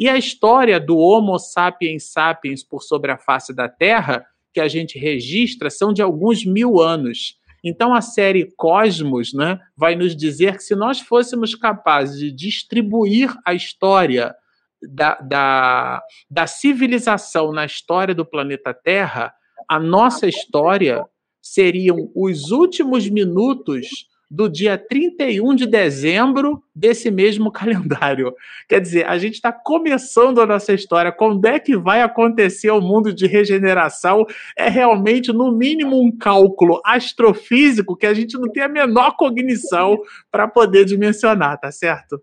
E 0.00 0.08
a 0.08 0.16
história 0.16 0.80
do 0.80 0.96
Homo 0.96 1.38
sapiens 1.38 2.10
sapiens 2.10 2.64
por 2.64 2.82
sobre 2.82 3.12
a 3.12 3.18
face 3.18 3.54
da 3.54 3.68
Terra, 3.68 4.24
que 4.50 4.58
a 4.58 4.66
gente 4.66 4.98
registra, 4.98 5.68
são 5.68 5.92
de 5.92 6.00
alguns 6.00 6.42
mil 6.42 6.80
anos. 6.80 7.38
Então 7.62 7.92
a 7.92 8.00
série 8.00 8.50
Cosmos 8.56 9.34
né, 9.34 9.60
vai 9.76 9.94
nos 9.94 10.16
dizer 10.16 10.56
que 10.56 10.62
se 10.62 10.74
nós 10.74 11.00
fôssemos 11.00 11.54
capazes 11.54 12.18
de 12.18 12.32
distribuir 12.32 13.36
a 13.44 13.52
história 13.52 14.34
da, 14.82 15.16
da, 15.16 16.02
da 16.30 16.46
civilização 16.46 17.52
na 17.52 17.66
história 17.66 18.14
do 18.14 18.24
planeta 18.24 18.72
Terra, 18.72 19.34
a 19.68 19.78
nossa 19.78 20.26
história 20.26 21.04
seriam 21.42 22.10
os 22.16 22.50
últimos 22.50 23.06
minutos 23.06 24.08
do 24.30 24.48
dia 24.48 24.78
31 24.78 25.56
de 25.56 25.66
dezembro 25.66 26.62
desse 26.74 27.10
mesmo 27.10 27.50
calendário. 27.52 28.32
Quer 28.68 28.80
dizer, 28.80 29.06
a 29.06 29.18
gente 29.18 29.34
está 29.34 29.52
começando 29.52 30.40
a 30.40 30.46
nossa 30.46 30.72
história. 30.72 31.10
Quando 31.10 31.44
é 31.46 31.58
que 31.58 31.76
vai 31.76 32.00
acontecer 32.00 32.70
o 32.70 32.80
mundo 32.80 33.12
de 33.12 33.26
regeneração? 33.26 34.24
É 34.56 34.68
realmente, 34.68 35.32
no 35.32 35.50
mínimo, 35.50 36.00
um 36.00 36.16
cálculo 36.16 36.80
astrofísico 36.84 37.96
que 37.96 38.06
a 38.06 38.14
gente 38.14 38.38
não 38.38 38.50
tem 38.50 38.62
a 38.62 38.68
menor 38.68 39.16
cognição 39.16 39.98
para 40.30 40.46
poder 40.46 40.84
dimensionar, 40.84 41.58
tá 41.58 41.72
certo? 41.72 42.22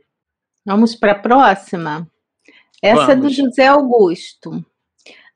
Vamos 0.65 0.95
para 0.95 1.11
a 1.11 1.19
próxima? 1.19 2.09
Essa 2.81 3.07
Vamos. 3.07 3.09
é 3.09 3.15
do 3.15 3.29
José 3.29 3.67
Augusto. 3.67 4.63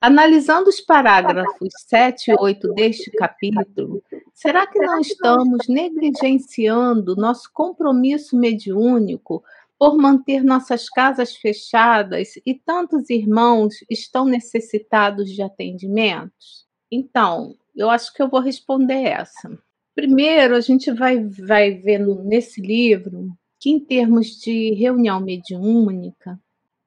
Analisando 0.02 0.68
os 0.68 0.80
parágrafos 0.80 1.72
7 1.86 2.32
e 2.32 2.34
8 2.36 2.74
deste 2.74 3.08
capítulo, 3.12 4.02
será 4.34 4.66
que 4.66 4.80
não 4.80 4.98
estamos 4.98 5.68
negligenciando 5.68 7.14
nosso 7.14 7.48
compromisso 7.52 8.36
mediúnico 8.36 9.44
por 9.78 9.96
manter 9.96 10.42
nossas 10.42 10.88
casas 10.88 11.36
fechadas 11.36 12.32
e 12.44 12.52
tantos 12.52 13.10
irmãos 13.10 13.76
estão 13.88 14.24
necessitados 14.24 15.30
de 15.30 15.40
atendimentos? 15.40 16.66
Então, 16.90 17.54
eu 17.72 17.88
acho 17.88 18.12
que 18.12 18.20
eu 18.20 18.28
vou 18.28 18.40
responder 18.40 19.04
essa. 19.04 19.56
Primeiro, 19.94 20.56
a 20.56 20.60
gente 20.60 20.90
vai, 20.90 21.22
vai 21.24 21.74
ver 21.74 22.04
nesse 22.24 22.60
livro 22.60 23.28
que, 23.60 23.70
em 23.70 23.78
termos 23.78 24.30
de 24.40 24.74
reunião 24.74 25.20
mediúnica, 25.20 26.40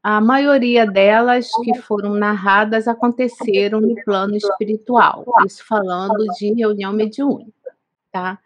a 0.08 0.22
maioria 0.22 0.86
delas 0.86 1.50
que 1.64 1.74
foram 1.80 2.14
narradas 2.14 2.88
aconteceram 2.88 3.82
no 3.82 3.96
plano 4.04 4.36
espiritual, 4.36 5.26
isso 5.48 5.66
falando 5.66 6.28
de 6.38 6.54
reunião 6.54 6.94
mediúnica, 6.94 7.76
tá? 8.12 8.38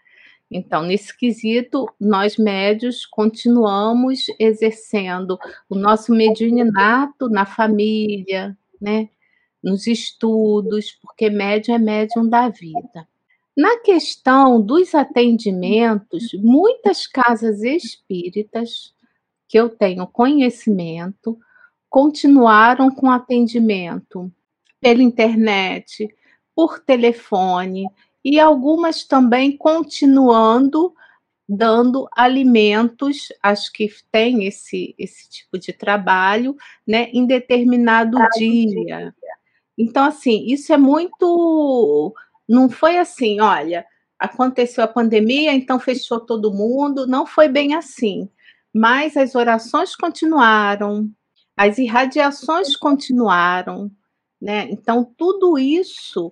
Então, 0.49 0.84
nesse 0.84 1.15
quesito, 1.18 1.86
nós 1.99 2.38
médios 2.38 3.06
continuamos 3.06 4.27
exercendo 4.40 5.38
o 5.69 5.76
nosso 5.76 6.14
mediuninato 6.14 7.27
na 7.27 7.45
família, 7.45 8.57
né? 8.80 9.10
Nos 9.61 9.86
estudos, 9.86 10.98
porque 11.02 11.30
médium 11.30 11.76
é 11.76 11.77
médium 11.77 12.30
da 12.30 12.48
vida. 12.48 13.06
Na 13.57 13.77
questão 13.81 14.61
dos 14.61 14.95
atendimentos, 14.95 16.30
muitas 16.36 17.06
casas 17.06 17.64
espíritas 17.64 18.94
que 19.45 19.60
eu 19.60 19.68
tenho 19.68 20.07
conhecimento 20.07 21.38
continuaram 21.89 22.89
com 22.91 23.09
atendimento 23.09 24.31
pela 24.79 25.03
internet, 25.03 26.07
por 26.55 26.79
telefone 26.79 27.85
e 28.23 28.39
algumas 28.39 29.03
também 29.03 29.55
continuando 29.55 30.93
dando 31.51 32.07
alimentos, 32.15 33.29
acho 33.41 33.73
que 33.73 33.89
tem 34.11 34.45
esse, 34.45 34.93
esse 34.99 35.27
tipo 35.27 35.57
de 35.57 35.73
trabalho, 35.73 36.55
né, 36.87 37.09
em 37.11 37.25
determinado 37.25 38.19
dia. 38.37 39.15
Então, 39.75 40.05
assim, 40.05 40.45
isso 40.45 40.71
é 40.71 40.77
muito. 40.77 42.13
Não 42.47 42.69
foi 42.69 42.99
assim, 42.99 43.41
olha, 43.41 43.83
aconteceu 44.19 44.83
a 44.83 44.87
pandemia, 44.87 45.53
então 45.53 45.79
fechou 45.79 46.19
todo 46.19 46.53
mundo. 46.53 47.07
Não 47.07 47.25
foi 47.25 47.47
bem 47.47 47.73
assim. 47.73 48.29
Mas 48.71 49.17
as 49.17 49.33
orações 49.33 49.95
continuaram, 49.95 51.09
as 51.60 51.77
irradiações 51.77 52.73
continuaram, 52.73 53.91
né? 54.41 54.69
Então, 54.72 55.03
tudo 55.18 55.60
isso 55.60 56.31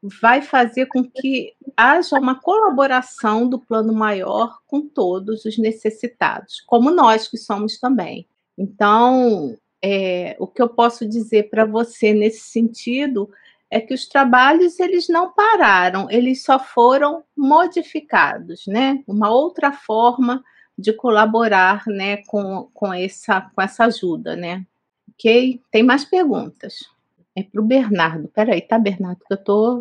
vai 0.00 0.40
fazer 0.40 0.86
com 0.86 1.02
que 1.02 1.52
haja 1.76 2.16
uma 2.16 2.40
colaboração 2.40 3.48
do 3.48 3.58
plano 3.58 3.92
maior 3.92 4.60
com 4.68 4.80
todos 4.80 5.44
os 5.44 5.58
necessitados, 5.58 6.60
como 6.64 6.92
nós 6.92 7.26
que 7.26 7.36
somos 7.36 7.80
também. 7.80 8.24
Então, 8.56 9.56
é, 9.82 10.36
o 10.38 10.46
que 10.46 10.62
eu 10.62 10.68
posso 10.68 11.04
dizer 11.04 11.50
para 11.50 11.64
você 11.64 12.14
nesse 12.14 12.48
sentido 12.48 13.28
é 13.68 13.80
que 13.80 13.92
os 13.92 14.06
trabalhos 14.06 14.78
eles 14.78 15.08
não 15.08 15.32
pararam, 15.32 16.08
eles 16.08 16.44
só 16.44 16.56
foram 16.56 17.24
modificados, 17.36 18.62
né? 18.68 19.02
Uma 19.08 19.28
outra 19.28 19.72
forma 19.72 20.40
de 20.78 20.92
colaborar 20.92 21.82
né, 21.88 22.18
com, 22.28 22.68
com, 22.72 22.92
essa, 22.94 23.40
com 23.40 23.60
essa 23.60 23.86
ajuda, 23.86 24.36
né? 24.36 24.64
Ok? 25.12 25.60
Tem 25.72 25.82
mais 25.82 26.04
perguntas. 26.04 26.88
É 27.34 27.42
para 27.42 27.60
o 27.60 27.64
Bernardo. 27.64 28.28
Peraí, 28.28 28.60
tá, 28.60 28.78
Bernardo? 28.78 29.18
Que 29.26 29.34
eu 29.34 29.38
estou 29.38 29.80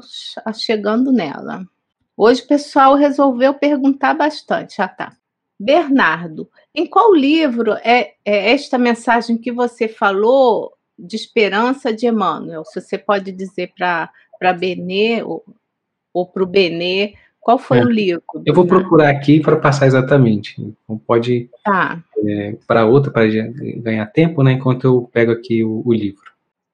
chegando 0.56 1.12
nela. 1.12 1.66
Hoje 2.16 2.42
o 2.42 2.48
pessoal 2.48 2.96
resolveu 2.96 3.54
perguntar 3.54 4.16
bastante. 4.16 4.78
Já 4.78 4.88
tá. 4.88 5.16
Bernardo, 5.60 6.50
em 6.74 6.86
qual 6.88 7.14
livro 7.14 7.74
é, 7.84 8.16
é 8.26 8.52
esta 8.52 8.78
mensagem 8.78 9.38
que 9.38 9.52
você 9.52 9.88
falou 9.88 10.74
de 10.98 11.16
esperança 11.16 11.94
de 11.94 12.08
Emmanuel? 12.08 12.64
Se 12.66 12.82
você 12.82 12.98
pode 12.98 13.32
dizer 13.32 13.74
para 13.76 14.54
Benê 14.54 15.24
ou, 15.24 15.44
ou 16.14 16.26
para 16.26 16.44
o 16.44 16.48
Benê 16.48 17.16
qual 17.48 17.58
foi 17.58 17.78
é. 17.78 17.86
o 17.86 17.90
livro? 17.90 18.22
Eu 18.46 18.54
vou 18.54 18.68
procurar 18.68 19.10
aqui 19.10 19.40
para 19.40 19.56
passar 19.56 19.88
exatamente. 19.88 20.60
Então 20.60 20.98
pode 20.98 21.50
tá. 21.64 22.04
é, 22.18 22.58
para 22.68 22.86
outra 22.86 23.10
para 23.10 23.26
ganhar 23.26 24.06
tempo, 24.08 24.44
né? 24.44 24.52
Enquanto 24.52 24.84
eu 24.84 25.10
pego 25.14 25.32
aqui 25.32 25.64
o, 25.64 25.82
o, 25.86 25.94
livro. 25.94 26.30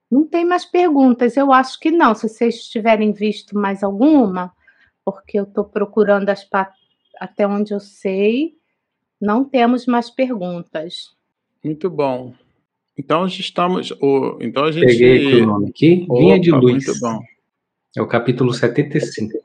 Não 0.10 0.26
tem 0.26 0.44
mais 0.44 0.66
perguntas. 0.66 1.38
Eu 1.38 1.54
acho 1.54 1.80
que 1.80 1.92
não. 1.92 2.16
Se 2.16 2.28
vocês 2.28 2.68
tiverem 2.70 3.12
visto 3.12 3.56
mais 3.56 3.84
alguma, 3.84 4.52
porque 5.06 5.38
eu 5.38 5.44
estou 5.44 5.64
procurando 5.64 6.30
as 6.30 6.44
até 7.20 7.48
onde 7.48 7.72
eu 7.72 7.80
sei, 7.80 8.56
não 9.22 9.46
temos 9.46 9.86
mais 9.86 10.10
perguntas. 10.10 11.16
Muito 11.64 11.88
bom. 11.88 12.34
Então 12.98 13.28
estamos. 13.28 13.92
O, 14.02 14.40
então 14.42 14.64
a 14.64 14.72
gente. 14.72 14.88
Peguei 14.88 15.28
aqui 15.28 15.36
o 15.36 15.46
nome 15.46 15.70
aqui. 15.70 16.06
Opa, 16.10 16.20
Vinha 16.20 16.40
de 16.40 16.50
Luz. 16.50 16.88
Muito 16.88 17.00
bom. 17.00 17.20
É 17.96 18.02
o 18.02 18.08
capítulo 18.08 18.52
75. 18.52 19.38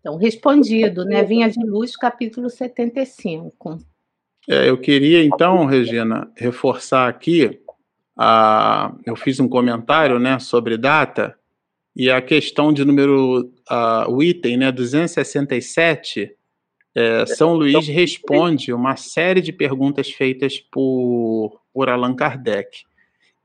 Então, 0.00 0.16
respondido, 0.16 1.04
né? 1.04 1.22
Vinha 1.24 1.48
de 1.48 1.64
Luz, 1.64 1.96
capítulo 1.96 2.48
75. 2.48 3.78
É, 4.48 4.68
eu 4.68 4.78
queria, 4.78 5.22
então, 5.22 5.66
Regina, 5.66 6.30
reforçar 6.36 7.08
aqui. 7.08 7.60
A, 8.16 8.94
eu 9.04 9.14
fiz 9.14 9.38
um 9.38 9.48
comentário 9.48 10.18
né, 10.18 10.38
sobre 10.38 10.76
data 10.76 11.36
e 11.94 12.10
a 12.10 12.22
questão 12.22 12.72
de 12.72 12.84
número, 12.84 13.52
a, 13.68 14.08
o 14.08 14.22
item 14.22 14.56
né, 14.56 14.72
267, 14.72 16.32
é, 16.94 17.26
São 17.26 17.54
Luís 17.54 17.86
responde 17.86 18.72
uma 18.72 18.96
série 18.96 19.40
de 19.40 19.52
perguntas 19.52 20.10
feitas 20.10 20.58
por, 20.58 21.60
por 21.72 21.88
Allan 21.88 22.14
Kardec. 22.14 22.84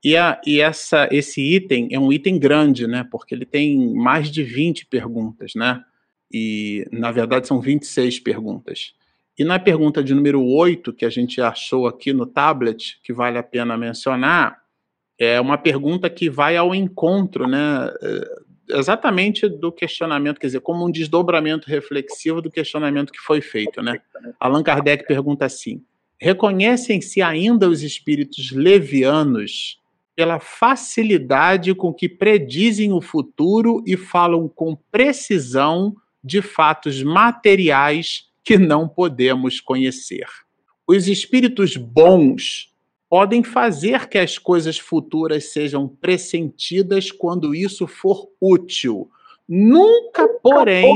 E, 0.03 0.15
a, 0.17 0.39
e 0.45 0.59
essa, 0.59 1.07
esse 1.11 1.41
item 1.41 1.87
é 1.91 1.99
um 1.99 2.11
item 2.11 2.37
grande, 2.37 2.87
né? 2.87 3.07
Porque 3.09 3.33
ele 3.33 3.45
tem 3.45 3.93
mais 3.93 4.29
de 4.29 4.43
20 4.43 4.85
perguntas, 4.87 5.53
né? 5.55 5.83
E 6.33 6.87
na 6.91 7.11
verdade 7.11 7.47
são 7.47 7.61
26 7.61 8.19
perguntas. 8.19 8.93
E 9.37 9.43
na 9.43 9.59
pergunta 9.59 10.03
de 10.03 10.13
número 10.13 10.43
8, 10.43 10.93
que 10.93 11.05
a 11.05 11.09
gente 11.09 11.39
achou 11.41 11.87
aqui 11.87 12.13
no 12.13 12.25
tablet, 12.25 12.99
que 13.03 13.13
vale 13.13 13.37
a 13.37 13.43
pena 13.43 13.77
mencionar, 13.77 14.61
é 15.19 15.39
uma 15.39 15.57
pergunta 15.57 16.09
que 16.09 16.29
vai 16.29 16.57
ao 16.57 16.73
encontro, 16.73 17.47
né, 17.47 17.91
é, 18.01 18.77
exatamente 18.77 19.47
do 19.47 19.71
questionamento, 19.71 20.39
quer 20.39 20.47
dizer, 20.47 20.61
como 20.61 20.85
um 20.85 20.91
desdobramento 20.91 21.67
reflexivo 21.67 22.41
do 22.41 22.51
questionamento 22.51 23.11
que 23.11 23.19
foi 23.19 23.41
feito, 23.41 23.81
né? 23.81 23.99
Allan 24.39 24.63
Kardec 24.63 25.05
pergunta 25.05 25.45
assim: 25.45 25.83
reconhecem-se 26.19 27.21
ainda 27.21 27.69
os 27.69 27.83
espíritos 27.83 28.51
levianos 28.51 29.79
pela 30.15 30.39
facilidade 30.39 31.73
com 31.73 31.93
que 31.93 32.07
predizem 32.07 32.93
o 32.93 33.01
futuro 33.01 33.83
e 33.85 33.97
falam 33.97 34.47
com 34.47 34.75
precisão 34.91 35.95
de 36.23 36.41
fatos 36.41 37.03
materiais 37.03 38.29
que 38.43 38.57
não 38.57 38.87
podemos 38.87 39.59
conhecer. 39.59 40.27
Os 40.87 41.07
espíritos 41.07 41.77
bons 41.77 42.73
podem 43.09 43.43
fazer 43.43 44.07
que 44.07 44.17
as 44.17 44.37
coisas 44.37 44.79
futuras 44.79 45.51
sejam 45.51 45.87
pressentidas 45.87 47.11
quando 47.11 47.53
isso 47.53 47.85
for 47.85 48.29
útil. 48.41 49.09
Nunca, 49.47 50.27
porém, 50.41 50.95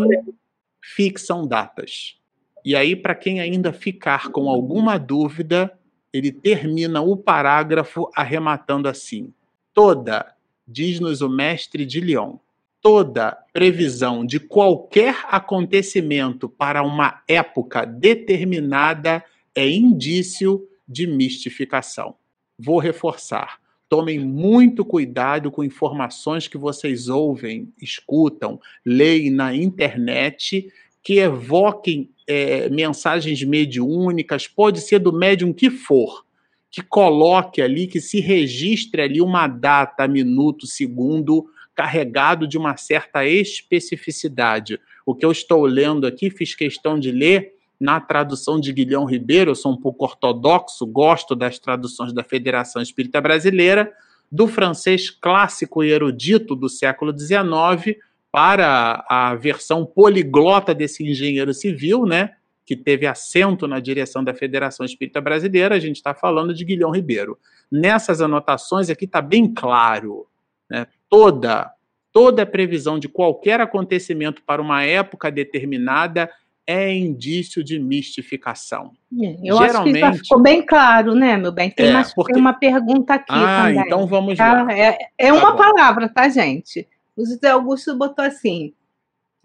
fixam 0.81 1.45
datas. 1.45 2.17
E 2.65 2.75
aí, 2.75 2.95
para 2.95 3.15
quem 3.15 3.39
ainda 3.39 3.71
ficar 3.71 4.29
com 4.29 4.49
alguma 4.49 4.97
dúvida, 4.97 5.77
ele 6.11 6.31
termina 6.31 7.01
o 7.01 7.15
parágrafo 7.15 8.09
arrematando 8.15 8.89
assim: 8.89 9.33
Toda, 9.73 10.33
diz-nos 10.67 11.21
o 11.21 11.29
mestre 11.29 11.85
de 11.85 11.99
Lyon, 11.99 12.37
toda 12.81 13.37
previsão 13.51 14.25
de 14.25 14.39
qualquer 14.39 15.25
acontecimento 15.29 16.47
para 16.47 16.83
uma 16.83 17.21
época 17.27 17.85
determinada 17.85 19.23
é 19.55 19.69
indício 19.69 20.67
de 20.87 21.07
mistificação. 21.07 22.15
Vou 22.57 22.79
reforçar. 22.79 23.59
tomem 23.89 24.19
muito 24.19 24.83
cuidado 24.83 25.49
com 25.49 25.63
informações 25.63 26.45
que 26.45 26.57
vocês 26.57 27.07
ouvem, 27.07 27.71
escutam, 27.81 28.59
leem 28.85 29.29
na 29.29 29.55
internet, 29.55 30.67
que 31.01 31.19
evoquem 31.19 32.09
é, 32.27 32.67
mensagens 32.67 33.41
mediúnicas, 33.43 34.45
pode 34.45 34.81
ser 34.81 34.99
do 34.99 35.13
médium 35.13 35.53
que 35.53 35.69
for, 35.69 36.25
que 36.69 36.81
coloque 36.81 37.61
ali, 37.61 37.87
que 37.87 38.01
se 38.01 38.19
registre 38.19 39.01
ali 39.01 39.21
uma 39.21 39.47
data, 39.47 40.05
minuto, 40.05 40.67
segundo, 40.67 41.47
carregado 41.77 42.47
de 42.47 42.57
uma 42.57 42.75
certa 42.75 43.23
especificidade. 43.23 44.79
O 45.05 45.13
que 45.13 45.23
eu 45.23 45.31
estou 45.31 45.63
lendo 45.63 46.07
aqui, 46.07 46.31
fiz 46.31 46.55
questão 46.55 46.99
de 46.99 47.11
ler 47.11 47.53
na 47.79 47.99
tradução 47.99 48.59
de 48.59 48.73
Guilhão 48.73 49.05
Ribeiro, 49.05 49.51
eu 49.51 49.55
sou 49.55 49.71
um 49.71 49.77
pouco 49.77 50.03
ortodoxo, 50.03 50.87
gosto 50.87 51.35
das 51.35 51.59
traduções 51.59 52.11
da 52.11 52.23
Federação 52.23 52.81
Espírita 52.81 53.21
Brasileira, 53.21 53.93
do 54.31 54.47
francês 54.47 55.11
clássico 55.11 55.83
e 55.83 55.91
erudito 55.91 56.55
do 56.55 56.67
século 56.67 57.15
XIX 57.15 57.95
para 58.31 59.05
a 59.07 59.35
versão 59.35 59.85
poliglota 59.85 60.73
desse 60.73 61.07
engenheiro 61.07 61.53
civil, 61.53 62.07
né, 62.07 62.31
que 62.65 62.75
teve 62.75 63.05
assento 63.05 63.67
na 63.67 63.79
direção 63.79 64.23
da 64.23 64.33
Federação 64.33 64.83
Espírita 64.83 65.21
Brasileira, 65.21 65.75
a 65.75 65.79
gente 65.79 65.97
está 65.97 66.15
falando 66.15 66.55
de 66.55 66.65
Guilhão 66.65 66.89
Ribeiro. 66.89 67.37
Nessas 67.71 68.19
anotações 68.19 68.89
aqui 68.89 69.05
está 69.05 69.21
bem 69.21 69.53
claro, 69.53 70.25
né, 70.67 70.87
toda 71.09 71.71
toda 72.11 72.47
previsão 72.47 72.97
de 72.97 73.07
qualquer 73.07 73.61
acontecimento 73.61 74.41
para 74.41 74.59
uma 74.59 74.83
época 74.83 75.29
determinada 75.29 76.27
é 76.65 76.91
indício 76.91 77.63
de 77.63 77.79
mistificação. 77.79 78.91
É, 79.21 79.37
eu 79.43 79.55
Geralmente, 79.55 80.03
acho 80.03 80.11
que 80.11 80.17
já 80.17 80.23
ficou 80.23 80.41
bem 80.41 80.65
claro, 80.65 81.13
né, 81.13 81.37
meu 81.37 81.51
bem? 81.51 81.69
Tem, 81.69 81.89
é, 81.89 81.93
mais, 81.93 82.13
porque... 82.15 82.33
tem 82.33 82.41
uma 82.41 82.53
pergunta 82.53 83.13
aqui 83.13 83.25
ah, 83.29 83.67
também. 83.67 83.79
então 83.85 84.07
vamos 84.07 84.35
tá? 84.35 84.63
lá. 84.63 84.73
É, 84.73 84.97
é 85.17 85.27
tá 85.27 85.33
uma 85.33 85.55
palavra, 85.55 86.09
tá, 86.09 86.27
gente? 86.27 86.87
O 87.15 87.23
José 87.23 87.49
Augusto 87.51 87.95
botou 87.95 88.25
assim, 88.25 88.73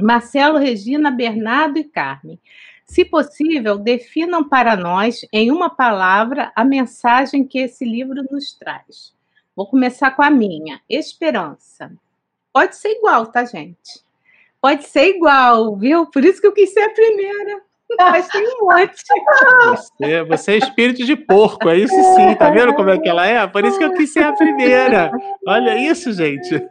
Marcelo, 0.01 0.59
Regina, 0.59 1.11
Bernardo 1.11 1.79
e 1.79 1.85
Carmen. 1.85 2.41
Se 2.87 3.05
possível, 3.05 3.79
definam 3.79 4.49
para 4.49 4.77
nós, 4.77 5.27
em 5.33 5.51
uma 5.51 5.71
palavra, 5.71 6.51
a 6.57 6.65
mensagem 6.65 7.47
que 7.47 7.59
esse 7.59 7.85
livro 7.85 8.27
nos 8.31 8.55
traz. 8.55 9.15
Vou 9.55 9.67
começar 9.67 10.11
com 10.13 10.23
a 10.23 10.31
minha, 10.31 10.81
esperança. 10.89 11.93
Pode 12.53 12.77
ser 12.77 12.91
igual, 12.91 13.27
tá, 13.27 13.45
gente? 13.45 14.03
Pode 14.61 14.85
ser 14.85 15.17
igual, 15.17 15.77
viu? 15.77 16.07
Por 16.07 16.25
isso 16.25 16.41
que 16.41 16.47
eu 16.47 16.53
quis 16.53 16.73
ser 16.73 16.81
a 16.83 16.91
primeira. 16.91 17.63
Mas 17.99 18.29
tem 18.29 18.47
um 18.47 18.65
monte. 18.65 19.03
Você, 19.67 20.23
você 20.25 20.53
é 20.53 20.57
espírito 20.57 21.05
de 21.05 21.17
porco, 21.17 21.69
é 21.69 21.77
isso 21.77 21.95
sim. 22.15 22.35
Tá 22.37 22.51
vendo 22.51 22.75
como 22.75 22.91
é 22.91 22.99
que 22.99 23.09
ela 23.09 23.27
é? 23.27 23.47
Por 23.47 23.65
isso 23.65 23.79
que 23.79 23.85
eu 23.85 23.93
quis 23.93 24.13
ser 24.13 24.25
a 24.25 24.33
primeira. 24.33 25.11
Olha 25.47 25.77
isso, 25.77 26.13
gente. 26.13 26.67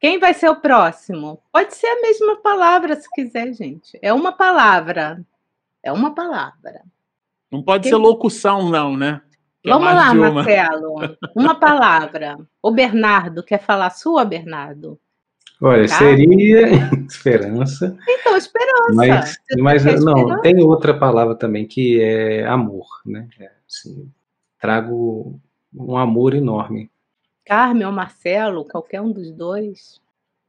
Quem 0.00 0.18
vai 0.18 0.34
ser 0.34 0.48
o 0.48 0.56
próximo? 0.56 1.40
Pode 1.52 1.74
ser 1.74 1.86
a 1.86 2.00
mesma 2.00 2.36
palavra, 2.36 2.96
se 2.96 3.08
quiser, 3.10 3.52
gente. 3.52 3.98
É 4.00 4.12
uma 4.12 4.32
palavra. 4.32 5.20
É 5.82 5.92
uma 5.92 6.14
palavra. 6.14 6.82
Não 7.50 7.62
pode 7.62 7.84
Quem... 7.84 7.92
ser 7.92 7.98
locução, 7.98 8.68
não, 8.68 8.96
né? 8.96 9.20
Que 9.62 9.70
é 9.70 9.72
Vamos 9.72 9.88
é 9.88 9.92
lá, 9.92 10.12
uma. 10.12 10.30
Marcelo. 10.32 10.94
Uma 11.36 11.54
palavra. 11.54 12.38
O 12.60 12.72
Bernardo, 12.72 13.44
quer 13.44 13.58
falar 13.58 13.90
sua, 13.90 14.24
Bernardo? 14.24 14.98
Olha, 15.60 15.86
tá? 15.86 15.98
seria 15.98 16.68
esperança. 17.08 17.96
Então, 18.08 18.36
esperança. 18.36 18.94
Mas, 18.94 19.38
mas 19.58 19.84
não, 19.84 20.18
esperança? 20.18 20.42
tem 20.42 20.60
outra 20.60 20.98
palavra 20.98 21.36
também 21.36 21.66
que 21.66 22.02
é 22.02 22.44
amor, 22.44 22.86
né? 23.06 23.28
É, 23.38 23.50
assim, 23.68 24.10
trago 24.60 25.40
um 25.72 25.96
amor 25.96 26.34
enorme. 26.34 26.90
Carmen 27.44 27.86
ou 27.86 27.92
Marcelo, 27.92 28.64
qualquer 28.64 29.00
um 29.00 29.12
dos 29.12 29.30
dois. 29.30 30.00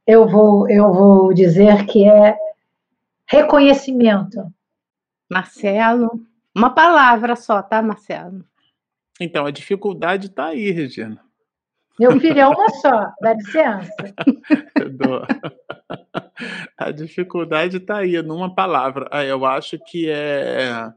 Eu 0.04 0.26
vou, 0.26 0.68
eu 0.68 0.92
vou 0.92 1.32
dizer 1.32 1.86
que 1.86 2.08
é 2.08 2.36
reconhecimento. 3.26 4.52
Marcelo, 5.30 6.20
uma 6.54 6.70
palavra 6.70 7.36
só, 7.36 7.62
tá, 7.62 7.80
Marcelo? 7.80 8.44
Então, 9.20 9.46
a 9.46 9.50
dificuldade 9.50 10.26
está 10.26 10.46
aí, 10.46 10.70
Regina. 10.70 11.20
Meu 11.98 12.18
filho 12.18 12.40
é 12.40 12.46
uma 12.46 12.68
só, 12.70 13.12
dá 13.20 13.34
licença. 13.34 13.90
A 16.76 16.90
dificuldade 16.90 17.76
está 17.76 17.98
aí, 17.98 18.20
numa 18.20 18.52
palavra. 18.52 19.08
Ah, 19.12 19.24
eu 19.24 19.46
acho 19.46 19.78
que 19.78 20.10
é 20.10 20.92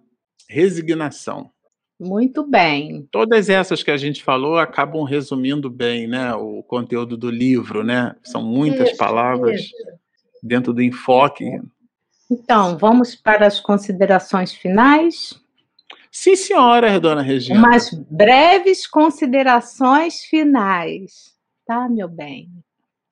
resignação. 0.49 1.51
Muito 1.99 2.45
bem. 2.45 3.07
Todas 3.11 3.49
essas 3.49 3.83
que 3.83 3.91
a 3.91 3.97
gente 3.97 4.23
falou 4.23 4.57
acabam 4.57 5.03
resumindo 5.03 5.69
bem, 5.69 6.07
né, 6.07 6.33
o 6.33 6.63
conteúdo 6.63 7.15
do 7.15 7.29
livro, 7.29 7.83
né? 7.83 8.15
São 8.23 8.43
muitas 8.43 8.89
isso, 8.89 8.97
palavras 8.97 9.61
isso. 9.61 9.73
dentro 10.43 10.73
do 10.73 10.81
enfoque. 10.81 11.45
Então, 12.29 12.77
vamos 12.77 13.15
para 13.15 13.47
as 13.47 13.59
considerações 13.59 14.53
finais. 14.53 15.39
Sim, 16.11 16.35
senhora, 16.35 16.99
dona 16.99 17.21
Regina. 17.21 17.59
Umas 17.59 17.91
breves 18.09 18.87
considerações 18.87 20.21
finais, 20.21 21.33
tá, 21.65 21.87
meu 21.89 22.07
bem? 22.07 22.49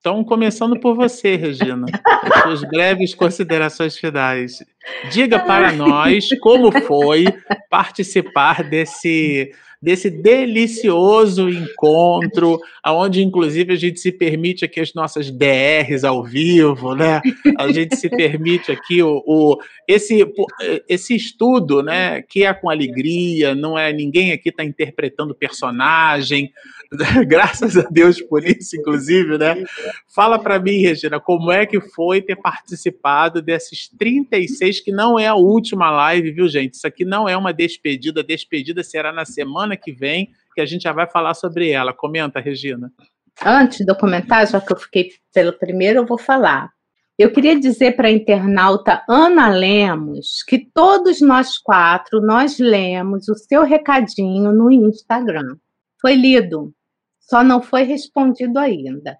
Então, 0.06 0.22
começando 0.22 0.78
por 0.78 0.94
você, 0.94 1.34
Regina, 1.34 1.84
as 2.04 2.42
suas 2.42 2.62
breves 2.62 3.12
considerações 3.12 3.96
finais. 3.98 4.64
Diga 5.10 5.40
para 5.40 5.72
nós 5.72 6.28
como 6.40 6.70
foi 6.82 7.24
participar 7.68 8.62
desse 8.62 9.50
desse 9.80 10.10
delicioso 10.10 11.48
encontro, 11.48 12.58
aonde 12.82 13.22
inclusive 13.22 13.72
a 13.72 13.76
gente 13.76 14.00
se 14.00 14.10
permite 14.10 14.64
aqui 14.64 14.80
as 14.80 14.94
nossas 14.94 15.30
DRs 15.30 16.04
ao 16.04 16.24
vivo, 16.24 16.94
né? 16.94 17.20
A 17.58 17.70
gente 17.72 17.96
se 17.96 18.08
permite 18.08 18.72
aqui 18.72 19.02
o, 19.02 19.22
o 19.26 19.58
esse, 19.86 20.26
esse 20.88 21.14
estudo, 21.14 21.82
né? 21.82 22.22
Que 22.22 22.44
é 22.44 22.54
com 22.54 22.70
alegria, 22.70 23.54
não 23.54 23.78
é 23.78 23.92
ninguém 23.92 24.32
aqui 24.32 24.48
está 24.48 24.64
interpretando 24.64 25.34
personagem, 25.34 26.50
graças 27.26 27.76
a 27.76 27.82
Deus 27.82 28.20
por 28.20 28.44
isso, 28.44 28.76
inclusive, 28.76 29.38
né? 29.38 29.64
Fala 30.14 30.38
para 30.38 30.58
mim, 30.58 30.78
Regina, 30.78 31.18
como 31.18 31.50
é 31.50 31.66
que 31.66 31.80
foi 31.80 32.20
ter 32.20 32.36
participado 32.36 33.42
desses 33.42 33.88
36, 33.88 34.80
que 34.80 34.92
não 34.92 35.18
é 35.18 35.26
a 35.26 35.34
última 35.34 35.90
live, 35.90 36.32
viu, 36.32 36.48
gente? 36.48 36.74
Isso 36.74 36.86
aqui 36.86 37.04
não 37.04 37.28
é 37.28 37.36
uma 37.36 37.52
despedida, 37.52 38.20
a 38.20 38.24
despedida 38.24 38.82
será 38.82 39.12
na 39.12 39.24
semana 39.24 39.76
que 39.76 39.92
vem, 39.92 40.30
que 40.54 40.60
a 40.60 40.66
gente 40.66 40.82
já 40.82 40.92
vai 40.92 41.08
falar 41.08 41.34
sobre 41.34 41.70
ela. 41.70 41.92
Comenta, 41.92 42.40
Regina. 42.40 42.92
Antes 43.44 43.84
do 43.84 43.94
comentário, 43.94 44.50
já 44.50 44.60
que 44.60 44.72
eu 44.72 44.78
fiquei 44.78 45.10
pelo 45.32 45.52
primeiro, 45.52 46.00
eu 46.00 46.06
vou 46.06 46.18
falar. 46.18 46.70
Eu 47.18 47.32
queria 47.32 47.58
dizer 47.58 47.96
para 47.96 48.08
a 48.08 48.10
internauta 48.10 49.02
Ana 49.08 49.48
Lemos 49.48 50.42
que 50.46 50.58
todos 50.58 51.20
nós 51.22 51.56
quatro, 51.56 52.20
nós 52.20 52.58
lemos 52.58 53.26
o 53.28 53.34
seu 53.34 53.62
recadinho 53.62 54.52
no 54.52 54.70
Instagram. 54.70 55.56
Foi 55.98 56.14
lido, 56.14 56.74
só 57.28 57.42
não 57.42 57.60
foi 57.60 57.82
respondido 57.82 58.58
ainda. 58.58 59.18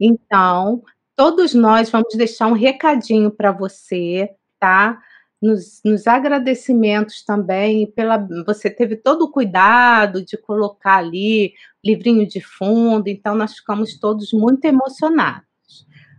Então, 0.00 0.82
todos 1.16 1.54
nós 1.54 1.90
vamos 1.90 2.14
deixar 2.14 2.46
um 2.46 2.52
recadinho 2.52 3.30
para 3.30 3.50
você, 3.50 4.30
tá? 4.58 5.00
Nos, 5.40 5.80
nos, 5.84 6.06
agradecimentos 6.06 7.24
também, 7.24 7.86
pela 7.92 8.16
você 8.44 8.68
teve 8.68 8.96
todo 8.96 9.22
o 9.22 9.30
cuidado 9.30 10.24
de 10.24 10.36
colocar 10.36 10.96
ali 10.96 11.52
livrinho 11.84 12.26
de 12.26 12.40
fundo, 12.40 13.06
então 13.08 13.36
nós 13.36 13.54
ficamos 13.54 13.98
todos 13.98 14.32
muito 14.32 14.64
emocionados. 14.64 15.46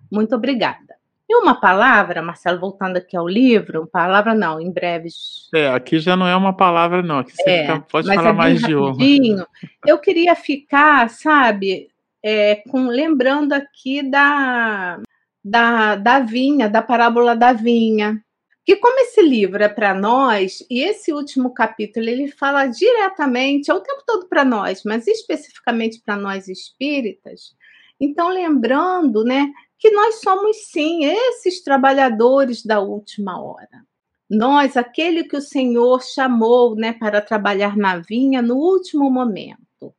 Muito 0.09 0.35
obrigada. 0.35 0.88
E 1.29 1.35
uma 1.35 1.61
palavra, 1.61 2.23
Marcelo, 2.23 2.59
voltando 2.59 2.97
aqui 2.97 3.15
ao 3.15 3.27
livro, 3.27 3.85
palavra 3.85 4.33
não, 4.33 4.59
em 4.59 4.71
breves. 4.71 5.47
É, 5.53 5.67
aqui 5.67 5.99
já 5.99 6.17
não 6.17 6.25
é 6.27 6.35
uma 6.35 6.57
palavra, 6.57 7.03
não. 7.03 7.19
Aqui 7.19 7.31
você 7.35 7.49
é, 7.51 7.61
fica, 7.61 7.81
pode 7.81 8.07
falar 8.07 8.29
é 8.31 8.33
mais 8.33 8.59
de 8.59 8.73
uma. 8.73 8.97
Eu 9.85 9.99
queria 9.99 10.33
ficar, 10.33 11.07
sabe, 11.11 11.89
é, 12.23 12.55
com, 12.67 12.87
lembrando 12.87 13.53
aqui 13.53 14.01
da, 14.01 14.99
da, 15.45 15.95
da 15.97 16.19
vinha, 16.19 16.67
da 16.67 16.81
parábola 16.81 17.35
da 17.35 17.53
vinha. 17.53 18.19
Que 18.65 18.75
como 18.77 18.99
esse 18.99 19.21
livro 19.21 19.63
é 19.63 19.69
para 19.69 19.93
nós, 19.93 20.65
e 20.67 20.81
esse 20.81 21.13
último 21.13 21.53
capítulo 21.53 22.07
ele 22.07 22.27
fala 22.27 22.65
diretamente, 22.65 23.69
é 23.69 23.73
o 23.73 23.81
tempo 23.81 24.01
todo 24.05 24.27
para 24.27 24.43
nós, 24.43 24.83
mas 24.83 25.05
especificamente 25.05 26.01
para 26.03 26.15
nós 26.15 26.47
espíritas, 26.47 27.55
então 27.99 28.29
lembrando, 28.29 29.23
né, 29.23 29.51
que 29.79 29.89
nós 29.91 30.15
somos 30.15 30.57
sim 30.69 31.05
esses 31.05 31.63
trabalhadores 31.63 32.63
da 32.65 32.81
última 32.81 33.41
hora. 33.41 33.87
Nós, 34.29 34.77
aquele 34.77 35.23
que 35.23 35.37
o 35.37 35.41
Senhor 35.41 36.03
chamou 36.03 36.75
né, 36.75 36.93
para 36.93 37.21
trabalhar 37.21 37.75
na 37.75 37.97
vinha 37.97 38.41
no 38.41 38.57
último 38.57 39.09
momento. 39.09 39.95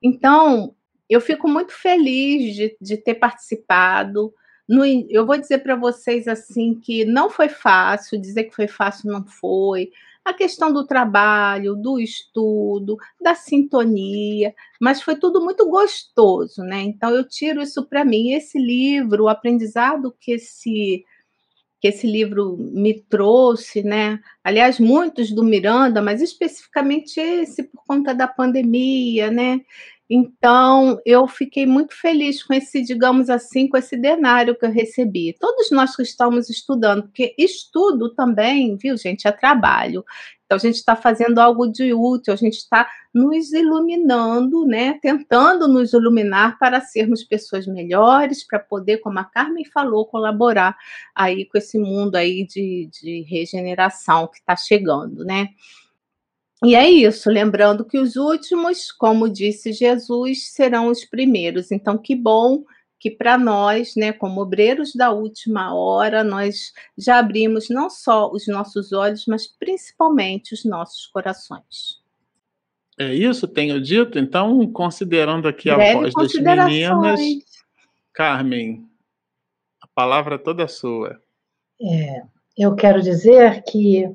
Então, 0.00 0.76
eu 1.08 1.20
fico 1.20 1.48
muito 1.48 1.72
feliz 1.72 2.54
de, 2.54 2.76
de 2.80 2.96
ter 2.98 3.14
participado. 3.14 4.32
No, 4.68 4.84
eu 4.84 5.26
vou 5.26 5.38
dizer 5.38 5.58
para 5.58 5.74
vocês 5.74 6.28
assim 6.28 6.78
que 6.78 7.04
não 7.04 7.28
foi 7.30 7.48
fácil, 7.48 8.20
dizer 8.20 8.44
que 8.44 8.54
foi 8.54 8.68
fácil 8.68 9.10
não 9.10 9.26
foi. 9.26 9.90
A 10.24 10.32
questão 10.32 10.72
do 10.72 10.86
trabalho, 10.86 11.74
do 11.76 12.00
estudo, 12.00 12.96
da 13.20 13.34
sintonia, 13.34 14.54
mas 14.80 15.02
foi 15.02 15.16
tudo 15.16 15.42
muito 15.44 15.68
gostoso, 15.68 16.62
né? 16.62 16.80
Então 16.82 17.10
eu 17.10 17.28
tiro 17.28 17.60
isso 17.62 17.86
para 17.86 18.04
mim. 18.04 18.32
Esse 18.32 18.58
livro, 18.58 19.24
o 19.24 19.28
aprendizado 19.28 20.14
que 20.20 20.32
esse 20.32 21.04
que 21.80 21.88
esse 21.88 22.06
livro 22.06 22.56
me 22.58 22.94
trouxe, 23.10 23.82
né? 23.82 24.18
Aliás, 24.42 24.80
muitos 24.80 25.30
do 25.30 25.44
Miranda, 25.44 26.00
mas 26.00 26.22
especificamente 26.22 27.20
esse 27.20 27.62
por 27.64 27.84
conta 27.86 28.14
da 28.14 28.26
pandemia, 28.26 29.30
né? 29.30 29.60
Então, 30.08 31.00
eu 31.06 31.26
fiquei 31.26 31.64
muito 31.64 31.94
feliz 31.94 32.42
com 32.42 32.52
esse, 32.52 32.82
digamos 32.82 33.30
assim, 33.30 33.66
com 33.66 33.76
esse 33.76 33.96
denário 33.96 34.54
que 34.54 34.66
eu 34.66 34.70
recebi. 34.70 35.34
Todos 35.40 35.70
nós 35.70 35.96
que 35.96 36.02
estamos 36.02 36.50
estudando, 36.50 37.04
porque 37.04 37.34
estudo 37.38 38.14
também, 38.14 38.76
viu, 38.76 38.96
gente, 38.98 39.26
é 39.26 39.32
trabalho. 39.32 40.04
Então, 40.44 40.56
a 40.56 40.58
gente 40.58 40.74
está 40.74 40.94
fazendo 40.94 41.38
algo 41.38 41.66
de 41.66 41.94
útil, 41.94 42.34
a 42.34 42.36
gente 42.36 42.58
está 42.58 42.86
nos 43.14 43.52
iluminando, 43.52 44.66
né? 44.66 44.98
Tentando 45.00 45.66
nos 45.66 45.94
iluminar 45.94 46.58
para 46.58 46.82
sermos 46.82 47.24
pessoas 47.24 47.66
melhores, 47.66 48.46
para 48.46 48.58
poder, 48.58 48.98
como 48.98 49.18
a 49.18 49.24
Carmen 49.24 49.64
falou, 49.64 50.06
colaborar 50.06 50.76
aí 51.14 51.46
com 51.46 51.56
esse 51.56 51.78
mundo 51.78 52.16
aí 52.16 52.46
de, 52.46 52.90
de 52.92 53.22
regeneração 53.22 54.28
que 54.28 54.36
está 54.36 54.54
chegando, 54.54 55.24
né? 55.24 55.48
E 56.64 56.74
é 56.74 56.88
isso, 56.88 57.30
lembrando 57.30 57.84
que 57.84 57.98
os 57.98 58.16
últimos, 58.16 58.90
como 58.90 59.28
disse 59.28 59.72
Jesus, 59.72 60.52
serão 60.52 60.88
os 60.88 61.04
primeiros. 61.04 61.70
Então, 61.70 61.98
que 61.98 62.14
bom 62.14 62.64
que 62.98 63.10
para 63.10 63.36
nós, 63.36 63.94
né, 63.96 64.12
como 64.12 64.40
obreiros 64.40 64.94
da 64.94 65.10
última 65.10 65.74
hora, 65.74 66.24
nós 66.24 66.72
já 66.96 67.18
abrimos 67.18 67.68
não 67.68 67.90
só 67.90 68.30
os 68.30 68.46
nossos 68.46 68.92
olhos, 68.92 69.26
mas 69.28 69.46
principalmente 69.46 70.54
os 70.54 70.64
nossos 70.64 71.06
corações. 71.08 72.02
É 72.98 73.12
isso, 73.12 73.46
tenho 73.46 73.78
dito. 73.78 74.18
Então, 74.18 74.66
considerando 74.72 75.46
aqui 75.46 75.68
a 75.68 75.92
voz 75.92 76.14
das 76.14 76.32
meninas, 76.32 77.20
Carmen, 78.14 78.88
a 79.82 79.86
palavra 79.88 80.38
toda 80.38 80.62
é 80.62 80.68
sua. 80.68 81.20
É, 81.82 82.22
eu 82.56 82.74
quero 82.74 83.02
dizer 83.02 83.62
que 83.64 84.08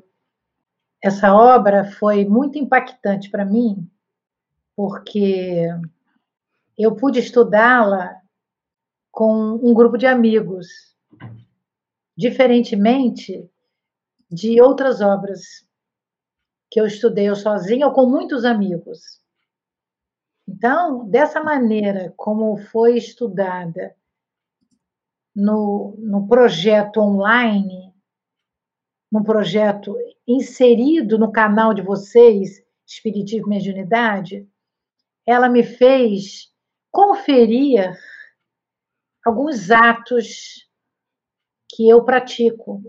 essa 1.02 1.34
obra 1.34 1.84
foi 1.92 2.24
muito 2.24 2.58
impactante 2.58 3.30
para 3.30 3.44
mim, 3.44 3.90
porque 4.76 5.66
eu 6.76 6.94
pude 6.94 7.18
estudá-la 7.18 8.20
com 9.10 9.58
um 9.62 9.74
grupo 9.74 9.96
de 9.96 10.06
amigos, 10.06 10.68
diferentemente 12.16 13.50
de 14.30 14.60
outras 14.60 15.00
obras 15.00 15.66
que 16.70 16.80
eu 16.80 16.86
estudei 16.86 17.28
eu 17.28 17.34
sozinha 17.34 17.86
ou 17.86 17.92
com 17.92 18.06
muitos 18.06 18.44
amigos. 18.44 19.20
Então, 20.46 21.08
dessa 21.08 21.42
maneira 21.42 22.12
como 22.16 22.56
foi 22.56 22.96
estudada 22.96 23.94
no, 25.34 25.96
no 25.98 26.28
projeto 26.28 27.00
online, 27.00 27.92
num 29.10 29.22
projeto 29.22 29.96
inserido 30.30 31.18
no 31.18 31.32
canal 31.32 31.74
de 31.74 31.82
vocês, 31.82 32.62
Espiritismo 32.86 33.46
e 33.46 33.50
Mediunidade, 33.50 34.48
ela 35.26 35.48
me 35.48 35.62
fez 35.62 36.52
conferir 36.90 37.92
alguns 39.24 39.70
atos 39.70 40.68
que 41.68 41.88
eu 41.88 42.04
pratico 42.04 42.82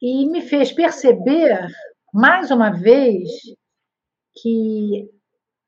e 0.00 0.26
me 0.26 0.42
fez 0.42 0.72
perceber, 0.72 1.66
mais 2.12 2.50
uma 2.50 2.70
vez, 2.70 3.28
que 4.40 5.10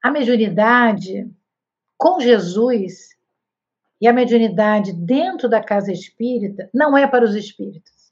a 0.03 0.11
mediunidade 0.11 1.31
com 1.97 2.21
Jesus 2.21 3.11
e 4.01 4.09
a 4.09 4.13
mediunidade 4.13 4.93
dentro 4.93 5.49
da 5.49 5.63
casa 5.63 5.93
espírita 5.93 6.69
não 6.75 6.97
é 6.97 7.07
para 7.07 7.25
os 7.25 7.35
espíritos 7.35 8.03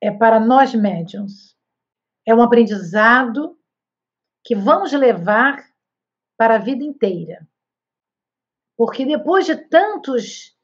é 0.00 0.10
para 0.10 0.40
nós 0.40 0.74
médiums. 0.74 1.49
É 2.30 2.34
um 2.34 2.42
aprendizado 2.42 3.58
que 4.44 4.54
vamos 4.54 4.92
levar 4.92 5.68
para 6.38 6.54
a 6.54 6.58
vida 6.58 6.84
inteira. 6.84 7.44
Porque 8.76 9.04
depois 9.04 9.46
de 9.46 9.56
tantos 9.56 10.56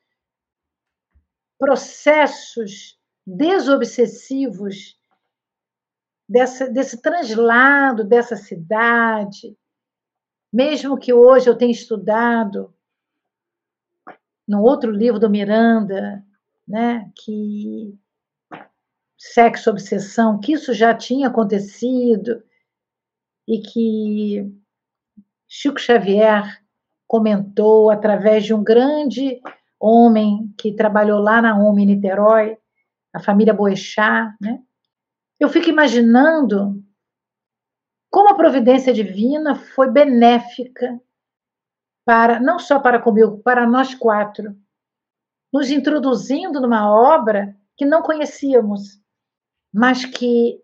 processos 1.58 2.96
desobsessivos, 3.26 4.96
dessa, 6.28 6.70
desse 6.70 7.02
translado 7.02 8.04
dessa 8.04 8.36
cidade, 8.36 9.58
mesmo 10.52 10.96
que 10.96 11.12
hoje 11.12 11.50
eu 11.50 11.58
tenha 11.58 11.72
estudado 11.72 12.72
no 14.46 14.62
outro 14.62 14.92
livro 14.92 15.18
do 15.18 15.28
Miranda, 15.28 16.24
né, 16.64 17.10
que 17.16 17.98
sexo 19.18 19.70
obsessão, 19.70 20.38
que 20.38 20.52
isso 20.52 20.72
já 20.72 20.94
tinha 20.94 21.28
acontecido 21.28 22.42
e 23.48 23.60
que 23.60 24.52
Chico 25.48 25.78
Xavier 25.78 26.62
comentou 27.06 27.90
através 27.90 28.44
de 28.44 28.52
um 28.52 28.62
grande 28.62 29.40
homem 29.78 30.52
que 30.58 30.72
trabalhou 30.72 31.20
lá 31.20 31.40
na 31.40 31.56
OMI 31.56 31.86
Niterói, 31.86 32.58
a 33.12 33.20
família 33.20 33.54
Boechat, 33.54 34.34
né? 34.40 34.62
Eu 35.38 35.48
fico 35.48 35.68
imaginando 35.68 36.82
como 38.10 38.30
a 38.30 38.36
providência 38.36 38.92
divina 38.92 39.54
foi 39.54 39.90
benéfica 39.90 41.00
para 42.04 42.40
não 42.40 42.58
só 42.58 42.78
para 42.78 43.00
comigo, 43.00 43.38
para 43.38 43.66
nós 43.66 43.94
quatro, 43.94 44.56
nos 45.52 45.70
introduzindo 45.70 46.60
numa 46.60 46.90
obra 46.90 47.54
que 47.76 47.84
não 47.84 48.02
conhecíamos 48.02 49.00
mas 49.76 50.06
que 50.06 50.58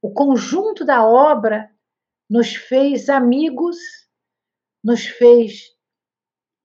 o 0.00 0.12
conjunto 0.12 0.84
da 0.84 1.04
obra 1.04 1.68
nos 2.30 2.54
fez 2.54 3.08
amigos, 3.08 3.76
nos 4.84 5.04
fez 5.04 5.72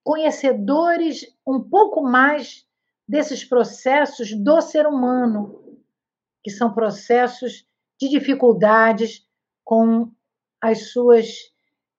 conhecedores 0.04 1.26
um 1.44 1.60
pouco 1.60 2.00
mais 2.00 2.64
desses 3.06 3.44
processos 3.44 4.32
do 4.32 4.60
ser 4.60 4.86
humano, 4.86 5.76
que 6.44 6.52
são 6.52 6.72
processos 6.72 7.66
de 8.00 8.08
dificuldades 8.08 9.26
com 9.64 10.08
as 10.62 10.92
suas 10.92 11.52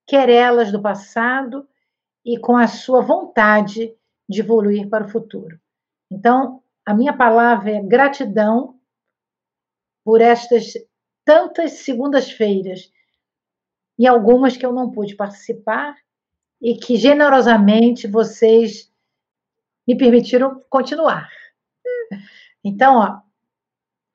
querelas 0.08 0.72
do 0.72 0.82
passado 0.82 1.68
e 2.24 2.40
com 2.40 2.56
a 2.56 2.68
sua 2.68 3.02
vontade 3.02 3.94
de 4.30 4.40
evoluir 4.40 4.88
para 4.88 5.06
o 5.06 5.10
futuro. 5.10 5.60
Então, 6.10 6.64
a 6.86 6.94
minha 6.94 7.12
palavra 7.12 7.72
é 7.72 7.84
gratidão 7.84 8.79
por 10.04 10.22
estas 10.22 10.74
tantas 11.26 11.74
segundas-feiras 11.74 12.92
e 13.98 14.08
algumas 14.08 14.58
que 14.58 14.66
eu 14.66 14.72
não 14.72 14.90
pude 14.90 15.16
participar 15.16 15.96
e 16.62 16.76
que 16.76 16.96
generosamente 16.96 18.08
vocês 18.08 18.92
me 19.88 19.98
permitiram 19.98 20.64
continuar. 20.70 21.30
Então, 22.64 22.98
ó, 22.98 23.20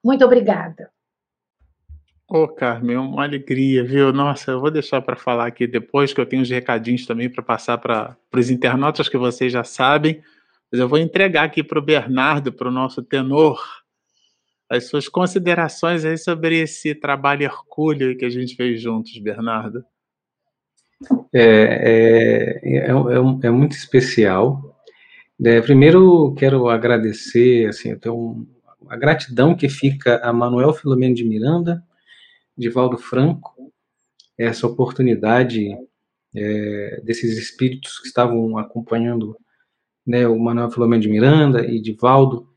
muito 0.04 0.24
obrigada. 0.24 0.90
Ô, 2.28 2.44
oh, 2.44 2.48
Carmen, 2.48 2.96
uma 2.96 3.24
alegria, 3.24 3.84
viu? 3.84 4.12
Nossa, 4.12 4.52
eu 4.52 4.60
vou 4.60 4.70
deixar 4.70 5.02
para 5.02 5.14
falar 5.14 5.46
aqui 5.46 5.66
depois, 5.66 6.12
que 6.12 6.20
eu 6.20 6.26
tenho 6.26 6.42
uns 6.42 6.50
recadinhos 6.50 7.06
também 7.06 7.28
para 7.28 7.42
passar 7.42 7.78
para 7.78 8.16
os 8.34 8.50
internautas 8.50 9.08
que 9.08 9.18
vocês 9.18 9.52
já 9.52 9.62
sabem. 9.62 10.22
Mas 10.70 10.80
eu 10.80 10.88
vou 10.88 10.98
entregar 10.98 11.44
aqui 11.44 11.62
para 11.62 11.78
o 11.78 11.82
Bernardo, 11.82 12.52
para 12.52 12.68
o 12.68 12.72
nosso 12.72 13.02
tenor, 13.02 13.62
as 14.68 14.88
suas 14.88 15.08
considerações 15.08 16.04
aí 16.04 16.16
sobre 16.16 16.60
esse 16.60 16.94
trabalho 16.94 17.44
hercúleo 17.44 18.16
que 18.16 18.24
a 18.24 18.30
gente 18.30 18.56
fez 18.56 18.80
juntos, 18.80 19.16
Bernardo. 19.18 19.84
É, 21.32 21.42
é, 21.42 22.60
é, 22.62 22.90
é, 22.90 23.46
é 23.46 23.50
muito 23.50 23.72
especial. 23.72 24.74
É, 25.44 25.60
primeiro, 25.60 26.34
quero 26.34 26.68
agradecer, 26.68 27.68
assim, 27.68 27.90
eu 27.90 27.98
tenho 27.98 28.46
a 28.88 28.96
gratidão 28.96 29.54
que 29.54 29.68
fica 29.68 30.18
a 30.22 30.32
Manuel 30.32 30.72
Filomeno 30.72 31.14
de 31.14 31.24
Miranda, 31.24 31.82
de 32.56 32.68
Valdo 32.68 32.96
Franco, 32.96 33.54
essa 34.38 34.66
oportunidade 34.66 35.76
é, 36.34 37.00
desses 37.04 37.36
espíritos 37.38 37.98
que 37.98 38.06
estavam 38.06 38.56
acompanhando 38.58 39.36
né, 40.06 40.26
o 40.26 40.38
Manuel 40.38 40.70
Filomeno 40.70 41.02
de 41.02 41.08
Miranda 41.08 41.66
e 41.66 41.80
de 41.80 41.92
Valdo, 41.92 42.48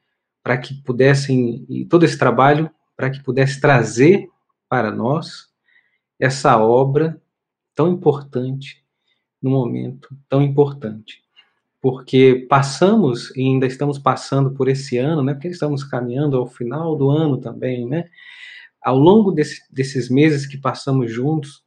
para 0.48 0.58
que 0.58 0.76
pudessem, 0.76 1.66
e 1.68 1.84
todo 1.84 2.06
esse 2.06 2.18
trabalho, 2.18 2.72
para 2.96 3.10
que 3.10 3.22
pudesse 3.22 3.60
trazer 3.60 4.30
para 4.70 4.90
nós 4.90 5.50
essa 6.18 6.58
obra 6.58 7.22
tão 7.76 7.92
importante, 7.92 8.82
num 9.42 9.52
momento 9.52 10.18
tão 10.30 10.42
importante. 10.42 11.22
Porque 11.82 12.48
passamos, 12.50 13.36
e 13.36 13.42
ainda 13.42 13.66
estamos 13.66 14.00
passando 14.00 14.52
por 14.52 14.70
esse 14.70 14.98
ano, 14.98 15.22
né, 15.22 15.34
porque 15.34 15.50
estamos 15.50 15.84
caminhando 15.84 16.38
ao 16.38 16.48
final 16.48 16.96
do 16.96 17.10
ano 17.10 17.42
também, 17.42 17.86
né, 17.86 18.10
ao 18.82 18.98
longo 18.98 19.34
desse, 19.34 19.62
desses 19.70 20.10
meses 20.10 20.46
que 20.46 20.58
passamos 20.58 21.12
juntos, 21.12 21.62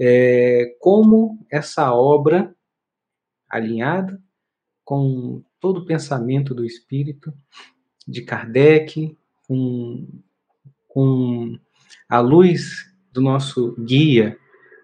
é, 0.00 0.74
como 0.80 1.46
essa 1.52 1.92
obra 1.92 2.56
alinhada 3.46 4.18
com 4.86 5.44
todo 5.60 5.80
o 5.80 5.84
pensamento 5.84 6.54
do 6.54 6.64
Espírito 6.64 7.30
de 8.06 8.22
Kardec, 8.22 9.16
com, 9.46 10.06
com 10.88 11.58
a 12.08 12.20
luz 12.20 12.92
do 13.12 13.20
nosso 13.20 13.74
guia 13.78 14.36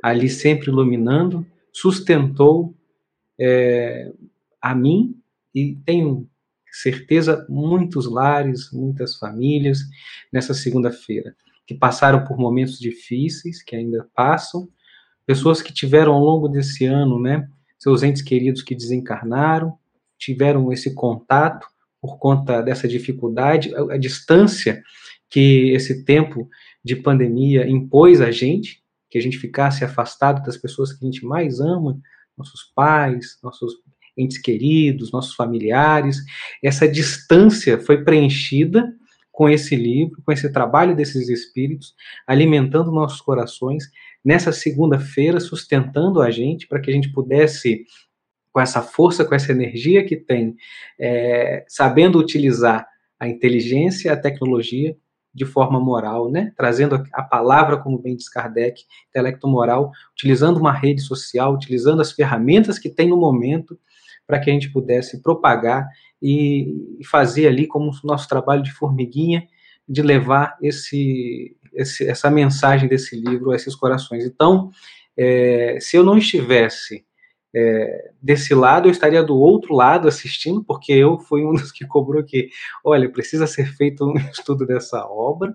ali 0.02 0.28
sempre 0.28 0.70
iluminando, 0.70 1.46
sustentou 1.72 2.74
é, 3.38 4.12
a 4.60 4.74
mim 4.74 5.16
e 5.54 5.76
tenho 5.84 6.28
certeza 6.70 7.46
muitos 7.48 8.10
lares, 8.10 8.72
muitas 8.72 9.16
famílias 9.16 9.80
nessa 10.32 10.54
segunda-feira 10.54 11.36
que 11.66 11.74
passaram 11.74 12.24
por 12.24 12.36
momentos 12.36 12.78
difíceis, 12.78 13.62
que 13.62 13.76
ainda 13.76 14.08
passam, 14.14 14.68
pessoas 15.24 15.62
que 15.62 15.72
tiveram 15.72 16.12
ao 16.12 16.20
longo 16.22 16.48
desse 16.48 16.84
ano, 16.84 17.20
né, 17.20 17.48
seus 17.78 18.02
entes 18.02 18.22
queridos 18.22 18.62
que 18.62 18.74
desencarnaram, 18.74 19.78
tiveram 20.18 20.72
esse 20.72 20.94
contato 20.94 21.66
por 22.02 22.18
conta 22.18 22.60
dessa 22.60 22.88
dificuldade, 22.88 23.72
a, 23.76 23.94
a 23.94 23.96
distância 23.96 24.82
que 25.30 25.70
esse 25.70 26.04
tempo 26.04 26.48
de 26.84 26.96
pandemia 26.96 27.66
impôs 27.68 28.20
a 28.20 28.32
gente, 28.32 28.82
que 29.08 29.16
a 29.16 29.22
gente 29.22 29.38
ficasse 29.38 29.84
afastado 29.84 30.42
das 30.42 30.56
pessoas 30.56 30.92
que 30.92 31.04
a 31.04 31.06
gente 31.06 31.24
mais 31.24 31.60
ama, 31.60 32.00
nossos 32.36 32.72
pais, 32.74 33.38
nossos 33.42 33.74
entes 34.16 34.38
queridos, 34.38 35.12
nossos 35.12 35.34
familiares. 35.34 36.18
Essa 36.62 36.88
distância 36.88 37.78
foi 37.78 38.02
preenchida 38.02 38.92
com 39.30 39.48
esse 39.48 39.76
livro, 39.76 40.20
com 40.26 40.32
esse 40.32 40.50
trabalho 40.52 40.94
desses 40.96 41.28
espíritos, 41.28 41.94
alimentando 42.26 42.90
nossos 42.92 43.20
corações, 43.20 43.84
nessa 44.24 44.52
segunda-feira, 44.52 45.40
sustentando 45.40 46.20
a 46.20 46.30
gente 46.30 46.66
para 46.66 46.80
que 46.80 46.90
a 46.90 46.94
gente 46.94 47.10
pudesse 47.12 47.84
com 48.52 48.60
essa 48.60 48.82
força, 48.82 49.24
com 49.24 49.34
essa 49.34 49.50
energia 49.50 50.04
que 50.04 50.16
tem, 50.16 50.54
é, 50.98 51.64
sabendo 51.66 52.18
utilizar 52.18 52.86
a 53.18 53.26
inteligência, 53.26 54.12
a 54.12 54.16
tecnologia 54.16 54.96
de 55.34 55.46
forma 55.46 55.80
moral, 55.80 56.30
né? 56.30 56.52
trazendo 56.56 57.02
a 57.12 57.22
palavra, 57.22 57.78
como 57.78 57.98
bem 57.98 58.14
diz 58.14 58.28
Kardec, 58.28 58.82
intelecto 59.08 59.48
moral, 59.48 59.90
utilizando 60.12 60.58
uma 60.58 60.72
rede 60.72 61.00
social, 61.00 61.54
utilizando 61.54 62.02
as 62.02 62.12
ferramentas 62.12 62.78
que 62.78 62.90
tem 62.90 63.08
no 63.08 63.16
momento 63.16 63.78
para 64.26 64.38
que 64.38 64.50
a 64.50 64.52
gente 64.52 64.70
pudesse 64.70 65.22
propagar 65.22 65.88
e, 66.20 66.98
fazer 67.10 67.48
ali 67.48 67.66
como 67.66 67.90
o 67.90 68.06
nosso 68.06 68.28
trabalho 68.28 68.62
de 68.62 68.72
formiguinha, 68.72 69.46
de 69.88 70.02
levar 70.02 70.56
esse, 70.62 71.56
esse, 71.72 72.06
essa 72.06 72.30
mensagem 72.30 72.88
desse 72.88 73.16
livro 73.16 73.50
a 73.50 73.56
esses 73.56 73.74
corações. 73.74 74.24
Então, 74.24 74.70
é, 75.16 75.78
se 75.80 75.96
eu 75.96 76.04
não 76.04 76.16
estivesse 76.16 77.04
é, 77.54 78.10
desse 78.20 78.54
lado, 78.54 78.88
eu 78.88 78.92
estaria 78.92 79.22
do 79.22 79.36
outro 79.36 79.74
lado 79.74 80.08
assistindo, 80.08 80.64
porque 80.64 80.92
eu 80.92 81.18
fui 81.18 81.44
um 81.44 81.52
dos 81.54 81.70
que 81.70 81.86
cobrou 81.86 82.22
que, 82.22 82.48
olha, 82.84 83.10
precisa 83.10 83.46
ser 83.46 83.66
feito 83.76 84.04
um 84.04 84.14
estudo 84.30 84.66
dessa 84.66 85.04
obra, 85.06 85.54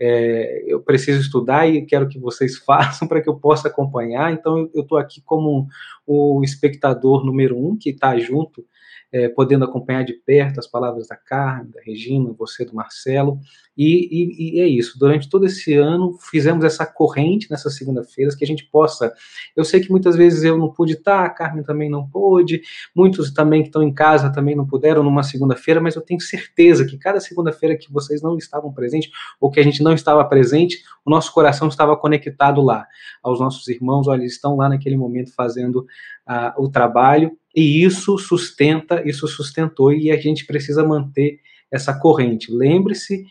é, 0.00 0.62
eu 0.66 0.80
preciso 0.80 1.20
estudar 1.20 1.68
e 1.68 1.84
quero 1.84 2.08
que 2.08 2.18
vocês 2.18 2.56
façam 2.64 3.08
para 3.08 3.20
que 3.20 3.28
eu 3.28 3.36
possa 3.36 3.68
acompanhar. 3.68 4.32
Então, 4.32 4.70
eu 4.72 4.82
estou 4.82 4.96
aqui 4.96 5.20
como 5.22 5.66
o 6.06 6.42
espectador 6.44 7.24
número 7.24 7.58
um 7.58 7.76
que 7.76 7.90
está 7.90 8.16
junto 8.18 8.64
é, 9.12 9.28
podendo 9.28 9.64
acompanhar 9.64 10.04
de 10.04 10.12
perto 10.12 10.58
as 10.58 10.66
palavras 10.66 11.06
da 11.06 11.16
Carmen, 11.16 11.70
da 11.70 11.80
Regina, 11.80 12.32
você, 12.36 12.64
do 12.64 12.74
Marcelo, 12.74 13.38
e, 13.76 14.08
e, 14.10 14.56
e 14.56 14.60
é 14.60 14.66
isso. 14.66 14.98
Durante 14.98 15.28
todo 15.28 15.46
esse 15.46 15.74
ano, 15.74 16.18
fizemos 16.30 16.64
essa 16.64 16.84
corrente 16.84 17.50
nessas 17.50 17.76
segunda-feiras, 17.76 18.34
que 18.34 18.44
a 18.44 18.46
gente 18.46 18.64
possa. 18.64 19.12
Eu 19.56 19.64
sei 19.64 19.80
que 19.80 19.90
muitas 19.90 20.16
vezes 20.16 20.42
eu 20.42 20.58
não 20.58 20.70
pude 20.72 20.94
estar, 20.94 21.24
a 21.24 21.30
Carmen 21.30 21.62
também 21.62 21.88
não 21.88 22.06
pôde, 22.06 22.60
muitos 22.94 23.32
também 23.32 23.62
que 23.62 23.68
estão 23.68 23.82
em 23.82 23.92
casa 23.92 24.30
também 24.30 24.56
não 24.56 24.66
puderam 24.66 25.02
numa 25.02 25.22
segunda-feira, 25.22 25.80
mas 25.80 25.94
eu 25.94 26.02
tenho 26.02 26.20
certeza 26.20 26.84
que 26.84 26.98
cada 26.98 27.20
segunda-feira 27.20 27.76
que 27.76 27.90
vocês 27.92 28.20
não 28.20 28.36
estavam 28.36 28.72
presentes, 28.72 29.10
ou 29.40 29.50
que 29.50 29.60
a 29.60 29.62
gente 29.64 29.82
não 29.82 29.94
estava 29.94 30.24
presente, 30.24 30.82
o 31.04 31.10
nosso 31.10 31.32
coração 31.32 31.68
estava 31.68 31.96
conectado 31.96 32.60
lá, 32.60 32.86
aos 33.22 33.40
nossos 33.40 33.66
irmãos, 33.68 34.06
olha, 34.08 34.20
eles 34.20 34.32
estão 34.32 34.56
lá 34.56 34.68
naquele 34.68 34.96
momento 34.96 35.32
fazendo 35.34 35.86
uh, 36.28 36.62
o 36.62 36.68
trabalho, 36.68 37.36
e 37.54 37.84
isso 37.84 38.18
sustenta, 38.18 39.02
isso 39.08 39.26
sustentou, 39.26 39.92
e 39.92 40.10
a 40.10 40.16
gente 40.16 40.46
precisa 40.46 40.84
manter 40.84 41.40
essa 41.70 41.98
corrente. 41.98 42.52
Lembre-se 42.52 43.24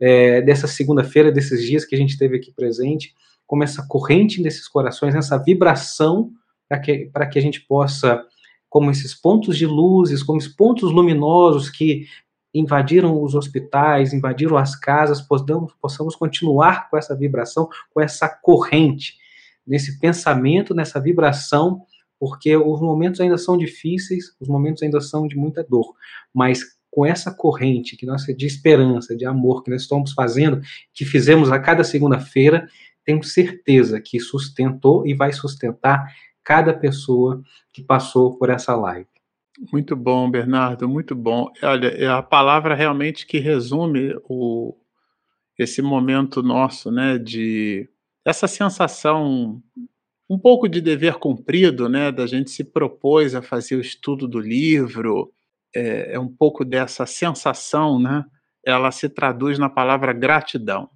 é, 0.00 0.40
dessa 0.42 0.66
segunda-feira, 0.66 1.30
desses 1.30 1.62
dias 1.64 1.84
que 1.84 1.94
a 1.94 1.98
gente 1.98 2.18
teve 2.18 2.36
aqui 2.36 2.52
presente, 2.52 3.14
como 3.46 3.64
essa 3.64 3.84
corrente 3.86 4.42
desses 4.42 4.68
corações, 4.68 5.14
essa 5.14 5.36
vibração, 5.36 6.30
para 6.68 6.78
que, 6.78 7.10
que 7.32 7.38
a 7.38 7.42
gente 7.42 7.60
possa, 7.62 8.24
como 8.68 8.90
esses 8.90 9.14
pontos 9.14 9.58
de 9.58 9.66
luzes, 9.66 10.22
como 10.22 10.38
esses 10.38 10.54
pontos 10.54 10.92
luminosos 10.92 11.68
que 11.68 12.06
invadiram 12.54 13.22
os 13.22 13.34
hospitais, 13.34 14.12
invadiram 14.12 14.56
as 14.56 14.76
casas, 14.76 15.20
possamos, 15.20 15.72
possamos 15.80 16.16
continuar 16.16 16.88
com 16.88 16.96
essa 16.96 17.16
vibração, 17.16 17.68
com 17.92 18.00
essa 18.00 18.28
corrente, 18.28 19.14
nesse 19.66 19.98
pensamento, 19.98 20.74
nessa 20.74 21.00
vibração 21.00 21.82
porque 22.20 22.54
os 22.54 22.82
momentos 22.82 23.18
ainda 23.18 23.38
são 23.38 23.56
difíceis, 23.56 24.36
os 24.38 24.46
momentos 24.46 24.82
ainda 24.82 25.00
são 25.00 25.26
de 25.26 25.34
muita 25.34 25.64
dor, 25.64 25.94
mas 26.34 26.78
com 26.90 27.06
essa 27.06 27.32
corrente 27.34 27.96
que 27.96 28.04
nós 28.04 28.24
de 28.24 28.46
esperança, 28.46 29.16
de 29.16 29.24
amor 29.24 29.62
que 29.62 29.70
nós 29.70 29.82
estamos 29.82 30.12
fazendo, 30.12 30.60
que 30.92 31.06
fizemos 31.06 31.50
a 31.50 31.58
cada 31.58 31.82
segunda-feira, 31.82 32.68
tenho 33.04 33.22
certeza 33.22 34.00
que 34.00 34.20
sustentou 34.20 35.06
e 35.06 35.14
vai 35.14 35.32
sustentar 35.32 36.14
cada 36.44 36.74
pessoa 36.74 37.42
que 37.72 37.82
passou 37.82 38.36
por 38.36 38.50
essa 38.50 38.76
live. 38.76 39.08
Muito 39.72 39.96
bom, 39.96 40.30
Bernardo, 40.30 40.88
muito 40.88 41.14
bom. 41.14 41.50
Olha, 41.62 41.88
é 41.88 42.06
a 42.06 42.22
palavra 42.22 42.74
realmente 42.74 43.26
que 43.26 43.38
resume 43.38 44.14
o, 44.28 44.76
esse 45.58 45.80
momento 45.80 46.42
nosso, 46.42 46.90
né, 46.90 47.18
de 47.18 47.88
essa 48.24 48.46
sensação 48.46 49.62
um 50.30 50.38
pouco 50.38 50.68
de 50.68 50.80
dever 50.80 51.14
cumprido, 51.14 51.88
né, 51.88 52.12
da 52.12 52.24
gente 52.24 52.52
se 52.52 52.62
propôs 52.62 53.34
a 53.34 53.42
fazer 53.42 53.74
o 53.74 53.80
estudo 53.80 54.28
do 54.28 54.38
livro, 54.38 55.32
é, 55.74 56.12
é 56.14 56.20
um 56.20 56.28
pouco 56.28 56.64
dessa 56.64 57.04
sensação, 57.04 57.98
né, 57.98 58.24
ela 58.64 58.92
se 58.92 59.08
traduz 59.08 59.58
na 59.58 59.68
palavra 59.68 60.12
gratidão. 60.12 60.88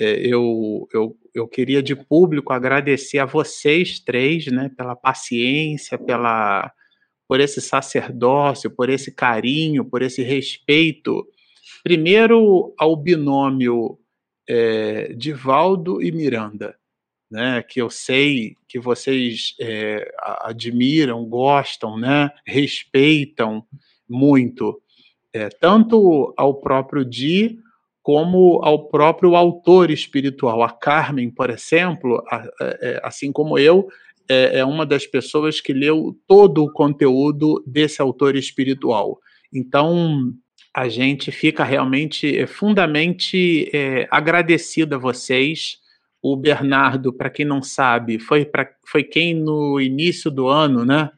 É, 0.00 0.14
eu, 0.26 0.88
eu, 0.92 1.16
eu 1.32 1.46
queria 1.46 1.80
de 1.80 1.94
público 1.94 2.52
agradecer 2.52 3.20
a 3.20 3.24
vocês 3.24 4.00
três, 4.00 4.46
né, 4.46 4.68
pela 4.76 4.96
paciência, 4.96 5.96
pela 5.96 6.72
por 7.28 7.40
esse 7.40 7.60
sacerdócio, 7.60 8.70
por 8.70 8.90
esse 8.90 9.10
carinho, 9.10 9.84
por 9.84 10.02
esse 10.02 10.22
respeito. 10.22 11.26
Primeiro 11.82 12.74
ao 12.76 12.94
binômio 12.94 13.98
é, 14.48 15.14
Divaldo 15.14 16.02
e 16.02 16.12
Miranda 16.12 16.76
né, 17.34 17.64
que 17.68 17.82
eu 17.82 17.90
sei 17.90 18.56
que 18.68 18.78
vocês 18.78 19.56
é, 19.60 20.08
admiram, 20.42 21.24
gostam, 21.24 21.98
né, 21.98 22.30
respeitam 22.46 23.64
muito, 24.08 24.80
é, 25.32 25.48
tanto 25.48 26.32
ao 26.36 26.60
próprio 26.60 27.04
Di 27.04 27.58
como 28.04 28.60
ao 28.62 28.86
próprio 28.86 29.34
autor 29.34 29.90
espiritual. 29.90 30.62
A 30.62 30.70
Carmen, 30.70 31.28
por 31.28 31.50
exemplo, 31.50 32.22
a, 32.30 32.46
é, 32.60 33.00
assim 33.02 33.32
como 33.32 33.58
eu, 33.58 33.88
é, 34.28 34.60
é 34.60 34.64
uma 34.64 34.86
das 34.86 35.04
pessoas 35.04 35.60
que 35.60 35.72
leu 35.72 36.16
todo 36.28 36.62
o 36.62 36.72
conteúdo 36.72 37.64
desse 37.66 38.00
autor 38.00 38.36
espiritual. 38.36 39.18
Então, 39.52 40.32
a 40.72 40.88
gente 40.88 41.32
fica 41.32 41.64
realmente 41.64 42.38
é, 42.38 42.46
fundamente 42.46 43.68
é, 43.74 44.06
agradecido 44.08 44.94
a 44.94 44.98
vocês 44.98 45.82
o 46.24 46.34
Bernardo, 46.36 47.12
para 47.12 47.28
quem 47.28 47.44
não 47.44 47.62
sabe, 47.62 48.18
foi, 48.18 48.46
pra, 48.46 48.66
foi 48.86 49.04
quem 49.04 49.34
no 49.34 49.78
início 49.78 50.30
do 50.30 50.48
ano, 50.48 50.82
né? 50.82 51.10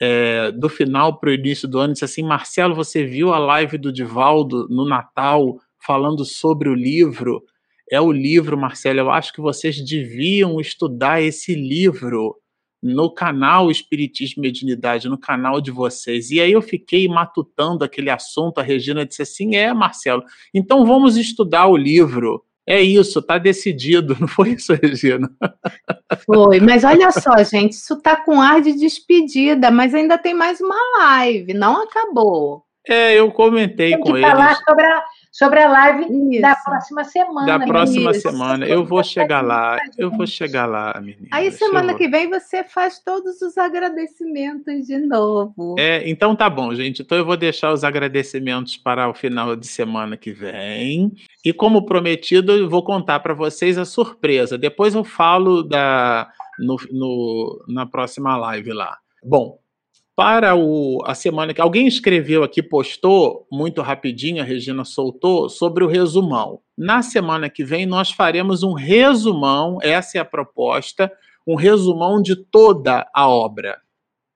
É, 0.00 0.50
do 0.50 0.70
final 0.70 1.20
para 1.20 1.28
o 1.28 1.34
início 1.34 1.68
do 1.68 1.78
ano, 1.78 1.92
disse 1.92 2.06
assim: 2.06 2.22
Marcelo, 2.22 2.74
você 2.74 3.04
viu 3.04 3.34
a 3.34 3.38
live 3.38 3.76
do 3.76 3.92
Divaldo 3.92 4.66
no 4.70 4.88
Natal 4.88 5.60
falando 5.78 6.24
sobre 6.24 6.70
o 6.70 6.74
livro? 6.74 7.44
É 7.90 8.00
o 8.00 8.10
livro, 8.10 8.56
Marcelo. 8.56 9.00
Eu 9.00 9.10
acho 9.10 9.30
que 9.30 9.42
vocês 9.42 9.78
deviam 9.78 10.58
estudar 10.58 11.20
esse 11.20 11.54
livro 11.54 12.34
no 12.82 13.12
canal 13.12 13.70
Espiritismo 13.70 14.42
e 14.42 14.46
Mediunidade, 14.48 15.06
no 15.06 15.18
canal 15.18 15.60
de 15.60 15.70
vocês. 15.70 16.30
E 16.30 16.40
aí 16.40 16.52
eu 16.52 16.62
fiquei 16.62 17.06
matutando 17.08 17.84
aquele 17.84 18.08
assunto. 18.08 18.58
A 18.58 18.62
Regina 18.62 19.04
disse 19.04 19.20
assim: 19.20 19.54
É, 19.54 19.74
Marcelo, 19.74 20.24
então 20.54 20.86
vamos 20.86 21.18
estudar 21.18 21.66
o 21.66 21.76
livro. 21.76 22.42
É 22.68 22.80
isso, 22.82 23.22
tá 23.22 23.38
decidido, 23.38 24.16
não 24.20 24.26
foi 24.26 24.50
isso, 24.50 24.74
Regina? 24.74 25.30
Foi, 26.24 26.58
mas 26.58 26.82
olha 26.82 27.12
só, 27.12 27.36
gente, 27.44 27.72
isso 27.72 28.00
tá 28.02 28.16
com 28.16 28.40
ar 28.40 28.60
de 28.60 28.72
despedida, 28.72 29.70
mas 29.70 29.94
ainda 29.94 30.18
tem 30.18 30.34
mais 30.34 30.60
uma 30.60 30.76
live, 30.98 31.54
não 31.54 31.82
acabou. 31.82 32.64
É, 32.88 33.14
eu 33.14 33.30
comentei 33.32 33.90
tem 33.90 34.00
com 34.00 34.12
que 34.12 34.18
eles. 34.18 34.30
falar 34.30 34.54
sobre 34.56 34.84
a, 34.84 35.04
sobre 35.36 35.60
a 35.60 35.68
live 35.68 36.32
Isso. 36.32 36.40
da 36.40 36.56
próxima 36.56 37.04
semana. 37.04 37.58
Da 37.58 37.66
próxima 37.66 38.14
semana. 38.14 38.64
Eu 38.64 38.86
vou 38.86 39.04
chegar 39.04 39.42
lá. 39.42 39.78
Eu 39.98 40.10
vou 40.10 40.26
chegar 40.26 40.64
lá, 40.64 40.98
menina. 40.98 41.28
Aí 41.30 41.52
semana 41.52 41.92
que 41.92 42.08
vem 42.08 42.30
você 42.30 42.64
faz 42.64 42.98
todos 42.98 43.42
os 43.42 43.58
agradecimentos 43.58 44.86
de 44.86 44.96
novo. 44.96 45.74
É, 45.78 46.08
então 46.08 46.34
tá 46.34 46.48
bom, 46.48 46.74
gente. 46.74 47.02
Então 47.02 47.18
eu 47.18 47.24
vou 47.26 47.36
deixar 47.36 47.70
os 47.70 47.84
agradecimentos 47.84 48.78
para 48.78 49.10
o 49.10 49.14
final 49.14 49.54
de 49.54 49.66
semana 49.66 50.16
que 50.16 50.32
vem. 50.32 51.12
E 51.44 51.52
como 51.52 51.84
prometido, 51.84 52.52
eu 52.52 52.70
vou 52.70 52.82
contar 52.82 53.20
para 53.20 53.34
vocês 53.34 53.76
a 53.76 53.84
surpresa. 53.84 54.56
Depois 54.56 54.94
eu 54.94 55.04
falo 55.04 55.62
da 55.62 56.30
no, 56.58 56.76
no, 56.90 57.64
na 57.68 57.84
próxima 57.84 58.38
live 58.38 58.72
lá. 58.72 58.96
Bom, 59.22 59.58
para 60.16 60.56
o, 60.56 61.02
a 61.04 61.14
semana 61.14 61.52
que 61.52 61.60
alguém 61.60 61.86
escreveu 61.86 62.42
aqui, 62.42 62.62
postou 62.62 63.46
muito 63.52 63.82
rapidinho, 63.82 64.42
a 64.42 64.46
Regina 64.46 64.82
soltou, 64.82 65.50
sobre 65.50 65.84
o 65.84 65.86
resumão. 65.86 66.60
Na 66.76 67.02
semana 67.02 67.50
que 67.50 67.62
vem, 67.62 67.84
nós 67.84 68.10
faremos 68.10 68.62
um 68.62 68.72
resumão, 68.72 69.78
essa 69.82 70.16
é 70.16 70.20
a 70.22 70.24
proposta, 70.24 71.12
um 71.46 71.54
resumão 71.54 72.22
de 72.22 72.34
toda 72.34 73.06
a 73.14 73.28
obra. 73.28 73.78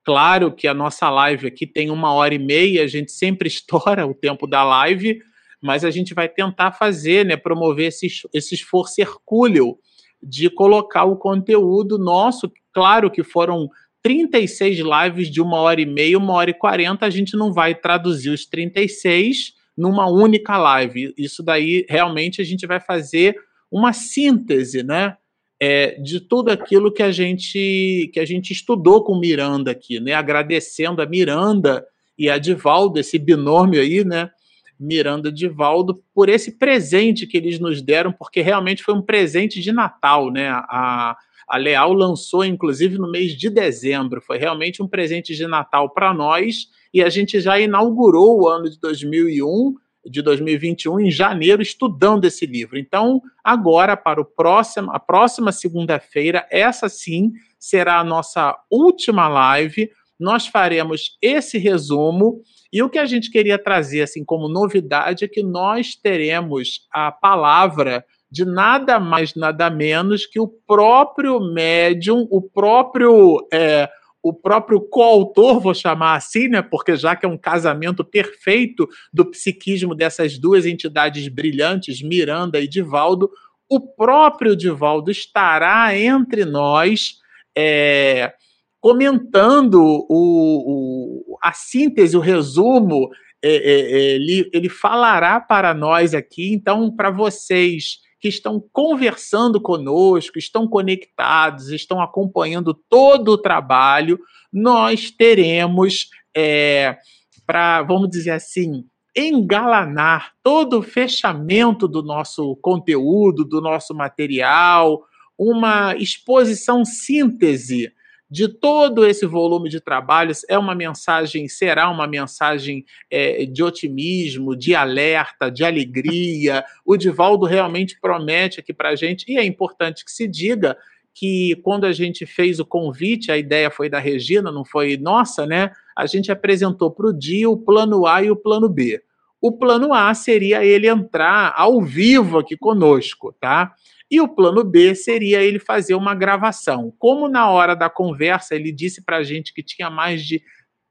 Claro 0.04 0.52
que 0.52 0.68
a 0.68 0.74
nossa 0.74 1.08
live 1.08 1.46
aqui 1.46 1.66
tem 1.66 1.90
uma 1.90 2.12
hora 2.12 2.34
e 2.34 2.38
meia, 2.38 2.84
a 2.84 2.86
gente 2.86 3.10
sempre 3.10 3.48
estoura 3.48 4.06
o 4.06 4.14
tempo 4.14 4.46
da 4.46 4.62
live, 4.62 5.18
mas 5.62 5.82
a 5.82 5.90
gente 5.90 6.12
vai 6.12 6.28
tentar 6.28 6.72
fazer, 6.72 7.24
né, 7.24 7.38
promover 7.38 7.88
esse, 7.88 8.06
esse 8.34 8.54
esforço 8.54 9.00
hercúleo 9.00 9.78
de 10.22 10.50
colocar 10.50 11.04
o 11.04 11.16
conteúdo 11.16 11.98
nosso. 11.98 12.52
Claro 12.70 13.10
que 13.10 13.24
foram 13.24 13.70
36 14.02 14.78
lives 14.78 15.30
de 15.30 15.40
uma 15.40 15.58
hora 15.58 15.80
e 15.80 15.86
meia, 15.86 16.18
uma 16.18 16.32
hora 16.34 16.50
e 16.50 16.54
quarenta. 16.54 17.06
A 17.06 17.10
gente 17.10 17.36
não 17.36 17.52
vai 17.52 17.74
traduzir 17.74 18.30
os 18.30 18.46
36 18.46 19.54
numa 19.76 20.08
única 20.08 20.56
live. 20.56 21.14
Isso 21.16 21.42
daí 21.42 21.86
realmente 21.88 22.40
a 22.40 22.44
gente 22.44 22.66
vai 22.66 22.80
fazer 22.80 23.36
uma 23.70 23.92
síntese, 23.92 24.82
né? 24.82 25.16
É, 25.62 26.00
de 26.00 26.20
tudo 26.20 26.50
aquilo 26.50 26.90
que 26.90 27.02
a 27.02 27.12
gente 27.12 28.10
que 28.14 28.18
a 28.18 28.24
gente 28.24 28.50
estudou 28.50 29.04
com 29.04 29.18
Miranda 29.18 29.70
aqui, 29.70 30.00
né? 30.00 30.14
Agradecendo 30.14 31.02
a 31.02 31.06
Miranda 31.06 31.84
e 32.18 32.30
a 32.30 32.38
Divaldo, 32.38 32.98
esse 32.98 33.18
binômio 33.18 33.80
aí, 33.80 34.02
né? 34.02 34.30
Miranda 34.78 35.30
Divaldo 35.30 36.02
por 36.14 36.30
esse 36.30 36.52
presente 36.52 37.26
que 37.26 37.36
eles 37.36 37.58
nos 37.58 37.82
deram, 37.82 38.10
porque 38.10 38.40
realmente 38.40 38.82
foi 38.82 38.94
um 38.94 39.02
presente 39.02 39.60
de 39.60 39.70
Natal, 39.70 40.30
né? 40.30 40.48
A, 40.48 41.16
a 41.50 41.56
Leal 41.56 41.92
lançou, 41.92 42.44
inclusive, 42.44 42.96
no 42.96 43.10
mês 43.10 43.32
de 43.32 43.50
dezembro. 43.50 44.22
Foi 44.22 44.38
realmente 44.38 44.80
um 44.80 44.86
presente 44.86 45.34
de 45.34 45.48
Natal 45.48 45.90
para 45.90 46.14
nós 46.14 46.68
e 46.94 47.02
a 47.02 47.08
gente 47.08 47.40
já 47.40 47.58
inaugurou 47.58 48.40
o 48.40 48.48
ano 48.48 48.70
de 48.70 48.78
2001, 48.78 49.74
de 50.06 50.22
2021, 50.22 51.00
em 51.00 51.10
janeiro, 51.10 51.60
estudando 51.60 52.24
esse 52.24 52.46
livro. 52.46 52.78
Então, 52.78 53.20
agora, 53.42 53.96
para 53.96 54.20
o 54.20 54.24
próximo, 54.24 54.92
a 54.92 55.00
próxima 55.00 55.50
segunda-feira, 55.50 56.46
essa 56.52 56.88
sim 56.88 57.32
será 57.58 57.98
a 57.98 58.04
nossa 58.04 58.56
última 58.70 59.28
live. 59.28 59.90
Nós 60.20 60.46
faremos 60.46 61.18
esse 61.20 61.58
resumo 61.58 62.42
e 62.72 62.80
o 62.80 62.88
que 62.88 62.98
a 62.98 63.06
gente 63.06 63.28
queria 63.28 63.58
trazer 63.58 64.02
assim 64.02 64.24
como 64.24 64.48
novidade 64.48 65.24
é 65.24 65.28
que 65.28 65.42
nós 65.42 65.96
teremos 65.96 66.86
a 66.92 67.10
palavra 67.10 68.04
de 68.30 68.44
nada 68.44 69.00
mais, 69.00 69.34
nada 69.34 69.68
menos 69.68 70.26
que 70.26 70.38
o 70.38 70.46
próprio 70.48 71.40
médium, 71.40 72.26
o 72.30 72.40
próprio 72.40 73.46
é, 73.52 73.88
o 74.22 74.34
próprio 74.34 74.80
coautor, 74.80 75.60
vou 75.60 75.74
chamar 75.74 76.14
assim, 76.14 76.48
né? 76.48 76.60
Porque 76.60 76.94
já 76.94 77.16
que 77.16 77.24
é 77.24 77.28
um 77.28 77.38
casamento 77.38 78.04
perfeito 78.04 78.86
do 79.12 79.24
psiquismo 79.24 79.94
dessas 79.94 80.38
duas 80.38 80.66
entidades 80.66 81.26
brilhantes, 81.28 82.02
Miranda 82.02 82.60
e 82.60 82.68
Divaldo, 82.68 83.30
o 83.68 83.80
próprio 83.80 84.54
Divaldo 84.54 85.10
estará 85.10 85.96
entre 85.96 86.44
nós. 86.44 87.18
É, 87.56 88.32
comentando 88.80 90.06
o, 90.08 91.32
o, 91.32 91.38
a 91.42 91.52
síntese, 91.52 92.16
o 92.16 92.20
resumo, 92.20 93.10
é, 93.42 93.54
é, 93.54 93.80
é, 93.80 94.14
ele, 94.14 94.50
ele 94.52 94.68
falará 94.68 95.40
para 95.40 95.74
nós 95.74 96.14
aqui. 96.14 96.52
Então, 96.52 96.94
para 96.94 97.10
vocês 97.10 97.98
que 98.20 98.28
estão 98.28 98.62
conversando 98.72 99.60
conosco, 99.60 100.38
estão 100.38 100.68
conectados, 100.68 101.70
estão 101.70 102.00
acompanhando 102.00 102.74
todo 102.74 103.28
o 103.32 103.38
trabalho, 103.38 104.20
nós 104.52 105.10
teremos, 105.10 106.10
é, 106.36 106.98
para, 107.46 107.82
vamos 107.82 108.10
dizer 108.10 108.32
assim, 108.32 108.84
engalanar 109.16 110.32
todo 110.42 110.78
o 110.78 110.82
fechamento 110.82 111.88
do 111.88 112.02
nosso 112.02 112.56
conteúdo, 112.56 113.44
do 113.44 113.60
nosso 113.60 113.94
material, 113.94 115.02
uma 115.38 115.96
exposição 115.96 116.84
síntese 116.84 117.92
de 118.30 118.46
todo 118.46 119.04
esse 119.04 119.26
volume 119.26 119.68
de 119.68 119.80
trabalhos 119.80 120.44
é 120.48 120.56
uma 120.56 120.74
mensagem, 120.74 121.48
será 121.48 121.90
uma 121.90 122.06
mensagem 122.06 122.84
é, 123.10 123.44
de 123.44 123.62
otimismo, 123.62 124.54
de 124.54 124.74
alerta, 124.74 125.50
de 125.50 125.64
alegria. 125.64 126.64
O 126.84 126.96
Divaldo 126.96 127.44
realmente 127.44 127.98
promete 128.00 128.60
aqui 128.60 128.72
para 128.72 128.90
a 128.90 128.96
gente, 128.96 129.24
e 129.28 129.36
é 129.36 129.44
importante 129.44 130.04
que 130.04 130.12
se 130.12 130.28
diga 130.28 130.76
que 131.12 131.56
quando 131.64 131.86
a 131.86 131.92
gente 131.92 132.24
fez 132.24 132.60
o 132.60 132.64
convite, 132.64 133.32
a 133.32 133.36
ideia 133.36 133.68
foi 133.68 133.88
da 133.88 133.98
Regina, 133.98 134.52
não 134.52 134.64
foi 134.64 134.96
nossa, 134.96 135.44
né? 135.44 135.72
A 135.96 136.06
gente 136.06 136.30
apresentou 136.30 136.90
para 136.90 137.08
o 137.08 137.12
dia 137.12 137.50
o 137.50 137.56
plano 137.56 138.06
A 138.06 138.22
e 138.22 138.30
o 138.30 138.36
plano 138.36 138.68
B. 138.68 139.02
O 139.40 139.50
plano 139.50 139.92
A 139.92 140.14
seria 140.14 140.64
ele 140.64 140.86
entrar 140.86 141.52
ao 141.56 141.82
vivo 141.82 142.38
aqui 142.38 142.56
conosco, 142.56 143.34
tá? 143.40 143.74
E 144.10 144.20
o 144.20 144.28
plano 144.28 144.64
B 144.64 144.94
seria 144.94 145.42
ele 145.42 145.58
fazer 145.58 145.94
uma 145.94 146.14
gravação. 146.14 146.92
Como 146.98 147.28
na 147.28 147.48
hora 147.48 147.76
da 147.76 147.88
conversa 147.88 148.54
ele 148.54 148.72
disse 148.72 149.04
para 149.04 149.18
a 149.18 149.22
gente 149.22 149.54
que 149.54 149.62
tinha 149.62 149.88
mais 149.88 150.24
de 150.24 150.42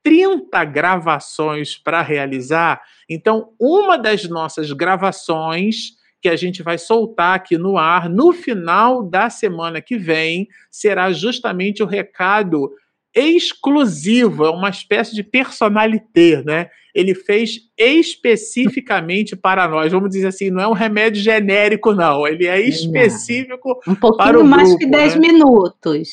30 0.04 0.64
gravações 0.66 1.78
para 1.78 2.02
realizar, 2.02 2.82
então 3.10 3.50
uma 3.60 3.98
das 3.98 4.24
nossas 4.30 4.72
gravações 4.72 6.00
que 6.22 6.30
a 6.30 6.36
gente 6.36 6.64
vai 6.64 6.78
soltar 6.78 7.36
aqui 7.36 7.58
no 7.58 7.78
ar 7.78 8.10
no 8.10 8.32
final 8.32 9.04
da 9.04 9.30
semana 9.30 9.82
que 9.82 9.98
vem 9.98 10.48
será 10.72 11.12
justamente 11.12 11.82
o 11.84 11.86
recado 11.86 12.72
exclusivo, 13.16 14.46
é 14.46 14.50
uma 14.50 14.70
espécie 14.70 15.16
de 15.16 15.24
personalité, 15.24 16.44
né? 16.44 16.70
Ele 16.94 17.14
fez 17.14 17.60
especificamente 17.78 19.36
para 19.36 19.68
nós, 19.68 19.92
vamos 19.92 20.10
dizer 20.10 20.28
assim, 20.28 20.50
não 20.50 20.62
é 20.62 20.68
um 20.68 20.74
remédio 20.74 21.22
genérico, 21.22 21.94
não. 21.94 22.28
Ele 22.28 22.48
é 22.48 22.60
específico 22.60 23.80
um 23.88 23.96
pouquinho 23.96 24.18
para 24.18 24.40
o 24.40 24.44
mais 24.44 24.70
grupo, 24.70 24.80
que 24.80 24.86
10 24.86 25.16
né? 25.16 25.22
minutos. 25.22 26.10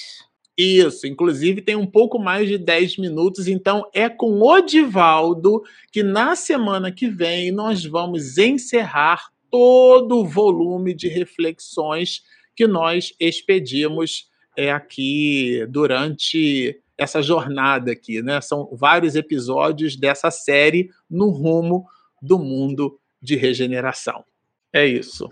Isso, 0.56 1.06
inclusive 1.06 1.60
tem 1.60 1.76
um 1.76 1.86
pouco 1.86 2.18
mais 2.18 2.48
de 2.48 2.56
10 2.56 2.96
minutos, 2.96 3.46
então 3.46 3.84
é 3.92 4.08
com 4.08 4.40
o 4.40 4.60
Divaldo 4.62 5.62
que 5.92 6.02
na 6.02 6.34
semana 6.34 6.90
que 6.90 7.08
vem 7.08 7.52
nós 7.52 7.84
vamos 7.84 8.38
encerrar 8.38 9.30
todo 9.50 10.18
o 10.18 10.24
volume 10.24 10.94
de 10.94 11.08
reflexões 11.08 12.22
que 12.54 12.66
nós 12.66 13.12
expedimos 13.20 14.30
é, 14.56 14.72
aqui 14.72 15.66
durante 15.68 16.80
essa 16.98 17.22
jornada 17.22 17.92
aqui, 17.92 18.22
né? 18.22 18.40
São 18.40 18.68
vários 18.72 19.14
episódios 19.14 19.96
dessa 19.96 20.30
série 20.30 20.90
no 21.08 21.30
rumo 21.30 21.86
do 22.22 22.38
mundo 22.38 22.98
de 23.20 23.36
regeneração. 23.36 24.24
É 24.72 24.86
isso. 24.86 25.28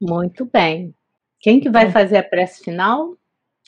Muito 0.00 0.44
bem. 0.44 0.94
Quem 1.40 1.60
que 1.60 1.70
vai 1.70 1.84
então 1.84 1.92
fazer 1.92 2.16
a 2.16 2.22
prece 2.22 2.62
final? 2.62 3.16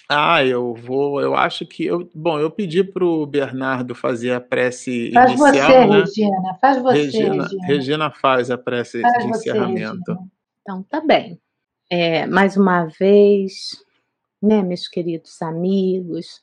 Ah, 0.08 0.44
eu 0.44 0.74
vou. 0.74 1.20
Eu 1.20 1.36
acho 1.36 1.64
que 1.66 1.84
eu. 1.84 2.10
Bom, 2.14 2.38
eu 2.38 2.50
pedi 2.50 2.82
para 2.82 3.04
o 3.04 3.26
Bernardo 3.26 3.94
fazer 3.94 4.32
a 4.32 4.40
prece 4.40 5.12
faz 5.12 5.30
inicial. 5.30 5.52
Faz 5.54 5.66
você, 5.66 5.86
né? 5.86 6.00
Regina. 6.00 6.58
Faz 6.60 6.82
você, 6.82 6.98
Regina. 6.98 7.42
Regina, 7.42 7.66
Regina 7.66 8.10
faz 8.10 8.50
a 8.50 8.58
prece 8.58 9.00
faz 9.00 9.18
de 9.18 9.28
você, 9.28 9.50
encerramento. 9.50 10.12
Regina. 10.12 10.30
Então, 10.62 10.82
tá 10.82 11.00
bem. 11.00 11.40
É, 11.88 12.26
mais 12.26 12.56
uma 12.56 12.86
vez, 12.86 13.84
né, 14.42 14.62
meus 14.62 14.88
queridos 14.88 15.40
amigos, 15.42 16.40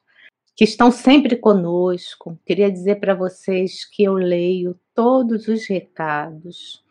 que 0.58 0.64
estão 0.64 0.90
sempre 0.90 1.38
conosco. 1.38 2.38
Queria 2.44 2.72
dizer 2.72 3.00
para 3.00 3.14
vocês 3.14 3.86
que 3.86 4.04
eu 4.04 4.14
leio 4.14 4.78
todos 4.96 5.48
os 5.48 5.68
recados, 5.68 6.84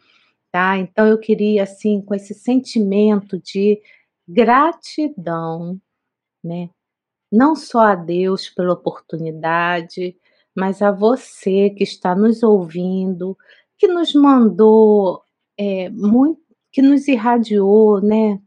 tá? 0.53 0.79
Então 0.79 1.05
eu 1.05 1.19
queria 1.19 1.65
assim, 1.65 2.01
com 2.01 2.15
esse 2.15 2.33
sentimento 2.33 3.41
de 3.41 3.83
gratidão, 4.27 5.81
né? 6.45 6.71
Não 7.31 7.57
só 7.57 7.81
a 7.81 7.95
Deus 7.97 8.49
pela 8.49 8.73
oportunidade, 8.73 10.17
mas 10.55 10.81
a 10.81 10.93
você 10.93 11.71
que 11.71 11.83
está 11.83 12.15
nos 12.15 12.45
ouvindo, 12.45 13.37
que 13.77 13.89
nos 13.89 14.15
mandou 14.15 15.23
é, 15.59 15.91
muito, 15.91 16.41
que 16.71 16.81
nos 16.81 17.09
irradiou, 17.09 18.01
né? 18.01 18.41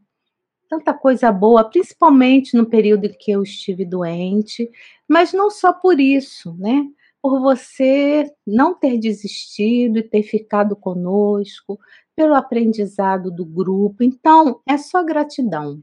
Tanta 0.70 0.94
coisa 0.94 1.32
boa, 1.32 1.64
principalmente 1.64 2.56
no 2.56 2.64
período 2.64 3.06
em 3.06 3.12
que 3.12 3.32
eu 3.32 3.42
estive 3.42 3.84
doente, 3.84 4.70
mas 5.08 5.32
não 5.32 5.50
só 5.50 5.72
por 5.72 5.98
isso, 5.98 6.56
né? 6.56 6.86
Por 7.20 7.40
você 7.40 8.32
não 8.46 8.72
ter 8.72 8.96
desistido 8.96 9.98
e 9.98 10.02
ter 10.02 10.22
ficado 10.22 10.76
conosco, 10.76 11.78
pelo 12.14 12.34
aprendizado 12.34 13.30
do 13.30 13.44
grupo. 13.44 14.04
Então, 14.04 14.60
é 14.66 14.78
só 14.78 15.02
gratidão. 15.02 15.82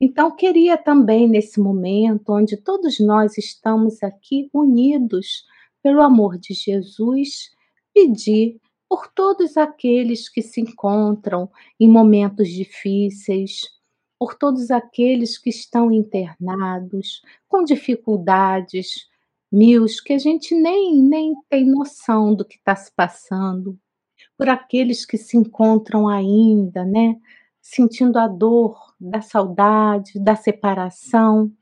Então, 0.00 0.30
queria 0.30 0.76
também, 0.76 1.28
nesse 1.28 1.58
momento, 1.58 2.32
onde 2.32 2.56
todos 2.56 3.00
nós 3.00 3.36
estamos 3.36 4.02
aqui 4.04 4.48
unidos 4.54 5.44
pelo 5.82 6.00
amor 6.00 6.38
de 6.38 6.54
Jesus, 6.54 7.50
pedir 7.92 8.60
por 8.88 9.08
todos 9.08 9.56
aqueles 9.56 10.28
que 10.28 10.42
se 10.42 10.60
encontram 10.60 11.50
em 11.80 11.88
momentos 11.88 12.48
difíceis, 12.48 13.77
por 14.18 14.34
todos 14.34 14.70
aqueles 14.70 15.38
que 15.38 15.50
estão 15.50 15.92
internados, 15.92 17.22
com 17.46 17.62
dificuldades 17.62 19.08
mil, 19.50 19.86
que 20.04 20.12
a 20.12 20.18
gente 20.18 20.54
nem, 20.54 21.00
nem 21.00 21.34
tem 21.48 21.64
noção 21.64 22.34
do 22.34 22.44
que 22.44 22.56
está 22.56 22.74
se 22.74 22.92
passando, 22.94 23.78
por 24.36 24.48
aqueles 24.48 25.06
que 25.06 25.16
se 25.16 25.36
encontram 25.36 26.08
ainda, 26.08 26.84
né, 26.84 27.16
sentindo 27.60 28.18
a 28.18 28.28
dor 28.28 28.94
da 29.00 29.20
saudade, 29.20 30.18
da 30.18 30.36
separação, 30.36 31.52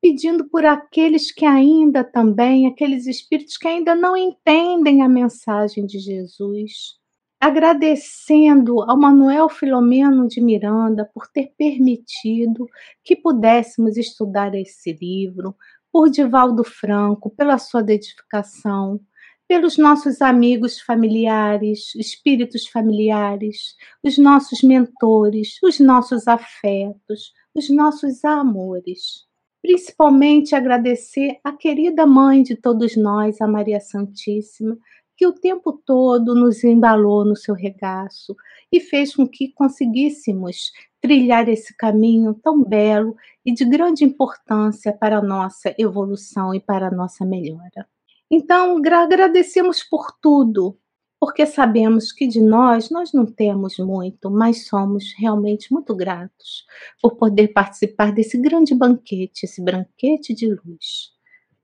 pedindo 0.00 0.48
por 0.48 0.64
aqueles 0.64 1.30
que 1.30 1.44
ainda 1.44 2.02
também, 2.02 2.66
aqueles 2.66 3.06
espíritos 3.06 3.56
que 3.56 3.68
ainda 3.68 3.94
não 3.94 4.16
entendem 4.16 5.02
a 5.02 5.08
mensagem 5.08 5.86
de 5.86 5.98
Jesus, 5.98 6.98
agradecendo 7.42 8.82
ao 8.82 8.96
Manuel 8.96 9.48
Filomeno 9.48 10.28
de 10.28 10.40
Miranda 10.40 11.10
por 11.12 11.26
ter 11.26 11.52
permitido 11.58 12.68
que 13.02 13.16
pudéssemos 13.16 13.96
estudar 13.96 14.54
esse 14.54 14.92
livro, 14.92 15.56
por 15.90 16.08
Divaldo 16.08 16.62
Franco, 16.62 17.30
pela 17.30 17.58
sua 17.58 17.82
dedicação, 17.82 19.00
pelos 19.48 19.76
nossos 19.76 20.22
amigos 20.22 20.80
familiares, 20.80 21.92
espíritos 21.96 22.68
familiares, 22.68 23.74
os 24.04 24.16
nossos 24.18 24.62
mentores, 24.62 25.58
os 25.64 25.80
nossos 25.80 26.28
afetos, 26.28 27.32
os 27.52 27.68
nossos 27.68 28.24
amores. 28.24 29.26
Principalmente 29.60 30.54
agradecer 30.54 31.40
a 31.42 31.50
querida 31.50 32.06
mãe 32.06 32.44
de 32.44 32.54
todos 32.54 32.96
nós, 32.96 33.40
a 33.40 33.48
Maria 33.48 33.80
Santíssima, 33.80 34.78
que 35.22 35.26
o 35.28 35.32
tempo 35.32 35.72
todo 35.72 36.34
nos 36.34 36.64
embalou 36.64 37.24
no 37.24 37.36
seu 37.36 37.54
regaço 37.54 38.34
e 38.72 38.80
fez 38.80 39.14
com 39.14 39.24
que 39.24 39.52
conseguíssemos 39.52 40.72
trilhar 41.00 41.48
esse 41.48 41.76
caminho 41.76 42.34
tão 42.34 42.64
belo 42.64 43.14
e 43.46 43.54
de 43.54 43.64
grande 43.64 44.02
importância 44.02 44.92
para 44.92 45.18
a 45.18 45.22
nossa 45.22 45.72
evolução 45.78 46.52
e 46.52 46.58
para 46.58 46.88
a 46.88 46.90
nossa 46.90 47.24
melhora. 47.24 47.86
Então, 48.28 48.78
agradecemos 48.78 49.84
por 49.84 50.10
tudo, 50.20 50.76
porque 51.20 51.46
sabemos 51.46 52.10
que 52.10 52.26
de 52.26 52.40
nós 52.40 52.90
nós 52.90 53.12
não 53.12 53.24
temos 53.24 53.78
muito, 53.78 54.28
mas 54.28 54.66
somos 54.66 55.14
realmente 55.16 55.72
muito 55.72 55.94
gratos 55.94 56.66
por 57.00 57.14
poder 57.14 57.52
participar 57.52 58.12
desse 58.12 58.36
grande 58.38 58.74
banquete, 58.74 59.44
esse 59.44 59.62
banquete 59.62 60.34
de 60.34 60.48
luz, 60.48 61.11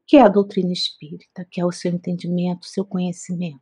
que 0.09 0.17
é 0.17 0.23
a 0.23 0.29
doutrina 0.29 0.73
espírita, 0.73 1.47
que 1.51 1.61
é 1.61 1.67
o 1.67 1.71
seu 1.71 1.93
entendimento, 1.93 2.63
o 2.63 2.69
seu 2.69 2.83
conhecimento, 2.83 3.61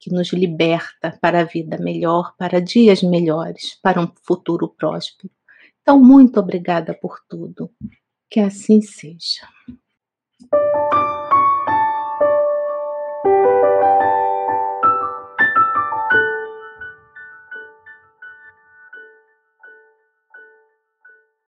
que 0.00 0.10
nos 0.10 0.32
liberta 0.32 1.18
para 1.20 1.42
a 1.42 1.44
vida 1.44 1.76
melhor, 1.76 2.34
para 2.38 2.58
dias 2.58 3.02
melhores, 3.02 3.78
para 3.82 4.00
um 4.00 4.10
futuro 4.22 4.66
próspero. 4.66 5.30
Então, 5.82 6.02
muito 6.02 6.40
obrigada 6.40 6.94
por 6.94 7.20
tudo. 7.28 7.70
Que 8.30 8.40
assim 8.40 8.80
seja. 8.80 9.46